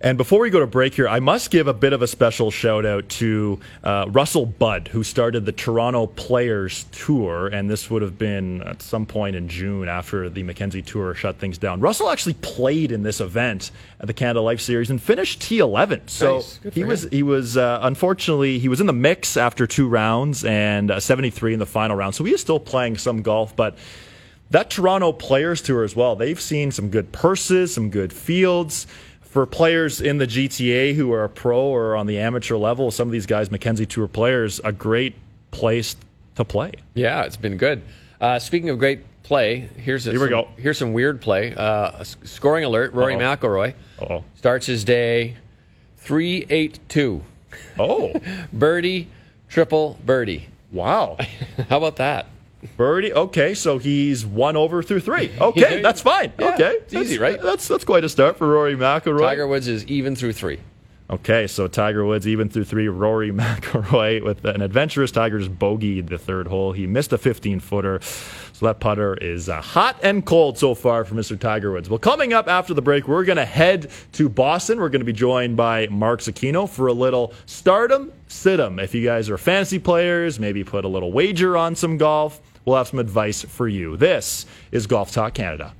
And 0.00 0.16
before 0.16 0.38
we 0.38 0.50
go 0.50 0.60
to 0.60 0.66
break 0.66 0.94
here, 0.94 1.08
I 1.08 1.18
must 1.18 1.50
give 1.50 1.66
a 1.66 1.74
bit 1.74 1.92
of 1.92 2.02
a 2.02 2.06
special 2.06 2.52
shout 2.52 2.86
out 2.86 3.08
to 3.10 3.58
uh, 3.82 4.06
Russell 4.08 4.46
Budd, 4.46 4.86
who 4.88 5.02
started 5.02 5.44
the 5.44 5.50
Toronto 5.50 6.06
Players 6.06 6.84
Tour. 6.92 7.48
And 7.48 7.68
this 7.68 7.90
would 7.90 8.02
have 8.02 8.16
been 8.16 8.62
at 8.62 8.80
some 8.80 9.06
point 9.06 9.34
in 9.34 9.48
June 9.48 9.88
after 9.88 10.28
the 10.28 10.44
Mackenzie 10.44 10.82
Tour 10.82 11.14
shut 11.14 11.38
things 11.38 11.58
down. 11.58 11.80
Russell 11.80 12.10
actually 12.10 12.34
played 12.34 12.92
in 12.92 13.02
this 13.02 13.20
event 13.20 13.72
at 13.98 14.06
the 14.06 14.12
Canada 14.12 14.40
Life 14.40 14.60
Series 14.60 14.88
and 14.88 15.02
finished 15.02 15.40
T11. 15.40 16.08
So 16.08 16.36
nice. 16.36 16.60
he 16.72 16.84
was, 16.84 17.02
he 17.10 17.24
was 17.24 17.56
uh, 17.56 17.80
unfortunately, 17.82 18.60
he 18.60 18.68
was 18.68 18.80
in 18.80 18.86
the 18.86 18.92
mix 18.92 19.36
after 19.36 19.66
two 19.66 19.88
rounds 19.88 20.44
and 20.44 20.92
uh, 20.92 21.00
73 21.00 21.54
in 21.54 21.58
the 21.58 21.66
final 21.66 21.96
round. 21.96 22.14
So 22.14 22.22
he 22.22 22.32
is 22.32 22.40
still 22.40 22.60
playing 22.60 22.98
some 22.98 23.22
golf, 23.22 23.56
but 23.56 23.76
that 24.50 24.70
Toronto 24.70 25.12
Players 25.12 25.60
Tour 25.60 25.82
as 25.82 25.96
well. 25.96 26.14
They've 26.14 26.40
seen 26.40 26.70
some 26.70 26.88
good 26.88 27.10
purses, 27.10 27.74
some 27.74 27.90
good 27.90 28.12
fields 28.12 28.86
for 29.30 29.44
players 29.46 30.00
in 30.00 30.18
the 30.18 30.26
GTA 30.26 30.94
who 30.94 31.12
are 31.12 31.28
pro 31.28 31.60
or 31.60 31.96
on 31.96 32.06
the 32.06 32.18
amateur 32.18 32.56
level. 32.56 32.90
Some 32.90 33.08
of 33.08 33.12
these 33.12 33.26
guys, 33.26 33.50
Mackenzie 33.50 33.86
Tour 33.86 34.08
players, 34.08 34.60
a 34.64 34.72
great 34.72 35.14
place 35.50 35.96
to 36.36 36.44
play. 36.44 36.72
Yeah, 36.94 37.22
it's 37.24 37.36
been 37.36 37.56
good. 37.56 37.82
Uh, 38.20 38.38
speaking 38.38 38.70
of 38.70 38.78
great 38.78 39.00
play, 39.22 39.68
here's 39.76 40.06
a, 40.06 40.10
Here 40.10 40.20
we 40.20 40.26
some, 40.26 40.30
go. 40.30 40.48
Here's 40.56 40.78
some 40.78 40.92
weird 40.92 41.20
play. 41.20 41.54
Uh, 41.54 42.02
scoring 42.02 42.64
alert: 42.64 42.92
Rory 42.94 43.14
Uh-oh. 43.14 43.36
McIlroy 43.36 43.74
Uh-oh. 44.00 44.24
starts 44.34 44.66
his 44.66 44.84
day 44.84 45.36
three 45.98 46.46
eight 46.48 46.78
two. 46.88 47.22
Oh, 47.78 48.12
birdie, 48.52 49.08
triple 49.48 49.98
birdie. 50.04 50.48
wow. 50.72 51.16
How 51.68 51.76
about 51.76 51.96
that? 51.96 52.26
Birdie. 52.76 53.12
Okay, 53.12 53.54
so 53.54 53.78
he's 53.78 54.26
one 54.26 54.56
over 54.56 54.82
through 54.82 55.00
three. 55.00 55.30
Okay, 55.40 55.80
that's 55.80 56.00
fine. 56.00 56.32
Yeah, 56.38 56.54
okay, 56.54 56.72
it's 56.82 56.94
easy, 56.94 57.18
right? 57.18 57.40
That's 57.40 57.66
that's 57.68 57.84
quite 57.84 58.04
a 58.04 58.08
start 58.08 58.36
for 58.36 58.48
Rory 58.48 58.74
McIlroy. 58.76 59.20
Tiger 59.20 59.46
Woods 59.46 59.68
is 59.68 59.84
even 59.86 60.14
through 60.16 60.32
three. 60.32 60.58
Okay, 61.10 61.46
so 61.46 61.66
Tiger 61.68 62.04
Woods 62.04 62.28
even 62.28 62.50
through 62.50 62.64
three. 62.64 62.86
Rory 62.88 63.30
McIlroy 63.32 64.22
with 64.22 64.44
an 64.44 64.60
adventurous 64.60 65.10
Tiger 65.10 65.38
just 65.38 65.58
bogeyed 65.58 66.08
the 66.08 66.18
third 66.18 66.48
hole. 66.48 66.72
He 66.72 66.86
missed 66.86 67.14
a 67.14 67.18
15 67.18 67.60
footer, 67.60 68.00
so 68.52 68.66
that 68.66 68.78
putter 68.78 69.14
is 69.14 69.48
uh, 69.48 69.62
hot 69.62 69.98
and 70.02 70.26
cold 70.26 70.58
so 70.58 70.74
far 70.74 71.06
for 71.06 71.14
Mr. 71.14 71.38
Tiger 71.38 71.72
Woods. 71.72 71.88
Well, 71.88 71.98
coming 71.98 72.34
up 72.34 72.46
after 72.46 72.74
the 72.74 72.82
break, 72.82 73.08
we're 73.08 73.24
going 73.24 73.38
to 73.38 73.46
head 73.46 73.90
to 74.12 74.28
Boston. 74.28 74.80
We're 74.80 74.90
going 74.90 75.00
to 75.00 75.06
be 75.06 75.14
joined 75.14 75.56
by 75.56 75.86
Mark 75.86 76.20
Zecchino 76.20 76.68
for 76.68 76.88
a 76.88 76.92
little 76.92 77.32
stardom, 77.46 78.12
situm. 78.28 78.78
If 78.82 78.94
you 78.94 79.02
guys 79.02 79.30
are 79.30 79.38
fantasy 79.38 79.78
players, 79.78 80.38
maybe 80.38 80.62
put 80.62 80.84
a 80.84 80.88
little 80.88 81.10
wager 81.10 81.56
on 81.56 81.74
some 81.74 81.96
golf. 81.96 82.42
We'll 82.64 82.76
have 82.76 82.88
some 82.88 82.98
advice 82.98 83.42
for 83.42 83.68
you. 83.68 83.96
This 83.96 84.46
is 84.72 84.86
Golf 84.86 85.12
Talk 85.12 85.34
Canada. 85.34 85.74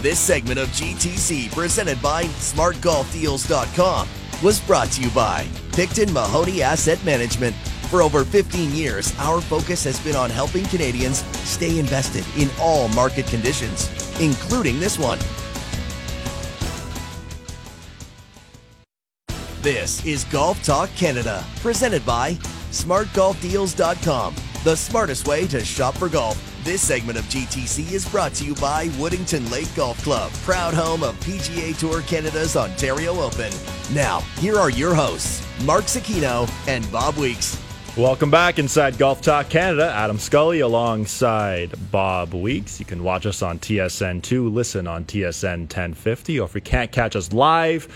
This 0.00 0.18
segment 0.20 0.58
of 0.60 0.68
GTC, 0.68 1.52
presented 1.52 2.00
by 2.00 2.24
SmartGolfDeals.com, 2.24 4.08
was 4.42 4.60
brought 4.60 4.92
to 4.92 5.02
you 5.02 5.10
by 5.10 5.46
Picton 5.72 6.12
Mahoney 6.12 6.62
Asset 6.62 7.04
Management. 7.04 7.56
For 7.90 8.02
over 8.02 8.24
15 8.24 8.72
years, 8.72 9.12
our 9.18 9.40
focus 9.40 9.82
has 9.84 9.98
been 10.00 10.14
on 10.14 10.30
helping 10.30 10.64
Canadians 10.66 11.24
stay 11.48 11.78
invested 11.78 12.24
in 12.40 12.48
all 12.60 12.88
market 12.90 13.26
conditions, 13.26 13.88
including 14.20 14.78
this 14.78 14.98
one. 14.98 15.18
This 19.62 20.04
is 20.06 20.22
Golf 20.24 20.62
Talk 20.62 20.88
Canada, 20.90 21.44
presented 21.56 22.06
by 22.06 22.34
SmartGolfDeals.com, 22.70 24.34
the 24.64 24.76
smartest 24.76 25.26
way 25.28 25.46
to 25.46 25.64
shop 25.64 25.94
for 25.94 26.08
golf. 26.08 26.36
This 26.64 26.82
segment 26.82 27.18
of 27.18 27.24
GTC 27.26 27.92
is 27.92 28.08
brought 28.08 28.34
to 28.34 28.44
you 28.44 28.54
by 28.56 28.88
Woodington 28.88 29.50
Lake 29.50 29.72
Golf 29.74 30.02
Club, 30.02 30.32
proud 30.42 30.74
home 30.74 31.02
of 31.02 31.14
PGA 31.20 31.78
Tour 31.78 32.02
Canada's 32.02 32.56
Ontario 32.56 33.20
Open. 33.20 33.52
Now, 33.92 34.20
here 34.38 34.56
are 34.56 34.70
your 34.70 34.94
hosts, 34.94 35.46
Mark 35.64 35.84
Zecchino 35.84 36.50
and 36.68 36.90
Bob 36.90 37.16
Weeks. 37.16 37.58
Welcome 37.96 38.30
back 38.30 38.58
inside 38.60 38.96
Golf 38.96 39.22
Talk 39.22 39.48
Canada. 39.48 39.92
Adam 39.92 40.18
Scully 40.18 40.60
alongside 40.60 41.74
Bob 41.90 42.32
Weeks. 42.32 42.78
You 42.78 42.86
can 42.86 43.02
watch 43.02 43.26
us 43.26 43.42
on 43.42 43.58
TSN2, 43.58 44.52
listen 44.52 44.86
on 44.86 45.04
TSN 45.04 45.62
1050, 45.62 46.38
or 46.38 46.46
if 46.46 46.54
you 46.54 46.60
can't 46.60 46.92
catch 46.92 47.16
us 47.16 47.32
live, 47.32 47.88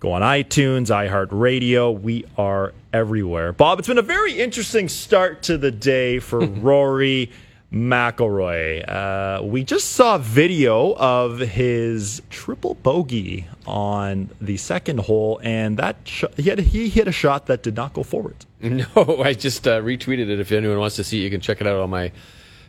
go 0.00 0.12
on 0.12 0.22
iTunes, 0.22 0.88
iHeartRadio. 0.88 2.00
We 2.00 2.24
are 2.36 2.72
everywhere. 2.92 3.52
Bob, 3.52 3.78
it's 3.78 3.88
been 3.88 3.98
a 3.98 4.02
very 4.02 4.38
interesting 4.38 4.88
start 4.88 5.42
to 5.44 5.58
the 5.58 5.70
day 5.70 6.18
for 6.18 6.40
Rory 6.46 7.30
McIlroy. 7.72 8.88
Uh, 8.88 9.42
we 9.42 9.62
just 9.62 9.92
saw 9.92 10.16
video 10.18 10.94
of 10.94 11.38
his 11.38 12.22
triple 12.30 12.74
bogey 12.74 13.46
on 13.66 14.30
the 14.40 14.56
second 14.56 15.00
hole, 15.00 15.38
and 15.42 15.76
that 15.76 15.96
sh- 16.04 16.24
he, 16.36 16.44
had, 16.44 16.58
he 16.60 16.88
hit 16.88 17.06
a 17.08 17.12
shot 17.12 17.46
that 17.46 17.62
did 17.62 17.76
not 17.76 17.92
go 17.92 18.02
forward. 18.02 18.36
No, 18.60 19.22
I 19.22 19.34
just 19.34 19.68
uh, 19.68 19.80
retweeted 19.80 20.28
it. 20.28 20.40
If 20.40 20.50
anyone 20.50 20.78
wants 20.78 20.96
to 20.96 21.04
see, 21.04 21.20
it, 21.20 21.24
you 21.24 21.30
can 21.30 21.40
check 21.40 21.60
it 21.60 21.66
out 21.66 21.76
on 21.76 21.90
my 21.90 22.10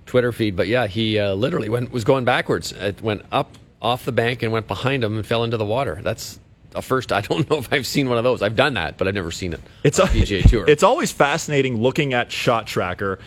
Twitter 0.06 0.32
feed. 0.32 0.56
But 0.56 0.68
yeah, 0.68 0.86
he 0.88 1.18
uh, 1.18 1.34
literally 1.34 1.70
went 1.70 1.92
was 1.92 2.04
going 2.04 2.26
backwards. 2.26 2.74
It 2.74 3.02
went 3.02 3.24
up 3.32 3.58
off 3.82 4.06
the 4.06 4.12
bank 4.12 4.44
and 4.44 4.52
went 4.52 4.68
behind 4.68 5.04
him 5.04 5.16
and 5.16 5.26
fell 5.26 5.44
into 5.44 5.58
the 5.58 5.66
water. 5.66 6.00
That's 6.04 6.40
first. 6.82 7.12
I 7.12 7.22
don't 7.22 7.50
know 7.50 7.58
if 7.58 7.72
I've 7.74 7.88
seen 7.88 8.10
one 8.10 8.18
of 8.18 8.24
those. 8.24 8.42
I've 8.42 8.56
done 8.56 8.74
that, 8.76 8.98
but 8.98 9.08
I've 9.08 9.14
never 9.14 9.32
seen 9.32 9.54
it. 9.54 9.60
It's 9.84 10.00
on 10.00 10.08
a, 10.08 10.12
PGA 10.12 10.48
Tour. 10.50 10.70
It's 10.70 10.84
always 10.84 11.12
fascinating 11.12 11.82
looking 11.82 12.14
at 12.14 12.32
Shot 12.32 12.68
Tracker 12.68 13.20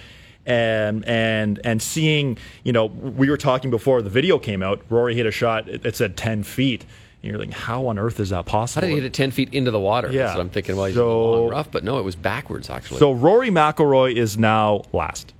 and 0.46 1.04
and 1.06 1.60
and 1.64 1.80
seeing. 1.82 2.38
You 2.64 2.72
know, 2.72 2.86
we 2.86 3.30
were 3.30 3.36
talking 3.36 3.70
before 3.70 4.02
the 4.02 4.10
video 4.10 4.38
came 4.38 4.62
out. 4.62 4.82
Rory 4.90 5.14
hit 5.14 5.26
a 5.26 5.30
shot. 5.30 5.68
It, 5.68 5.84
it 5.86 5.96
said 5.96 6.16
ten 6.16 6.42
feet. 6.42 6.84
And 7.22 7.30
you're 7.30 7.38
like, 7.38 7.52
how 7.52 7.86
on 7.86 8.00
earth 8.00 8.18
is 8.18 8.30
that 8.30 8.46
possible? 8.46 8.80
How 8.84 8.88
did 8.88 8.94
he 8.94 9.00
hit 9.00 9.04
it 9.04 9.14
ten 9.14 9.30
feet 9.30 9.54
into 9.54 9.70
the 9.70 9.78
water? 9.78 10.10
Yeah. 10.10 10.24
That's 10.24 10.34
what 10.36 10.40
I'm 10.40 10.50
thinking. 10.50 10.74
Well, 10.76 10.86
he's 10.86 10.96
So- 10.96 11.30
long 11.42 11.50
rough, 11.50 11.70
but 11.70 11.84
no, 11.84 12.00
it 12.00 12.02
was 12.02 12.16
backwards 12.16 12.68
actually. 12.68 12.98
So 12.98 13.12
Rory 13.12 13.50
McIlroy 13.50 14.16
is 14.16 14.36
now 14.36 14.82
last. 14.92 15.31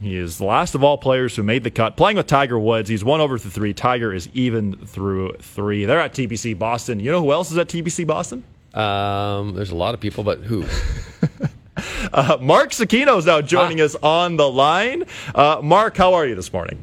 He 0.00 0.16
is 0.16 0.38
the 0.38 0.44
last 0.44 0.74
of 0.74 0.84
all 0.84 0.98
players 0.98 1.34
who 1.36 1.42
made 1.42 1.64
the 1.64 1.70
cut. 1.70 1.96
Playing 1.96 2.18
with 2.18 2.26
Tiger 2.26 2.58
Woods, 2.58 2.88
he's 2.88 3.02
one 3.02 3.20
over 3.20 3.38
through 3.38 3.50
three. 3.52 3.72
Tiger 3.72 4.12
is 4.12 4.28
even 4.34 4.76
through 4.76 5.32
three. 5.40 5.86
They're 5.86 6.00
at 6.00 6.12
TPC 6.12 6.58
Boston. 6.58 7.00
You 7.00 7.12
know 7.12 7.22
who 7.22 7.32
else 7.32 7.50
is 7.50 7.56
at 7.58 7.68
TPC 7.68 8.06
Boston? 8.06 8.44
um, 8.74 9.54
there's 9.54 9.70
a 9.70 9.74
lot 9.74 9.94
of 9.94 10.00
people, 10.00 10.24
but 10.24 10.40
who? 10.40 10.64
Uh, 12.12 12.38
Mark 12.40 12.70
Zecchino 12.70 13.18
is 13.18 13.26
now 13.26 13.40
joining 13.42 13.80
us 13.82 13.94
on 13.96 14.36
the 14.36 14.48
line. 14.48 15.04
Uh, 15.34 15.60
Mark, 15.62 15.96
how 15.96 16.14
are 16.14 16.24
you 16.26 16.34
this 16.34 16.50
morning? 16.52 16.82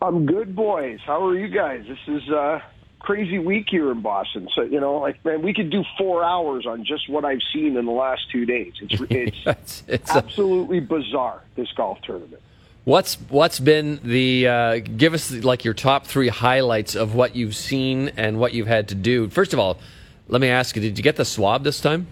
I'm 0.00 0.26
good, 0.26 0.54
boys. 0.54 1.00
How 1.04 1.24
are 1.26 1.36
you 1.36 1.48
guys? 1.48 1.84
This 1.88 1.98
is 2.06 2.28
a 2.28 2.62
crazy 3.00 3.38
week 3.38 3.66
here 3.68 3.90
in 3.90 4.00
Boston. 4.00 4.48
So 4.54 4.62
you 4.62 4.78
know, 4.78 4.98
like 4.98 5.24
man, 5.24 5.42
we 5.42 5.52
could 5.52 5.70
do 5.70 5.82
four 5.96 6.22
hours 6.22 6.66
on 6.66 6.84
just 6.84 7.08
what 7.08 7.24
I've 7.24 7.40
seen 7.52 7.76
in 7.76 7.84
the 7.84 7.92
last 7.92 8.30
two 8.30 8.46
days. 8.46 8.74
It's 8.80 9.00
it's 9.10 9.36
It's, 9.46 9.82
it's 9.88 10.10
a, 10.10 10.18
absolutely 10.18 10.80
bizarre. 10.80 11.42
This 11.56 11.72
golf 11.72 12.00
tournament. 12.02 12.42
What's 12.88 13.16
what's 13.28 13.60
been 13.60 14.00
the 14.02 14.48
uh, 14.48 14.78
give 14.78 15.12
us 15.12 15.30
like 15.30 15.62
your 15.62 15.74
top 15.74 16.06
three 16.06 16.28
highlights 16.28 16.94
of 16.94 17.14
what 17.14 17.36
you've 17.36 17.54
seen 17.54 18.12
and 18.16 18.40
what 18.40 18.54
you've 18.54 18.66
had 18.66 18.88
to 18.88 18.94
do? 18.94 19.28
First 19.28 19.52
of 19.52 19.58
all, 19.58 19.78
let 20.26 20.40
me 20.40 20.48
ask 20.48 20.74
you: 20.74 20.80
Did 20.80 20.96
you 20.96 21.04
get 21.04 21.16
the 21.16 21.26
swab 21.26 21.64
this 21.64 21.82
time? 21.82 22.06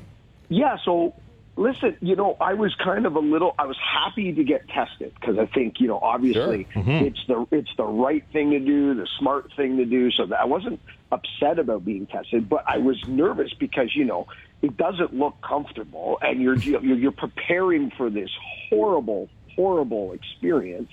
Yeah. 0.51 0.77
So 0.85 1.15
listen, 1.57 1.97
you 2.03 2.15
know, 2.15 2.37
I 2.43 2.53
was 2.53 2.75
kind 2.75 3.07
of 3.07 3.17
a 3.17 3.21
little. 3.21 3.55
I 3.59 3.65
was 3.65 3.79
happy 3.79 4.35
to 4.35 4.45
get 4.45 4.69
tested 4.69 5.15
because 5.19 5.39
I 5.39 5.47
think 5.47 5.81
you 5.81 5.89
know, 5.89 5.99
obviously, 5.99 6.67
it's 6.75 7.25
the 7.27 7.47
it's 7.53 7.75
the 7.79 7.85
right 7.87 8.25
thing 8.35 8.51
to 8.51 8.61
do, 8.61 8.93
the 8.93 9.09
smart 9.19 9.51
thing 9.57 9.79
to 9.79 9.87
do. 9.87 10.11
So 10.11 10.27
that 10.27 10.41
I 10.41 10.45
wasn't 10.45 10.79
upset 11.11 11.59
about 11.59 11.87
being 11.87 12.07
tested, 12.07 12.51
but 12.51 12.65
I 12.67 12.77
was 12.77 13.03
nervous 13.09 13.55
because 13.55 13.97
you 13.97 14.05
know 14.05 14.27
it 14.61 14.77
doesn't 14.77 15.15
look 15.15 15.41
comfortable, 15.41 16.19
and 16.21 16.43
you're 16.43 16.57
you're, 16.57 16.83
you're 16.83 17.13
preparing 17.13 17.93
for 17.93 18.11
this 18.11 18.29
horrible, 18.69 19.31
horrible 19.57 20.13
experience. 20.13 20.91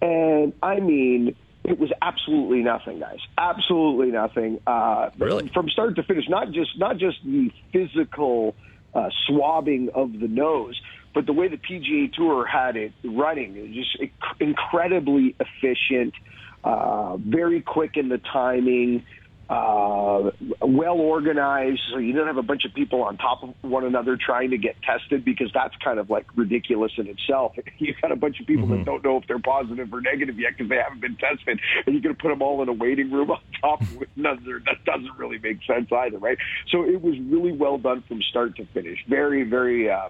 And 0.00 0.52
I 0.62 0.78
mean, 0.80 1.34
it 1.64 1.78
was 1.78 1.90
absolutely 2.00 2.62
nothing, 2.62 3.00
guys. 3.00 3.18
Absolutely 3.36 4.10
nothing. 4.12 4.60
Uh, 4.66 5.10
Really? 5.18 5.48
From 5.48 5.68
start 5.68 5.96
to 5.96 6.02
finish, 6.02 6.28
not 6.28 6.52
just 6.52 6.78
not 6.78 6.98
just 6.98 7.18
the 7.24 7.50
physical 7.72 8.54
uh, 8.94 9.10
swabbing 9.26 9.90
of 9.94 10.12
the 10.12 10.28
nose, 10.28 10.80
but 11.14 11.26
the 11.26 11.32
way 11.32 11.48
the 11.48 11.56
PGA 11.56 12.12
Tour 12.12 12.46
had 12.46 12.76
it 12.76 12.92
running, 13.04 13.56
it 13.56 13.62
was 13.62 13.74
just 13.74 14.00
inc- 14.00 14.40
incredibly 14.40 15.34
efficient, 15.40 16.14
uh, 16.64 17.16
very 17.16 17.60
quick 17.60 17.96
in 17.96 18.08
the 18.08 18.18
timing. 18.18 19.04
Uh, 19.48 20.30
well 20.60 21.00
organized, 21.00 21.80
so 21.90 21.98
you 21.98 22.12
don't 22.12 22.26
have 22.26 22.36
a 22.36 22.42
bunch 22.42 22.66
of 22.66 22.74
people 22.74 23.02
on 23.02 23.16
top 23.16 23.42
of 23.42 23.54
one 23.62 23.82
another 23.82 24.14
trying 24.14 24.50
to 24.50 24.58
get 24.58 24.76
tested 24.82 25.24
because 25.24 25.50
that's 25.54 25.74
kind 25.82 25.98
of 25.98 26.10
like 26.10 26.26
ridiculous 26.36 26.92
in 26.98 27.06
itself. 27.06 27.54
You 27.78 27.94
got 28.02 28.10
a 28.10 28.16
bunch 28.16 28.40
of 28.40 28.46
people 28.46 28.66
that 28.68 28.84
don't 28.84 29.04
know 29.04 29.18
if 29.18 29.26
they're 29.28 29.38
positive 29.38 29.94
or 29.94 30.00
negative 30.00 30.38
yet 30.38 30.52
because 30.56 30.68
they 30.68 30.76
haven't 30.76 31.00
been 31.00 31.16
tested, 31.16 31.60
and 31.86 31.94
you're 31.94 32.02
going 32.02 32.14
to 32.14 32.20
put 32.20 32.28
them 32.28 32.42
all 32.42 32.60
in 32.60 32.68
a 32.68 32.72
waiting 32.72 33.10
room 33.10 33.30
on 33.30 33.40
top 33.60 33.80
of 33.80 34.02
another. 34.16 34.60
That 34.66 34.84
doesn't 34.84 35.16
really 35.16 35.38
make 35.38 35.58
sense 35.64 35.90
either, 35.92 36.18
right? 36.18 36.36
So 36.70 36.84
it 36.84 37.00
was 37.00 37.14
really 37.20 37.52
well 37.52 37.78
done 37.78 38.02
from 38.08 38.20
start 38.22 38.56
to 38.56 38.66
finish. 38.66 38.98
Very, 39.08 39.44
very. 39.44 39.88
Uh, 39.88 40.08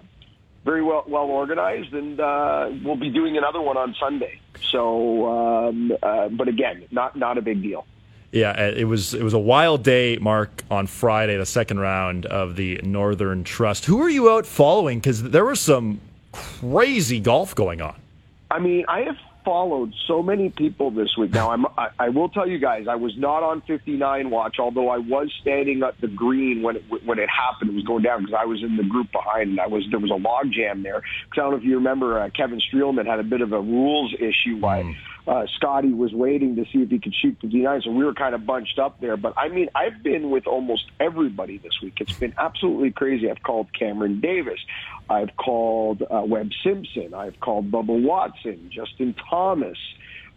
very 0.65 0.83
well 0.83 1.05
well 1.07 1.23
organized, 1.23 1.93
and 1.93 2.19
uh, 2.19 2.69
we'll 2.83 2.97
be 2.97 3.09
doing 3.09 3.37
another 3.37 3.61
one 3.61 3.77
on 3.77 3.95
Sunday. 3.97 4.41
So, 4.71 5.25
um, 5.27 5.91
uh, 6.03 6.27
but 6.27 6.49
again, 6.49 6.85
not 6.91 7.15
not 7.15 7.37
a 7.37 7.41
big 7.41 7.61
deal. 7.63 7.85
Yeah, 8.31 8.51
uh, 8.51 8.73
it 8.75 8.85
was 8.85 9.13
it 9.13 9.23
was 9.23 9.33
a 9.33 9.39
wild 9.39 9.83
day, 9.83 10.17
Mark, 10.17 10.63
on 10.69 10.85
Friday, 10.85 11.37
the 11.37 11.45
second 11.45 11.79
round 11.79 12.25
of 12.27 12.55
the 12.55 12.79
Northern 12.83 13.43
Trust. 13.43 13.85
Who 13.85 14.01
are 14.01 14.09
you 14.09 14.29
out 14.29 14.45
following? 14.45 14.99
Because 14.99 15.23
there 15.23 15.45
was 15.45 15.59
some 15.59 15.99
crazy 16.31 17.19
golf 17.19 17.55
going 17.55 17.81
on. 17.81 17.95
I 18.51 18.59
mean, 18.59 18.85
I 18.87 19.01
have 19.01 19.17
followed 19.43 19.93
so 20.07 20.21
many 20.21 20.49
people 20.49 20.91
this 20.91 21.15
week. 21.17 21.31
Now, 21.31 21.51
I'm, 21.51 21.65
I, 21.77 21.89
I 21.97 22.09
will 22.09 22.29
tell 22.29 22.47
you 22.47 22.59
guys, 22.59 22.87
I 22.87 22.95
was 22.95 23.17
not 23.17 23.41
on 23.41 23.61
59 23.61 24.29
watch, 24.29 24.57
although 24.59 24.89
I 24.89 24.97
was 24.97 25.31
standing 25.41 25.81
at 25.81 25.99
the 26.01 26.07
green 26.07 26.61
when 26.61 26.75
it 26.75 26.83
when 27.03 27.17
it 27.17 27.29
happened. 27.29 27.71
It 27.71 27.75
was 27.75 27.83
going 27.83 28.03
down 28.03 28.21
because 28.25 28.35
I 28.39 28.45
was 28.45 28.61
in 28.61 28.77
the 28.77 28.83
group 28.83 29.11
behind, 29.11 29.49
and 29.51 29.59
I 29.59 29.65
was 29.65 29.83
there 29.89 29.99
was 29.99 30.11
a 30.11 30.15
log 30.15 30.51
jam 30.51 30.83
there. 30.83 31.01
Because 31.25 31.37
I 31.37 31.41
don't 31.41 31.51
know 31.51 31.57
if 31.57 31.63
you 31.63 31.75
remember, 31.75 32.19
uh, 32.19 32.29
Kevin 32.29 32.61
Streelman 32.71 33.07
had 33.07 33.19
a 33.19 33.23
bit 33.23 33.41
of 33.41 33.53
a 33.53 33.59
rules 33.59 34.13
issue. 34.19 34.57
Why 34.59 34.95
uh, 35.27 35.45
Scotty 35.55 35.93
was 35.93 36.13
waiting 36.13 36.55
to 36.55 36.65
see 36.65 36.81
if 36.81 36.89
he 36.89 36.99
could 36.99 37.13
shoot 37.13 37.37
the 37.41 37.47
nine, 37.47 37.81
so 37.83 37.91
we 37.91 38.03
were 38.03 38.13
kind 38.13 38.33
of 38.33 38.45
bunched 38.45 38.79
up 38.79 38.99
there. 38.99 39.17
But 39.17 39.33
I 39.37 39.49
mean, 39.49 39.69
I've 39.75 40.01
been 40.01 40.29
with 40.29 40.47
almost 40.47 40.85
everybody 40.99 41.57
this 41.57 41.81
week. 41.81 41.97
It's 41.99 42.13
been 42.13 42.33
absolutely 42.37 42.91
crazy. 42.91 43.29
I've 43.29 43.43
called 43.43 43.67
Cameron 43.77 44.19
Davis, 44.21 44.59
I've 45.09 45.35
called 45.35 46.01
uh, 46.03 46.23
Webb 46.25 46.51
Simpson, 46.63 47.13
I've 47.13 47.39
called 47.39 47.71
Bubba 47.71 48.01
Watson, 48.01 48.71
Justin 48.73 49.15
Thomas. 49.29 49.77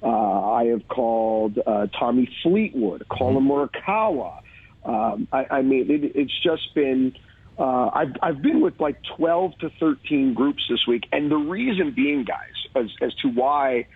Uh, 0.02 0.52
I 0.52 0.64
have 0.66 0.88
called 0.88 1.58
uh, 1.64 1.86
Tommy 1.98 2.28
Fleetwood, 2.42 3.06
Collin 3.08 3.44
Morikawa. 3.44 4.42
Um, 4.84 5.28
I, 5.32 5.46
I 5.50 5.62
mean, 5.62 5.90
it, 5.90 6.12
it's 6.16 6.38
just 6.42 6.74
been. 6.74 7.14
Uh, 7.58 7.90
I've 7.94 8.16
I've 8.20 8.42
been 8.42 8.60
with 8.60 8.80
like 8.80 8.96
12 9.16 9.58
to 9.58 9.70
13 9.78 10.34
groups 10.34 10.64
this 10.68 10.86
week, 10.86 11.06
and 11.12 11.30
the 11.30 11.36
reason 11.36 11.92
being, 11.92 12.24
guys, 12.24 12.66
as 12.74 12.90
as 13.00 13.14
to 13.22 13.28
why 13.28 13.86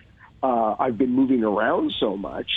uh, 0.43 0.75
I've 0.79 0.97
been 0.97 1.11
moving 1.11 1.43
around 1.43 1.93
so 1.99 2.17
much, 2.17 2.49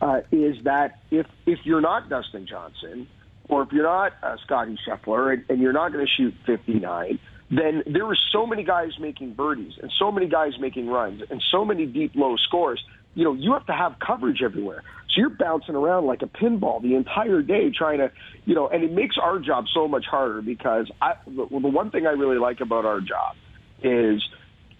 uh, 0.00 0.20
is 0.30 0.56
that 0.64 1.00
if 1.10 1.26
if 1.46 1.60
you're 1.64 1.80
not 1.80 2.08
Dustin 2.08 2.46
Johnson, 2.46 3.06
or 3.48 3.62
if 3.62 3.72
you're 3.72 3.84
not 3.84 4.12
uh, 4.22 4.36
Scotty 4.44 4.78
Scheffler, 4.86 5.32
and, 5.32 5.44
and 5.48 5.60
you're 5.60 5.72
not 5.72 5.92
going 5.92 6.04
to 6.04 6.10
shoot 6.10 6.34
59, 6.46 7.18
then 7.50 7.82
there 7.86 8.06
are 8.06 8.16
so 8.32 8.46
many 8.46 8.64
guys 8.64 8.98
making 8.98 9.34
birdies 9.34 9.74
and 9.80 9.92
so 9.98 10.10
many 10.10 10.26
guys 10.26 10.52
making 10.58 10.88
runs 10.88 11.22
and 11.30 11.42
so 11.50 11.64
many 11.64 11.86
deep 11.86 12.12
low 12.14 12.36
scores. 12.36 12.82
You 13.14 13.24
know, 13.24 13.34
you 13.34 13.52
have 13.52 13.66
to 13.66 13.74
have 13.74 13.96
coverage 13.98 14.42
everywhere. 14.42 14.82
So 15.10 15.20
you're 15.20 15.28
bouncing 15.28 15.74
around 15.74 16.06
like 16.06 16.22
a 16.22 16.26
pinball 16.26 16.80
the 16.80 16.94
entire 16.94 17.42
day 17.42 17.70
trying 17.70 17.98
to, 17.98 18.10
you 18.46 18.54
know, 18.54 18.68
and 18.68 18.82
it 18.82 18.90
makes 18.90 19.16
our 19.18 19.38
job 19.38 19.66
so 19.74 19.86
much 19.86 20.06
harder 20.06 20.40
because 20.40 20.90
I, 21.02 21.16
the, 21.26 21.46
the 21.50 21.68
one 21.68 21.90
thing 21.90 22.06
I 22.06 22.12
really 22.12 22.38
like 22.38 22.62
about 22.62 22.86
our 22.86 23.00
job 23.00 23.36
is 23.82 24.26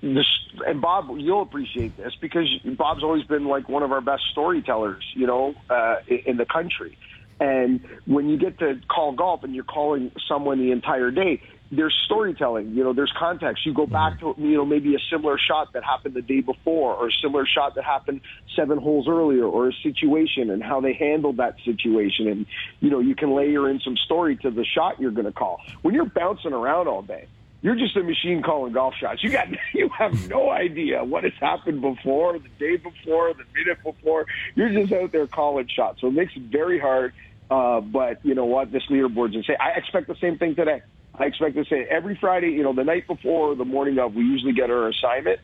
this, 0.03 0.27
and 0.67 0.81
Bob, 0.81 1.11
you'll 1.17 1.43
appreciate 1.43 1.97
this 1.97 2.13
because 2.21 2.49
Bob's 2.65 3.05
always 3.05 3.25
been 3.25 3.47
like 3.47 3.69
one 3.69 3.83
of 3.83 3.93
our 3.93 4.01
best 4.01 4.25
storytellers, 4.33 5.05
you 5.15 5.27
know, 5.27 5.55
uh, 5.71 5.97
in 6.09 6.37
the 6.37 6.47
country. 6.47 6.99
And 7.41 7.81
when 8.07 8.29
you 8.29 8.37
get 8.37 8.59
to 8.59 8.81
call 8.89 9.13
golf 9.13 9.43
and 9.45 9.55
you're 9.55 9.65
calling 9.65 10.13
someone 10.29 10.59
the 10.59 10.71
entire 10.71 11.11
day, 11.11 11.41
there's 11.73 11.99
storytelling, 12.05 12.75
you 12.75 12.85
know, 12.85 12.93
there's 12.93 13.13
context. 13.19 13.65
You 13.65 13.73
go 13.73 13.87
back 13.87 14.21
to, 14.21 14.35
you 14.37 14.57
know, 14.57 14.67
maybe 14.67 14.95
a 14.95 14.99
similar 15.11 15.39
shot 15.39 15.73
that 15.73 15.83
happened 15.83 16.15
the 16.15 16.21
day 16.21 16.41
before 16.41 16.95
or 16.95 17.09
a 17.09 17.13
similar 17.23 17.47
shot 17.47 17.77
that 17.77 17.85
happened 17.85 18.21
seven 18.55 18.77
holes 18.79 19.09
earlier 19.09 19.45
or 19.45 19.71
a 19.71 19.73
situation 19.83 20.51
and 20.51 20.63
how 20.63 20.83
they 20.83 20.93
handled 20.93 21.39
that 21.39 21.57
situation. 21.65 22.29
And, 22.29 22.47
you 22.81 22.91
know, 22.91 23.01
you 23.01 23.15
can 23.15 23.35
layer 23.35 23.71
in 23.71 23.81
some 23.81 23.97
story 23.97 24.37
to 24.39 24.51
the 24.51 24.67
shot 24.67 25.01
you're 25.01 25.13
going 25.13 25.25
to 25.25 25.33
call. 25.33 25.61
When 25.81 25.95
you're 25.95 26.05
bouncing 26.05 26.53
around 26.53 26.89
all 26.89 27.03
day, 27.03 27.27
you're 27.63 27.77
just 27.77 27.97
a 27.97 28.03
machine 28.03 28.43
calling 28.43 28.73
golf 28.73 28.95
shots. 29.01 29.23
You 29.23 29.31
got 29.31 29.49
you 29.73 29.89
have 29.91 30.29
no 30.29 30.51
idea 30.51 31.03
what 31.03 31.25
has 31.25 31.33
happened 31.41 31.81
before, 31.81 32.39
the 32.39 32.49
day 32.59 32.77
before, 32.77 33.33
the 33.33 33.45
minute 33.55 33.83
before. 33.83 34.27
You're 34.55 34.71
just 34.71 34.93
out 34.93 35.13
there 35.13 35.27
calling 35.27 35.69
shots. 35.69 36.01
So 36.01 36.09
it 36.09 36.13
makes 36.13 36.37
it 36.37 36.43
very 36.43 36.79
hard. 36.79 37.15
Uh, 37.51 37.81
but 37.81 38.25
you 38.25 38.35
know 38.35 38.47
what? 38.47 38.73
This 38.73 38.83
leaderboard's 38.91 39.35
insane. 39.35 39.57
I 39.61 39.79
expect 39.79 40.09
the 40.09 40.17
same 40.21 40.39
thing 40.39 40.55
today. 40.55 40.83
I 41.15 41.25
expect 41.25 41.55
to 41.57 41.65
say 41.67 41.87
every 41.89 42.17
Friday, 42.17 42.51
you 42.51 42.63
know, 42.63 42.73
the 42.73 42.85
night 42.85 43.07
before, 43.07 43.55
the 43.55 43.67
morning 43.67 43.99
of, 43.99 44.15
we 44.15 44.25
usually 44.25 44.55
get 44.55 44.71
our 44.71 44.89
assignment. 44.89 45.41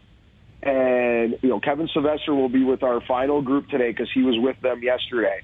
And, 0.62 1.38
you 1.42 1.50
know, 1.50 1.60
Kevin 1.60 1.88
Sylvester 1.92 2.34
will 2.34 2.48
be 2.48 2.64
with 2.64 2.82
our 2.82 3.02
final 3.02 3.42
group 3.42 3.68
today 3.68 3.90
because 3.90 4.10
he 4.12 4.22
was 4.22 4.36
with 4.38 4.58
them 4.62 4.82
yesterday. 4.82 5.42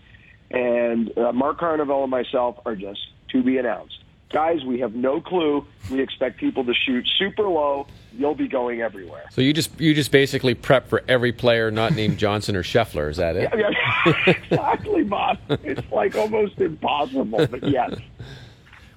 And 0.50 1.16
uh, 1.18 1.32
Mark 1.32 1.60
Carnevale 1.60 2.02
and 2.02 2.10
myself 2.10 2.56
are 2.64 2.74
just 2.74 3.00
to 3.32 3.42
be 3.42 3.58
announced. 3.58 4.03
Guys, 4.34 4.64
we 4.64 4.80
have 4.80 4.96
no 4.96 5.20
clue. 5.20 5.64
We 5.92 6.00
expect 6.00 6.38
people 6.38 6.64
to 6.64 6.74
shoot 6.74 7.08
super 7.20 7.44
low. 7.44 7.86
You'll 8.12 8.34
be 8.34 8.48
going 8.48 8.80
everywhere. 8.80 9.26
So 9.30 9.40
you 9.40 9.52
just 9.52 9.80
you 9.80 9.94
just 9.94 10.10
basically 10.10 10.54
prep 10.54 10.88
for 10.88 11.04
every 11.06 11.30
player 11.30 11.70
not 11.70 11.94
named 11.94 12.18
Johnson 12.18 12.56
or 12.56 12.64
Scheffler. 12.64 13.08
Is 13.08 13.18
that 13.18 13.36
it? 13.36 13.48
Yeah, 13.56 13.70
yeah. 13.70 14.22
exactly, 14.26 15.04
Bob. 15.04 15.38
It's 15.48 15.88
like 15.92 16.16
almost 16.16 16.58
impossible, 16.58 17.46
but 17.46 17.62
yes. 17.62 17.94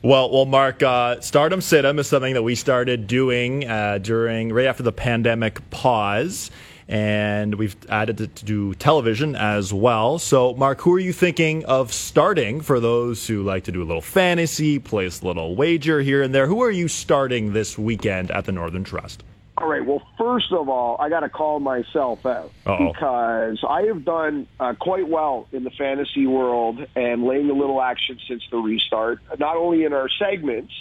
Well, 0.02 0.32
well, 0.32 0.46
Mark, 0.46 0.82
uh, 0.82 1.22
Stardom 1.22 1.60
Situm 1.60 2.00
is 2.00 2.08
something 2.08 2.34
that 2.34 2.44
we 2.44 2.56
started 2.56 3.06
doing 3.06 3.70
uh, 3.70 4.00
during 4.00 4.52
right 4.52 4.66
after 4.66 4.82
the 4.82 4.92
pandemic 4.92 5.70
pause, 5.70 6.50
and 6.90 7.56
we've 7.56 7.76
added 7.90 8.22
it 8.22 8.36
to 8.38 8.46
do 8.46 8.74
television 8.76 9.36
as 9.36 9.74
well. 9.74 10.20
So, 10.20 10.54
Mark, 10.56 10.82
who 10.82 10.94
are 10.94 11.00
you 11.00 11.14
thinking 11.14 11.66
of 11.66 11.92
starting 11.92 12.62
for 12.62 12.80
those 12.80 13.28
who 13.28 13.44
like 13.44 13.66
to 13.66 13.72
do 13.72 13.82
a 13.82 13.86
little 13.86 14.02
fantasy, 14.02 14.80
place 14.80 15.22
a 15.22 15.28
little 15.28 15.56
wager 15.56 16.02
here 16.02 16.22
and 16.22 16.34
there? 16.34 16.48
Who 16.48 16.62
are 16.64 16.72
you 16.72 16.88
starting 16.88 17.54
this 17.54 17.78
weekend 17.78 18.32
at 18.32 18.46
the 18.46 18.52
Northern 18.52 18.84
Trust? 18.84 19.24
All 19.58 19.68
right. 19.68 19.84
Well, 19.84 20.04
first 20.20 20.52
of 20.52 20.70
all, 20.70 20.98
I 21.00 21.10
got 21.10 21.22
to 21.22 21.30
call 21.30 21.60
myself 21.60 22.26
out 22.28 22.52
Uh-oh. 22.68 22.94
because 22.94 23.58
I 23.68 23.84
have 23.84 24.06
done 24.06 24.46
uh, 24.60 24.76
quite 24.80 25.10
well 25.10 25.48
in 25.52 25.64
the 25.64 25.72
fantasy 25.72 26.28
world 26.28 26.86
and 26.96 27.24
laying 27.24 27.50
a 27.50 27.54
little 27.54 27.82
action 27.82 28.20
since 28.28 28.44
the 28.52 28.58
restart. 28.58 29.20
Not 29.40 29.58
only 29.58 29.84
in 29.84 29.94
our 29.94 30.10
segments, 30.10 30.72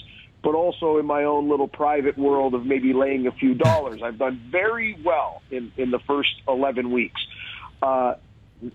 but 0.46 0.54
also 0.54 0.98
in 0.98 1.06
my 1.06 1.24
own 1.24 1.48
little 1.50 1.66
private 1.66 2.16
world 2.16 2.54
of 2.54 2.64
maybe 2.64 2.92
laying 2.92 3.26
a 3.26 3.32
few 3.32 3.52
dollars. 3.52 4.00
I've 4.00 4.16
done 4.16 4.40
very 4.48 4.96
well 5.04 5.42
in 5.50 5.72
in 5.76 5.90
the 5.90 5.98
first 6.06 6.30
eleven 6.46 6.92
weeks. 6.92 7.20
Uh, 7.82 8.14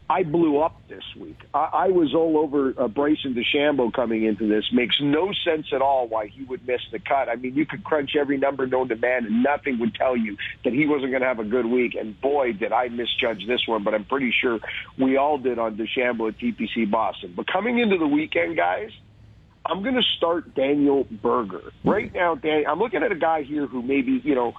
I 0.10 0.24
blew 0.24 0.60
up 0.60 0.76
this 0.90 1.04
week. 1.18 1.38
I, 1.54 1.70
I 1.74 1.88
was 1.88 2.14
all 2.14 2.38
over 2.38 2.74
uh, 2.78 2.90
Bryson 2.90 3.34
DeChambeau 3.34 3.94
coming 3.94 4.26
into 4.26 4.50
this. 4.50 4.66
Makes 4.74 4.98
no 5.02 5.32
sense 5.46 5.68
at 5.74 5.82
all 5.82 6.10
why 6.10 6.28
he 6.28 6.44
would 6.44 6.68
miss 6.68 6.82
the 6.92 7.00
cut. 7.00 7.30
I 7.30 7.36
mean, 7.36 7.56
you 7.56 7.66
could 7.66 7.86
crunch 7.86 8.18
every 8.20 8.38
number 8.38 8.68
known 8.68 8.90
to 8.90 8.98
man, 8.98 9.26
and 9.26 9.42
nothing 9.42 9.80
would 9.80 9.96
tell 9.96 10.18
you 10.18 10.36
that 10.66 10.74
he 10.74 10.86
wasn't 10.86 11.12
going 11.12 11.22
to 11.22 11.28
have 11.28 11.40
a 11.40 11.46
good 11.46 11.66
week. 11.66 11.96
And 11.96 12.20
boy, 12.20 12.52
did 12.52 12.74
I 12.74 12.90
misjudge 12.90 13.48
this 13.48 13.62
one. 13.66 13.86
But 13.86 13.94
I'm 13.94 14.04
pretty 14.04 14.34
sure 14.42 14.60
we 15.00 15.16
all 15.16 15.38
did 15.38 15.58
on 15.58 15.78
DeChambeau 15.78 16.28
at 16.28 16.38
TPC 16.38 16.92
Boston. 16.92 17.34
But 17.34 17.48
coming 17.48 17.80
into 17.80 17.98
the 17.98 18.08
weekend, 18.08 18.58
guys, 18.58 18.92
I'm 19.66 19.84
going 19.84 19.96
to 19.96 20.04
start 20.18 20.56
Daniel 20.56 21.06
Berger 21.10 21.72
right 21.86 22.12
now. 22.14 22.36
Dan, 22.36 22.64
I'm 22.68 22.80
looking 22.80 23.04
at 23.04 23.12
a 23.12 23.16
guy 23.16 23.44
here 23.44 23.68
who 23.68 23.82
maybe 23.82 24.22
you 24.24 24.36
know 24.36 24.54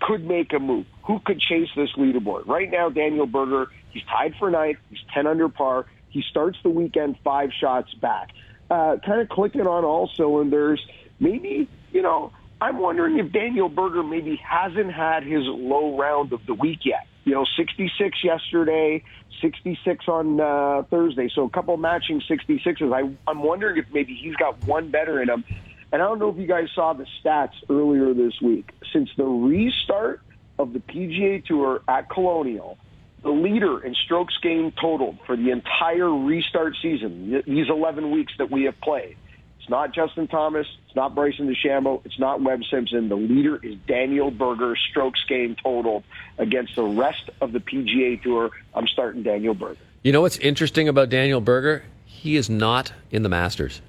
could 0.00 0.24
make 0.24 0.52
a 0.52 0.58
move. 0.58 0.86
Who 1.04 1.20
could 1.24 1.40
chase 1.40 1.68
this 1.76 1.90
leaderboard? 1.96 2.46
Right 2.46 2.70
now, 2.70 2.88
Daniel 2.88 3.26
Berger, 3.26 3.70
he's 3.90 4.02
tied 4.04 4.34
for 4.38 4.50
ninth. 4.50 4.78
He's 4.90 4.98
10 5.12 5.26
under 5.26 5.48
par. 5.48 5.86
He 6.08 6.22
starts 6.30 6.58
the 6.62 6.70
weekend 6.70 7.16
five 7.24 7.50
shots 7.58 7.92
back. 7.94 8.30
Uh, 8.70 8.96
kind 9.04 9.20
of 9.20 9.28
clicking 9.28 9.66
on 9.66 9.84
all 9.84 10.10
cylinders. 10.16 10.84
Maybe, 11.20 11.68
you 11.92 12.02
know, 12.02 12.32
I'm 12.60 12.78
wondering 12.78 13.18
if 13.18 13.32
Daniel 13.32 13.68
Berger 13.68 14.02
maybe 14.02 14.36
hasn't 14.36 14.92
had 14.92 15.24
his 15.24 15.42
low 15.44 15.98
round 15.98 16.32
of 16.32 16.46
the 16.46 16.54
week 16.54 16.80
yet. 16.84 17.06
You 17.24 17.32
know, 17.32 17.44
66 17.56 18.18
yesterday, 18.22 19.02
66 19.40 20.08
on 20.08 20.40
uh, 20.40 20.82
Thursday. 20.90 21.30
So 21.34 21.44
a 21.44 21.50
couple 21.50 21.76
matching 21.76 22.20
66s. 22.20 22.92
I, 22.92 23.14
I'm 23.30 23.42
wondering 23.42 23.78
if 23.78 23.86
maybe 23.92 24.14
he's 24.14 24.36
got 24.36 24.62
one 24.66 24.90
better 24.90 25.20
in 25.22 25.28
him. 25.28 25.44
And 25.92 26.02
I 26.02 26.06
don't 26.06 26.18
know 26.18 26.28
if 26.28 26.36
you 26.36 26.46
guys 26.46 26.68
saw 26.74 26.92
the 26.92 27.06
stats 27.22 27.54
earlier 27.70 28.12
this 28.14 28.40
week. 28.40 28.70
Since 28.92 29.10
the 29.16 29.24
restart 29.24 30.22
of 30.58 30.72
the 30.72 30.80
PGA 30.80 31.44
Tour 31.44 31.82
at 31.88 32.10
Colonial, 32.10 32.78
the 33.22 33.30
leader 33.30 33.82
in 33.82 33.94
strokes 33.94 34.34
gained 34.42 34.74
totaled 34.80 35.18
for 35.26 35.36
the 35.36 35.50
entire 35.50 36.10
restart 36.10 36.74
season, 36.82 37.42
these 37.46 37.68
11 37.68 38.10
weeks 38.10 38.32
that 38.38 38.50
we 38.50 38.64
have 38.64 38.78
played. 38.80 39.16
It's 39.64 39.70
not 39.70 39.94
Justin 39.94 40.28
Thomas. 40.28 40.66
It's 40.86 40.94
not 40.94 41.14
Bryson 41.14 41.48
DeChambeau. 41.48 42.02
It's 42.04 42.18
not 42.18 42.42
Webb 42.42 42.60
Simpson. 42.70 43.08
The 43.08 43.16
leader 43.16 43.58
is 43.62 43.76
Daniel 43.86 44.30
Berger, 44.30 44.76
strokes 44.90 45.24
gained 45.26 45.56
total 45.62 46.04
against 46.36 46.76
the 46.76 46.82
rest 46.82 47.30
of 47.40 47.52
the 47.52 47.60
PGA 47.60 48.22
Tour. 48.22 48.50
I'm 48.74 48.86
starting 48.86 49.22
Daniel 49.22 49.54
Berger. 49.54 49.80
You 50.02 50.12
know 50.12 50.20
what's 50.20 50.36
interesting 50.36 50.86
about 50.86 51.08
Daniel 51.08 51.40
Berger? 51.40 51.82
He 52.04 52.36
is 52.36 52.50
not 52.50 52.92
in 53.10 53.22
the 53.22 53.30
Masters. 53.30 53.80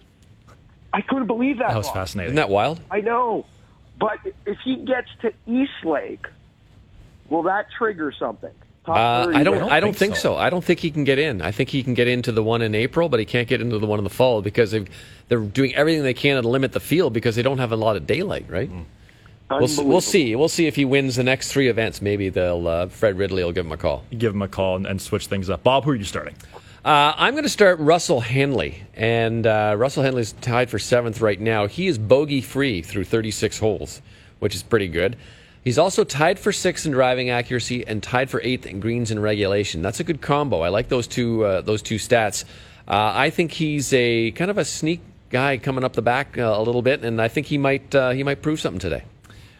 I 0.93 1.01
couldn't 1.01 1.28
believe 1.28 1.57
that. 1.57 1.67
That 1.67 1.78
was 1.78 1.88
Bob. 1.88 1.95
fascinating. 1.95 2.30
Isn't 2.30 2.36
that 2.38 2.49
wild? 2.49 2.80
I 2.89 3.01
know. 3.01 3.45
But 3.99 4.19
if 4.45 4.57
he 4.63 4.78
gets 4.78 5.09
to 5.23 5.34
East 5.45 5.84
Lake, 5.84 6.26
will 7.30 7.43
that 7.43 7.65
trigger 7.78 8.13
something? 8.17 8.53
Top 8.86 8.95
Uh, 8.97 9.25
30 9.25 9.38
I 9.38 9.43
don't. 9.43 9.71
I 9.71 9.79
don't 9.79 9.95
think 9.95 10.15
so. 10.15 10.36
I 10.36 10.49
don't 10.49 10.63
think 10.63 10.79
he 10.79 10.91
can 10.91 11.03
get 11.03 11.17
in. 11.19 11.41
I 11.41 11.51
think 11.51 11.69
he 11.69 11.81
can 11.83 11.93
get 11.95 12.07
into 12.07 12.31
the 12.31 12.43
one 12.43 12.61
in 12.61 12.75
April, 12.75 13.09
but 13.09 13.19
he 13.19 13.25
can't 13.25 13.47
get 13.47 13.61
into 13.61 13.79
the 13.79 13.88
one 13.88 13.99
in 13.99 14.03
the 14.03 14.09
fall 14.11 14.41
because 14.41 14.71
they've, 14.71 14.88
they're 15.27 15.39
doing 15.39 15.73
everything 15.75 16.03
they 16.03 16.13
can 16.13 16.41
to 16.41 16.47
limit 16.47 16.71
the 16.71 16.79
field 16.79 17.11
because 17.13 17.36
they 17.36 17.41
don't 17.41 17.57
have 17.57 17.71
a 17.71 17.75
lot 17.75 17.95
of 17.95 18.05
daylight. 18.05 18.45
Right. 18.47 18.71
Mm. 18.71 18.86
We'll, 19.49 19.63
s- 19.65 19.79
we'll 19.79 20.01
see. 20.01 20.36
We'll 20.36 20.49
see 20.49 20.65
if 20.67 20.75
he 20.75 20.86
wins 20.86 21.15
the 21.15 21.23
next 21.23 21.51
three 21.51 21.67
events. 21.67 22.01
Maybe 22.01 22.29
they'll. 22.29 22.67
Uh, 22.67 22.88
Fred 22.88 23.17
Ridley 23.17 23.43
will 23.43 23.51
give 23.51 23.65
him 23.65 23.71
a 23.71 23.77
call. 23.77 24.03
Give 24.17 24.33
him 24.33 24.41
a 24.41 24.47
call 24.47 24.75
and, 24.75 24.86
and 24.88 25.01
switch 25.01 25.27
things 25.27 25.49
up. 25.49 25.63
Bob, 25.63 25.83
who 25.83 25.91
are 25.91 25.95
you 25.95 26.03
starting? 26.03 26.36
Uh, 26.83 27.13
I'm 27.17 27.33
going 27.33 27.43
to 27.43 27.49
start 27.49 27.79
Russell 27.79 28.21
Henley, 28.21 28.83
and 28.95 29.47
uh, 29.47 29.73
Russell 29.75 30.03
Henley's 30.03 30.33
tied 30.33 30.69
for 30.69 30.77
seventh 30.77 31.19
right 31.21 31.39
now. 31.39 31.65
He 31.67 31.88
is 31.88 31.97
bogey 31.97 32.41
free 32.41 32.83
through 32.83 33.05
36 33.05 33.57
holes, 33.57 34.01
which 34.38 34.53
is 34.53 34.61
pretty 34.61 34.88
good. 34.88 35.15
He's 35.66 35.80
also 35.80 36.03
tied 36.03 36.38
for 36.38 36.51
sixth 36.51 36.86
in 36.86 36.91
driving 36.91 37.32
accuracy 37.32 37.86
and 37.88 38.01
tied 38.01 38.30
for 38.30 38.39
eighth 38.43 38.68
in 38.68 38.80
greens 38.80 39.09
in 39.09 39.20
regulation. 39.20 39.82
That's 39.82 39.99
a 39.99 40.03
good 40.03 40.22
combo. 40.22 40.61
I 40.61 40.70
like 40.70 40.89
those 40.89 41.07
two 41.07 41.43
uh, 41.43 41.61
those 41.61 41.82
two 41.82 41.95
stats. 41.95 42.45
Uh, 42.88 43.11
I 43.16 43.32
think 43.32 43.51
he's 43.51 43.91
a 43.91 44.30
kind 44.32 44.51
of 44.51 44.59
a 44.59 44.63
sneak 44.63 45.01
guy 45.32 45.57
coming 45.57 45.84
up 45.84 45.93
the 45.93 46.03
back 46.03 46.38
uh, 46.38 46.53
a 46.55 46.61
little 46.61 46.84
bit, 46.84 47.03
and 47.03 47.20
I 47.20 47.30
think 47.30 47.47
he 47.47 47.57
might 47.57 47.95
uh, 47.95 48.11
he 48.11 48.22
might 48.22 48.43
prove 48.43 48.61
something 48.61 48.80
today. 48.80 49.05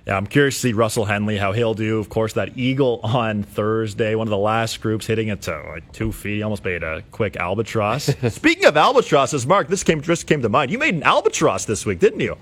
Yeah, 0.06 0.16
I'm 0.16 0.28
curious 0.28 0.54
to 0.58 0.62
see 0.62 0.74
Russell 0.74 1.06
Henley 1.06 1.38
how 1.38 1.54
he'll 1.54 1.74
do. 1.74 1.98
Of 1.98 2.10
course, 2.10 2.34
that 2.34 2.56
eagle 2.56 3.00
on 3.02 3.42
Thursday, 3.42 4.14
one 4.14 4.28
of 4.28 4.32
the 4.32 4.38
last 4.38 4.82
groups 4.82 5.08
hitting 5.08 5.30
it 5.30 5.42
to 5.44 5.60
like 5.70 5.92
two 5.92 6.12
feet, 6.12 6.44
almost 6.44 6.64
made 6.64 6.84
a 6.84 7.02
quick 7.10 7.36
albatross. 7.36 8.04
Speaking 8.30 8.66
of 8.66 8.78
albatrosses, 8.78 9.48
Mark, 9.48 9.70
this 9.70 9.84
came 9.84 10.02
just 10.02 10.28
came 10.28 10.44
to 10.44 10.50
mind. 10.50 10.70
You 10.70 10.78
made 10.78 10.94
an 10.94 11.02
albatross 11.02 11.66
this 11.66 11.84
week, 11.84 11.98
didn't 11.98 12.20
you? 12.20 12.38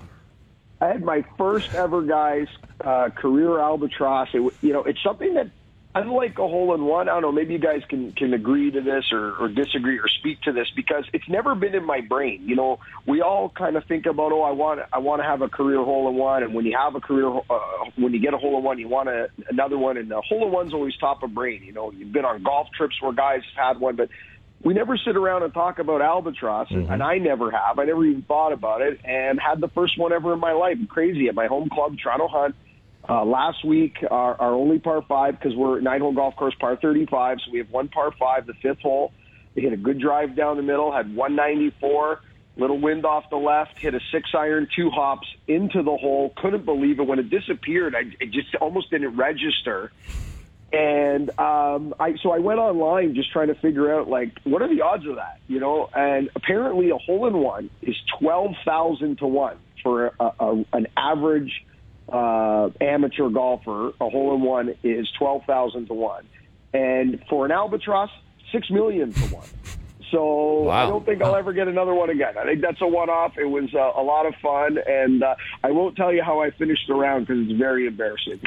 I 0.84 0.88
had 0.88 1.02
my 1.02 1.24
first 1.38 1.74
ever 1.74 2.02
guys 2.02 2.46
uh, 2.84 3.08
career 3.08 3.58
albatross. 3.58 4.28
It, 4.34 4.52
you 4.60 4.72
know, 4.74 4.84
it's 4.84 5.02
something 5.02 5.32
that 5.34 5.50
unlike 5.94 6.38
a 6.38 6.46
hole 6.46 6.74
in 6.74 6.84
one, 6.84 7.08
I 7.08 7.12
don't 7.12 7.22
know, 7.22 7.32
maybe 7.32 7.54
you 7.54 7.58
guys 7.58 7.80
can, 7.88 8.12
can 8.12 8.34
agree 8.34 8.70
to 8.70 8.80
this 8.82 9.04
or, 9.12 9.34
or 9.36 9.48
disagree 9.48 9.98
or 9.98 10.08
speak 10.08 10.42
to 10.42 10.52
this 10.52 10.68
because 10.74 11.04
it's 11.14 11.28
never 11.28 11.54
been 11.54 11.74
in 11.74 11.84
my 11.84 12.02
brain. 12.02 12.46
You 12.46 12.56
know, 12.56 12.80
we 13.06 13.22
all 13.22 13.48
kind 13.48 13.76
of 13.76 13.84
think 13.84 14.04
about, 14.04 14.32
oh, 14.32 14.42
I 14.42 14.50
want, 14.50 14.80
I 14.92 14.98
want 14.98 15.22
to 15.22 15.26
have 15.26 15.40
a 15.40 15.48
career 15.48 15.82
hole 15.82 16.08
in 16.08 16.16
one. 16.16 16.42
And 16.42 16.52
when 16.52 16.66
you 16.66 16.76
have 16.76 16.96
a 16.96 17.00
career, 17.00 17.28
uh, 17.28 17.60
when 17.96 18.12
you 18.12 18.20
get 18.20 18.34
a 18.34 18.38
hole 18.38 18.58
in 18.58 18.64
one, 18.64 18.78
you 18.78 18.88
want 18.88 19.08
a, 19.08 19.28
another 19.48 19.78
one. 19.78 19.96
And 19.96 20.10
the 20.10 20.20
hole 20.20 20.44
in 20.44 20.52
one's 20.52 20.74
always 20.74 20.96
top 20.98 21.22
of 21.22 21.32
brain. 21.32 21.62
You 21.62 21.72
know, 21.72 21.92
you've 21.92 22.12
been 22.12 22.26
on 22.26 22.42
golf 22.42 22.68
trips 22.76 23.00
where 23.00 23.12
guys 23.12 23.40
have 23.56 23.76
had 23.76 23.80
one, 23.80 23.96
but 23.96 24.10
we 24.64 24.72
never 24.72 24.96
sit 24.96 25.16
around 25.16 25.42
and 25.42 25.52
talk 25.52 25.78
about 25.78 26.00
albatross, 26.00 26.68
mm-hmm. 26.68 26.90
and 26.90 27.02
I 27.02 27.18
never 27.18 27.50
have. 27.50 27.78
I 27.78 27.84
never 27.84 28.04
even 28.04 28.22
thought 28.22 28.52
about 28.52 28.80
it, 28.80 28.98
and 29.04 29.38
had 29.38 29.60
the 29.60 29.68
first 29.68 29.98
one 29.98 30.12
ever 30.12 30.32
in 30.32 30.40
my 30.40 30.52
life. 30.52 30.78
Crazy 30.88 31.28
at 31.28 31.34
my 31.34 31.46
home 31.46 31.68
club, 31.68 31.96
Toronto 32.02 32.28
Hunt. 32.28 32.54
Uh, 33.06 33.22
last 33.22 33.62
week, 33.66 33.98
our, 34.10 34.40
our 34.40 34.54
only 34.54 34.78
par 34.78 35.02
five, 35.06 35.38
because 35.38 35.54
we're 35.54 35.78
nine 35.80 36.00
hole 36.00 36.14
golf 36.14 36.34
course, 36.36 36.54
par 36.58 36.78
35. 36.80 37.38
So 37.44 37.52
we 37.52 37.58
have 37.58 37.70
one 37.70 37.88
par 37.88 38.12
five, 38.18 38.46
the 38.46 38.54
fifth 38.54 38.80
hole. 38.80 39.12
They 39.54 39.60
hit 39.60 39.74
a 39.74 39.76
good 39.76 40.00
drive 40.00 40.34
down 40.34 40.56
the 40.56 40.62
middle, 40.62 40.90
had 40.90 41.14
194, 41.14 42.20
little 42.56 42.80
wind 42.80 43.04
off 43.04 43.24
the 43.28 43.36
left, 43.36 43.78
hit 43.78 43.94
a 43.94 44.00
six 44.10 44.30
iron, 44.32 44.66
two 44.74 44.88
hops 44.88 45.26
into 45.46 45.82
the 45.82 45.94
hole. 45.94 46.32
Couldn't 46.38 46.64
believe 46.64 46.98
it. 46.98 47.06
When 47.06 47.18
it 47.18 47.28
disappeared, 47.28 47.94
I 47.94 48.04
it 48.18 48.30
just 48.30 48.54
almost 48.56 48.90
didn't 48.90 49.16
register. 49.16 49.92
And 50.74 51.30
um, 51.38 51.94
I 52.00 52.16
so 52.22 52.32
I 52.32 52.38
went 52.38 52.58
online 52.58 53.14
just 53.14 53.30
trying 53.30 53.48
to 53.48 53.54
figure 53.54 53.94
out 53.94 54.08
like 54.08 54.32
what 54.44 54.60
are 54.60 54.68
the 54.68 54.82
odds 54.82 55.06
of 55.06 55.16
that, 55.16 55.38
you 55.46 55.60
know? 55.60 55.88
And 55.94 56.30
apparently, 56.34 56.90
a 56.90 56.96
hole 56.96 57.26
in 57.26 57.38
one 57.38 57.70
is 57.80 57.96
twelve 58.18 58.54
thousand 58.64 59.18
to 59.18 59.26
one 59.26 59.56
for 59.84 60.06
a, 60.18 60.32
a, 60.40 60.64
an 60.72 60.88
average 60.96 61.64
uh, 62.08 62.70
amateur 62.80 63.28
golfer, 63.28 63.88
a 64.00 64.10
hole 64.10 64.34
in 64.34 64.40
one 64.40 64.74
is 64.82 65.08
12,000 65.18 65.86
to 65.86 65.94
1. 65.94 66.24
And 66.72 67.22
for 67.28 67.44
an 67.44 67.52
albatross, 67.52 68.10
6 68.52 68.70
million 68.70 69.12
to 69.12 69.20
1. 69.20 69.48
So 70.10 70.62
wow. 70.62 70.86
I 70.86 70.86
don't 70.88 71.04
think 71.04 71.22
I'll 71.22 71.34
ever 71.34 71.52
get 71.52 71.68
another 71.68 71.94
one 71.94 72.10
again. 72.10 72.36
I 72.38 72.44
think 72.44 72.60
that's 72.60 72.80
a 72.80 72.86
one-off. 72.86 73.36
It 73.38 73.46
was 73.46 73.74
uh, 73.74 73.78
a 73.78 74.02
lot 74.02 74.26
of 74.26 74.34
fun, 74.36 74.78
and 74.86 75.22
uh, 75.22 75.34
I 75.62 75.70
won't 75.70 75.96
tell 75.96 76.12
you 76.12 76.22
how 76.22 76.40
I 76.40 76.50
finished 76.50 76.86
the 76.88 76.94
round 76.94 77.26
because 77.26 77.48
it's 77.48 77.58
very 77.58 77.86
embarrassing. 77.86 78.40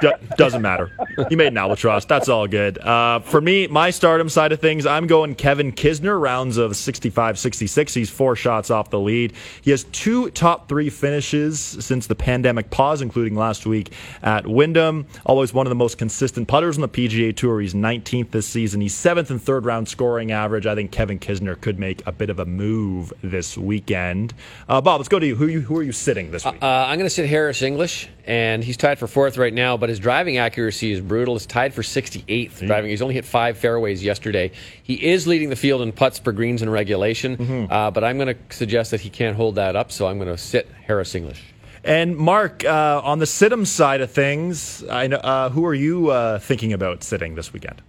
Doesn't 0.36 0.62
matter. 0.62 0.90
You 1.30 1.36
made 1.36 1.48
an 1.48 1.58
albatross. 1.58 2.04
That's 2.04 2.28
all 2.28 2.46
good. 2.46 2.78
Uh, 2.78 3.20
for 3.20 3.40
me, 3.40 3.66
my 3.66 3.90
stardom 3.90 4.28
side 4.28 4.52
of 4.52 4.60
things, 4.60 4.86
I'm 4.86 5.06
going 5.06 5.34
Kevin 5.34 5.72
Kisner, 5.72 6.20
rounds 6.20 6.56
of 6.56 6.76
65 6.76 7.38
66. 7.38 7.94
He's 7.94 8.10
four 8.10 8.36
shots 8.36 8.70
off 8.70 8.90
the 8.90 9.00
lead. 9.00 9.34
He 9.62 9.70
has 9.70 9.84
two 9.84 10.30
top 10.30 10.68
three 10.68 10.90
finishes 10.90 11.60
since 11.60 12.06
the 12.06 12.14
pandemic 12.14 12.70
pause, 12.70 13.02
including 13.02 13.34
last 13.34 13.66
week 13.66 13.92
at 14.22 14.46
Wyndham. 14.46 15.06
Always 15.26 15.52
one 15.52 15.66
of 15.66 15.70
the 15.70 15.76
most 15.76 15.98
consistent 15.98 16.48
putters 16.48 16.76
on 16.76 16.82
the 16.82 16.88
PGA 16.88 17.36
Tour. 17.36 17.60
He's 17.60 17.74
19th 17.74 18.30
this 18.30 18.46
season. 18.46 18.80
He's 18.80 18.94
seventh 18.94 19.30
and 19.30 19.40
third 19.40 19.64
round 19.64 19.88
scoring 19.88 20.32
average. 20.32 20.66
I 20.66 20.74
think 20.74 20.90
Kevin 20.90 21.03
Kevin 21.04 21.18
Kisner 21.18 21.60
could 21.60 21.78
make 21.78 22.02
a 22.06 22.12
bit 22.12 22.30
of 22.30 22.38
a 22.38 22.46
move 22.46 23.12
this 23.22 23.58
weekend. 23.58 24.32
Uh, 24.66 24.80
Bob, 24.80 25.00
let's 25.00 25.10
go 25.10 25.18
to 25.18 25.26
you. 25.26 25.36
Who, 25.36 25.48
you. 25.48 25.60
who 25.60 25.76
are 25.76 25.82
you 25.82 25.92
sitting 25.92 26.30
this 26.30 26.46
week? 26.46 26.62
Uh, 26.62 26.64
uh 26.64 26.86
I'm 26.88 26.96
going 26.96 27.04
to 27.04 27.14
sit 27.14 27.28
Harris 27.28 27.60
English, 27.60 28.08
and 28.26 28.64
he's 28.64 28.78
tied 28.78 28.98
for 28.98 29.06
fourth 29.06 29.36
right 29.36 29.52
now, 29.52 29.76
but 29.76 29.90
his 29.90 29.98
driving 29.98 30.38
accuracy 30.38 30.92
is 30.92 31.02
brutal. 31.02 31.34
He's 31.34 31.44
tied 31.44 31.74
for 31.74 31.82
68th 31.82 32.24
mm-hmm. 32.24 32.66
driving. 32.66 32.88
He's 32.88 33.02
only 33.02 33.12
hit 33.12 33.26
five 33.26 33.58
fairways 33.58 34.02
yesterday. 34.02 34.52
He 34.82 34.94
is 34.94 35.26
leading 35.26 35.50
the 35.50 35.56
field 35.56 35.82
in 35.82 35.92
putts 35.92 36.18
per 36.20 36.32
greens 36.32 36.62
in 36.62 36.70
regulation, 36.70 37.36
mm-hmm. 37.36 37.70
uh, 37.70 37.90
but 37.90 38.02
I'm 38.02 38.16
going 38.16 38.34
to 38.34 38.56
suggest 38.56 38.90
that 38.92 39.02
he 39.02 39.10
can't 39.10 39.36
hold 39.36 39.56
that 39.56 39.76
up, 39.76 39.92
so 39.92 40.06
I'm 40.06 40.16
going 40.16 40.34
to 40.34 40.38
sit 40.38 40.70
Harris 40.86 41.14
English. 41.14 41.42
And 41.84 42.16
Mark, 42.16 42.64
uh, 42.64 43.02
on 43.04 43.18
the 43.18 43.26
Situm 43.26 43.66
side 43.66 44.00
of 44.00 44.10
things, 44.10 44.82
I 44.88 45.08
know, 45.08 45.18
uh, 45.18 45.50
who 45.50 45.66
are 45.66 45.74
you 45.74 46.08
uh, 46.08 46.38
thinking 46.38 46.72
about 46.72 47.04
sitting 47.04 47.34
this 47.34 47.52
weekend? 47.52 47.82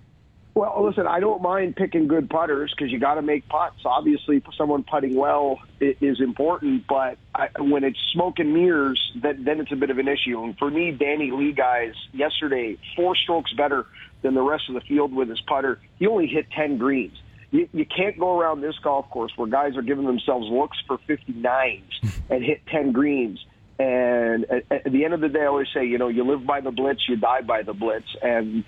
Well, 0.55 0.85
listen, 0.85 1.05
I 1.05 1.19
don't 1.19 1.41
mind 1.41 1.75
picking 1.75 2.07
good 2.07 2.29
putters 2.29 2.73
because 2.73 2.89
you 2.89 2.97
got 2.97 3.15
to 3.15 3.21
make 3.21 3.45
putts. 3.49 3.81
Obviously, 3.83 4.41
someone 4.57 4.83
putting 4.83 5.13
well 5.13 5.59
is 5.81 6.21
important, 6.21 6.87
but 6.87 7.17
I, 7.35 7.49
when 7.59 7.83
it's 7.83 7.99
smoke 8.13 8.39
and 8.39 8.53
mirrors, 8.53 9.11
that, 9.21 9.43
then 9.43 9.59
it's 9.59 9.73
a 9.73 9.75
bit 9.75 9.89
of 9.89 9.97
an 9.97 10.07
issue. 10.07 10.41
And 10.41 10.57
for 10.57 10.71
me, 10.71 10.91
Danny 10.91 11.31
Lee, 11.31 11.51
guys, 11.51 11.93
yesterday, 12.13 12.77
four 12.95 13.17
strokes 13.17 13.51
better 13.51 13.85
than 14.21 14.33
the 14.33 14.41
rest 14.41 14.69
of 14.69 14.75
the 14.75 14.81
field 14.81 15.13
with 15.13 15.27
his 15.27 15.41
putter. 15.41 15.81
He 15.99 16.07
only 16.07 16.27
hit 16.27 16.49
10 16.51 16.77
greens. 16.77 17.21
You, 17.51 17.67
you 17.73 17.85
can't 17.85 18.17
go 18.17 18.39
around 18.39 18.61
this 18.61 18.79
golf 18.81 19.09
course 19.09 19.33
where 19.35 19.49
guys 19.49 19.75
are 19.75 19.81
giving 19.81 20.05
themselves 20.05 20.47
looks 20.49 20.77
for 20.87 20.97
59s 20.99 21.81
and 22.29 22.41
hit 22.41 22.65
10 22.67 22.93
greens. 22.93 23.45
And 23.77 24.45
at, 24.45 24.63
at 24.71 24.91
the 24.91 25.03
end 25.03 25.13
of 25.13 25.19
the 25.19 25.27
day, 25.27 25.41
I 25.41 25.47
always 25.47 25.67
say, 25.73 25.85
you 25.85 25.97
know, 25.97 26.07
you 26.07 26.23
live 26.23 26.45
by 26.45 26.61
the 26.61 26.71
blitz, 26.71 27.01
you 27.09 27.17
die 27.17 27.41
by 27.41 27.63
the 27.63 27.73
blitz. 27.73 28.07
And 28.21 28.63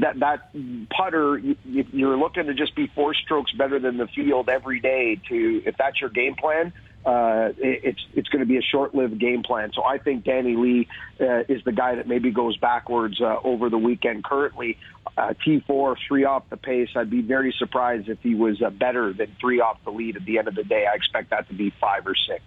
that 0.00 0.18
that 0.18 0.50
putter 0.90 1.38
you're 1.64 2.16
looking 2.16 2.46
to 2.46 2.54
just 2.54 2.74
be 2.74 2.90
four 2.94 3.14
strokes 3.14 3.52
better 3.52 3.78
than 3.78 3.96
the 3.96 4.08
field 4.08 4.48
every 4.48 4.80
day 4.80 5.20
to 5.28 5.62
if 5.64 5.76
that's 5.76 6.00
your 6.00 6.10
game 6.10 6.34
plan 6.34 6.72
uh, 7.06 7.52
it's 7.58 8.00
it's 8.14 8.28
going 8.28 8.40
to 8.40 8.46
be 8.46 8.56
a 8.56 8.62
short-lived 8.62 9.18
game 9.20 9.44
plan. 9.44 9.70
So 9.72 9.84
I 9.84 9.98
think 9.98 10.24
Danny 10.24 10.56
Lee 10.56 10.88
uh, 11.20 11.44
is 11.48 11.62
the 11.64 11.70
guy 11.70 11.94
that 11.94 12.08
maybe 12.08 12.32
goes 12.32 12.56
backwards 12.56 13.20
uh, 13.20 13.36
over 13.44 13.70
the 13.70 13.78
weekend. 13.78 14.24
Currently, 14.24 14.76
uh, 15.16 15.34
T4 15.46 15.96
three 16.08 16.24
off 16.24 16.50
the 16.50 16.56
pace. 16.56 16.88
I'd 16.96 17.08
be 17.08 17.22
very 17.22 17.54
surprised 17.56 18.08
if 18.08 18.18
he 18.22 18.34
was 18.34 18.60
uh, 18.60 18.70
better 18.70 19.12
than 19.12 19.36
three 19.40 19.60
off 19.60 19.78
the 19.84 19.92
lead 19.92 20.16
at 20.16 20.24
the 20.24 20.38
end 20.38 20.48
of 20.48 20.56
the 20.56 20.64
day. 20.64 20.84
I 20.92 20.96
expect 20.96 21.30
that 21.30 21.46
to 21.46 21.54
be 21.54 21.72
five 21.80 22.08
or 22.08 22.16
six. 22.16 22.42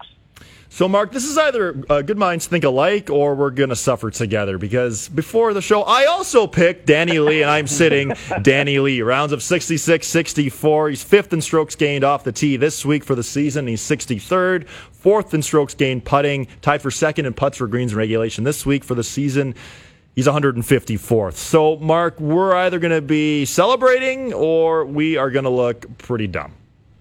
So, 0.72 0.88
Mark, 0.88 1.12
this 1.12 1.26
is 1.26 1.36
either 1.36 1.84
uh, 1.90 2.04
good 2.04 2.20
minds 2.20 2.46
think 2.46 2.64
alike 2.64 3.10
or 3.10 3.34
we're 3.34 3.50
going 3.50 3.70
to 3.70 3.76
suffer 3.76 4.12
together 4.12 4.60
because 4.60 5.10
before 5.10 5.52
the 5.56 5.64
show, 5.64 5.82
I 5.82 6.06
also 6.06 6.46
picked 6.46 6.86
Danny 6.86 7.18
Lee, 7.18 7.42
and 7.42 7.50
I'm 7.50 7.66
sitting 7.66 8.14
Danny 8.44 8.78
Lee. 8.78 9.02
Rounds 9.02 9.34
of 9.34 9.42
66 9.42 10.06
64. 10.06 10.90
He's 10.90 11.04
fifth 11.04 11.34
in 11.34 11.42
strokes 11.42 11.74
gained 11.76 12.04
off 12.04 12.24
the 12.24 12.32
tee 12.32 12.56
this 12.56 12.86
week 12.86 13.04
for 13.04 13.16
the 13.16 13.24
season. 13.24 13.66
He's 13.66 13.82
63rd, 13.82 14.68
fourth 14.68 15.34
in 15.34 15.42
strokes 15.42 15.74
gained 15.74 16.06
putting, 16.06 16.46
tied 16.62 16.84
for 16.84 16.92
second 16.92 17.26
in 17.26 17.34
putts 17.34 17.58
for 17.58 17.66
greens 17.66 17.92
and 17.92 17.98
regulation 17.98 18.44
this 18.44 18.64
week 18.64 18.84
for 18.84 18.94
the 18.94 19.04
season. 19.04 19.56
He's 20.14 20.28
154th. 20.28 21.34
So, 21.34 21.78
Mark, 21.78 22.20
we're 22.20 22.54
either 22.54 22.78
going 22.78 22.94
to 22.94 23.02
be 23.02 23.46
celebrating 23.46 24.34
or 24.34 24.86
we 24.86 25.18
are 25.18 25.32
going 25.32 25.46
to 25.46 25.50
look 25.50 25.98
pretty 25.98 26.28
dumb. 26.28 26.54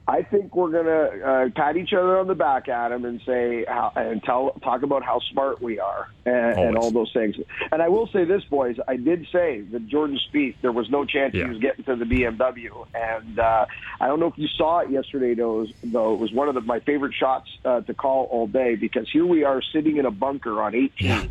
I 0.09 0.23
think 0.23 0.57
we're 0.57 0.71
gonna 0.71 1.23
uh, 1.23 1.51
pat 1.55 1.77
each 1.77 1.93
other 1.93 2.19
on 2.19 2.29
the 2.29 2.35
back, 2.35 2.67
Adam, 2.69 3.05
and 3.05 3.21
say 3.27 3.67
how, 3.69 3.93
and 3.95 4.23
tell 4.23 4.53
talk 4.63 4.83
about 4.83 5.05
how 5.05 5.21
smart 5.31 5.61
we 5.61 5.79
are 5.79 6.09
and, 6.25 6.59
and, 6.59 6.79
all 6.79 6.91
those 6.91 7.13
things. 7.13 7.37
And 7.71 7.83
I 7.83 7.89
will 7.89 8.07
say 8.07 8.25
this, 8.25 8.43
boys, 8.45 8.77
I 8.89 8.97
did 8.97 9.27
say 9.31 9.61
that 9.71 9.87
Jordan 9.87 10.19
Spieth 10.33 10.55
there 10.63 10.73
was 10.73 10.89
no 10.89 11.05
chance 11.05 11.35
yeah. 11.35 11.45
he 11.45 11.51
was 11.51 11.59
getting 11.59 11.85
to 11.85 11.97
the 11.97 12.07
BMW, 12.07 12.87
and 12.95 13.39
uh, 13.39 13.67
I 14.01 14.07
don't 14.07 14.19
know 14.19 14.29
if 14.29 14.39
you 14.39 14.49
saw 14.49 14.79
it 14.79 14.91
yesterday, 14.91 15.35
though. 15.35 15.67
Though 15.85 16.15
it 16.15 16.21
was 16.21 16.33
one 16.33 16.49
of 16.49 16.55
the, 16.55 16.63
my 16.63 16.81
favorite 16.81 17.13
shots 17.13 17.51
uh, 17.67 17.83
to 17.83 17.93
call 17.93 18.25
all 18.31 18.47
day 18.47 18.77
because 18.77 19.11
here 19.13 19.27
we 19.27 19.45
are 19.45 19.61
sitting 19.61 19.99
in 19.99 20.07
a 20.07 20.11
bunker 20.11 20.63
on 20.63 20.75
18, 20.75 20.91
yeah. 21.01 21.25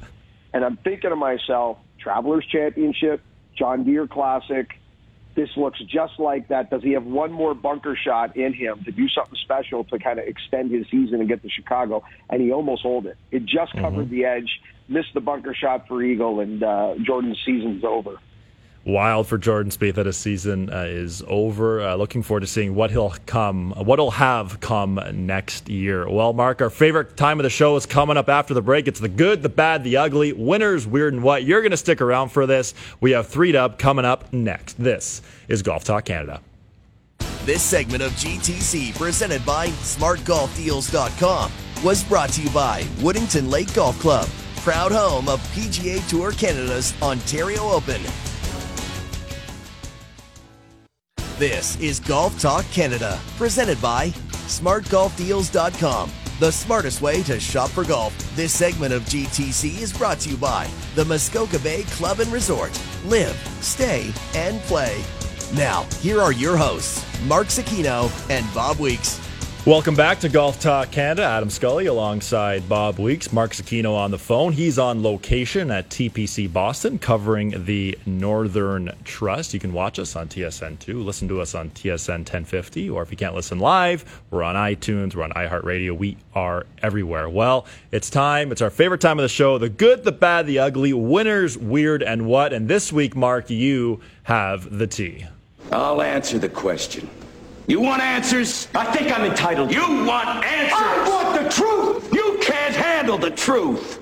and 0.53 0.63
I'm 0.63 0.77
thinking 0.77 1.09
to 1.09 1.15
myself, 1.15 1.79
Travelers 1.97 2.45
Championship, 2.45 3.21
John 3.57 3.85
Deere 3.85 4.05
Classic 4.05 4.69
this 5.37 5.49
looks 5.55 5.79
just 5.81 6.19
like 6.19 6.47
that. 6.47 6.71
Does 6.71 6.81
he 6.81 6.93
have 6.93 7.05
one 7.05 7.31
more 7.31 7.53
bunker 7.53 7.95
shot 7.95 8.35
in 8.35 8.53
him 8.53 8.83
to 8.85 8.91
do 8.91 9.07
something 9.07 9.37
special 9.43 9.83
to 9.85 9.99
kind 9.99 10.17
of 10.17 10.25
extend 10.25 10.71
his 10.71 10.87
season 10.89 11.19
and 11.19 11.29
get 11.29 11.43
to 11.43 11.49
Chicago? 11.49 12.03
And 12.27 12.41
he 12.41 12.51
almost 12.51 12.81
hold 12.81 13.05
it. 13.05 13.17
It 13.29 13.45
just 13.45 13.71
covered 13.73 14.07
mm-hmm. 14.07 14.15
the 14.15 14.25
edge, 14.25 14.49
missed 14.89 15.13
the 15.13 15.21
bunker 15.21 15.53
shot 15.53 15.87
for 15.87 16.01
Eagle, 16.01 16.39
and 16.39 16.63
uh, 16.63 16.95
Jordan's 17.05 17.37
season's 17.45 17.83
over 17.83 18.17
wild 18.87 19.27
for 19.27 19.37
Jordan 19.37 19.71
Spieth 19.71 19.95
that 19.95 20.05
his 20.05 20.17
season 20.17 20.71
uh, 20.71 20.85
is 20.87 21.21
over. 21.27 21.81
Uh, 21.81 21.95
looking 21.95 22.23
forward 22.23 22.39
to 22.39 22.47
seeing 22.47 22.73
what 22.73 22.89
he'll 22.89 23.13
come, 23.25 23.71
what 23.71 23.99
he'll 23.99 24.11
have 24.11 24.59
come 24.61 24.99
next 25.13 25.69
year. 25.69 26.09
Well, 26.09 26.33
Mark, 26.33 26.61
our 26.61 26.69
favorite 26.69 27.17
time 27.17 27.39
of 27.39 27.43
the 27.43 27.49
show 27.49 27.75
is 27.75 27.85
coming 27.85 28.17
up 28.17 28.29
after 28.29 28.53
the 28.53 28.61
break. 28.61 28.87
It's 28.87 28.99
the 28.99 29.09
good, 29.09 29.43
the 29.43 29.49
bad, 29.49 29.83
the 29.83 29.97
ugly, 29.97 30.33
winners, 30.33 30.87
weird, 30.87 31.13
and 31.13 31.21
what. 31.21 31.43
You're 31.43 31.61
going 31.61 31.71
to 31.71 31.77
stick 31.77 32.01
around 32.01 32.29
for 32.29 32.45
this. 32.45 32.73
We 33.01 33.11
have 33.11 33.27
three 33.27 33.51
dub 33.51 33.77
coming 33.77 34.05
up 34.05 34.31
next. 34.31 34.81
This 34.81 35.21
is 35.47 35.61
Golf 35.61 35.83
Talk 35.83 36.05
Canada. 36.05 36.41
This 37.43 37.61
segment 37.61 38.03
of 38.03 38.11
GTC, 38.13 38.97
presented 38.97 39.45
by 39.45 39.67
SmartGolfDeals.com, 39.67 41.51
was 41.83 42.03
brought 42.03 42.29
to 42.29 42.41
you 42.41 42.49
by 42.49 42.81
Woodington 42.97 43.49
Lake 43.49 43.73
Golf 43.73 43.99
Club, 43.99 44.27
proud 44.57 44.91
home 44.91 45.29
of 45.29 45.39
PGA 45.53 46.05
Tour 46.09 46.31
Canada's 46.31 46.93
Ontario 47.01 47.69
Open. 47.69 48.01
This 51.37 51.79
is 51.79 51.99
Golf 51.99 52.41
Talk 52.41 52.65
Canada, 52.71 53.19
presented 53.37 53.79
by 53.79 54.09
SmartGolfDeals.com, 54.47 56.11
the 56.39 56.51
smartest 56.51 57.03
way 57.03 57.21
to 57.23 57.39
shop 57.39 57.69
for 57.69 57.83
golf. 57.83 58.17
This 58.35 58.51
segment 58.51 58.91
of 58.91 59.03
GTC 59.03 59.79
is 59.79 59.95
brought 59.95 60.17
to 60.21 60.31
you 60.31 60.37
by 60.37 60.67
the 60.95 61.05
Muskoka 61.05 61.59
Bay 61.59 61.83
Club 61.83 62.21
and 62.21 62.31
Resort. 62.33 62.71
Live, 63.05 63.37
stay, 63.61 64.11
and 64.33 64.59
play. 64.61 65.03
Now, 65.53 65.83
here 66.01 66.19
are 66.19 66.31
your 66.31 66.57
hosts, 66.57 67.05
Mark 67.27 67.49
Zecchino 67.49 68.09
and 68.31 68.51
Bob 68.55 68.79
Weeks. 68.79 69.26
Welcome 69.67 69.95
back 69.95 70.21
to 70.21 70.29
Golf 70.29 70.61
Talk 70.61 70.91
Canada. 70.91 71.23
Adam 71.23 71.49
Scully 71.49 71.87
alongside 71.87 72.69
Bob 72.69 72.99
Weeks. 72.99 73.33
Mark 73.33 73.51
Zecchino 73.51 73.97
on 73.97 74.11
the 74.11 74.17
phone. 74.17 74.53
He's 74.53 74.79
on 74.79 75.03
location 75.03 75.71
at 75.71 75.89
TPC 75.89 76.53
Boston 76.53 76.97
covering 76.97 77.65
the 77.65 77.97
Northern 78.05 78.93
Trust. 79.03 79.53
You 79.53 79.59
can 79.59 79.73
watch 79.73 79.99
us 79.99 80.15
on 80.15 80.29
TSN2, 80.29 81.03
listen 81.03 81.27
to 81.27 81.41
us 81.41 81.53
on 81.53 81.69
TSN 81.71 82.19
1050, 82.19 82.89
or 82.89 83.03
if 83.03 83.11
you 83.11 83.17
can't 83.17 83.35
listen 83.35 83.59
live, 83.59 84.23
we're 84.31 84.41
on 84.41 84.55
iTunes, 84.55 85.15
we're 85.15 85.23
on 85.23 85.31
iHeartRadio. 85.31 85.97
We 85.97 86.15
are 86.33 86.65
everywhere. 86.81 87.27
Well, 87.27 87.65
it's 87.91 88.09
time. 88.09 88.53
It's 88.53 88.61
our 88.61 88.69
favorite 88.69 89.01
time 89.01 89.19
of 89.19 89.23
the 89.23 89.27
show 89.27 89.57
the 89.57 89.67
good, 89.67 90.05
the 90.05 90.13
bad, 90.13 90.47
the 90.47 90.59
ugly, 90.59 90.93
winners, 90.93 91.57
weird, 91.57 92.01
and 92.03 92.25
what. 92.25 92.53
And 92.53 92.69
this 92.69 92.93
week, 92.93 93.17
Mark, 93.17 93.49
you 93.49 93.99
have 94.23 94.77
the 94.77 94.87
tea. 94.87 95.25
I'll 95.73 96.01
answer 96.01 96.39
the 96.39 96.47
question. 96.47 97.09
You 97.67 97.81
want 97.81 98.01
answers? 98.01 98.69
I 98.73 98.85
think 98.95 99.11
I'm 99.11 99.29
entitled. 99.29 99.73
You 99.73 99.81
want 99.81 100.45
answers? 100.45 100.71
I 100.73 101.09
want 101.09 101.43
the 101.43 101.49
truth! 101.49 102.13
You 102.13 102.39
can't 102.41 102.73
handle 102.73 103.17
the 103.17 103.31
truth! 103.31 103.99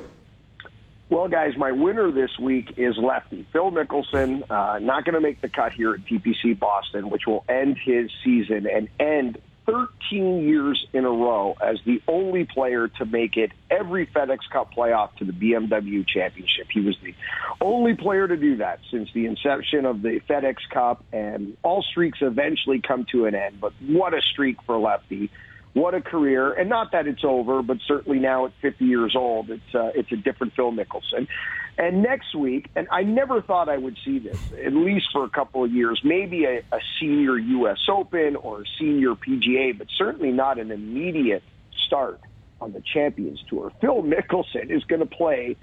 Well, 1.10 1.28
guys, 1.28 1.58
my 1.58 1.72
winner 1.72 2.12
this 2.12 2.38
week 2.40 2.76
is 2.78 2.96
lefty. 2.98 3.48
Phil 3.52 3.72
Mickelson, 3.72 4.44
uh, 4.52 4.78
not 4.78 5.04
going 5.04 5.16
to 5.16 5.20
make 5.20 5.42
the 5.42 5.50
cut 5.50 5.74
here 5.74 5.96
at 5.96 6.06
TPC 6.06 6.60
Boston, 6.60 7.10
which 7.10 7.26
will 7.26 7.44
end 7.50 7.78
his 7.84 8.12
season 8.24 8.68
and 8.68 8.88
end 9.00 9.40
13 9.66 10.48
years 10.48 10.86
in 10.94 11.06
a 11.06 11.10
row 11.10 11.56
as 11.62 11.78
the 11.86 12.02
only 12.08 12.46
player 12.46 12.88
to 12.88 13.06
make 13.06 13.38
it 13.38 13.52
every 13.70 14.08
FedEx 14.08 14.40
Cup 14.52 14.74
playoff 14.74 15.16
to 15.18 15.26
the 15.26 15.32
BMW 15.32 16.06
Championship. 16.08 16.68
He 16.72 16.82
was 16.82 16.96
the 17.04 17.14
only 17.62 17.96
player 17.96 18.28
to 18.28 18.38
do 18.38 18.58
that 18.58 18.80
since 18.92 19.10
the 19.14 19.26
inception 19.26 19.86
of 19.86 20.02
the 20.02 20.22
FedEx 20.30 20.58
Cup, 20.72 21.04
and 21.12 21.58
all 21.64 21.82
streaks 21.82 22.20
eventually 22.22 22.82
come 22.82 23.06
to 23.12 23.26
an 23.26 23.36
end. 23.36 23.60
But 23.60 23.74
what 23.82 24.14
a 24.14 24.22
streak 24.22 24.58
for 24.66 24.78
Lefty! 24.78 25.30
What 25.74 25.94
a 25.94 26.02
career! 26.02 26.54
And 26.54 26.70
not 26.70 26.94
that 26.94 27.08
it's 27.08 27.24
over, 27.24 27.62
but 27.62 27.78
certainly 27.86 28.20
now 28.20 28.46
at 28.46 28.54
50 28.62 28.86
years 28.86 29.14
old, 29.16 29.50
it's 29.50 29.76
uh, 29.76 29.92
it's 29.94 30.12
a 30.12 30.16
different 30.16 30.54
Phil 30.54 30.72
Mickelson. 30.72 31.28
And 31.78 32.02
next 32.02 32.34
week, 32.34 32.70
and 32.76 32.88
I 32.90 33.04
never 33.04 33.42
thought 33.42 33.68
I 33.68 33.78
would 33.78 33.98
see 34.06 34.20
this, 34.20 34.38
at 34.66 34.74
least 34.74 35.08
for 35.12 35.26
a 35.26 35.30
couple 35.30 35.64
of 35.64 35.72
years, 35.72 36.00
maybe 36.04 36.46
a, 36.46 36.60
a 36.72 36.80
senior 37.00 37.38
U.S. 37.38 37.80
Open 37.90 38.38
or 38.38 38.62
a 38.62 38.66
senior 38.80 39.16
PGA, 39.16 39.78
but 39.78 39.88
certainly 39.98 40.32
not 40.32 40.58
an 40.58 40.72
immediate 40.72 41.44
start 41.86 42.22
on 42.62 42.72
the 42.72 42.82
Champions 42.94 43.44
Tour. 43.50 43.74
Phil 43.82 44.04
Mickelson 44.04 44.72
is 44.72 44.86
going 44.86 45.02
to 45.02 45.06
play 45.06 45.58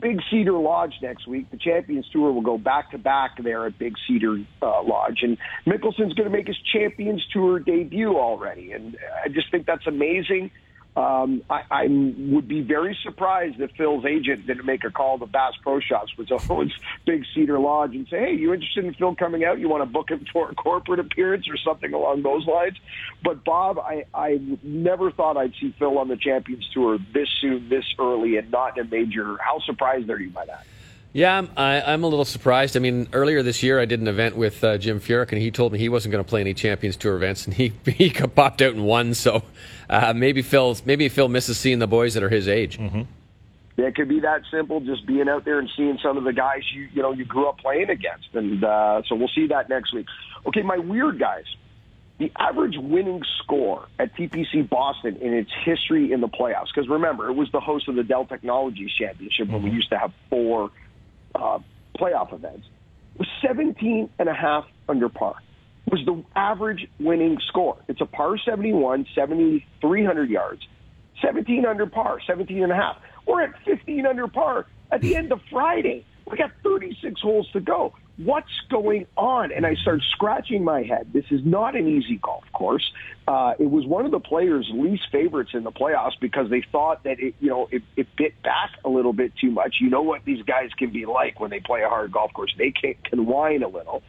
Big 0.00 0.20
Cedar 0.30 0.52
Lodge 0.52 0.94
next 1.02 1.26
week. 1.26 1.50
The 1.50 1.56
Champions 1.56 2.08
Tour 2.10 2.30
will 2.32 2.42
go 2.42 2.56
back 2.56 2.92
to 2.92 2.98
back 2.98 3.42
there 3.42 3.66
at 3.66 3.78
Big 3.78 3.94
Cedar 4.06 4.38
uh, 4.62 4.82
Lodge, 4.82 5.22
and 5.22 5.38
Mickelson's 5.66 6.14
going 6.14 6.30
to 6.30 6.30
make 6.30 6.46
his 6.46 6.58
Champions 6.72 7.24
Tour 7.32 7.58
debut 7.58 8.16
already, 8.16 8.72
and 8.72 8.96
I 9.24 9.28
just 9.28 9.50
think 9.50 9.66
that's 9.66 9.86
amazing. 9.86 10.52
Um, 10.98 11.42
I, 11.48 11.62
I 11.70 11.86
would 11.88 12.48
be 12.48 12.60
very 12.60 12.98
surprised 13.04 13.60
if 13.60 13.70
Phil's 13.76 14.04
agent 14.04 14.48
didn't 14.48 14.66
make 14.66 14.82
a 14.82 14.90
call 14.90 15.16
to 15.20 15.26
Bass 15.26 15.52
Pro 15.62 15.78
Shops, 15.78 16.10
which 16.16 16.30
owns 16.50 16.72
Big 17.06 17.24
Cedar 17.32 17.60
Lodge, 17.60 17.94
and 17.94 18.08
say, 18.08 18.18
"Hey, 18.18 18.32
you 18.32 18.52
interested 18.52 18.84
in 18.84 18.94
Phil 18.94 19.14
coming 19.14 19.44
out? 19.44 19.60
You 19.60 19.68
want 19.68 19.82
to 19.82 19.86
book 19.86 20.10
him 20.10 20.26
for 20.32 20.50
a 20.50 20.56
corporate 20.56 20.98
appearance 20.98 21.48
or 21.48 21.56
something 21.56 21.94
along 21.94 22.22
those 22.22 22.44
lines?" 22.46 22.78
But 23.22 23.44
Bob, 23.44 23.78
I, 23.78 24.06
I 24.12 24.40
never 24.64 25.12
thought 25.12 25.36
I'd 25.36 25.54
see 25.60 25.72
Phil 25.78 25.98
on 25.98 26.08
the 26.08 26.16
Champions 26.16 26.68
Tour 26.74 26.98
this 27.14 27.28
soon, 27.40 27.68
this 27.68 27.84
early, 27.96 28.36
and 28.36 28.50
not 28.50 28.76
in 28.76 28.86
a 28.86 28.90
major. 28.90 29.36
How 29.38 29.60
surprised 29.60 30.10
are 30.10 30.18
you 30.18 30.30
by 30.30 30.46
that? 30.46 30.66
Yeah, 31.12 31.38
I'm, 31.38 31.50
I, 31.56 31.92
am 31.92 32.04
a 32.04 32.06
little 32.06 32.24
surprised. 32.24 32.76
I 32.76 32.80
mean, 32.80 33.08
earlier 33.12 33.42
this 33.42 33.62
year, 33.62 33.80
I 33.80 33.86
did 33.86 34.00
an 34.00 34.08
event 34.08 34.36
with 34.36 34.62
uh, 34.62 34.76
Jim 34.76 35.00
Furyk, 35.00 35.32
and 35.32 35.40
he 35.40 35.50
told 35.50 35.72
me 35.72 35.78
he 35.78 35.88
wasn't 35.88 36.12
going 36.12 36.22
to 36.22 36.28
play 36.28 36.42
any 36.42 36.52
Champions 36.52 36.96
Tour 36.96 37.16
events, 37.16 37.46
and 37.46 37.54
he 37.54 37.72
he 37.86 38.10
popped 38.10 38.60
out 38.60 38.74
and 38.74 38.84
won. 38.84 39.14
So 39.14 39.42
uh, 39.88 40.12
maybe 40.14 40.42
Phil 40.42 40.76
maybe 40.84 41.08
Phil 41.08 41.28
misses 41.28 41.58
seeing 41.58 41.78
the 41.78 41.86
boys 41.86 42.14
that 42.14 42.22
are 42.22 42.28
his 42.28 42.46
age. 42.46 42.78
Mm-hmm. 42.78 43.02
It 43.78 43.94
could 43.94 44.08
be 44.08 44.20
that 44.20 44.42
simple, 44.50 44.80
just 44.80 45.06
being 45.06 45.28
out 45.28 45.44
there 45.44 45.60
and 45.60 45.70
seeing 45.76 45.98
some 46.02 46.18
of 46.18 46.24
the 46.24 46.32
guys 46.32 46.62
you 46.74 46.88
you 46.92 47.00
know 47.00 47.12
you 47.12 47.24
grew 47.24 47.48
up 47.48 47.58
playing 47.58 47.88
against, 47.88 48.28
and 48.34 48.62
uh, 48.62 49.02
so 49.08 49.14
we'll 49.14 49.30
see 49.34 49.46
that 49.46 49.70
next 49.70 49.94
week. 49.94 50.06
Okay, 50.46 50.62
my 50.62 50.78
weird 50.78 51.18
guys. 51.18 51.44
The 52.18 52.32
average 52.36 52.74
winning 52.76 53.22
score 53.44 53.86
at 54.00 54.12
TPC 54.16 54.68
Boston 54.68 55.18
in 55.18 55.32
its 55.32 55.52
history 55.64 56.12
in 56.12 56.20
the 56.20 56.26
playoffs, 56.26 56.66
because 56.74 56.88
remember, 56.88 57.28
it 57.28 57.34
was 57.34 57.48
the 57.52 57.60
host 57.60 57.86
of 57.86 57.94
the 57.94 58.02
Dell 58.02 58.24
Technologies 58.24 58.90
Championship 58.98 59.44
mm-hmm. 59.44 59.52
when 59.52 59.62
we 59.62 59.70
used 59.70 59.88
to 59.90 59.98
have 59.98 60.12
four 60.28 60.72
uh, 61.34 61.58
playoff 61.98 62.32
events 62.32 62.66
was 63.16 63.28
17 63.46 64.10
and 64.18 64.28
a 64.28 64.34
half 64.34 64.64
under 64.88 65.08
par. 65.08 65.34
Was 65.90 66.00
the 66.04 66.22
average 66.36 66.86
winning 67.00 67.38
score. 67.46 67.78
It's 67.88 68.00
a 68.00 68.06
par 68.06 68.36
71, 68.38 69.06
7,300 69.14 70.28
yards, 70.28 70.60
17 71.22 71.64
under 71.64 71.86
par, 71.86 72.20
17 72.26 72.62
and 72.62 72.72
a 72.72 72.74
half. 72.74 72.96
We're 73.26 73.42
at 73.42 73.54
15 73.64 74.06
under 74.06 74.28
par 74.28 74.66
at 74.92 75.00
the 75.00 75.16
end 75.16 75.32
of 75.32 75.40
Friday. 75.50 76.04
We 76.30 76.36
got 76.36 76.50
36 76.62 77.20
holes 77.20 77.48
to 77.52 77.60
go 77.60 77.94
what's 78.18 78.50
going 78.68 79.06
on? 79.16 79.52
And 79.52 79.64
I 79.64 79.74
started 79.76 80.02
scratching 80.10 80.64
my 80.64 80.82
head. 80.82 81.12
This 81.12 81.24
is 81.30 81.40
not 81.44 81.76
an 81.76 81.88
easy 81.88 82.16
golf 82.16 82.44
course. 82.52 82.92
Uh, 83.26 83.54
it 83.58 83.70
was 83.70 83.86
one 83.86 84.04
of 84.04 84.10
the 84.10 84.20
players' 84.20 84.68
least 84.72 85.04
favorites 85.12 85.50
in 85.54 85.62
the 85.62 85.72
playoffs 85.72 86.18
because 86.20 86.50
they 86.50 86.64
thought 86.72 87.04
that 87.04 87.20
it, 87.20 87.34
you 87.40 87.48
know, 87.48 87.68
it, 87.70 87.82
it 87.96 88.08
bit 88.16 88.40
back 88.42 88.72
a 88.84 88.88
little 88.88 89.12
bit 89.12 89.32
too 89.40 89.50
much. 89.50 89.76
You 89.80 89.88
know 89.88 90.02
what 90.02 90.24
these 90.24 90.42
guys 90.42 90.70
can 90.76 90.90
be 90.90 91.06
like 91.06 91.38
when 91.38 91.50
they 91.50 91.60
play 91.60 91.82
a 91.82 91.88
hard 91.88 92.12
golf 92.12 92.32
course. 92.32 92.52
They 92.58 92.72
can, 92.72 92.94
can 93.04 93.26
whine 93.26 93.62
a 93.62 93.68
little. 93.68 94.02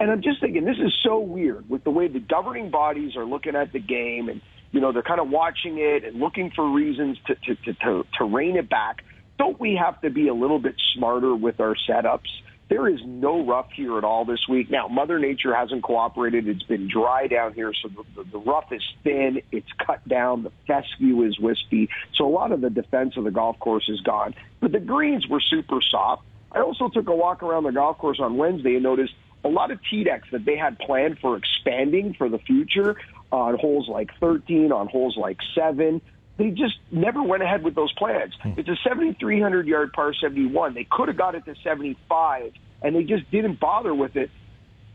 And 0.00 0.10
I'm 0.10 0.22
just 0.22 0.40
thinking, 0.40 0.64
this 0.64 0.78
is 0.78 0.94
so 1.02 1.18
weird 1.18 1.68
with 1.68 1.82
the 1.82 1.90
way 1.90 2.06
the 2.06 2.20
governing 2.20 2.70
bodies 2.70 3.16
are 3.16 3.24
looking 3.24 3.56
at 3.56 3.72
the 3.72 3.80
game 3.80 4.28
and, 4.28 4.40
you 4.70 4.80
know, 4.80 4.92
they're 4.92 5.02
kind 5.02 5.20
of 5.20 5.28
watching 5.28 5.78
it 5.78 6.04
and 6.04 6.20
looking 6.20 6.52
for 6.52 6.70
reasons 6.70 7.18
to, 7.26 7.34
to, 7.34 7.54
to, 7.56 7.72
to, 7.72 8.06
to 8.18 8.24
rein 8.24 8.56
it 8.56 8.68
back. 8.68 9.04
Don't 9.38 9.58
we 9.58 9.76
have 9.76 10.00
to 10.02 10.10
be 10.10 10.28
a 10.28 10.34
little 10.34 10.58
bit 10.60 10.74
smarter 10.94 11.34
with 11.34 11.58
our 11.58 11.74
setups? 11.88 12.28
There 12.68 12.86
is 12.86 13.00
no 13.06 13.46
rough 13.46 13.70
here 13.74 13.96
at 13.96 14.04
all 14.04 14.26
this 14.26 14.46
week. 14.46 14.70
Now, 14.70 14.88
Mother 14.88 15.18
Nature 15.18 15.54
hasn't 15.54 15.82
cooperated. 15.82 16.46
It's 16.46 16.62
been 16.64 16.86
dry 16.86 17.26
down 17.26 17.54
here, 17.54 17.72
so 17.72 17.88
the, 17.88 18.04
the, 18.14 18.30
the 18.30 18.38
rough 18.38 18.70
is 18.72 18.82
thin. 19.02 19.40
It's 19.50 19.70
cut 19.84 20.06
down. 20.06 20.42
The 20.42 20.52
fescue 20.66 21.22
is 21.22 21.38
wispy. 21.38 21.88
So 22.14 22.26
a 22.26 22.28
lot 22.28 22.52
of 22.52 22.60
the 22.60 22.68
defense 22.68 23.16
of 23.16 23.24
the 23.24 23.30
golf 23.30 23.58
course 23.58 23.88
is 23.88 24.02
gone. 24.02 24.34
But 24.60 24.72
the 24.72 24.80
greens 24.80 25.26
were 25.26 25.40
super 25.40 25.80
soft. 25.80 26.24
I 26.52 26.60
also 26.60 26.88
took 26.88 27.08
a 27.08 27.14
walk 27.14 27.42
around 27.42 27.64
the 27.64 27.72
golf 27.72 27.96
course 27.96 28.20
on 28.20 28.36
Wednesday 28.36 28.74
and 28.74 28.82
noticed 28.82 29.14
a 29.44 29.48
lot 29.48 29.70
of 29.70 29.80
tee 29.88 30.04
decks 30.04 30.28
that 30.32 30.44
they 30.44 30.56
had 30.56 30.78
planned 30.78 31.18
for 31.20 31.36
expanding 31.36 32.14
for 32.14 32.28
the 32.28 32.38
future 32.38 32.96
on 33.32 33.58
holes 33.58 33.88
like 33.88 34.10
13, 34.20 34.72
on 34.72 34.88
holes 34.88 35.16
like 35.16 35.38
7 35.54 36.02
they 36.38 36.50
just 36.50 36.78
never 36.90 37.22
went 37.22 37.42
ahead 37.42 37.62
with 37.62 37.74
those 37.74 37.92
plans. 37.92 38.32
Hmm. 38.42 38.52
It's 38.56 38.68
a 38.68 38.76
7,300 38.84 39.66
yard 39.66 39.92
par 39.92 40.14
71. 40.14 40.72
They 40.74 40.86
could 40.90 41.08
have 41.08 41.18
got 41.18 41.34
it 41.34 41.44
to 41.44 41.54
75, 41.62 42.52
and 42.80 42.96
they 42.96 43.04
just 43.04 43.30
didn't 43.30 43.60
bother 43.60 43.94
with 43.94 44.16
it. 44.16 44.30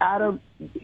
Adam, 0.02 0.42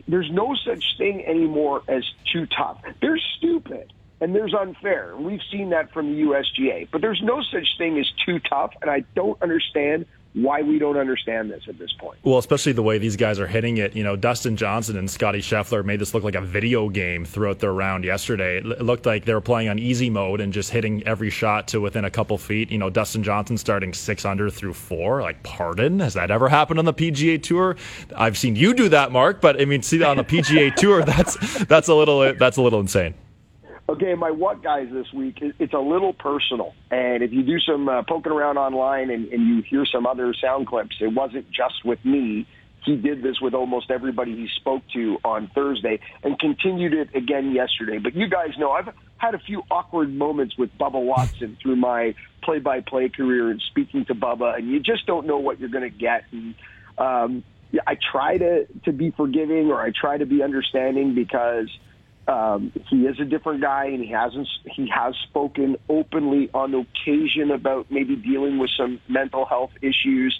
there's 0.07 0.29
no 0.31 0.55
such 0.55 0.97
thing 0.97 1.25
anymore 1.25 1.81
as 1.87 2.03
too 2.31 2.45
tough. 2.45 2.81
They're 3.01 3.19
stupid 3.37 3.91
and 4.21 4.35
there's 4.35 4.53
unfair. 4.53 5.15
We've 5.17 5.41
seen 5.51 5.69
that 5.69 5.93
from 5.93 6.13
the 6.13 6.23
USGA, 6.23 6.89
but 6.91 7.01
there's 7.01 7.21
no 7.23 7.41
such 7.41 7.77
thing 7.77 7.97
as 7.99 8.11
too 8.25 8.39
tough, 8.39 8.73
and 8.81 8.91
I 8.91 9.01
don't 9.15 9.41
understand 9.41 10.05
why 10.33 10.61
we 10.61 10.77
don't 10.77 10.97
understand 10.97 11.49
this 11.49 11.63
at 11.67 11.79
this 11.79 11.91
point. 11.93 12.19
Well, 12.23 12.37
especially 12.37 12.73
the 12.73 12.83
way 12.83 12.97
these 12.97 13.15
guys 13.15 13.39
are 13.39 13.47
hitting 13.47 13.77
it. 13.77 13.95
You 13.95 14.03
know, 14.03 14.15
Dustin 14.15 14.55
Johnson 14.55 14.97
and 14.97 15.09
Scotty 15.09 15.39
Scheffler 15.39 15.83
made 15.83 15.99
this 15.99 16.13
look 16.13 16.23
like 16.23 16.35
a 16.35 16.41
video 16.41 16.87
game 16.89 17.25
throughout 17.25 17.59
their 17.59 17.73
round 17.73 18.03
yesterday. 18.03 18.57
It 18.57 18.81
looked 18.83 19.05
like 19.05 19.25
they 19.25 19.33
were 19.33 19.41
playing 19.41 19.69
on 19.69 19.79
easy 19.79 20.09
mode 20.09 20.39
and 20.39 20.53
just 20.53 20.69
hitting 20.69 21.05
every 21.07 21.29
shot 21.29 21.67
to 21.69 21.81
within 21.81 22.05
a 22.05 22.11
couple 22.11 22.37
feet. 22.37 22.71
You 22.71 22.77
know, 22.77 22.89
Dustin 22.89 23.23
Johnson 23.23 23.57
starting 23.57 23.93
six 23.93 24.23
under 24.23 24.49
through 24.49 24.73
four. 24.73 25.21
Like, 25.21 25.41
pardon? 25.43 25.99
Has 25.99 26.13
that 26.13 26.29
ever 26.29 26.47
happened 26.47 26.79
on 26.79 26.85
the 26.85 26.93
PGA 26.93 27.41
Tour? 27.41 27.75
I've 28.15 28.37
seen 28.37 28.55
you 28.55 28.73
do 28.73 28.89
that, 28.89 29.11
Mark, 29.11 29.41
but 29.41 29.59
I 29.59 29.65
mean, 29.65 29.81
see 29.81 29.97
that 29.97 30.09
on 30.09 30.17
the 30.17 30.23
PGA 30.23 30.75
Tour, 30.75 31.03
that's 31.05 31.65
that's 31.65 31.87
a 31.87 31.95
little 31.95 32.33
that's 32.35 32.57
a 32.57 32.61
little 32.61 32.79
insane. 32.79 33.15
Okay, 33.89 34.13
my 34.13 34.29
what 34.29 34.61
guys 34.61 34.87
this 34.93 35.11
week, 35.11 35.39
it's 35.41 35.73
a 35.73 35.79
little 35.79 36.13
personal. 36.13 36.75
And 36.91 37.23
if 37.23 37.33
you 37.33 37.41
do 37.41 37.59
some 37.59 37.89
uh, 37.89 38.03
poking 38.03 38.31
around 38.31 38.59
online 38.59 39.09
and, 39.09 39.27
and 39.29 39.47
you 39.47 39.63
hear 39.63 39.83
some 39.91 40.05
other 40.05 40.31
sound 40.39 40.67
clips, 40.67 40.97
it 41.01 41.07
wasn't 41.07 41.47
just 41.49 41.83
with 41.83 41.97
me. 42.05 42.45
He 42.85 42.95
did 42.97 43.23
this 43.23 43.41
with 43.41 43.55
almost 43.55 43.89
everybody 43.89 44.35
he 44.35 44.47
spoke 44.57 44.83
to 44.93 45.17
on 45.25 45.49
Thursday 45.55 45.99
and 46.21 46.37
continued 46.37 46.93
it 46.93 47.15
again 47.15 47.51
yesterday. 47.51 47.97
But 47.97 48.13
you 48.13 48.29
guys 48.29 48.51
know 48.59 48.69
I've 48.69 48.93
had 49.17 49.33
a 49.33 49.39
few 49.39 49.63
awkward 49.71 50.13
moments 50.13 50.55
with 50.55 50.69
Bubba 50.77 51.03
Watson 51.03 51.57
through 51.59 51.77
my 51.77 52.13
play-by-play 52.43 53.09
career 53.09 53.49
and 53.49 53.59
speaking 53.71 54.05
to 54.05 54.13
Bubba, 54.13 54.55
and 54.55 54.69
you 54.69 54.79
just 54.79 55.07
don't 55.07 55.25
know 55.25 55.39
what 55.39 55.59
you're 55.59 55.69
going 55.69 55.89
to 55.91 55.97
get. 55.97 56.25
And 56.31 56.53
um, 56.99 57.43
I 57.87 57.97
try 58.11 58.37
to 58.37 58.67
to 58.85 58.91
be 58.91 59.09
forgiving 59.09 59.71
or 59.71 59.81
I 59.81 59.89
try 59.99 60.19
to 60.19 60.27
be 60.27 60.43
understanding 60.43 61.15
because– 61.15 61.69
Um, 62.27 62.71
he 62.89 63.07
is 63.07 63.19
a 63.19 63.25
different 63.25 63.61
guy, 63.61 63.85
and 63.85 64.03
he 64.03 64.11
hasn't. 64.11 64.47
He 64.75 64.87
has 64.89 65.15
spoken 65.29 65.77
openly 65.89 66.49
on 66.53 66.75
occasion 66.75 67.49
about 67.51 67.87
maybe 67.89 68.15
dealing 68.15 68.59
with 68.59 68.69
some 68.77 69.01
mental 69.07 69.45
health 69.45 69.71
issues, 69.81 70.39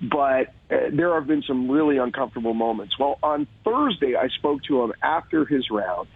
but 0.00 0.54
uh, 0.70 0.88
there 0.92 1.12
have 1.14 1.26
been 1.26 1.42
some 1.42 1.70
really 1.70 1.98
uncomfortable 1.98 2.54
moments. 2.54 2.98
Well, 2.98 3.18
on 3.22 3.46
Thursday, 3.64 4.16
I 4.16 4.28
spoke 4.28 4.62
to 4.64 4.82
him 4.82 4.94
after 5.02 5.44
his 5.44 5.68
round, 5.70 6.08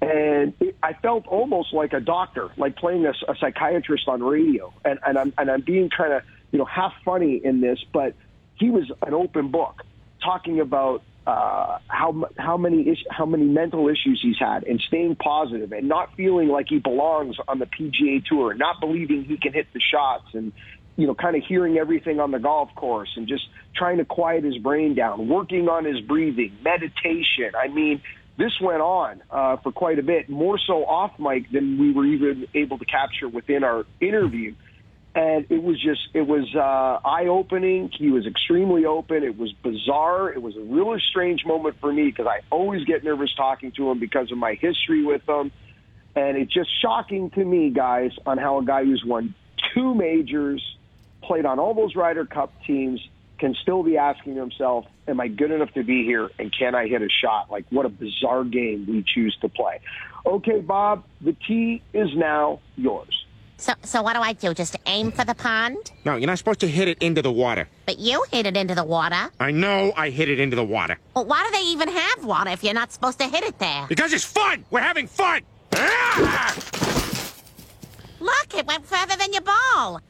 and 0.00 0.54
it, 0.58 0.76
I 0.82 0.94
felt 0.94 1.26
almost 1.26 1.74
like 1.74 1.92
a 1.92 2.00
doctor, 2.00 2.50
like 2.56 2.76
playing 2.76 3.04
a, 3.04 3.12
a 3.28 3.36
psychiatrist 3.38 4.08
on 4.08 4.22
radio, 4.22 4.72
and, 4.84 4.98
and 5.06 5.18
I'm 5.18 5.32
and 5.36 5.50
I'm 5.50 5.60
being 5.60 5.90
kind 5.90 6.14
of 6.14 6.22
you 6.50 6.58
know 6.58 6.64
half 6.64 6.92
funny 7.04 7.40
in 7.44 7.60
this, 7.60 7.78
but 7.92 8.14
he 8.54 8.70
was 8.70 8.90
an 9.02 9.12
open 9.12 9.50
book 9.50 9.82
talking 10.22 10.60
about 10.60 11.02
uh, 11.26 11.78
how 11.86 12.24
how 12.36 12.56
many 12.56 12.82
is, 12.82 12.98
how 13.10 13.26
many 13.26 13.44
mental 13.44 13.88
issues 13.88 14.20
he's 14.22 14.38
had, 14.38 14.64
and 14.64 14.80
staying 14.88 15.16
positive, 15.16 15.72
and 15.72 15.88
not 15.88 16.14
feeling 16.16 16.48
like 16.48 16.66
he 16.68 16.78
belongs 16.78 17.36
on 17.46 17.58
the 17.58 17.66
PGA 17.66 18.24
Tour, 18.24 18.54
not 18.54 18.80
believing 18.80 19.24
he 19.24 19.36
can 19.36 19.52
hit 19.52 19.66
the 19.72 19.80
shots, 19.80 20.26
and 20.34 20.52
you 20.96 21.06
know, 21.06 21.14
kind 21.14 21.36
of 21.36 21.42
hearing 21.48 21.78
everything 21.78 22.20
on 22.20 22.32
the 22.32 22.38
golf 22.38 22.70
course, 22.74 23.10
and 23.16 23.28
just 23.28 23.44
trying 23.76 23.98
to 23.98 24.04
quiet 24.04 24.44
his 24.44 24.58
brain 24.58 24.94
down, 24.94 25.28
working 25.28 25.68
on 25.68 25.84
his 25.84 26.00
breathing, 26.00 26.56
meditation. 26.62 27.52
I 27.56 27.68
mean, 27.68 28.02
this 28.36 28.52
went 28.60 28.80
on 28.80 29.22
uh, 29.30 29.56
for 29.58 29.72
quite 29.72 29.98
a 29.98 30.02
bit, 30.02 30.28
more 30.28 30.58
so 30.66 30.84
off 30.84 31.12
mic 31.18 31.50
than 31.52 31.78
we 31.78 31.92
were 31.92 32.04
even 32.04 32.46
able 32.54 32.78
to 32.78 32.84
capture 32.84 33.28
within 33.28 33.62
our 33.62 33.84
interview 34.00 34.54
and 35.14 35.46
it 35.50 35.62
was 35.62 35.80
just 35.80 36.08
it 36.14 36.26
was 36.26 36.54
uh, 36.54 37.06
eye 37.06 37.26
opening. 37.26 37.90
He 37.90 38.10
was 38.10 38.26
extremely 38.26 38.86
open. 38.86 39.22
It 39.22 39.36
was 39.36 39.52
bizarre. 39.52 40.32
It 40.32 40.40
was 40.40 40.56
a 40.56 40.60
really 40.60 41.00
strange 41.10 41.44
moment 41.44 41.76
for 41.80 41.92
me 41.92 42.06
because 42.06 42.26
I 42.26 42.40
always 42.50 42.84
get 42.84 43.04
nervous 43.04 43.34
talking 43.34 43.72
to 43.72 43.90
him 43.90 43.98
because 43.98 44.32
of 44.32 44.38
my 44.38 44.54
history 44.54 45.04
with 45.04 45.28
him, 45.28 45.52
and 46.16 46.38
it's 46.38 46.52
just 46.52 46.70
shocking 46.80 47.30
to 47.30 47.44
me, 47.44 47.70
guys, 47.70 48.12
on 48.24 48.38
how 48.38 48.58
a 48.58 48.64
guy 48.64 48.84
who's 48.84 49.04
won 49.04 49.34
two 49.74 49.94
majors, 49.94 50.76
played 51.22 51.44
on 51.44 51.58
all 51.58 51.74
those 51.74 51.94
Ryder 51.94 52.24
Cup 52.24 52.52
teams, 52.66 53.06
can 53.38 53.54
still 53.60 53.82
be 53.82 53.98
asking 53.98 54.36
himself, 54.36 54.86
"Am 55.06 55.20
I 55.20 55.28
good 55.28 55.50
enough 55.50 55.74
to 55.74 55.82
be 55.82 56.04
here? 56.04 56.30
And 56.38 56.50
can 56.50 56.74
I 56.74 56.88
hit 56.88 57.02
a 57.02 57.10
shot?" 57.10 57.50
Like 57.50 57.66
what 57.68 57.84
a 57.84 57.90
bizarre 57.90 58.44
game 58.44 58.86
we 58.88 59.02
choose 59.02 59.36
to 59.42 59.50
play. 59.50 59.80
Okay, 60.24 60.60
Bob, 60.60 61.04
the 61.20 61.34
tee 61.34 61.82
is 61.92 62.16
now 62.16 62.60
yours. 62.76 63.21
So, 63.62 63.74
so 63.84 64.02
what 64.02 64.14
do 64.14 64.20
I 64.20 64.32
do? 64.32 64.52
Just 64.54 64.76
aim 64.86 65.12
for 65.12 65.24
the 65.24 65.36
pond? 65.36 65.92
No, 66.04 66.16
you're 66.16 66.26
not 66.26 66.36
supposed 66.36 66.58
to 66.60 66.68
hit 66.68 66.88
it 66.88 66.98
into 67.00 67.22
the 67.22 67.30
water. 67.30 67.68
But 67.86 68.00
you 68.00 68.24
hit 68.32 68.44
it 68.44 68.56
into 68.56 68.74
the 68.74 68.82
water. 68.82 69.30
I 69.38 69.52
know 69.52 69.92
I 69.96 70.10
hit 70.10 70.28
it 70.28 70.40
into 70.40 70.56
the 70.56 70.64
water. 70.64 70.98
Well, 71.14 71.26
why 71.26 71.44
do 71.44 71.56
they 71.56 71.66
even 71.66 71.88
have 71.88 72.24
water 72.24 72.50
if 72.50 72.64
you're 72.64 72.74
not 72.74 72.90
supposed 72.90 73.20
to 73.20 73.28
hit 73.28 73.44
it 73.44 73.60
there? 73.60 73.86
Because 73.88 74.12
it's 74.12 74.24
fun! 74.24 74.64
We're 74.72 74.80
having 74.80 75.06
fun! 75.06 75.42
Ah! 75.74 76.56
Look, 78.18 78.58
it 78.58 78.66
went 78.66 78.84
further 78.84 79.14
than 79.14 79.32
your 79.32 79.42
ball. 79.42 80.00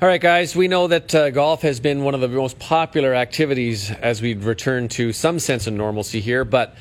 All 0.00 0.08
right, 0.08 0.20
guys, 0.20 0.54
we 0.54 0.68
know 0.68 0.86
that 0.86 1.12
uh, 1.12 1.30
golf 1.30 1.62
has 1.62 1.80
been 1.80 2.04
one 2.04 2.14
of 2.14 2.20
the 2.20 2.28
most 2.28 2.60
popular 2.60 3.16
activities 3.16 3.90
as 3.90 4.22
we 4.22 4.34
return 4.34 4.86
to 4.90 5.12
some 5.12 5.40
sense 5.40 5.66
of 5.66 5.74
normalcy 5.74 6.20
here, 6.20 6.44
but 6.44 6.76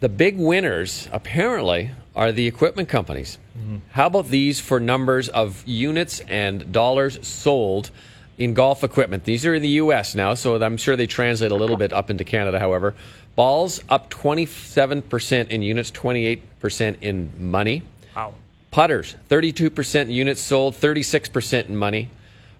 the 0.00 0.08
big 0.08 0.38
winners, 0.38 1.08
apparently, 1.12 1.92
are 2.16 2.32
the 2.32 2.46
equipment 2.46 2.88
companies. 2.88 3.38
Mm-hmm. 3.56 3.76
How 3.90 4.06
about 4.06 4.28
these 4.28 4.58
for 4.58 4.80
numbers 4.80 5.28
of 5.28 5.62
units 5.66 6.20
and 6.20 6.72
dollars 6.72 7.24
sold 7.26 7.90
in 8.38 8.54
golf 8.54 8.82
equipment? 8.82 9.24
These 9.24 9.44
are 9.44 9.54
in 9.54 9.62
the 9.62 9.76
U.S. 9.84 10.14
now, 10.14 10.34
so 10.34 10.60
I'm 10.60 10.78
sure 10.78 10.96
they 10.96 11.06
translate 11.06 11.52
a 11.52 11.54
little 11.54 11.76
bit 11.76 11.92
up 11.92 12.10
into 12.10 12.24
Canada, 12.24 12.58
however. 12.58 12.94
Balls 13.36 13.82
up 13.90 14.08
27% 14.08 15.48
in 15.48 15.62
units, 15.62 15.90
28% 15.90 16.96
in 17.02 17.32
money. 17.38 17.82
Wow. 18.16 18.32
Putters, 18.70 19.14
32% 19.28 20.10
units 20.10 20.40
sold, 20.40 20.74
36% 20.74 21.68
in 21.68 21.76
money. 21.76 22.08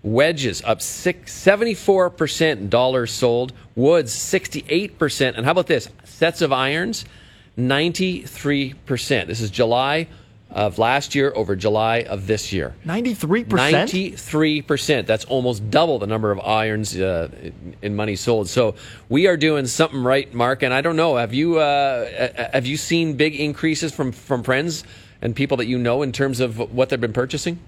Wedges 0.02 0.62
up 0.64 0.82
six, 0.82 1.34
74% 1.34 2.68
dollars 2.70 3.10
sold. 3.10 3.52
Woods, 3.74 4.14
68%. 4.14 5.34
And 5.36 5.44
how 5.44 5.52
about 5.52 5.66
this? 5.66 5.88
Sets 6.04 6.42
of 6.42 6.52
irons, 6.52 7.06
93%. 7.58 9.26
This 9.26 9.40
is 9.40 9.50
July 9.50 10.08
of 10.50 10.78
last 10.78 11.14
year 11.14 11.32
over 11.34 11.56
July 11.56 11.98
of 12.02 12.26
this 12.26 12.52
year. 12.52 12.74
93%? 12.84 13.46
93%. 13.46 15.06
That's 15.06 15.24
almost 15.24 15.70
double 15.70 15.98
the 15.98 16.06
number 16.06 16.30
of 16.30 16.40
irons 16.40 16.98
uh, 16.98 17.28
in 17.82 17.96
money 17.96 18.16
sold. 18.16 18.48
So 18.48 18.74
we 19.08 19.26
are 19.26 19.36
doing 19.36 19.66
something 19.66 20.02
right, 20.02 20.32
Mark. 20.32 20.62
And 20.62 20.72
I 20.72 20.80
don't 20.80 20.96
know, 20.96 21.16
have 21.16 21.34
you, 21.34 21.58
uh, 21.58 22.50
have 22.52 22.66
you 22.66 22.76
seen 22.76 23.14
big 23.14 23.34
increases 23.34 23.92
from, 23.92 24.12
from 24.12 24.42
friends 24.42 24.84
and 25.20 25.34
people 25.34 25.56
that 25.58 25.66
you 25.66 25.78
know 25.78 26.02
in 26.02 26.12
terms 26.12 26.40
of 26.40 26.58
what 26.72 26.88
they've 26.88 27.00
been 27.00 27.12
purchasing? 27.12 27.58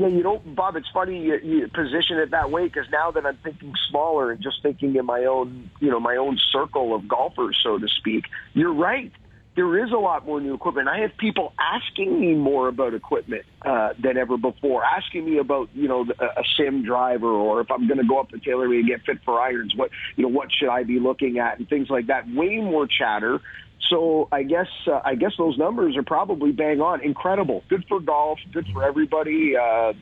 Yeah, 0.00 0.06
you 0.06 0.22
know, 0.22 0.38
Bob, 0.38 0.76
it's 0.76 0.88
funny 0.94 1.20
you, 1.20 1.38
you 1.42 1.68
position 1.68 2.16
it 2.16 2.30
that 2.30 2.50
way 2.50 2.64
because 2.64 2.86
now 2.90 3.10
that 3.10 3.26
I'm 3.26 3.36
thinking 3.44 3.74
smaller 3.90 4.30
and 4.30 4.42
just 4.42 4.62
thinking 4.62 4.96
in 4.96 5.04
my 5.04 5.26
own, 5.26 5.70
you 5.78 5.90
know, 5.90 6.00
my 6.00 6.16
own 6.16 6.38
circle 6.50 6.94
of 6.94 7.06
golfers, 7.06 7.60
so 7.62 7.76
to 7.76 7.86
speak, 7.86 8.24
you're 8.54 8.72
right 8.72 9.12
there 9.56 9.84
is 9.84 9.90
a 9.92 9.96
lot 9.96 10.24
more 10.24 10.40
new 10.40 10.54
equipment. 10.54 10.88
I 10.88 11.00
have 11.00 11.16
people 11.18 11.52
asking 11.58 12.20
me 12.20 12.34
more 12.34 12.68
about 12.68 12.94
equipment 12.94 13.44
uh, 13.62 13.90
than 14.02 14.16
ever 14.16 14.38
before, 14.38 14.84
asking 14.84 15.24
me 15.24 15.38
about 15.38 15.68
you 15.74 15.88
know 15.88 16.06
a, 16.18 16.24
a 16.24 16.44
sim 16.56 16.84
driver 16.84 17.28
or 17.28 17.60
if 17.60 17.70
I'm 17.70 17.86
going 17.86 17.98
to 17.98 18.06
go 18.06 18.20
up 18.20 18.30
to 18.30 18.38
TaylorMade 18.38 18.80
and 18.80 18.88
get 18.88 19.02
fit 19.04 19.18
for 19.24 19.40
irons, 19.40 19.74
what 19.74 19.90
you 20.16 20.22
know 20.22 20.28
what 20.28 20.48
should 20.52 20.70
I 20.70 20.84
be 20.84 21.00
looking 21.00 21.38
at 21.38 21.58
and 21.58 21.68
things 21.68 21.90
like 21.90 22.06
that. 22.06 22.24
Way 22.28 22.56
more 22.56 22.86
chatter. 22.86 23.40
So 23.88 24.28
I 24.30 24.42
guess 24.42 24.68
uh, 24.86 25.00
I 25.04 25.14
guess 25.14 25.32
those 25.38 25.58
numbers 25.58 25.96
are 25.96 26.02
probably 26.02 26.52
bang 26.52 26.80
on. 26.80 27.02
Incredible, 27.02 27.64
good 27.68 27.84
for 27.88 28.00
golf, 28.00 28.38
good 28.52 28.66
for 28.72 28.84
everybody. 28.84 29.56
Uh, 29.56 29.94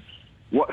what, 0.51 0.71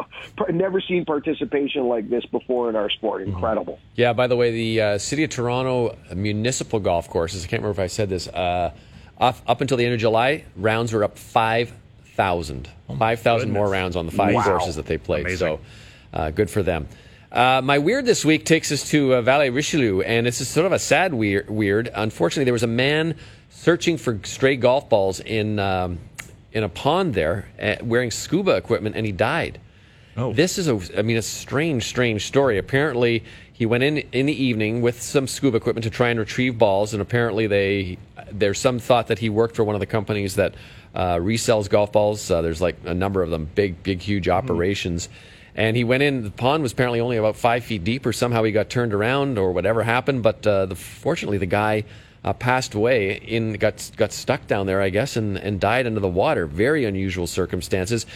never 0.50 0.80
seen 0.80 1.04
participation 1.04 1.86
like 1.86 2.08
this 2.08 2.24
before 2.26 2.68
in 2.70 2.76
our 2.76 2.90
sport. 2.90 3.22
Mm-hmm. 3.22 3.32
Incredible. 3.32 3.78
Yeah. 3.94 4.12
By 4.12 4.26
the 4.26 4.36
way, 4.36 4.50
the 4.50 4.80
uh, 4.80 4.98
City 4.98 5.24
of 5.24 5.30
Toronto 5.30 5.96
municipal 6.14 6.80
golf 6.80 7.08
courses. 7.08 7.44
I 7.44 7.48
can't 7.48 7.62
remember 7.62 7.80
if 7.80 7.84
I 7.84 7.88
said 7.88 8.08
this. 8.08 8.26
Uh, 8.28 8.72
up, 9.18 9.36
up 9.46 9.60
until 9.60 9.76
the 9.76 9.84
end 9.84 9.94
of 9.94 10.00
July, 10.00 10.44
rounds 10.56 10.92
were 10.92 11.04
up 11.04 11.18
five 11.18 11.72
thousand. 12.14 12.68
Oh 12.88 12.96
five 12.96 13.20
thousand 13.20 13.52
more 13.52 13.68
rounds 13.68 13.96
on 13.96 14.06
the 14.06 14.12
five 14.12 14.34
wow. 14.34 14.42
courses 14.44 14.76
that 14.76 14.86
they 14.86 14.98
played. 14.98 15.26
Amazing. 15.26 15.38
So, 15.38 15.60
uh, 16.12 16.30
good 16.30 16.50
for 16.50 16.62
them. 16.62 16.88
Uh, 17.30 17.60
my 17.62 17.78
weird 17.78 18.06
this 18.06 18.24
week 18.24 18.46
takes 18.46 18.72
us 18.72 18.88
to 18.90 19.14
uh, 19.14 19.22
Valley 19.22 19.50
Richelieu, 19.50 20.00
and 20.00 20.26
it's 20.26 20.38
sort 20.46 20.64
of 20.64 20.72
a 20.72 20.78
sad 20.78 21.12
weird. 21.12 21.50
weird. 21.50 21.90
Unfortunately, 21.94 22.44
there 22.44 22.54
was 22.54 22.62
a 22.62 22.66
man 22.66 23.16
searching 23.50 23.98
for 23.98 24.18
stray 24.24 24.56
golf 24.56 24.88
balls 24.88 25.20
in 25.20 25.58
um, 25.58 25.98
in 26.52 26.64
a 26.64 26.68
pond 26.68 27.14
there 27.14 27.48
uh, 27.60 27.76
wearing 27.82 28.10
scuba 28.10 28.56
equipment 28.56 28.96
and 28.96 29.04
he 29.04 29.12
died. 29.12 29.60
Oh. 30.16 30.32
This 30.32 30.58
is 30.58 30.66
a, 30.68 30.98
I 30.98 31.02
mean, 31.02 31.16
a 31.16 31.22
strange, 31.22 31.84
strange 31.84 32.26
story. 32.26 32.58
Apparently, 32.58 33.22
he 33.52 33.66
went 33.66 33.84
in 33.84 33.98
in 34.12 34.26
the 34.26 34.44
evening 34.44 34.80
with 34.80 35.00
some 35.02 35.28
scuba 35.28 35.58
equipment 35.58 35.84
to 35.84 35.90
try 35.90 36.08
and 36.08 36.18
retrieve 36.18 36.56
balls, 36.56 36.94
and 36.94 37.02
apparently 37.02 37.46
they 37.46 37.98
there's 38.32 38.58
some 38.58 38.78
thought 38.78 39.08
that 39.08 39.18
he 39.18 39.28
worked 39.28 39.54
for 39.54 39.64
one 39.64 39.76
of 39.76 39.80
the 39.80 39.86
companies 39.86 40.34
that 40.36 40.54
uh, 40.94 41.16
resells 41.16 41.68
golf 41.68 41.92
balls. 41.92 42.30
Uh, 42.30 42.40
there's 42.40 42.60
like 42.60 42.76
a 42.84 42.94
number 42.94 43.22
of 43.22 43.30
them, 43.30 43.48
big, 43.54 43.82
big, 43.82 44.00
huge 44.00 44.24
hmm. 44.24 44.32
operations. 44.32 45.08
Mm. 45.08 45.37
And 45.58 45.76
he 45.76 45.82
went 45.82 46.04
in. 46.04 46.22
The 46.22 46.30
pond 46.30 46.62
was 46.62 46.70
apparently 46.70 47.00
only 47.00 47.16
about 47.16 47.34
five 47.34 47.64
feet 47.64 47.82
deep, 47.82 48.06
or 48.06 48.12
somehow 48.12 48.44
he 48.44 48.52
got 48.52 48.70
turned 48.70 48.94
around, 48.94 49.38
or 49.38 49.50
whatever 49.52 49.82
happened. 49.82 50.22
But 50.22 50.46
uh, 50.46 50.66
the, 50.66 50.76
fortunately, 50.76 51.38
the 51.38 51.46
guy 51.46 51.82
uh, 52.22 52.32
passed 52.32 52.74
away 52.74 53.14
in 53.14 53.54
got 53.54 53.90
got 53.96 54.12
stuck 54.12 54.46
down 54.46 54.66
there, 54.66 54.80
I 54.80 54.90
guess, 54.90 55.16
and, 55.16 55.36
and 55.36 55.58
died 55.58 55.84
under 55.86 55.98
the 55.98 56.08
water. 56.08 56.46
Very 56.46 56.84
unusual 56.84 57.26
circumstances. 57.26 58.06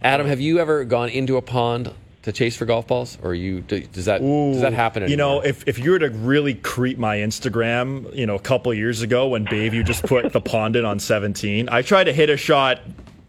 Adam, 0.00 0.26
have 0.26 0.40
you 0.40 0.60
ever 0.60 0.84
gone 0.84 1.10
into 1.10 1.36
a 1.36 1.42
pond 1.42 1.92
to 2.22 2.32
chase 2.32 2.56
for 2.56 2.64
golf 2.64 2.86
balls, 2.86 3.18
or 3.22 3.34
you 3.34 3.60
does 3.60 4.06
that 4.06 4.22
Ooh, 4.22 4.52
does 4.52 4.62
that 4.62 4.72
happen? 4.72 5.02
Anymore? 5.02 5.10
You 5.10 5.16
know, 5.18 5.40
if 5.44 5.68
if 5.68 5.78
you 5.78 5.90
were 5.90 5.98
to 5.98 6.08
really 6.08 6.54
creep 6.54 6.96
my 6.96 7.18
Instagram, 7.18 8.16
you 8.16 8.24
know, 8.24 8.36
a 8.36 8.40
couple 8.40 8.72
years 8.72 9.02
ago 9.02 9.28
when 9.28 9.44
Bayview 9.44 9.84
just 9.84 10.04
put 10.04 10.32
the 10.32 10.40
pond 10.40 10.76
in 10.76 10.86
on 10.86 11.00
17, 11.00 11.68
I 11.70 11.82
tried 11.82 12.04
to 12.04 12.14
hit 12.14 12.30
a 12.30 12.38
shot 12.38 12.80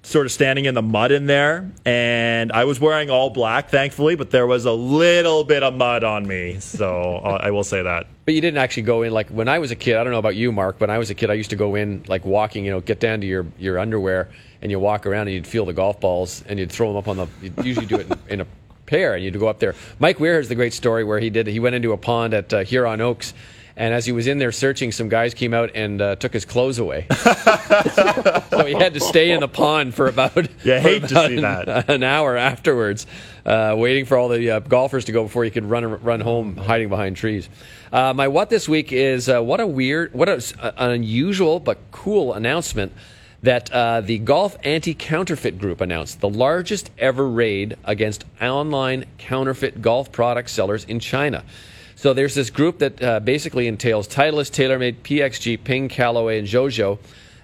sort 0.03 0.25
of 0.25 0.31
standing 0.31 0.65
in 0.65 0.75
the 0.75 0.81
mud 0.81 1.11
in 1.11 1.25
there, 1.25 1.71
and 1.85 2.51
I 2.51 2.65
was 2.65 2.79
wearing 2.79 3.09
all 3.09 3.29
black, 3.29 3.69
thankfully, 3.69 4.15
but 4.15 4.31
there 4.31 4.45
was 4.45 4.65
a 4.65 4.71
little 4.71 5.43
bit 5.43 5.63
of 5.63 5.73
mud 5.73 6.03
on 6.03 6.27
me, 6.27 6.59
so 6.59 7.21
uh, 7.23 7.39
I 7.41 7.51
will 7.51 7.63
say 7.63 7.81
that. 7.81 8.07
But 8.25 8.33
you 8.33 8.41
didn't 8.41 8.57
actually 8.57 8.83
go 8.83 9.01
in 9.03 9.13
like 9.13 9.29
when 9.29 9.47
I 9.47 9.59
was 9.59 9.71
a 9.71 9.75
kid. 9.75 9.95
I 9.95 10.03
don't 10.03 10.11
know 10.11 10.19
about 10.19 10.35
you, 10.35 10.51
Mark, 10.51 10.77
but 10.77 10.89
when 10.89 10.95
I 10.95 10.99
was 10.99 11.09
a 11.09 11.15
kid, 11.15 11.29
I 11.29 11.33
used 11.33 11.49
to 11.49 11.55
go 11.55 11.75
in 11.75 12.03
like 12.07 12.25
walking. 12.25 12.65
You 12.65 12.71
know, 12.71 12.81
get 12.81 12.99
down 12.99 13.21
to 13.21 13.27
your 13.27 13.45
your 13.57 13.79
underwear 13.79 14.29
and 14.61 14.71
you 14.71 14.79
walk 14.79 15.05
around 15.05 15.27
and 15.27 15.31
you'd 15.35 15.47
feel 15.47 15.65
the 15.65 15.73
golf 15.73 15.99
balls 15.99 16.43
and 16.47 16.59
you'd 16.59 16.71
throw 16.71 16.89
them 16.89 16.97
up 16.97 17.07
on 17.07 17.17
the. 17.17 17.27
You'd 17.41 17.65
usually 17.65 17.85
do 17.85 17.97
it 17.97 18.09
in, 18.09 18.19
in 18.29 18.41
a 18.41 18.47
pair 18.85 19.15
and 19.15 19.23
you'd 19.23 19.37
go 19.39 19.47
up 19.47 19.59
there. 19.59 19.75
Mike 19.99 20.19
Weir 20.19 20.37
has 20.37 20.49
the 20.49 20.55
great 20.55 20.73
story 20.73 21.03
where 21.03 21.19
he 21.19 21.29
did. 21.29 21.47
He 21.47 21.59
went 21.59 21.75
into 21.75 21.91
a 21.91 21.97
pond 21.97 22.33
at 22.33 22.53
uh, 22.53 22.63
Huron 22.63 23.01
Oaks 23.01 23.33
And 23.75 23.93
as 23.93 24.05
he 24.05 24.11
was 24.11 24.27
in 24.27 24.37
there 24.37 24.51
searching, 24.51 24.91
some 24.91 25.09
guys 25.09 25.33
came 25.33 25.53
out 25.53 25.71
and 25.73 25.99
uh, 25.99 26.15
took 26.15 26.31
his 26.31 26.45
clothes 26.45 26.77
away. 26.77 27.07
so 27.09 28.65
he 28.65 28.73
had 28.73 28.93
to 28.93 28.99
stay 28.99 29.31
in 29.31 29.39
the 29.39 29.47
pond 29.47 29.95
for 29.95 30.07
about, 30.07 30.47
Yeah, 30.63 30.79
for 30.81 30.89
hate 30.89 31.07
to 31.07 31.13
about 31.13 31.29
see 31.29 31.35
an, 31.37 31.41
that. 31.41 31.89
an 31.89 32.03
hour 32.03 32.37
afterwards, 32.37 33.07
uh, 33.45 33.73
waiting 33.77 34.05
for 34.05 34.17
all 34.17 34.29
the 34.29 34.51
uh, 34.51 34.59
golfers 34.59 35.05
to 35.05 35.11
go 35.11 35.23
before 35.23 35.43
he 35.43 35.49
could 35.49 35.65
run 35.65 35.85
run 36.03 36.21
home, 36.21 36.55
hiding 36.55 36.89
behind 36.89 37.17
trees. 37.17 37.49
Uh, 37.91 38.13
my 38.13 38.27
what 38.27 38.49
this 38.49 38.69
week 38.69 38.91
is 38.91 39.27
uh, 39.27 39.41
what 39.41 39.59
a 39.59 39.67
weird, 39.67 40.13
what 40.13 40.29
a, 40.29 40.41
an 40.61 40.91
unusual 40.91 41.59
but 41.59 41.79
cool 41.91 42.33
announcement 42.33 42.91
that 43.41 43.71
uh, 43.71 44.01
the 44.01 44.19
Golf 44.19 44.55
Anti 44.63 44.93
Counterfeit 44.93 45.57
Group 45.59 45.81
announced 45.81 46.21
the 46.21 46.29
largest 46.29 46.91
ever 46.97 47.27
raid 47.27 47.75
against 47.83 48.23
online 48.41 49.05
counterfeit 49.17 49.81
golf 49.81 50.11
product 50.11 50.49
sellers 50.49 50.85
in 50.85 50.99
China. 50.99 51.43
So 51.95 52.13
there's 52.13 52.35
this 52.35 52.49
group 52.49 52.79
that 52.79 53.01
uh, 53.01 53.19
basically 53.19 53.67
entails 53.67 54.07
Titleist, 54.07 54.51
TaylorMade, 54.51 54.97
PXG, 55.03 55.63
Ping, 55.63 55.89
Callaway, 55.89 56.39
and 56.39 56.47
Jojo. 56.47 56.99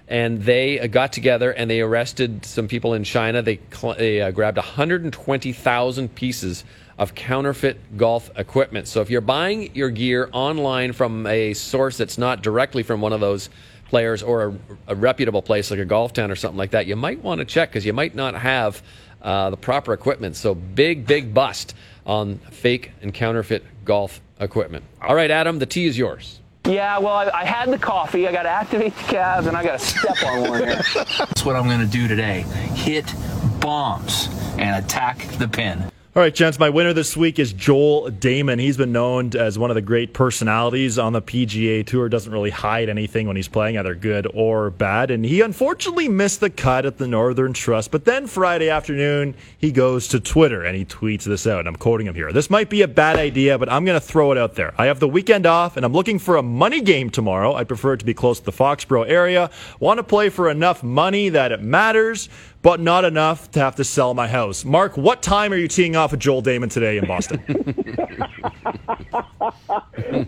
And 0.08 0.42
they 0.42 0.80
uh, 0.80 0.88
got 0.88 1.12
together 1.12 1.52
and 1.52 1.70
they 1.70 1.80
arrested 1.80 2.44
some 2.44 2.66
people 2.66 2.94
in 2.94 3.04
China. 3.04 3.42
They, 3.42 3.60
cl- 3.72 3.94
they 3.94 4.20
uh, 4.20 4.32
grabbed 4.32 4.56
120,000 4.56 6.14
pieces 6.14 6.64
of 6.98 7.14
counterfeit 7.14 7.96
golf 7.96 8.30
equipment. 8.36 8.88
So 8.88 9.00
if 9.00 9.08
you're 9.08 9.20
buying 9.20 9.74
your 9.74 9.88
gear 9.88 10.28
online 10.32 10.92
from 10.92 11.26
a 11.26 11.54
source 11.54 11.96
that's 11.96 12.18
not 12.18 12.42
directly 12.42 12.82
from 12.82 13.00
one 13.00 13.12
of 13.12 13.20
those 13.20 13.48
players 13.88 14.22
or 14.22 14.48
a, 14.48 14.58
a 14.88 14.94
reputable 14.94 15.42
place 15.42 15.70
like 15.70 15.80
a 15.80 15.84
golf 15.84 16.12
town 16.12 16.30
or 16.30 16.36
something 16.36 16.58
like 16.58 16.72
that, 16.72 16.86
you 16.86 16.96
might 16.96 17.22
want 17.22 17.38
to 17.38 17.44
check 17.44 17.70
because 17.70 17.86
you 17.86 17.92
might 17.92 18.14
not 18.14 18.34
have 18.34 18.82
uh, 19.22 19.50
the 19.50 19.56
proper 19.56 19.92
equipment. 19.92 20.36
So 20.36 20.54
big, 20.54 21.06
big 21.06 21.32
bust 21.32 21.74
on 22.04 22.38
fake 22.50 22.92
and 23.00 23.14
counterfeit 23.14 23.64
golf 23.84 24.20
equipment. 24.40 24.84
All 25.02 25.14
right, 25.14 25.30
Adam, 25.30 25.58
the 25.58 25.66
tea 25.66 25.86
is 25.86 25.96
yours. 25.96 26.40
Yeah, 26.66 26.98
well, 26.98 27.14
I, 27.14 27.30
I 27.30 27.44
had 27.44 27.70
the 27.70 27.78
coffee. 27.78 28.28
I 28.28 28.32
got 28.32 28.42
to 28.42 28.50
activate 28.50 28.94
the 28.96 29.02
calves, 29.04 29.46
and 29.46 29.56
I 29.56 29.62
got 29.62 29.78
to 29.78 29.84
step 29.84 30.22
on 30.24 30.48
one 30.48 30.60
here. 30.60 30.80
That's 30.94 31.44
what 31.44 31.56
I'm 31.56 31.64
going 31.64 31.80
to 31.80 31.86
do 31.86 32.06
today. 32.06 32.42
Hit 32.74 33.12
bombs 33.60 34.28
and 34.58 34.84
attack 34.84 35.18
the 35.38 35.48
pin. 35.48 35.90
All 36.16 36.20
right, 36.20 36.34
gents, 36.34 36.58
my 36.58 36.70
winner 36.70 36.92
this 36.92 37.16
week 37.16 37.38
is 37.38 37.52
Joel 37.52 38.10
Dahmen. 38.10 38.58
He's 38.58 38.76
been 38.76 38.90
known 38.90 39.30
as 39.36 39.60
one 39.60 39.70
of 39.70 39.76
the 39.76 39.80
great 39.80 40.12
personalities 40.12 40.98
on 40.98 41.12
the 41.12 41.22
PGA 41.22 41.86
Tour. 41.86 42.08
Doesn't 42.08 42.32
really 42.32 42.50
hide 42.50 42.88
anything 42.88 43.28
when 43.28 43.36
he's 43.36 43.46
playing, 43.46 43.78
either 43.78 43.94
good 43.94 44.26
or 44.34 44.70
bad. 44.70 45.12
And 45.12 45.24
he 45.24 45.40
unfortunately 45.40 46.08
missed 46.08 46.40
the 46.40 46.50
cut 46.50 46.84
at 46.84 46.98
the 46.98 47.06
Northern 47.06 47.52
Trust. 47.52 47.92
But 47.92 48.06
then 48.06 48.26
Friday 48.26 48.70
afternoon, 48.70 49.36
he 49.56 49.70
goes 49.70 50.08
to 50.08 50.18
Twitter 50.18 50.64
and 50.64 50.76
he 50.76 50.84
tweets 50.84 51.22
this 51.22 51.46
out. 51.46 51.60
And 51.60 51.68
I'm 51.68 51.76
quoting 51.76 52.08
him 52.08 52.16
here. 52.16 52.32
This 52.32 52.50
might 52.50 52.70
be 52.70 52.82
a 52.82 52.88
bad 52.88 53.14
idea, 53.14 53.56
but 53.56 53.70
I'm 53.70 53.84
going 53.84 53.98
to 53.98 54.04
throw 54.04 54.32
it 54.32 54.38
out 54.38 54.56
there. 54.56 54.74
I 54.76 54.86
have 54.86 54.98
the 54.98 55.06
weekend 55.06 55.46
off 55.46 55.76
and 55.76 55.86
I'm 55.86 55.92
looking 55.92 56.18
for 56.18 56.34
a 56.34 56.42
money 56.42 56.80
game 56.80 57.10
tomorrow. 57.10 57.54
I 57.54 57.62
prefer 57.62 57.92
it 57.92 57.98
to 57.98 58.04
be 58.04 58.14
close 58.14 58.40
to 58.40 58.46
the 58.46 58.52
Foxborough 58.52 59.08
area. 59.08 59.48
Want 59.78 59.98
to 59.98 60.02
play 60.02 60.28
for 60.28 60.50
enough 60.50 60.82
money 60.82 61.28
that 61.28 61.52
it 61.52 61.62
matters 61.62 62.28
but 62.62 62.80
not 62.80 63.04
enough 63.04 63.50
to 63.52 63.60
have 63.60 63.76
to 63.76 63.84
sell 63.84 64.14
my 64.14 64.28
house. 64.28 64.64
Mark, 64.64 64.96
what 64.96 65.22
time 65.22 65.52
are 65.52 65.56
you 65.56 65.68
teeing 65.68 65.96
off 65.96 66.10
with 66.10 66.20
Joel 66.20 66.42
Dahmen 66.42 66.70
today 66.70 66.98
in 66.98 67.06
Boston? 67.06 67.42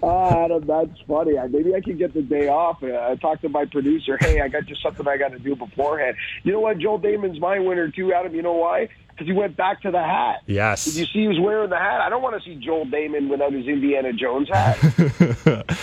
oh, 0.03 0.45
Adam, 0.45 0.67
that's 0.67 0.99
funny. 1.07 1.35
Maybe 1.51 1.75
I 1.75 1.81
can 1.81 1.99
get 1.99 2.15
the 2.15 2.23
day 2.23 2.49
off. 2.49 2.83
Uh, 2.83 2.87
I 3.11 3.17
talked 3.17 3.43
to 3.43 3.49
my 3.49 3.67
producer. 3.67 4.17
Hey, 4.21 4.41
I 4.41 4.49
got 4.49 4.65
just 4.67 4.83
something 4.83 5.07
I 5.07 5.17
got 5.17 5.33
to 5.33 5.39
do 5.39 5.55
beforehand. 5.55 6.17
You 6.43 6.53
know 6.53 6.61
what? 6.61 6.79
Joel 6.79 7.01
Dahmen's 7.01 7.41
my 7.41 7.59
winner 7.59 7.91
too, 7.91 8.13
Adam. 8.13 8.35
You 8.35 8.43
know 8.43 8.55
why? 8.55 8.89
Because 9.13 9.27
he 9.27 9.33
went 9.33 9.57
back 9.57 9.83
to 9.83 9.91
the 9.91 10.03
hat. 10.03 10.43
Yes. 10.47 10.85
Did 10.87 10.95
you 10.95 11.05
see 11.07 11.21
he 11.21 11.29
was 11.29 11.39
wearing 11.39 11.71
the 11.71 11.79
hat? 11.79 12.01
I 12.01 12.09
don't 12.09 12.23
want 12.23 12.43
to 12.43 12.49
see 12.49 12.57
Joel 12.57 12.87
Dahmen 12.87 13.29
without 13.29 13.53
his 13.53 13.67
Indiana 13.67 14.13
Jones 14.13 14.49
hat. 14.49 14.79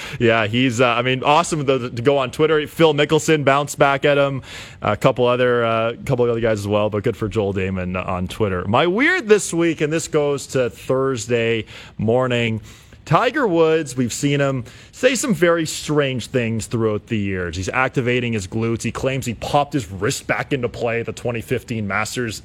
yeah, 0.19 0.47
he's, 0.47 0.81
uh, 0.81 0.87
I 0.87 1.03
mean, 1.03 1.23
awesome 1.23 1.65
to, 1.67 1.89
to 1.89 2.01
go 2.01 2.17
on 2.17 2.31
Twitter. 2.31 2.65
Phil 2.67 2.93
Mickelson 2.93 3.45
bounced 3.45 3.77
back 3.77 4.03
at 4.03 4.17
him, 4.17 4.41
a 4.81 4.97
couple 4.97 5.25
other, 5.25 5.63
uh, 5.63 5.93
couple 6.05 6.29
other 6.29 6.41
guys 6.41 6.59
as 6.59 6.67
well, 6.67 6.89
but 6.89 7.03
good 7.03 7.15
for 7.15 7.29
Joel 7.29 7.53
Dahmen 7.53 7.95
on 8.03 8.27
Twitter. 8.27 8.65
My 8.67 8.87
weird 8.87 9.27
this 9.27 9.53
week, 9.53 9.81
and 9.81 9.93
this 9.93 10.07
goes 10.07 10.47
to 10.47 10.69
Thursday 10.69 11.65
morning. 11.97 12.61
Tiger 13.09 13.47
Woods, 13.47 13.97
we've 13.97 14.13
seen 14.13 14.39
him 14.39 14.65
say 14.91 15.15
some 15.15 15.33
very 15.33 15.65
strange 15.65 16.27
things 16.27 16.67
throughout 16.67 17.07
the 17.07 17.17
years. 17.17 17.55
He's 17.55 17.67
activating 17.67 18.33
his 18.33 18.45
glutes. 18.45 18.83
He 18.83 18.91
claims 18.91 19.25
he 19.25 19.33
popped 19.33 19.73
his 19.73 19.89
wrist 19.89 20.27
back 20.27 20.53
into 20.53 20.69
play 20.69 20.99
at 20.99 21.07
the 21.07 21.11
2015 21.11 21.87
Masters 21.87 22.43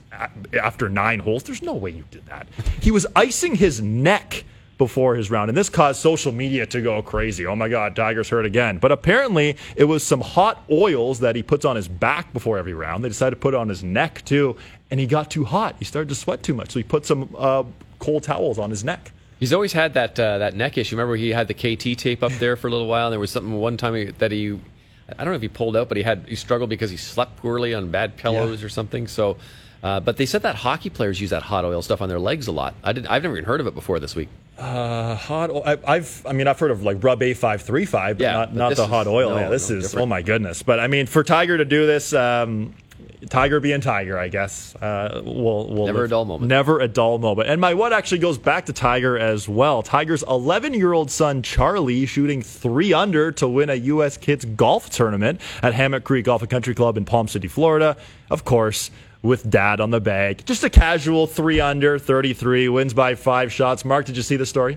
after 0.58 0.88
nine 0.88 1.18
holes. 1.18 1.42
There's 1.42 1.60
no 1.60 1.74
way 1.74 1.90
you 1.90 2.04
did 2.10 2.24
that. 2.28 2.46
He 2.80 2.90
was 2.90 3.06
icing 3.14 3.56
his 3.56 3.82
neck 3.82 4.44
before 4.78 5.16
his 5.16 5.30
round, 5.30 5.50
and 5.50 5.56
this 5.56 5.68
caused 5.68 6.00
social 6.00 6.32
media 6.32 6.64
to 6.64 6.80
go 6.80 7.02
crazy. 7.02 7.44
Oh 7.44 7.54
my 7.54 7.68
God, 7.68 7.94
Tiger's 7.94 8.30
hurt 8.30 8.46
again. 8.46 8.78
But 8.78 8.90
apparently, 8.90 9.58
it 9.76 9.84
was 9.84 10.02
some 10.02 10.22
hot 10.22 10.64
oils 10.70 11.20
that 11.20 11.36
he 11.36 11.42
puts 11.42 11.66
on 11.66 11.76
his 11.76 11.88
back 11.88 12.32
before 12.32 12.56
every 12.56 12.72
round. 12.72 13.04
They 13.04 13.10
decided 13.10 13.36
to 13.36 13.40
put 13.40 13.52
it 13.52 13.58
on 13.58 13.68
his 13.68 13.84
neck 13.84 14.24
too, 14.24 14.56
and 14.90 14.98
he 14.98 15.04
got 15.04 15.30
too 15.30 15.44
hot. 15.44 15.76
He 15.78 15.84
started 15.84 16.08
to 16.08 16.14
sweat 16.14 16.42
too 16.42 16.54
much, 16.54 16.70
so 16.70 16.78
he 16.78 16.84
put 16.84 17.04
some 17.04 17.28
uh, 17.36 17.64
cold 17.98 18.22
towels 18.22 18.58
on 18.58 18.70
his 18.70 18.82
neck. 18.82 19.10
He's 19.44 19.52
always 19.52 19.74
had 19.74 19.92
that 19.92 20.18
uh, 20.18 20.38
that 20.38 20.54
neck 20.54 20.78
issue. 20.78 20.96
Remember, 20.96 21.16
he 21.16 21.28
had 21.28 21.48
the 21.48 21.52
KT 21.52 21.98
tape 21.98 22.22
up 22.22 22.32
there 22.32 22.56
for 22.56 22.68
a 22.68 22.70
little 22.70 22.86
while. 22.86 23.08
And 23.08 23.12
there 23.12 23.20
was 23.20 23.30
something 23.30 23.52
one 23.52 23.76
time 23.76 24.14
that 24.16 24.32
he, 24.32 24.58
I 25.06 25.16
don't 25.22 25.26
know 25.32 25.34
if 25.34 25.42
he 25.42 25.48
pulled 25.48 25.76
out, 25.76 25.86
but 25.88 25.98
he 25.98 26.02
had 26.02 26.24
he 26.26 26.34
struggled 26.34 26.70
because 26.70 26.90
he 26.90 26.96
slept 26.96 27.36
poorly 27.36 27.74
on 27.74 27.90
bad 27.90 28.16
pillows 28.16 28.64
or 28.64 28.70
something. 28.70 29.06
So, 29.06 29.36
uh, 29.82 30.00
but 30.00 30.16
they 30.16 30.24
said 30.24 30.40
that 30.44 30.54
hockey 30.56 30.88
players 30.88 31.20
use 31.20 31.28
that 31.28 31.42
hot 31.42 31.66
oil 31.66 31.82
stuff 31.82 32.00
on 32.00 32.08
their 32.08 32.18
legs 32.18 32.46
a 32.46 32.52
lot. 32.52 32.74
I 32.82 32.94
did. 32.94 33.06
I've 33.06 33.22
never 33.22 33.34
even 33.36 33.44
heard 33.44 33.60
of 33.60 33.66
it 33.66 33.74
before 33.74 34.00
this 34.00 34.16
week. 34.16 34.30
Uh, 34.56 35.14
hot. 35.14 35.50
oil. 35.50 35.62
I, 35.66 35.76
I've. 35.86 36.24
I 36.26 36.32
mean, 36.32 36.48
I've 36.48 36.58
heard 36.58 36.70
of 36.70 36.82
like 36.82 37.04
Rub 37.04 37.22
A 37.22 37.34
five 37.34 37.60
three 37.60 37.84
five, 37.84 38.16
but 38.16 38.24
Yeah, 38.24 38.32
not, 38.32 38.48
but 38.48 38.56
not 38.56 38.76
the 38.76 38.86
hot 38.86 39.06
oil. 39.06 39.28
no, 39.28 39.40
yeah, 39.40 39.48
this 39.50 39.68
no, 39.68 39.76
is. 39.76 39.84
different. 39.84 40.02
Oh 40.04 40.06
my 40.06 40.22
goodness! 40.22 40.62
But 40.62 40.80
I 40.80 40.86
mean, 40.86 41.04
for 41.04 41.22
Tiger 41.22 41.58
to 41.58 41.66
do 41.66 41.86
this, 41.86 42.14
um, 42.14 42.72
Tiger 43.30 43.60
being 43.60 43.80
Tiger, 43.80 44.18
I 44.18 44.28
guess. 44.28 44.74
Uh, 44.76 45.22
we'll, 45.24 45.68
we'll 45.68 45.86
Never 45.86 46.04
a 46.04 46.08
dull 46.08 46.24
moment. 46.24 46.48
Never 46.48 46.80
a 46.80 46.88
dull 46.88 47.18
moment. 47.18 47.48
And 47.48 47.60
my 47.60 47.74
what 47.74 47.92
actually 47.92 48.18
goes 48.18 48.38
back 48.38 48.66
to 48.66 48.72
Tiger 48.72 49.18
as 49.18 49.48
well. 49.48 49.82
Tiger's 49.82 50.22
11 50.24 50.74
year 50.74 50.92
old 50.92 51.10
son 51.10 51.42
Charlie 51.42 52.06
shooting 52.06 52.42
three 52.42 52.92
under 52.92 53.32
to 53.32 53.48
win 53.48 53.70
a 53.70 53.74
U.S. 53.74 54.16
Kids 54.16 54.44
golf 54.44 54.90
tournament 54.90 55.40
at 55.62 55.74
Hammock 55.74 56.04
Creek 56.04 56.24
Golf 56.26 56.42
and 56.42 56.50
Country 56.50 56.74
Club 56.74 56.96
in 56.96 57.04
Palm 57.04 57.28
City, 57.28 57.48
Florida. 57.48 57.96
Of 58.30 58.44
course. 58.44 58.90
With 59.22 59.48
dad 59.48 59.80
on 59.80 59.90
the 59.90 60.02
bag. 60.02 60.44
Just 60.44 60.64
a 60.64 60.70
casual 60.70 61.26
three 61.26 61.58
under, 61.58 61.98
33, 61.98 62.68
wins 62.68 62.92
by 62.92 63.14
five 63.14 63.50
shots. 63.50 63.82
Mark, 63.82 64.04
did 64.04 64.18
you 64.18 64.22
see 64.22 64.36
the 64.36 64.44
story? 64.44 64.76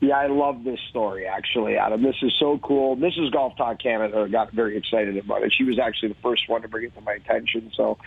Yeah, 0.00 0.16
I 0.16 0.28
love 0.28 0.62
this 0.62 0.78
story, 0.90 1.26
actually, 1.26 1.76
Adam. 1.76 2.02
This 2.02 2.14
is 2.22 2.32
so 2.38 2.58
cool. 2.62 2.96
Mrs. 2.96 3.32
Golf 3.32 3.56
Talk 3.56 3.80
Canada 3.80 4.28
got 4.30 4.52
very 4.52 4.76
excited 4.76 5.16
about 5.16 5.42
it. 5.42 5.52
She 5.56 5.64
was 5.64 5.78
actually 5.78 6.10
the 6.10 6.20
first 6.22 6.48
one 6.48 6.62
to 6.62 6.68
bring 6.68 6.84
it 6.86 6.94
to 6.94 7.00
my 7.00 7.14
attention. 7.14 7.72
So, 7.76 7.98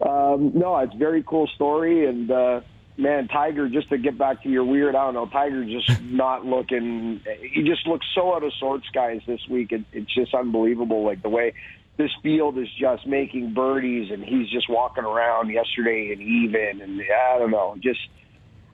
um, 0.00 0.50
no, 0.54 0.76
it's 0.78 0.94
a 0.94 0.98
very 0.98 1.22
cool 1.22 1.46
story. 1.54 2.06
And, 2.06 2.28
uh, 2.28 2.62
man, 2.96 3.28
Tiger, 3.28 3.68
just 3.68 3.88
to 3.90 3.98
get 3.98 4.18
back 4.18 4.42
to 4.42 4.48
your 4.48 4.64
weird, 4.64 4.96
I 4.96 5.04
don't 5.04 5.14
know, 5.14 5.26
Tiger 5.26 5.64
just 5.64 6.02
not 6.02 6.44
looking, 6.44 7.20
he 7.40 7.62
just 7.62 7.86
looks 7.86 8.06
so 8.16 8.34
out 8.34 8.42
of 8.42 8.52
sorts, 8.54 8.86
guys, 8.92 9.20
this 9.24 9.40
week. 9.48 9.70
It, 9.70 9.84
it's 9.92 10.12
just 10.12 10.34
unbelievable, 10.34 11.04
like 11.04 11.22
the 11.22 11.28
way 11.28 11.54
this 11.98 12.10
field 12.20 12.58
is 12.58 12.68
just 12.80 13.06
making 13.06 13.54
birdies 13.54 14.10
and 14.10 14.24
he's 14.24 14.48
just 14.48 14.68
walking 14.68 15.04
around 15.04 15.50
yesterday 15.50 16.10
and 16.12 16.20
even. 16.20 16.80
And 16.82 17.00
I 17.00 17.38
don't 17.38 17.52
know, 17.52 17.76
just. 17.80 18.00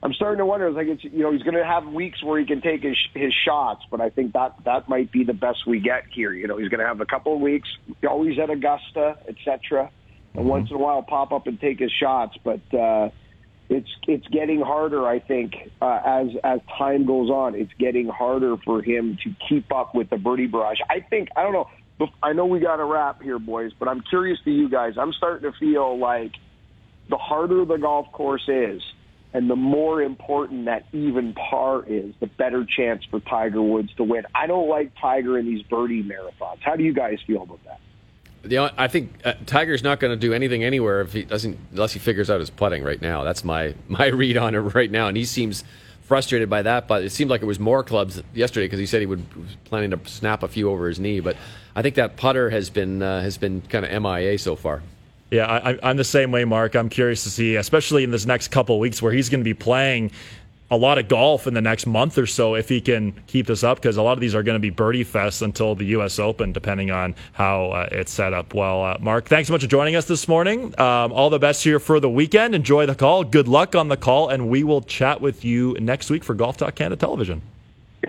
I'm 0.05 0.13
starting 0.13 0.37
to 0.37 0.45
wonder. 0.45 0.67
It's 0.67 0.75
like 0.75 0.85
it's 0.85 1.03
you 1.03 1.23
know 1.23 1.31
he's 1.31 1.41
going 1.41 1.55
to 1.55 1.65
have 1.65 1.87
weeks 1.87 2.23
where 2.23 2.39
he 2.39 2.45
can 2.45 2.61
take 2.61 2.83
his 2.83 2.95
his 3.15 3.33
shots, 3.43 3.81
but 3.89 4.01
I 4.01 4.11
think 4.11 4.33
that 4.33 4.53
that 4.63 4.87
might 4.87 5.11
be 5.11 5.23
the 5.23 5.33
best 5.33 5.65
we 5.65 5.79
get 5.79 6.03
here. 6.13 6.31
You 6.31 6.47
know, 6.47 6.57
he's 6.57 6.69
going 6.69 6.79
to 6.79 6.85
have 6.85 7.01
a 7.01 7.07
couple 7.07 7.33
of 7.33 7.41
weeks, 7.41 7.67
always 8.07 8.37
at 8.37 8.51
Augusta, 8.51 9.17
etc. 9.27 9.89
And 10.35 10.45
once 10.45 10.69
in 10.69 10.75
a 10.75 10.79
while 10.79 11.01
pop 11.01 11.31
up 11.31 11.47
and 11.47 11.59
take 11.59 11.79
his 11.79 11.91
shots, 11.91 12.37
but 12.43 12.61
uh, 12.71 13.09
it's 13.67 13.89
it's 14.07 14.27
getting 14.27 14.61
harder. 14.61 15.07
I 15.07 15.21
think 15.21 15.55
uh, 15.81 15.99
as 16.05 16.27
as 16.43 16.59
time 16.77 17.07
goes 17.07 17.31
on, 17.31 17.55
it's 17.55 17.73
getting 17.79 18.07
harder 18.07 18.57
for 18.63 18.83
him 18.83 19.17
to 19.23 19.33
keep 19.49 19.73
up 19.73 19.95
with 19.95 20.11
the 20.11 20.17
birdie 20.17 20.45
barrage. 20.45 20.77
I 20.87 20.99
think 20.99 21.29
I 21.35 21.41
don't 21.41 21.53
know. 21.53 21.67
I 22.21 22.33
know 22.33 22.45
we 22.45 22.59
got 22.59 22.79
a 22.79 22.85
wrap 22.85 23.23
here, 23.23 23.39
boys, 23.39 23.71
but 23.79 23.87
I'm 23.87 24.03
curious 24.07 24.37
to 24.45 24.51
you 24.51 24.69
guys. 24.69 24.93
I'm 24.99 25.13
starting 25.13 25.51
to 25.51 25.57
feel 25.57 25.97
like 25.97 26.33
the 27.09 27.17
harder 27.17 27.65
the 27.65 27.77
golf 27.77 28.11
course 28.11 28.47
is, 28.47 28.83
and 29.35 29.49
the 29.49 29.55
more 29.57 30.01
important 30.01 30.63
that 30.63 30.85
even 30.93 31.33
par 31.33 31.83
is, 31.85 32.13
the 32.21 32.27
better 32.27 32.65
chance 32.65 33.03
for 33.11 33.19
Tiger 33.19 33.61
Woods 33.61 33.93
to 33.97 34.03
win. 34.05 34.23
I 34.33 34.47
don't 34.47 34.69
like 34.69 34.93
Tiger 34.95 35.37
in 35.37 35.45
these 35.45 35.61
birdie 35.63 36.03
marathons. 36.03 36.61
How 36.61 36.77
do 36.77 36.85
you 36.85 36.93
guys 36.93 37.19
feel 37.27 37.41
about 37.41 37.59
that? 37.65 38.71
I 38.77 38.87
think 38.87 39.11
uh, 39.25 39.33
Tiger's 39.45 39.83
not 39.83 39.99
going 39.99 40.11
to 40.11 40.17
do 40.17 40.33
anything 40.33 40.63
anywhere 40.63 41.01
if 41.01 41.11
he 41.11 41.23
doesn't 41.23 41.59
unless 41.73 41.91
he 41.91 41.99
figures 41.99 42.29
out 42.29 42.39
his 42.39 42.49
putting 42.49 42.81
right 42.81 43.01
now. 43.01 43.25
That's 43.25 43.43
my 43.43 43.75
my 43.89 44.05
read 44.05 44.37
on 44.37 44.55
it 44.55 44.59
right 44.59 44.89
now, 44.89 45.09
and 45.09 45.17
he 45.17 45.25
seems 45.25 45.65
frustrated 46.03 46.49
by 46.49 46.61
that. 46.61 46.87
But 46.87 47.03
it 47.03 47.09
seemed 47.09 47.29
like 47.29 47.41
it 47.41 47.45
was 47.45 47.59
more 47.59 47.83
clubs 47.83 48.23
yesterday 48.33 48.67
because 48.67 48.79
he 48.79 48.85
said 48.85 49.01
he 49.01 49.05
would 49.05 49.35
was 49.35 49.57
planning 49.65 49.91
to 49.91 49.99
snap 50.09 50.43
a 50.43 50.47
few 50.47 50.69
over 50.69 50.87
his 50.87 50.97
knee. 50.97 51.19
But 51.19 51.35
I 51.75 51.81
think 51.81 51.95
that 51.95 52.15
putter 52.15 52.51
has 52.51 52.69
been 52.69 53.01
uh, 53.01 53.21
has 53.21 53.37
been 53.37 53.63
kind 53.63 53.83
of 53.83 54.01
MIA 54.01 54.37
so 54.37 54.55
far. 54.55 54.81
Yeah, 55.35 55.47
I, 55.47 55.77
I'm 55.83 55.97
the 55.97 56.05
same 56.05 56.31
way, 56.31 56.45
Mark. 56.45 56.75
I'm 56.75 56.87
curious 56.87 57.23
to 57.23 57.29
see, 57.29 57.57
especially 57.57 58.05
in 58.05 58.11
this 58.11 58.25
next 58.25 58.49
couple 58.49 58.79
weeks 58.79 59.01
where 59.01 59.11
he's 59.11 59.27
going 59.27 59.41
to 59.41 59.45
be 59.45 59.53
playing 59.53 60.11
a 60.71 60.77
lot 60.77 60.97
of 60.97 61.09
golf 61.09 61.45
in 61.45 61.53
the 61.53 61.61
next 61.61 61.85
month 61.85 62.17
or 62.17 62.25
so 62.25 62.55
if 62.55 62.69
he 62.69 62.79
can 62.79 63.11
keep 63.27 63.45
this 63.45 63.61
up 63.61 63.77
because 63.77 63.97
a 63.97 64.01
lot 64.01 64.13
of 64.13 64.21
these 64.21 64.33
are 64.33 64.43
going 64.43 64.55
to 64.55 64.61
be 64.61 64.69
birdie 64.69 65.03
fests 65.03 65.41
until 65.41 65.75
the 65.75 65.83
U.S. 65.87 66.19
Open, 66.19 66.53
depending 66.53 66.89
on 66.89 67.15
how 67.33 67.71
uh, 67.71 67.89
it's 67.91 68.13
set 68.13 68.33
up. 68.33 68.53
Well, 68.53 68.81
uh, 68.81 68.97
Mark, 69.01 69.27
thanks 69.27 69.47
so 69.47 69.53
much 69.53 69.61
for 69.61 69.67
joining 69.67 69.97
us 69.97 70.05
this 70.05 70.25
morning. 70.29 70.73
Um, 70.79 71.11
all 71.11 71.29
the 71.29 71.37
best 71.37 71.65
here 71.65 71.79
for 71.79 71.99
the 71.99 72.09
weekend. 72.09 72.55
Enjoy 72.55 72.85
the 72.85 72.95
call. 72.95 73.25
Good 73.25 73.49
luck 73.49 73.75
on 73.75 73.89
the 73.89 73.97
call, 73.97 74.29
and 74.29 74.47
we 74.47 74.63
will 74.63 74.81
chat 74.83 75.19
with 75.19 75.43
you 75.43 75.75
next 75.81 76.09
week 76.09 76.23
for 76.23 76.33
Golf 76.33 76.55
Talk 76.55 76.75
Canada 76.75 76.95
Television. 76.95 77.41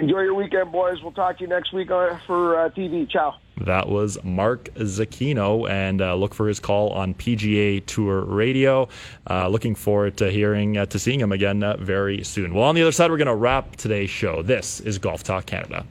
Enjoy 0.01 0.21
your 0.21 0.35
weekend, 0.35 0.73
boys. 0.73 1.03
We'll 1.03 1.13
talk 1.13 1.39
to 1.39 1.45
you 1.45 1.49
next 1.49 1.73
week 1.73 1.91
uh, 1.91 2.17
for 2.27 2.59
uh, 2.59 2.71
TV. 2.71 3.09
Ciao. 3.11 3.37
That 3.63 3.89
was 3.89 4.23
Mark 4.23 4.67
Zecchino, 4.75 5.69
and 5.71 6.03
uh, 6.03 6.15
look 6.15 6.35
for 6.35 6.47
his 6.47 6.61
call 6.61 6.91
on 6.91 7.15
PGA 7.15 7.85
Tour 7.87 8.25
Radio. 8.25 8.89
Uh, 9.29 9.49
looking 9.49 9.75
forward 9.75 10.19
to 10.19 10.31
hearing, 10.31 10.77
uh, 10.77 10.87
to 10.87 10.99
seeing 10.99 11.21
him 11.21 11.33
again 11.33 11.63
uh, 11.63 11.77
very 11.79 12.23
soon. 12.23 12.53
Well, 12.53 12.65
on 12.65 12.75
the 12.75 12.83
other 12.83 12.93
side, 12.93 13.11
we're 13.11 13.17
going 13.17 13.27
to 13.27 13.35
wrap 13.35 13.77
today's 13.77 14.11
show. 14.11 14.43
This 14.43 14.81
is 14.81 14.99
Golf 14.99 15.23
Talk 15.23 15.47
Canada. 15.47 15.87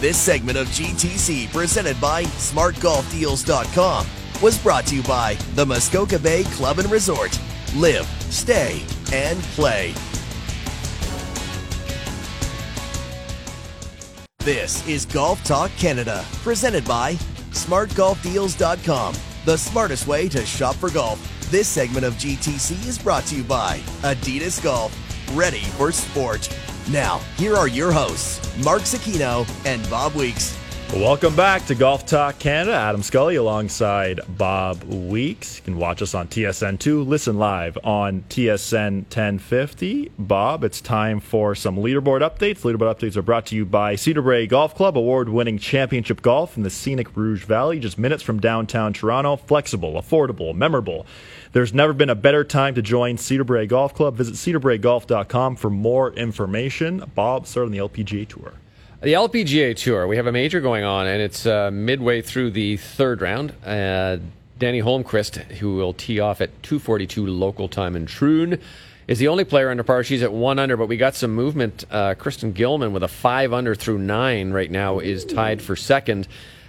This 0.00 0.18
segment 0.18 0.58
of 0.58 0.66
GTC, 0.68 1.50
presented 1.52 1.98
by 2.00 2.24
SmartGolfDeals.com, 2.24 4.06
was 4.42 4.58
brought 4.58 4.84
to 4.86 4.96
you 4.96 5.02
by 5.04 5.34
the 5.54 5.64
Muskoka 5.64 6.18
Bay 6.18 6.44
Club 6.44 6.78
and 6.78 6.90
Resort. 6.90 7.38
Live, 7.74 8.06
stay, 8.30 8.82
and 9.12 9.40
play. 9.40 9.94
This 14.46 14.86
is 14.86 15.06
Golf 15.06 15.42
Talk 15.42 15.72
Canada, 15.72 16.24
presented 16.44 16.84
by 16.84 17.14
SmartGolfDeals.com, 17.50 19.14
the 19.44 19.58
smartest 19.58 20.06
way 20.06 20.28
to 20.28 20.46
shop 20.46 20.76
for 20.76 20.88
golf. 20.88 21.18
This 21.50 21.66
segment 21.66 22.06
of 22.06 22.14
GTC 22.14 22.86
is 22.86 22.96
brought 22.96 23.24
to 23.24 23.34
you 23.34 23.42
by 23.42 23.78
Adidas 24.02 24.62
Golf, 24.62 24.96
ready 25.36 25.62
for 25.76 25.90
sport. 25.90 26.48
Now, 26.92 27.18
here 27.36 27.56
are 27.56 27.66
your 27.66 27.90
hosts, 27.90 28.56
Mark 28.62 28.82
Zecchino 28.82 29.48
and 29.66 29.82
Bob 29.90 30.14
Weeks. 30.14 30.56
Welcome 30.94 31.34
back 31.34 31.66
to 31.66 31.74
Golf 31.74 32.06
Talk 32.06 32.38
Canada. 32.38 32.72
Adam 32.72 33.02
Scully 33.02 33.34
alongside 33.34 34.20
Bob 34.28 34.82
Weeks. 34.84 35.58
You 35.58 35.64
can 35.64 35.76
watch 35.76 36.00
us 36.00 36.14
on 36.14 36.28
TSN2, 36.28 37.06
listen 37.06 37.38
live 37.38 37.76
on 37.84 38.22
TSN 38.30 39.02
1050. 39.02 40.12
Bob, 40.16 40.62
it's 40.64 40.80
time 40.80 41.18
for 41.20 41.54
some 41.54 41.76
leaderboard 41.76 42.20
updates. 42.22 42.60
Leaderboard 42.60 42.94
updates 42.94 43.16
are 43.16 43.22
brought 43.22 43.46
to 43.46 43.56
you 43.56 43.66
by 43.66 43.96
Cedar 43.96 44.22
Brae 44.22 44.46
Golf 44.46 44.74
Club, 44.74 44.96
award 44.96 45.28
winning 45.28 45.58
championship 45.58 46.22
golf 46.22 46.56
in 46.56 46.62
the 46.62 46.70
scenic 46.70 47.14
Rouge 47.16 47.44
Valley, 47.44 47.80
just 47.80 47.98
minutes 47.98 48.22
from 48.22 48.40
downtown 48.40 48.92
Toronto. 48.92 49.36
Flexible, 49.36 49.94
affordable, 49.94 50.54
memorable. 50.54 51.04
There's 51.52 51.74
never 51.74 51.92
been 51.92 52.10
a 52.10 52.14
better 52.14 52.44
time 52.44 52.74
to 52.76 52.80
join 52.80 53.18
Cedar 53.18 53.44
Brae 53.44 53.66
Golf 53.66 53.92
Club. 53.92 54.16
Visit 54.16 54.34
cedarbraegolf.com 54.36 55.56
for 55.56 55.68
more 55.68 56.12
information. 56.12 57.02
Bob, 57.14 57.46
start 57.46 57.66
on 57.66 57.72
the 57.72 57.78
LPGA 57.78 58.26
Tour. 58.26 58.54
The 59.06 59.12
LPGA 59.12 59.76
Tour, 59.76 60.08
we 60.08 60.16
have 60.16 60.26
a 60.26 60.32
major 60.32 60.60
going 60.60 60.82
on, 60.82 61.06
and 61.06 61.22
it's 61.22 61.46
uh, 61.46 61.70
midway 61.70 62.22
through 62.22 62.50
the 62.50 62.76
third 62.76 63.20
round. 63.22 63.52
Uh, 63.64 64.18
Dani 64.58 64.82
Holmqvist, 64.82 65.36
who 65.58 65.76
will 65.76 65.92
tee 65.92 66.18
off 66.18 66.40
at 66.40 66.50
2:42 66.62 67.24
local 67.28 67.68
time 67.68 67.94
in 67.94 68.06
Troon, 68.06 68.58
is 69.06 69.20
the 69.20 69.28
only 69.28 69.44
player 69.44 69.70
under 69.70 69.84
par. 69.84 70.02
She's 70.02 70.24
at 70.24 70.32
one 70.32 70.58
under, 70.58 70.76
but 70.76 70.88
we 70.88 70.96
got 70.96 71.14
some 71.14 71.32
movement. 71.32 71.84
Uh, 71.88 72.14
Kristen 72.14 72.50
Gillman 72.52 72.92
with 72.92 73.04
a 73.04 73.08
five 73.08 73.52
under 73.52 73.76
through 73.76 73.98
nine 73.98 74.50
right 74.50 74.72
now 74.72 74.98
is 74.98 75.24
tied 75.24 75.62
for 75.62 75.76
second. 75.76 76.26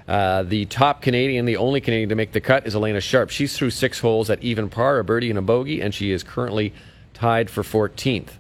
Uh, 0.08 0.44
the 0.44 0.66
top 0.66 1.02
Canadian, 1.02 1.46
the 1.46 1.58
only 1.58 1.82
Canadian 1.82 2.10
to 2.10 2.16
make 2.16 2.34
the 2.34 2.40
cut, 2.40 2.68
is 2.68 2.76
Alena 2.76 3.02
Sharp. 3.02 3.32
She's 3.32 3.58
through 3.58 3.72
six 3.72 4.00
holes 4.02 4.30
at 4.30 4.44
even 4.44 4.70
par, 4.70 5.00
a 5.00 5.04
birdie 5.04 5.32
and 5.32 5.40
a 5.40 5.42
bogey, 5.42 5.82
and 5.82 5.92
she 5.92 6.12
is 6.12 6.22
currently 6.22 6.72
tied 7.16 7.50
for 7.50 7.64
14th. 7.64 8.34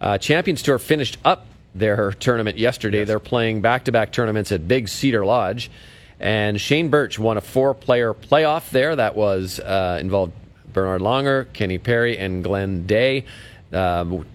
Uh, 0.00 0.18
Champions 0.18 0.62
Tour 0.62 0.78
finished 0.78 1.18
up 1.24 1.46
their 1.74 2.12
tournament 2.12 2.58
yesterday. 2.58 3.00
Yes. 3.00 3.08
They're 3.08 3.18
playing 3.18 3.60
back 3.60 3.84
to 3.84 3.92
back 3.92 4.12
tournaments 4.12 4.52
at 4.52 4.66
Big 4.66 4.88
Cedar 4.88 5.24
Lodge. 5.24 5.70
And 6.18 6.60
Shane 6.60 6.90
Bertsch 6.90 7.18
won 7.18 7.36
a 7.38 7.40
four 7.40 7.74
player 7.74 8.12
playoff 8.12 8.70
there 8.70 8.94
that 8.94 9.16
was 9.16 9.58
uh, 9.60 9.98
involved 10.00 10.32
Bernhard 10.72 11.00
Langer, 11.00 11.50
Kenny 11.52 11.78
Perry, 11.78 12.18
and 12.18 12.44
Glenn 12.44 12.86
Day. 12.86 13.24
Um, 13.72 14.26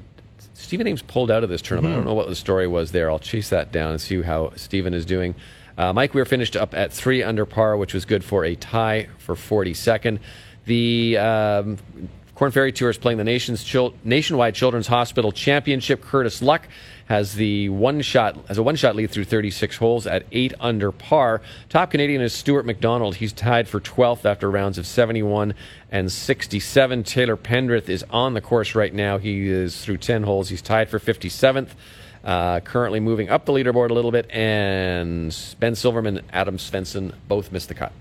Stephen 0.53 0.87
Ames 0.87 1.03
pulled 1.03 1.29
out 1.29 1.43
of 1.43 1.49
this 1.49 1.61
tournament. 1.61 1.91
Mm-hmm. 1.91 2.01
I 2.01 2.03
don't 2.03 2.09
know 2.09 2.15
what 2.15 2.27
the 2.27 2.35
story 2.35 2.67
was 2.67 2.91
there. 2.91 3.11
I'll 3.11 3.19
chase 3.19 3.49
that 3.49 3.71
down 3.71 3.91
and 3.91 4.01
see 4.01 4.21
how 4.21 4.51
Stephen 4.55 4.93
is 4.93 5.05
doing. 5.05 5.35
Uh, 5.77 5.93
Mike 5.93 6.13
Weir 6.13 6.25
finished 6.25 6.55
up 6.55 6.73
at 6.73 6.91
three 6.91 7.21
under 7.21 7.45
par, 7.45 7.77
which 7.77 7.93
was 7.93 8.05
good 8.05 8.23
for 8.23 8.45
a 8.45 8.55
tie 8.55 9.07
for 9.17 9.35
42nd. 9.35 10.19
The 10.65 11.17
um, 11.17 11.77
Korn 12.33 12.51
Ferry 12.51 12.71
Tour 12.71 12.89
is 12.89 12.97
playing 12.97 13.17
the 13.17 13.23
nation's 13.23 13.63
chil- 13.63 13.93
nationwide 14.03 14.55
Children's 14.55 14.87
Hospital 14.87 15.31
Championship. 15.31 16.01
Curtis 16.01 16.41
Luck 16.41 16.67
has 17.05 17.35
the 17.35 17.69
one 17.69 18.01
shot 18.01 18.35
has 18.47 18.57
a 18.57 18.63
one 18.63 18.75
shot 18.75 18.95
lead 18.95 19.11
through 19.11 19.25
36 19.25 19.77
holes 19.77 20.07
at 20.07 20.25
eight 20.31 20.53
under 20.59 20.91
par. 20.91 21.41
Top 21.69 21.91
Canadian 21.91 22.21
is 22.21 22.33
Stuart 22.33 22.65
Macdonald. 22.65 23.15
He's 23.15 23.33
tied 23.33 23.67
for 23.67 23.79
12th 23.79 24.25
after 24.25 24.49
rounds 24.49 24.77
of 24.77 24.87
71 24.87 25.53
and 25.91 26.11
67. 26.11 27.03
Taylor 27.03 27.37
Pendrith 27.37 27.89
is 27.89 28.03
on 28.09 28.33
the 28.33 28.41
course 28.41 28.75
right 28.75 28.93
now. 28.93 29.17
He 29.17 29.47
is 29.47 29.83
through 29.83 29.97
10 29.97 30.23
holes. 30.23 30.49
He's 30.49 30.61
tied 30.61 30.89
for 30.89 30.99
57th. 30.99 31.69
Uh, 32.23 32.59
currently 32.61 32.99
moving 32.99 33.29
up 33.29 33.45
the 33.45 33.53
leaderboard 33.53 33.91
a 33.91 33.93
little 33.93 34.11
bit, 34.11 34.27
and 34.31 35.35
Ben 35.59 35.75
Silverman, 35.75 36.21
Adam 36.33 36.57
Svensson 36.57 37.13
both 37.27 37.51
missed 37.51 37.67
the 37.67 37.75
cut. 37.75 37.91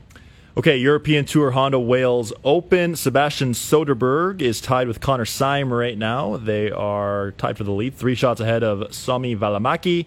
Okay, 0.56 0.76
European 0.76 1.24
Tour 1.24 1.50
Handa 1.50 1.84
Wales 1.84 2.32
Open. 2.44 2.94
Sebastian 2.94 3.54
Soderberg 3.54 4.40
is 4.40 4.60
tied 4.60 4.86
with 4.86 5.00
Connor 5.00 5.24
Syme 5.24 5.72
right 5.72 5.98
now. 5.98 6.36
They 6.36 6.70
are 6.70 7.32
tied 7.32 7.58
for 7.58 7.64
the 7.64 7.72
lead, 7.72 7.96
three 7.96 8.14
shots 8.14 8.40
ahead 8.40 8.62
of 8.62 8.94
Sami 8.94 9.34
Välimäki. 9.34 10.06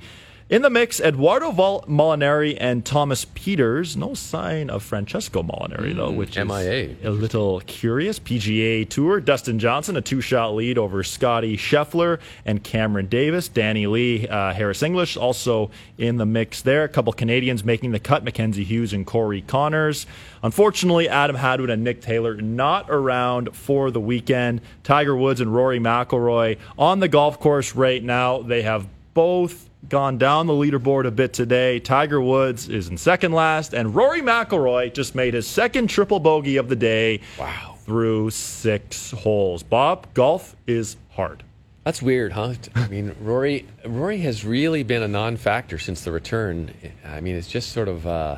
In 0.50 0.62
the 0.62 0.70
mix, 0.70 1.02
Eduardo 1.02 1.52
Val- 1.52 1.84
Molinari 1.90 2.56
and 2.58 2.86
Thomas 2.86 3.26
Pieters. 3.26 3.98
No 3.98 4.14
sign 4.14 4.70
of 4.70 4.82
Francesco 4.82 5.44
Molinari, 5.44 5.92
mm, 5.92 5.96
though, 5.98 6.12
which 6.12 6.38
MIA. 6.38 6.92
is 7.02 7.06
a 7.06 7.10
little 7.10 7.60
curious. 7.68 8.18
PGA 8.18 8.86
Tour, 8.88 9.20
Dustin 9.20 9.60
Johnson, 9.60 9.98
a 9.98 10.02
two 10.02 10.22
shot 10.22 10.56
lead 10.56 10.78
over 10.78 11.04
Scotty 11.04 11.58
Scheffler 11.58 12.20
and 12.46 12.64
Cameron 12.64 13.08
Davis. 13.08 13.50
Danny 13.50 13.88
Lee, 13.88 14.26
uh, 14.26 14.54
Harris 14.54 14.82
English 14.82 15.18
also 15.18 15.70
in 15.98 16.16
the 16.16 16.26
mix 16.26 16.62
there. 16.62 16.86
A 16.86 16.90
couple 16.90 17.12
Canadians 17.12 17.66
making 17.66 17.92
the 17.92 18.00
cut 18.00 18.24
Mackenzie 18.24 18.64
Hughes 18.64 18.94
and 18.94 19.06
Corey 19.06 19.42
Conners. 19.42 20.06
Unfortunately, 20.42 21.10
Adam 21.10 21.36
Hadwin 21.36 21.72
and 21.72 21.84
Nick 21.84 22.00
Taylor 22.00 22.36
not 22.36 22.86
around 22.88 23.54
for 23.54 23.92
the 23.92 24.00
weekend. 24.00 24.62
Tiger 24.86 25.14
Woods 25.14 25.42
and 25.42 25.54
Rory 25.54 25.80
McIlroy 25.82 26.58
on 26.80 27.02
the 27.02 27.10
golf 27.10 27.38
course 27.38 27.76
right 27.76 28.02
now. 28.02 28.42
They 28.42 28.62
have 28.62 28.88
both 29.14 29.67
gone 29.90 30.18
down 30.18 30.48
the 30.48 30.54
leaderboard 30.54 31.06
a 31.06 31.12
bit 31.12 31.34
today. 31.34 31.80
Tiger 31.80 32.22
Woods 32.22 32.70
is 32.70 32.90
in 32.90 32.98
second 32.98 33.32
last, 33.32 33.74
and 33.74 33.96
Rory 33.96 34.22
McIlroy 34.22 34.94
just 34.94 35.16
made 35.16 35.34
his 35.34 35.48
second 35.48 35.88
triple 35.90 36.20
bogey 36.20 36.58
of 36.58 36.70
the 36.70 36.76
day. 36.76 37.22
Wow! 37.40 37.76
Through 37.86 38.32
six 38.32 39.12
holes. 39.12 39.64
Bob, 39.64 40.14
golf 40.14 40.56
is 40.68 40.98
hard. 41.12 41.44
That's 41.86 42.02
weird, 42.02 42.34
huh? 42.34 42.56
I 42.76 42.88
mean, 42.90 43.16
Rory 43.22 43.66
Rory 43.86 44.18
has 44.18 44.44
really 44.44 44.84
been 44.84 45.04
a 45.04 45.08
non-factor 45.08 45.80
since 45.80 46.02
the 46.04 46.12
return. 46.12 46.74
I 47.06 47.22
mean, 47.22 47.36
it's 47.36 47.48
just 47.48 47.72
sort 47.72 47.88
of. 47.88 48.06
Uh, 48.06 48.38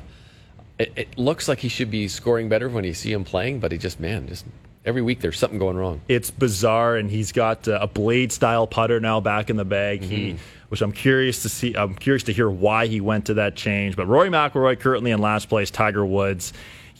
it, 0.78 0.94
it 0.96 1.18
looks 1.18 1.48
like 1.48 1.60
he 1.60 1.68
should 1.68 1.90
be 1.90 2.08
scoring 2.08 2.48
better 2.48 2.70
when 2.70 2.84
you 2.84 2.94
see 2.94 3.12
him 3.12 3.24
playing, 3.24 3.60
but 3.60 3.72
he 3.72 3.78
just 3.78 4.00
man, 4.00 4.28
just 4.28 4.46
every 4.86 5.02
week 5.02 5.20
there's 5.22 5.38
something 5.38 5.60
going 5.60 5.78
wrong. 5.78 6.02
It's 6.08 6.32
bizarre, 6.32 6.96
and 6.96 7.10
he's 7.10 7.32
got 7.32 7.68
uh, 7.68 7.80
a 7.82 7.88
blade 7.88 8.32
style 8.32 8.68
putter 8.68 9.00
now 9.00 9.20
back 9.20 9.50
in 9.50 9.56
the 9.56 9.66
bag. 9.66 10.02
Mm-hmm. 10.02 10.10
He 10.10 10.38
which 10.70 10.82
I'm 10.82 10.92
curious 10.92 11.42
to 11.42 11.50
see. 11.50 11.74
I'm 11.74 11.96
curious 11.96 12.24
to 12.24 12.34
hear 12.34 12.50
why 12.50 12.88
he 12.88 13.02
went 13.02 13.26
to 13.26 13.34
that 13.36 13.56
change. 13.56 13.96
But 13.96 14.06
Rory 14.06 14.30
McIlroy 14.30 14.80
currently 14.80 15.12
in 15.12 15.20
last 15.20 15.50
place. 15.50 15.72
Tiger 15.72 16.06
Woods 16.06 16.54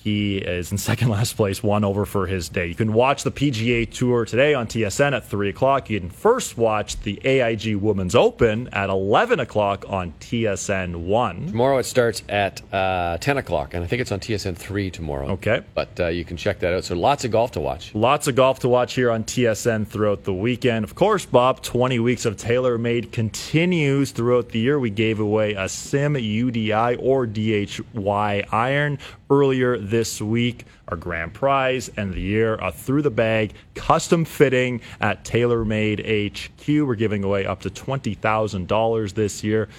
he 0.10 0.38
is 0.38 0.72
in 0.72 0.78
second 0.78 1.10
last 1.10 1.36
place, 1.36 1.62
one 1.62 1.84
over 1.84 2.06
for 2.06 2.26
his 2.26 2.50
day. 2.50 2.66
You 2.66 2.76
can 2.76 2.94
watch 2.94 3.24
the 3.24 3.32
PGA 3.32 3.90
Tour 3.90 4.26
today 4.26 4.54
on 4.54 4.68
TSN 4.68 5.16
at 5.16 5.26
3 5.26 5.50
o'clock. 5.50 5.90
You 5.90 6.00
can 6.00 6.10
first 6.10 6.58
watch 6.58 7.00
the 7.02 7.22
AIG 7.24 7.76
Women's 7.76 8.16
Open 8.16 8.70
at 8.70 8.90
11 8.90 9.40
o'clock 9.40 9.86
on 9.88 10.14
TSN 10.20 10.96
1. 10.96 11.48
Tomorrow 11.48 11.78
it 11.78 11.86
starts 11.86 12.24
at 12.28 12.62
uh, 12.74 13.18
10 13.20 13.38
o'clock, 13.38 13.74
and 13.74 13.84
I 13.84 13.88
think 13.88 14.02
it's 14.02 14.12
on 14.12 14.20
TSN 14.20 14.58
3 14.58 14.90
tomorrow. 14.90 15.28
Okay. 15.32 15.62
But 15.76 16.00
uh, 16.00 16.08
you 16.08 16.26
can 16.26 16.38
check 16.38 16.60
that 16.60 16.74
out. 16.74 16.86
So 16.86 16.96
lots 16.96 17.24
of 17.24 17.32
golf 17.32 17.52
to 17.52 17.60
watch. 17.60 17.94
Lots 17.94 18.28
of 18.28 18.36
golf 18.36 18.60
to 18.60 18.70
watch 18.70 18.96
here 18.96 19.12
on 19.12 19.24
TSN 19.24 19.88
throughout 19.88 20.24
the 20.24 20.34
weekend. 20.34 20.84
Of 20.86 20.96
course, 20.96 21.26
Bob, 21.26 21.62
20 21.62 22.00
weeks 22.00 22.26
of 22.26 22.36
TaylorMade 22.36 23.12
continues 23.12 24.12
throughout 24.12 24.50
the 24.50 24.60
year. 24.60 24.80
We 24.80 24.90
gave 24.90 25.20
away 25.20 25.54
a 25.54 25.70
Sim 25.70 26.16
UDI 26.16 26.98
or 27.00 27.28
DHY 27.28 28.44
iron 28.52 28.98
earlier 29.30 29.78
this 29.78 30.22
week. 30.22 30.66
Our 30.88 30.98
grand 30.98 31.34
prize 31.34 31.90
and 31.98 32.14
the 32.14 32.20
year 32.20 32.56
a 32.56 32.72
through 32.72 33.04
the 33.04 33.12
bag 33.12 33.54
custom 33.76 34.26
fitting 34.26 34.82
at 35.00 35.24
TaylorMade 35.24 36.34
HQ. 36.36 36.68
We're 36.68 36.96
giving 36.96 37.24
away 37.24 37.46
up 37.46 37.62
to 37.62 37.70
$20,000 37.70 39.14
this 39.14 39.44
year. 39.44 39.70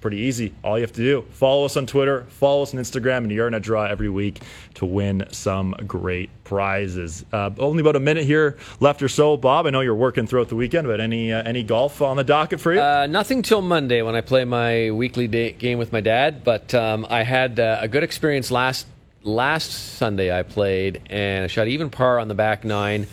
Pretty 0.00 0.18
easy. 0.18 0.52
All 0.62 0.78
you 0.78 0.82
have 0.82 0.92
to 0.92 1.02
do 1.02 1.24
follow 1.30 1.64
us 1.64 1.76
on 1.76 1.86
Twitter, 1.86 2.24
follow 2.28 2.62
us 2.62 2.74
on 2.74 2.80
Instagram, 2.80 3.18
and 3.18 3.32
you're 3.32 3.48
in 3.48 3.54
a 3.54 3.60
draw 3.60 3.84
every 3.84 4.10
week 4.10 4.42
to 4.74 4.84
win 4.84 5.26
some 5.30 5.74
great 5.86 6.28
prizes. 6.44 7.24
Uh, 7.32 7.50
only 7.58 7.80
about 7.80 7.96
a 7.96 8.00
minute 8.00 8.24
here 8.24 8.58
left 8.78 9.02
or 9.02 9.08
so, 9.08 9.36
Bob. 9.36 9.66
I 9.66 9.70
know 9.70 9.80
you're 9.80 9.94
working 9.94 10.26
throughout 10.26 10.48
the 10.48 10.54
weekend, 10.54 10.86
but 10.86 11.00
any 11.00 11.32
uh, 11.32 11.42
any 11.42 11.62
golf 11.62 12.02
on 12.02 12.16
the 12.18 12.24
docket 12.24 12.60
for 12.60 12.74
you? 12.74 12.80
Uh, 12.80 13.06
nothing 13.06 13.42
till 13.42 13.62
Monday 13.62 14.02
when 14.02 14.14
I 14.14 14.20
play 14.20 14.44
my 14.44 14.90
weekly 14.90 15.28
day, 15.28 15.52
game 15.52 15.78
with 15.78 15.92
my 15.92 16.02
dad. 16.02 16.44
But 16.44 16.74
um, 16.74 17.06
I 17.08 17.22
had 17.22 17.58
uh, 17.58 17.78
a 17.80 17.88
good 17.88 18.02
experience 18.02 18.50
last 18.50 18.86
last 19.22 19.70
Sunday. 19.70 20.36
I 20.36 20.42
played 20.42 21.02
and 21.10 21.44
I 21.44 21.46
shot 21.46 21.68
even 21.68 21.90
par 21.90 22.18
on 22.18 22.28
the 22.28 22.34
back 22.34 22.64
nine 22.64 23.06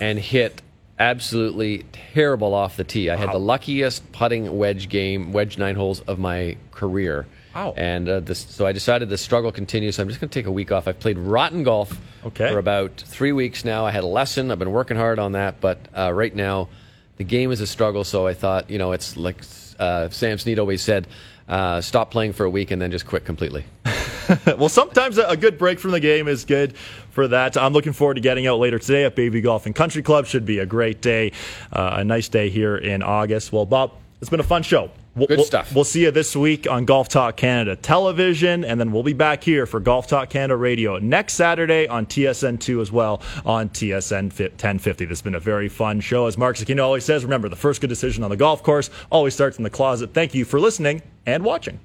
and 0.00 0.18
hit 0.18 0.62
absolutely 1.00 1.84
terrible 2.14 2.54
off 2.54 2.76
the 2.76 2.84
tee. 2.84 3.10
I 3.10 3.16
had 3.16 3.32
the 3.32 3.38
luckiest 3.40 4.12
putting 4.12 4.56
wedge 4.58 4.88
game, 4.88 5.32
wedge 5.32 5.58
nine 5.58 5.74
holes 5.74 6.00
of 6.02 6.18
my 6.18 6.56
career. 6.70 7.26
Wow. 7.54 7.74
And 7.76 8.08
uh, 8.08 8.20
this, 8.20 8.38
so 8.38 8.64
I 8.66 8.70
decided 8.72 9.08
the 9.08 9.18
struggle 9.18 9.50
continues. 9.50 9.96
So 9.96 10.02
I'm 10.02 10.08
just 10.08 10.20
going 10.20 10.28
to 10.28 10.38
take 10.38 10.46
a 10.46 10.52
week 10.52 10.70
off. 10.70 10.86
I've 10.86 11.00
played 11.00 11.18
rotten 11.18 11.64
golf 11.64 11.98
Okay. 12.24 12.52
for 12.52 12.58
about 12.58 12.96
three 13.00 13.32
weeks 13.32 13.64
now. 13.64 13.86
I 13.86 13.90
had 13.90 14.04
a 14.04 14.06
lesson. 14.06 14.50
I've 14.52 14.58
been 14.60 14.70
working 14.72 14.96
hard 14.96 15.18
on 15.18 15.32
that, 15.32 15.60
but 15.60 15.78
uh, 15.96 16.12
right 16.12 16.34
now 16.34 16.68
the 17.16 17.24
game 17.24 17.50
is 17.50 17.60
a 17.60 17.66
struggle. 17.66 18.04
So 18.04 18.26
I 18.26 18.34
thought, 18.34 18.70
you 18.70 18.78
know, 18.78 18.92
it's 18.92 19.16
like 19.16 19.42
uh, 19.80 20.10
Sam 20.10 20.38
Snead 20.38 20.58
always 20.60 20.82
said, 20.82 21.08
uh, 21.48 21.80
stop 21.80 22.10
playing 22.12 22.34
for 22.34 22.44
a 22.44 22.50
week 22.50 22.70
and 22.70 22.80
then 22.80 22.90
just 22.92 23.06
quit 23.06 23.24
completely. 23.24 23.64
well, 24.58 24.68
sometimes 24.68 25.18
a 25.18 25.36
good 25.36 25.58
break 25.58 25.78
from 25.78 25.90
the 25.92 26.00
game 26.00 26.28
is 26.28 26.44
good 26.44 26.76
for 27.10 27.28
that. 27.28 27.56
I'm 27.56 27.72
looking 27.72 27.92
forward 27.92 28.14
to 28.14 28.20
getting 28.20 28.46
out 28.46 28.58
later 28.58 28.78
today 28.78 29.04
at 29.04 29.16
Bayview 29.16 29.42
Golf 29.42 29.66
and 29.66 29.74
Country 29.74 30.02
Club. 30.02 30.26
Should 30.26 30.46
be 30.46 30.58
a 30.58 30.66
great 30.66 31.00
day, 31.00 31.32
uh, 31.72 31.96
a 31.96 32.04
nice 32.04 32.28
day 32.28 32.50
here 32.50 32.76
in 32.76 33.02
August. 33.02 33.52
Well, 33.52 33.66
Bob, 33.66 33.92
it's 34.20 34.30
been 34.30 34.40
a 34.40 34.44
fun 34.44 34.62
show. 34.62 34.90
We'll, 35.16 35.26
Good 35.26 35.44
stuff. 35.44 35.74
We'll 35.74 35.84
see 35.84 36.02
you 36.02 36.12
this 36.12 36.36
week 36.36 36.70
on 36.70 36.84
Golf 36.84 37.08
Talk 37.08 37.36
Canada 37.36 37.74
television, 37.74 38.64
and 38.64 38.78
then 38.78 38.92
we'll 38.92 39.02
be 39.02 39.12
back 39.12 39.42
here 39.42 39.66
for 39.66 39.80
Golf 39.80 40.06
Talk 40.06 40.30
Canada 40.30 40.56
radio 40.56 40.98
next 40.98 41.34
Saturday 41.34 41.88
on 41.88 42.06
TSN2 42.06 42.80
as 42.80 42.92
well 42.92 43.20
on 43.44 43.70
TSN 43.70 44.30
1050. 44.30 45.04
This 45.06 45.18
has 45.18 45.22
been 45.22 45.34
a 45.34 45.40
very 45.40 45.68
fun 45.68 46.00
show. 46.00 46.26
As 46.26 46.38
Mark 46.38 46.56
Zecchino 46.56 46.84
always 46.84 47.04
says, 47.04 47.24
remember, 47.24 47.48
the 47.48 47.56
first 47.56 47.80
good 47.80 47.88
decision 47.90 48.22
on 48.22 48.30
the 48.30 48.36
golf 48.36 48.62
course 48.62 48.88
always 49.10 49.34
starts 49.34 49.58
in 49.58 49.64
the 49.64 49.70
closet. 49.70 50.14
Thank 50.14 50.32
you 50.32 50.44
for 50.44 50.60
listening 50.60 51.02
and 51.26 51.44
watching. 51.44 51.80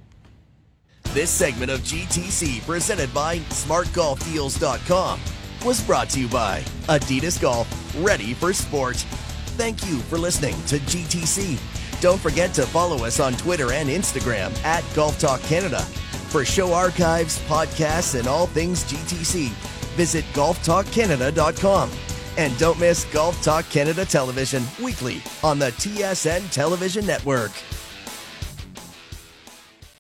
This 1.16 1.32
segment 1.32 1.72
of 1.72 1.80
GTC, 1.80 2.66
presented 2.66 3.14
by 3.14 3.38
SmartGolfDeals.com, 3.38 5.22
was 5.64 5.82
brought 5.82 6.10
to 6.10 6.20
you 6.20 6.28
by 6.28 6.60
Adidas 6.90 7.42
Golf, 7.42 7.70
ready 8.04 8.34
for 8.34 8.52
sport. 8.52 8.98
Thank 9.56 9.88
you 9.88 10.00
for 10.00 10.18
listening 10.18 10.56
to 10.66 10.78
GTC. 10.78 11.58
Don't 12.02 12.20
forget 12.20 12.54
to 12.56 12.64
follow 12.64 13.06
us 13.06 13.22
on 13.22 13.32
Twitter 13.36 13.72
and 13.72 13.88
Instagram 13.88 14.54
at 14.66 14.84
Golf 14.94 15.18
Talk 15.18 15.40
Canada. 15.44 15.80
For 16.28 16.44
show 16.44 16.74
archives, 16.74 17.40
podcasts, 17.44 18.20
and 18.20 18.28
all 18.28 18.48
things 18.48 18.84
GTC, 18.84 19.52
visit 19.96 20.26
golftalkcanada.com. 20.34 21.92
And 22.36 22.58
don't 22.58 22.78
miss 22.78 23.06
Golf 23.06 23.42
Talk 23.42 23.64
Canada 23.70 24.04
television 24.04 24.66
weekly 24.84 25.24
on 25.46 25.60
the 25.60 25.72
TSN 25.72 26.52
Television 26.52 27.06
Network. 27.06 27.54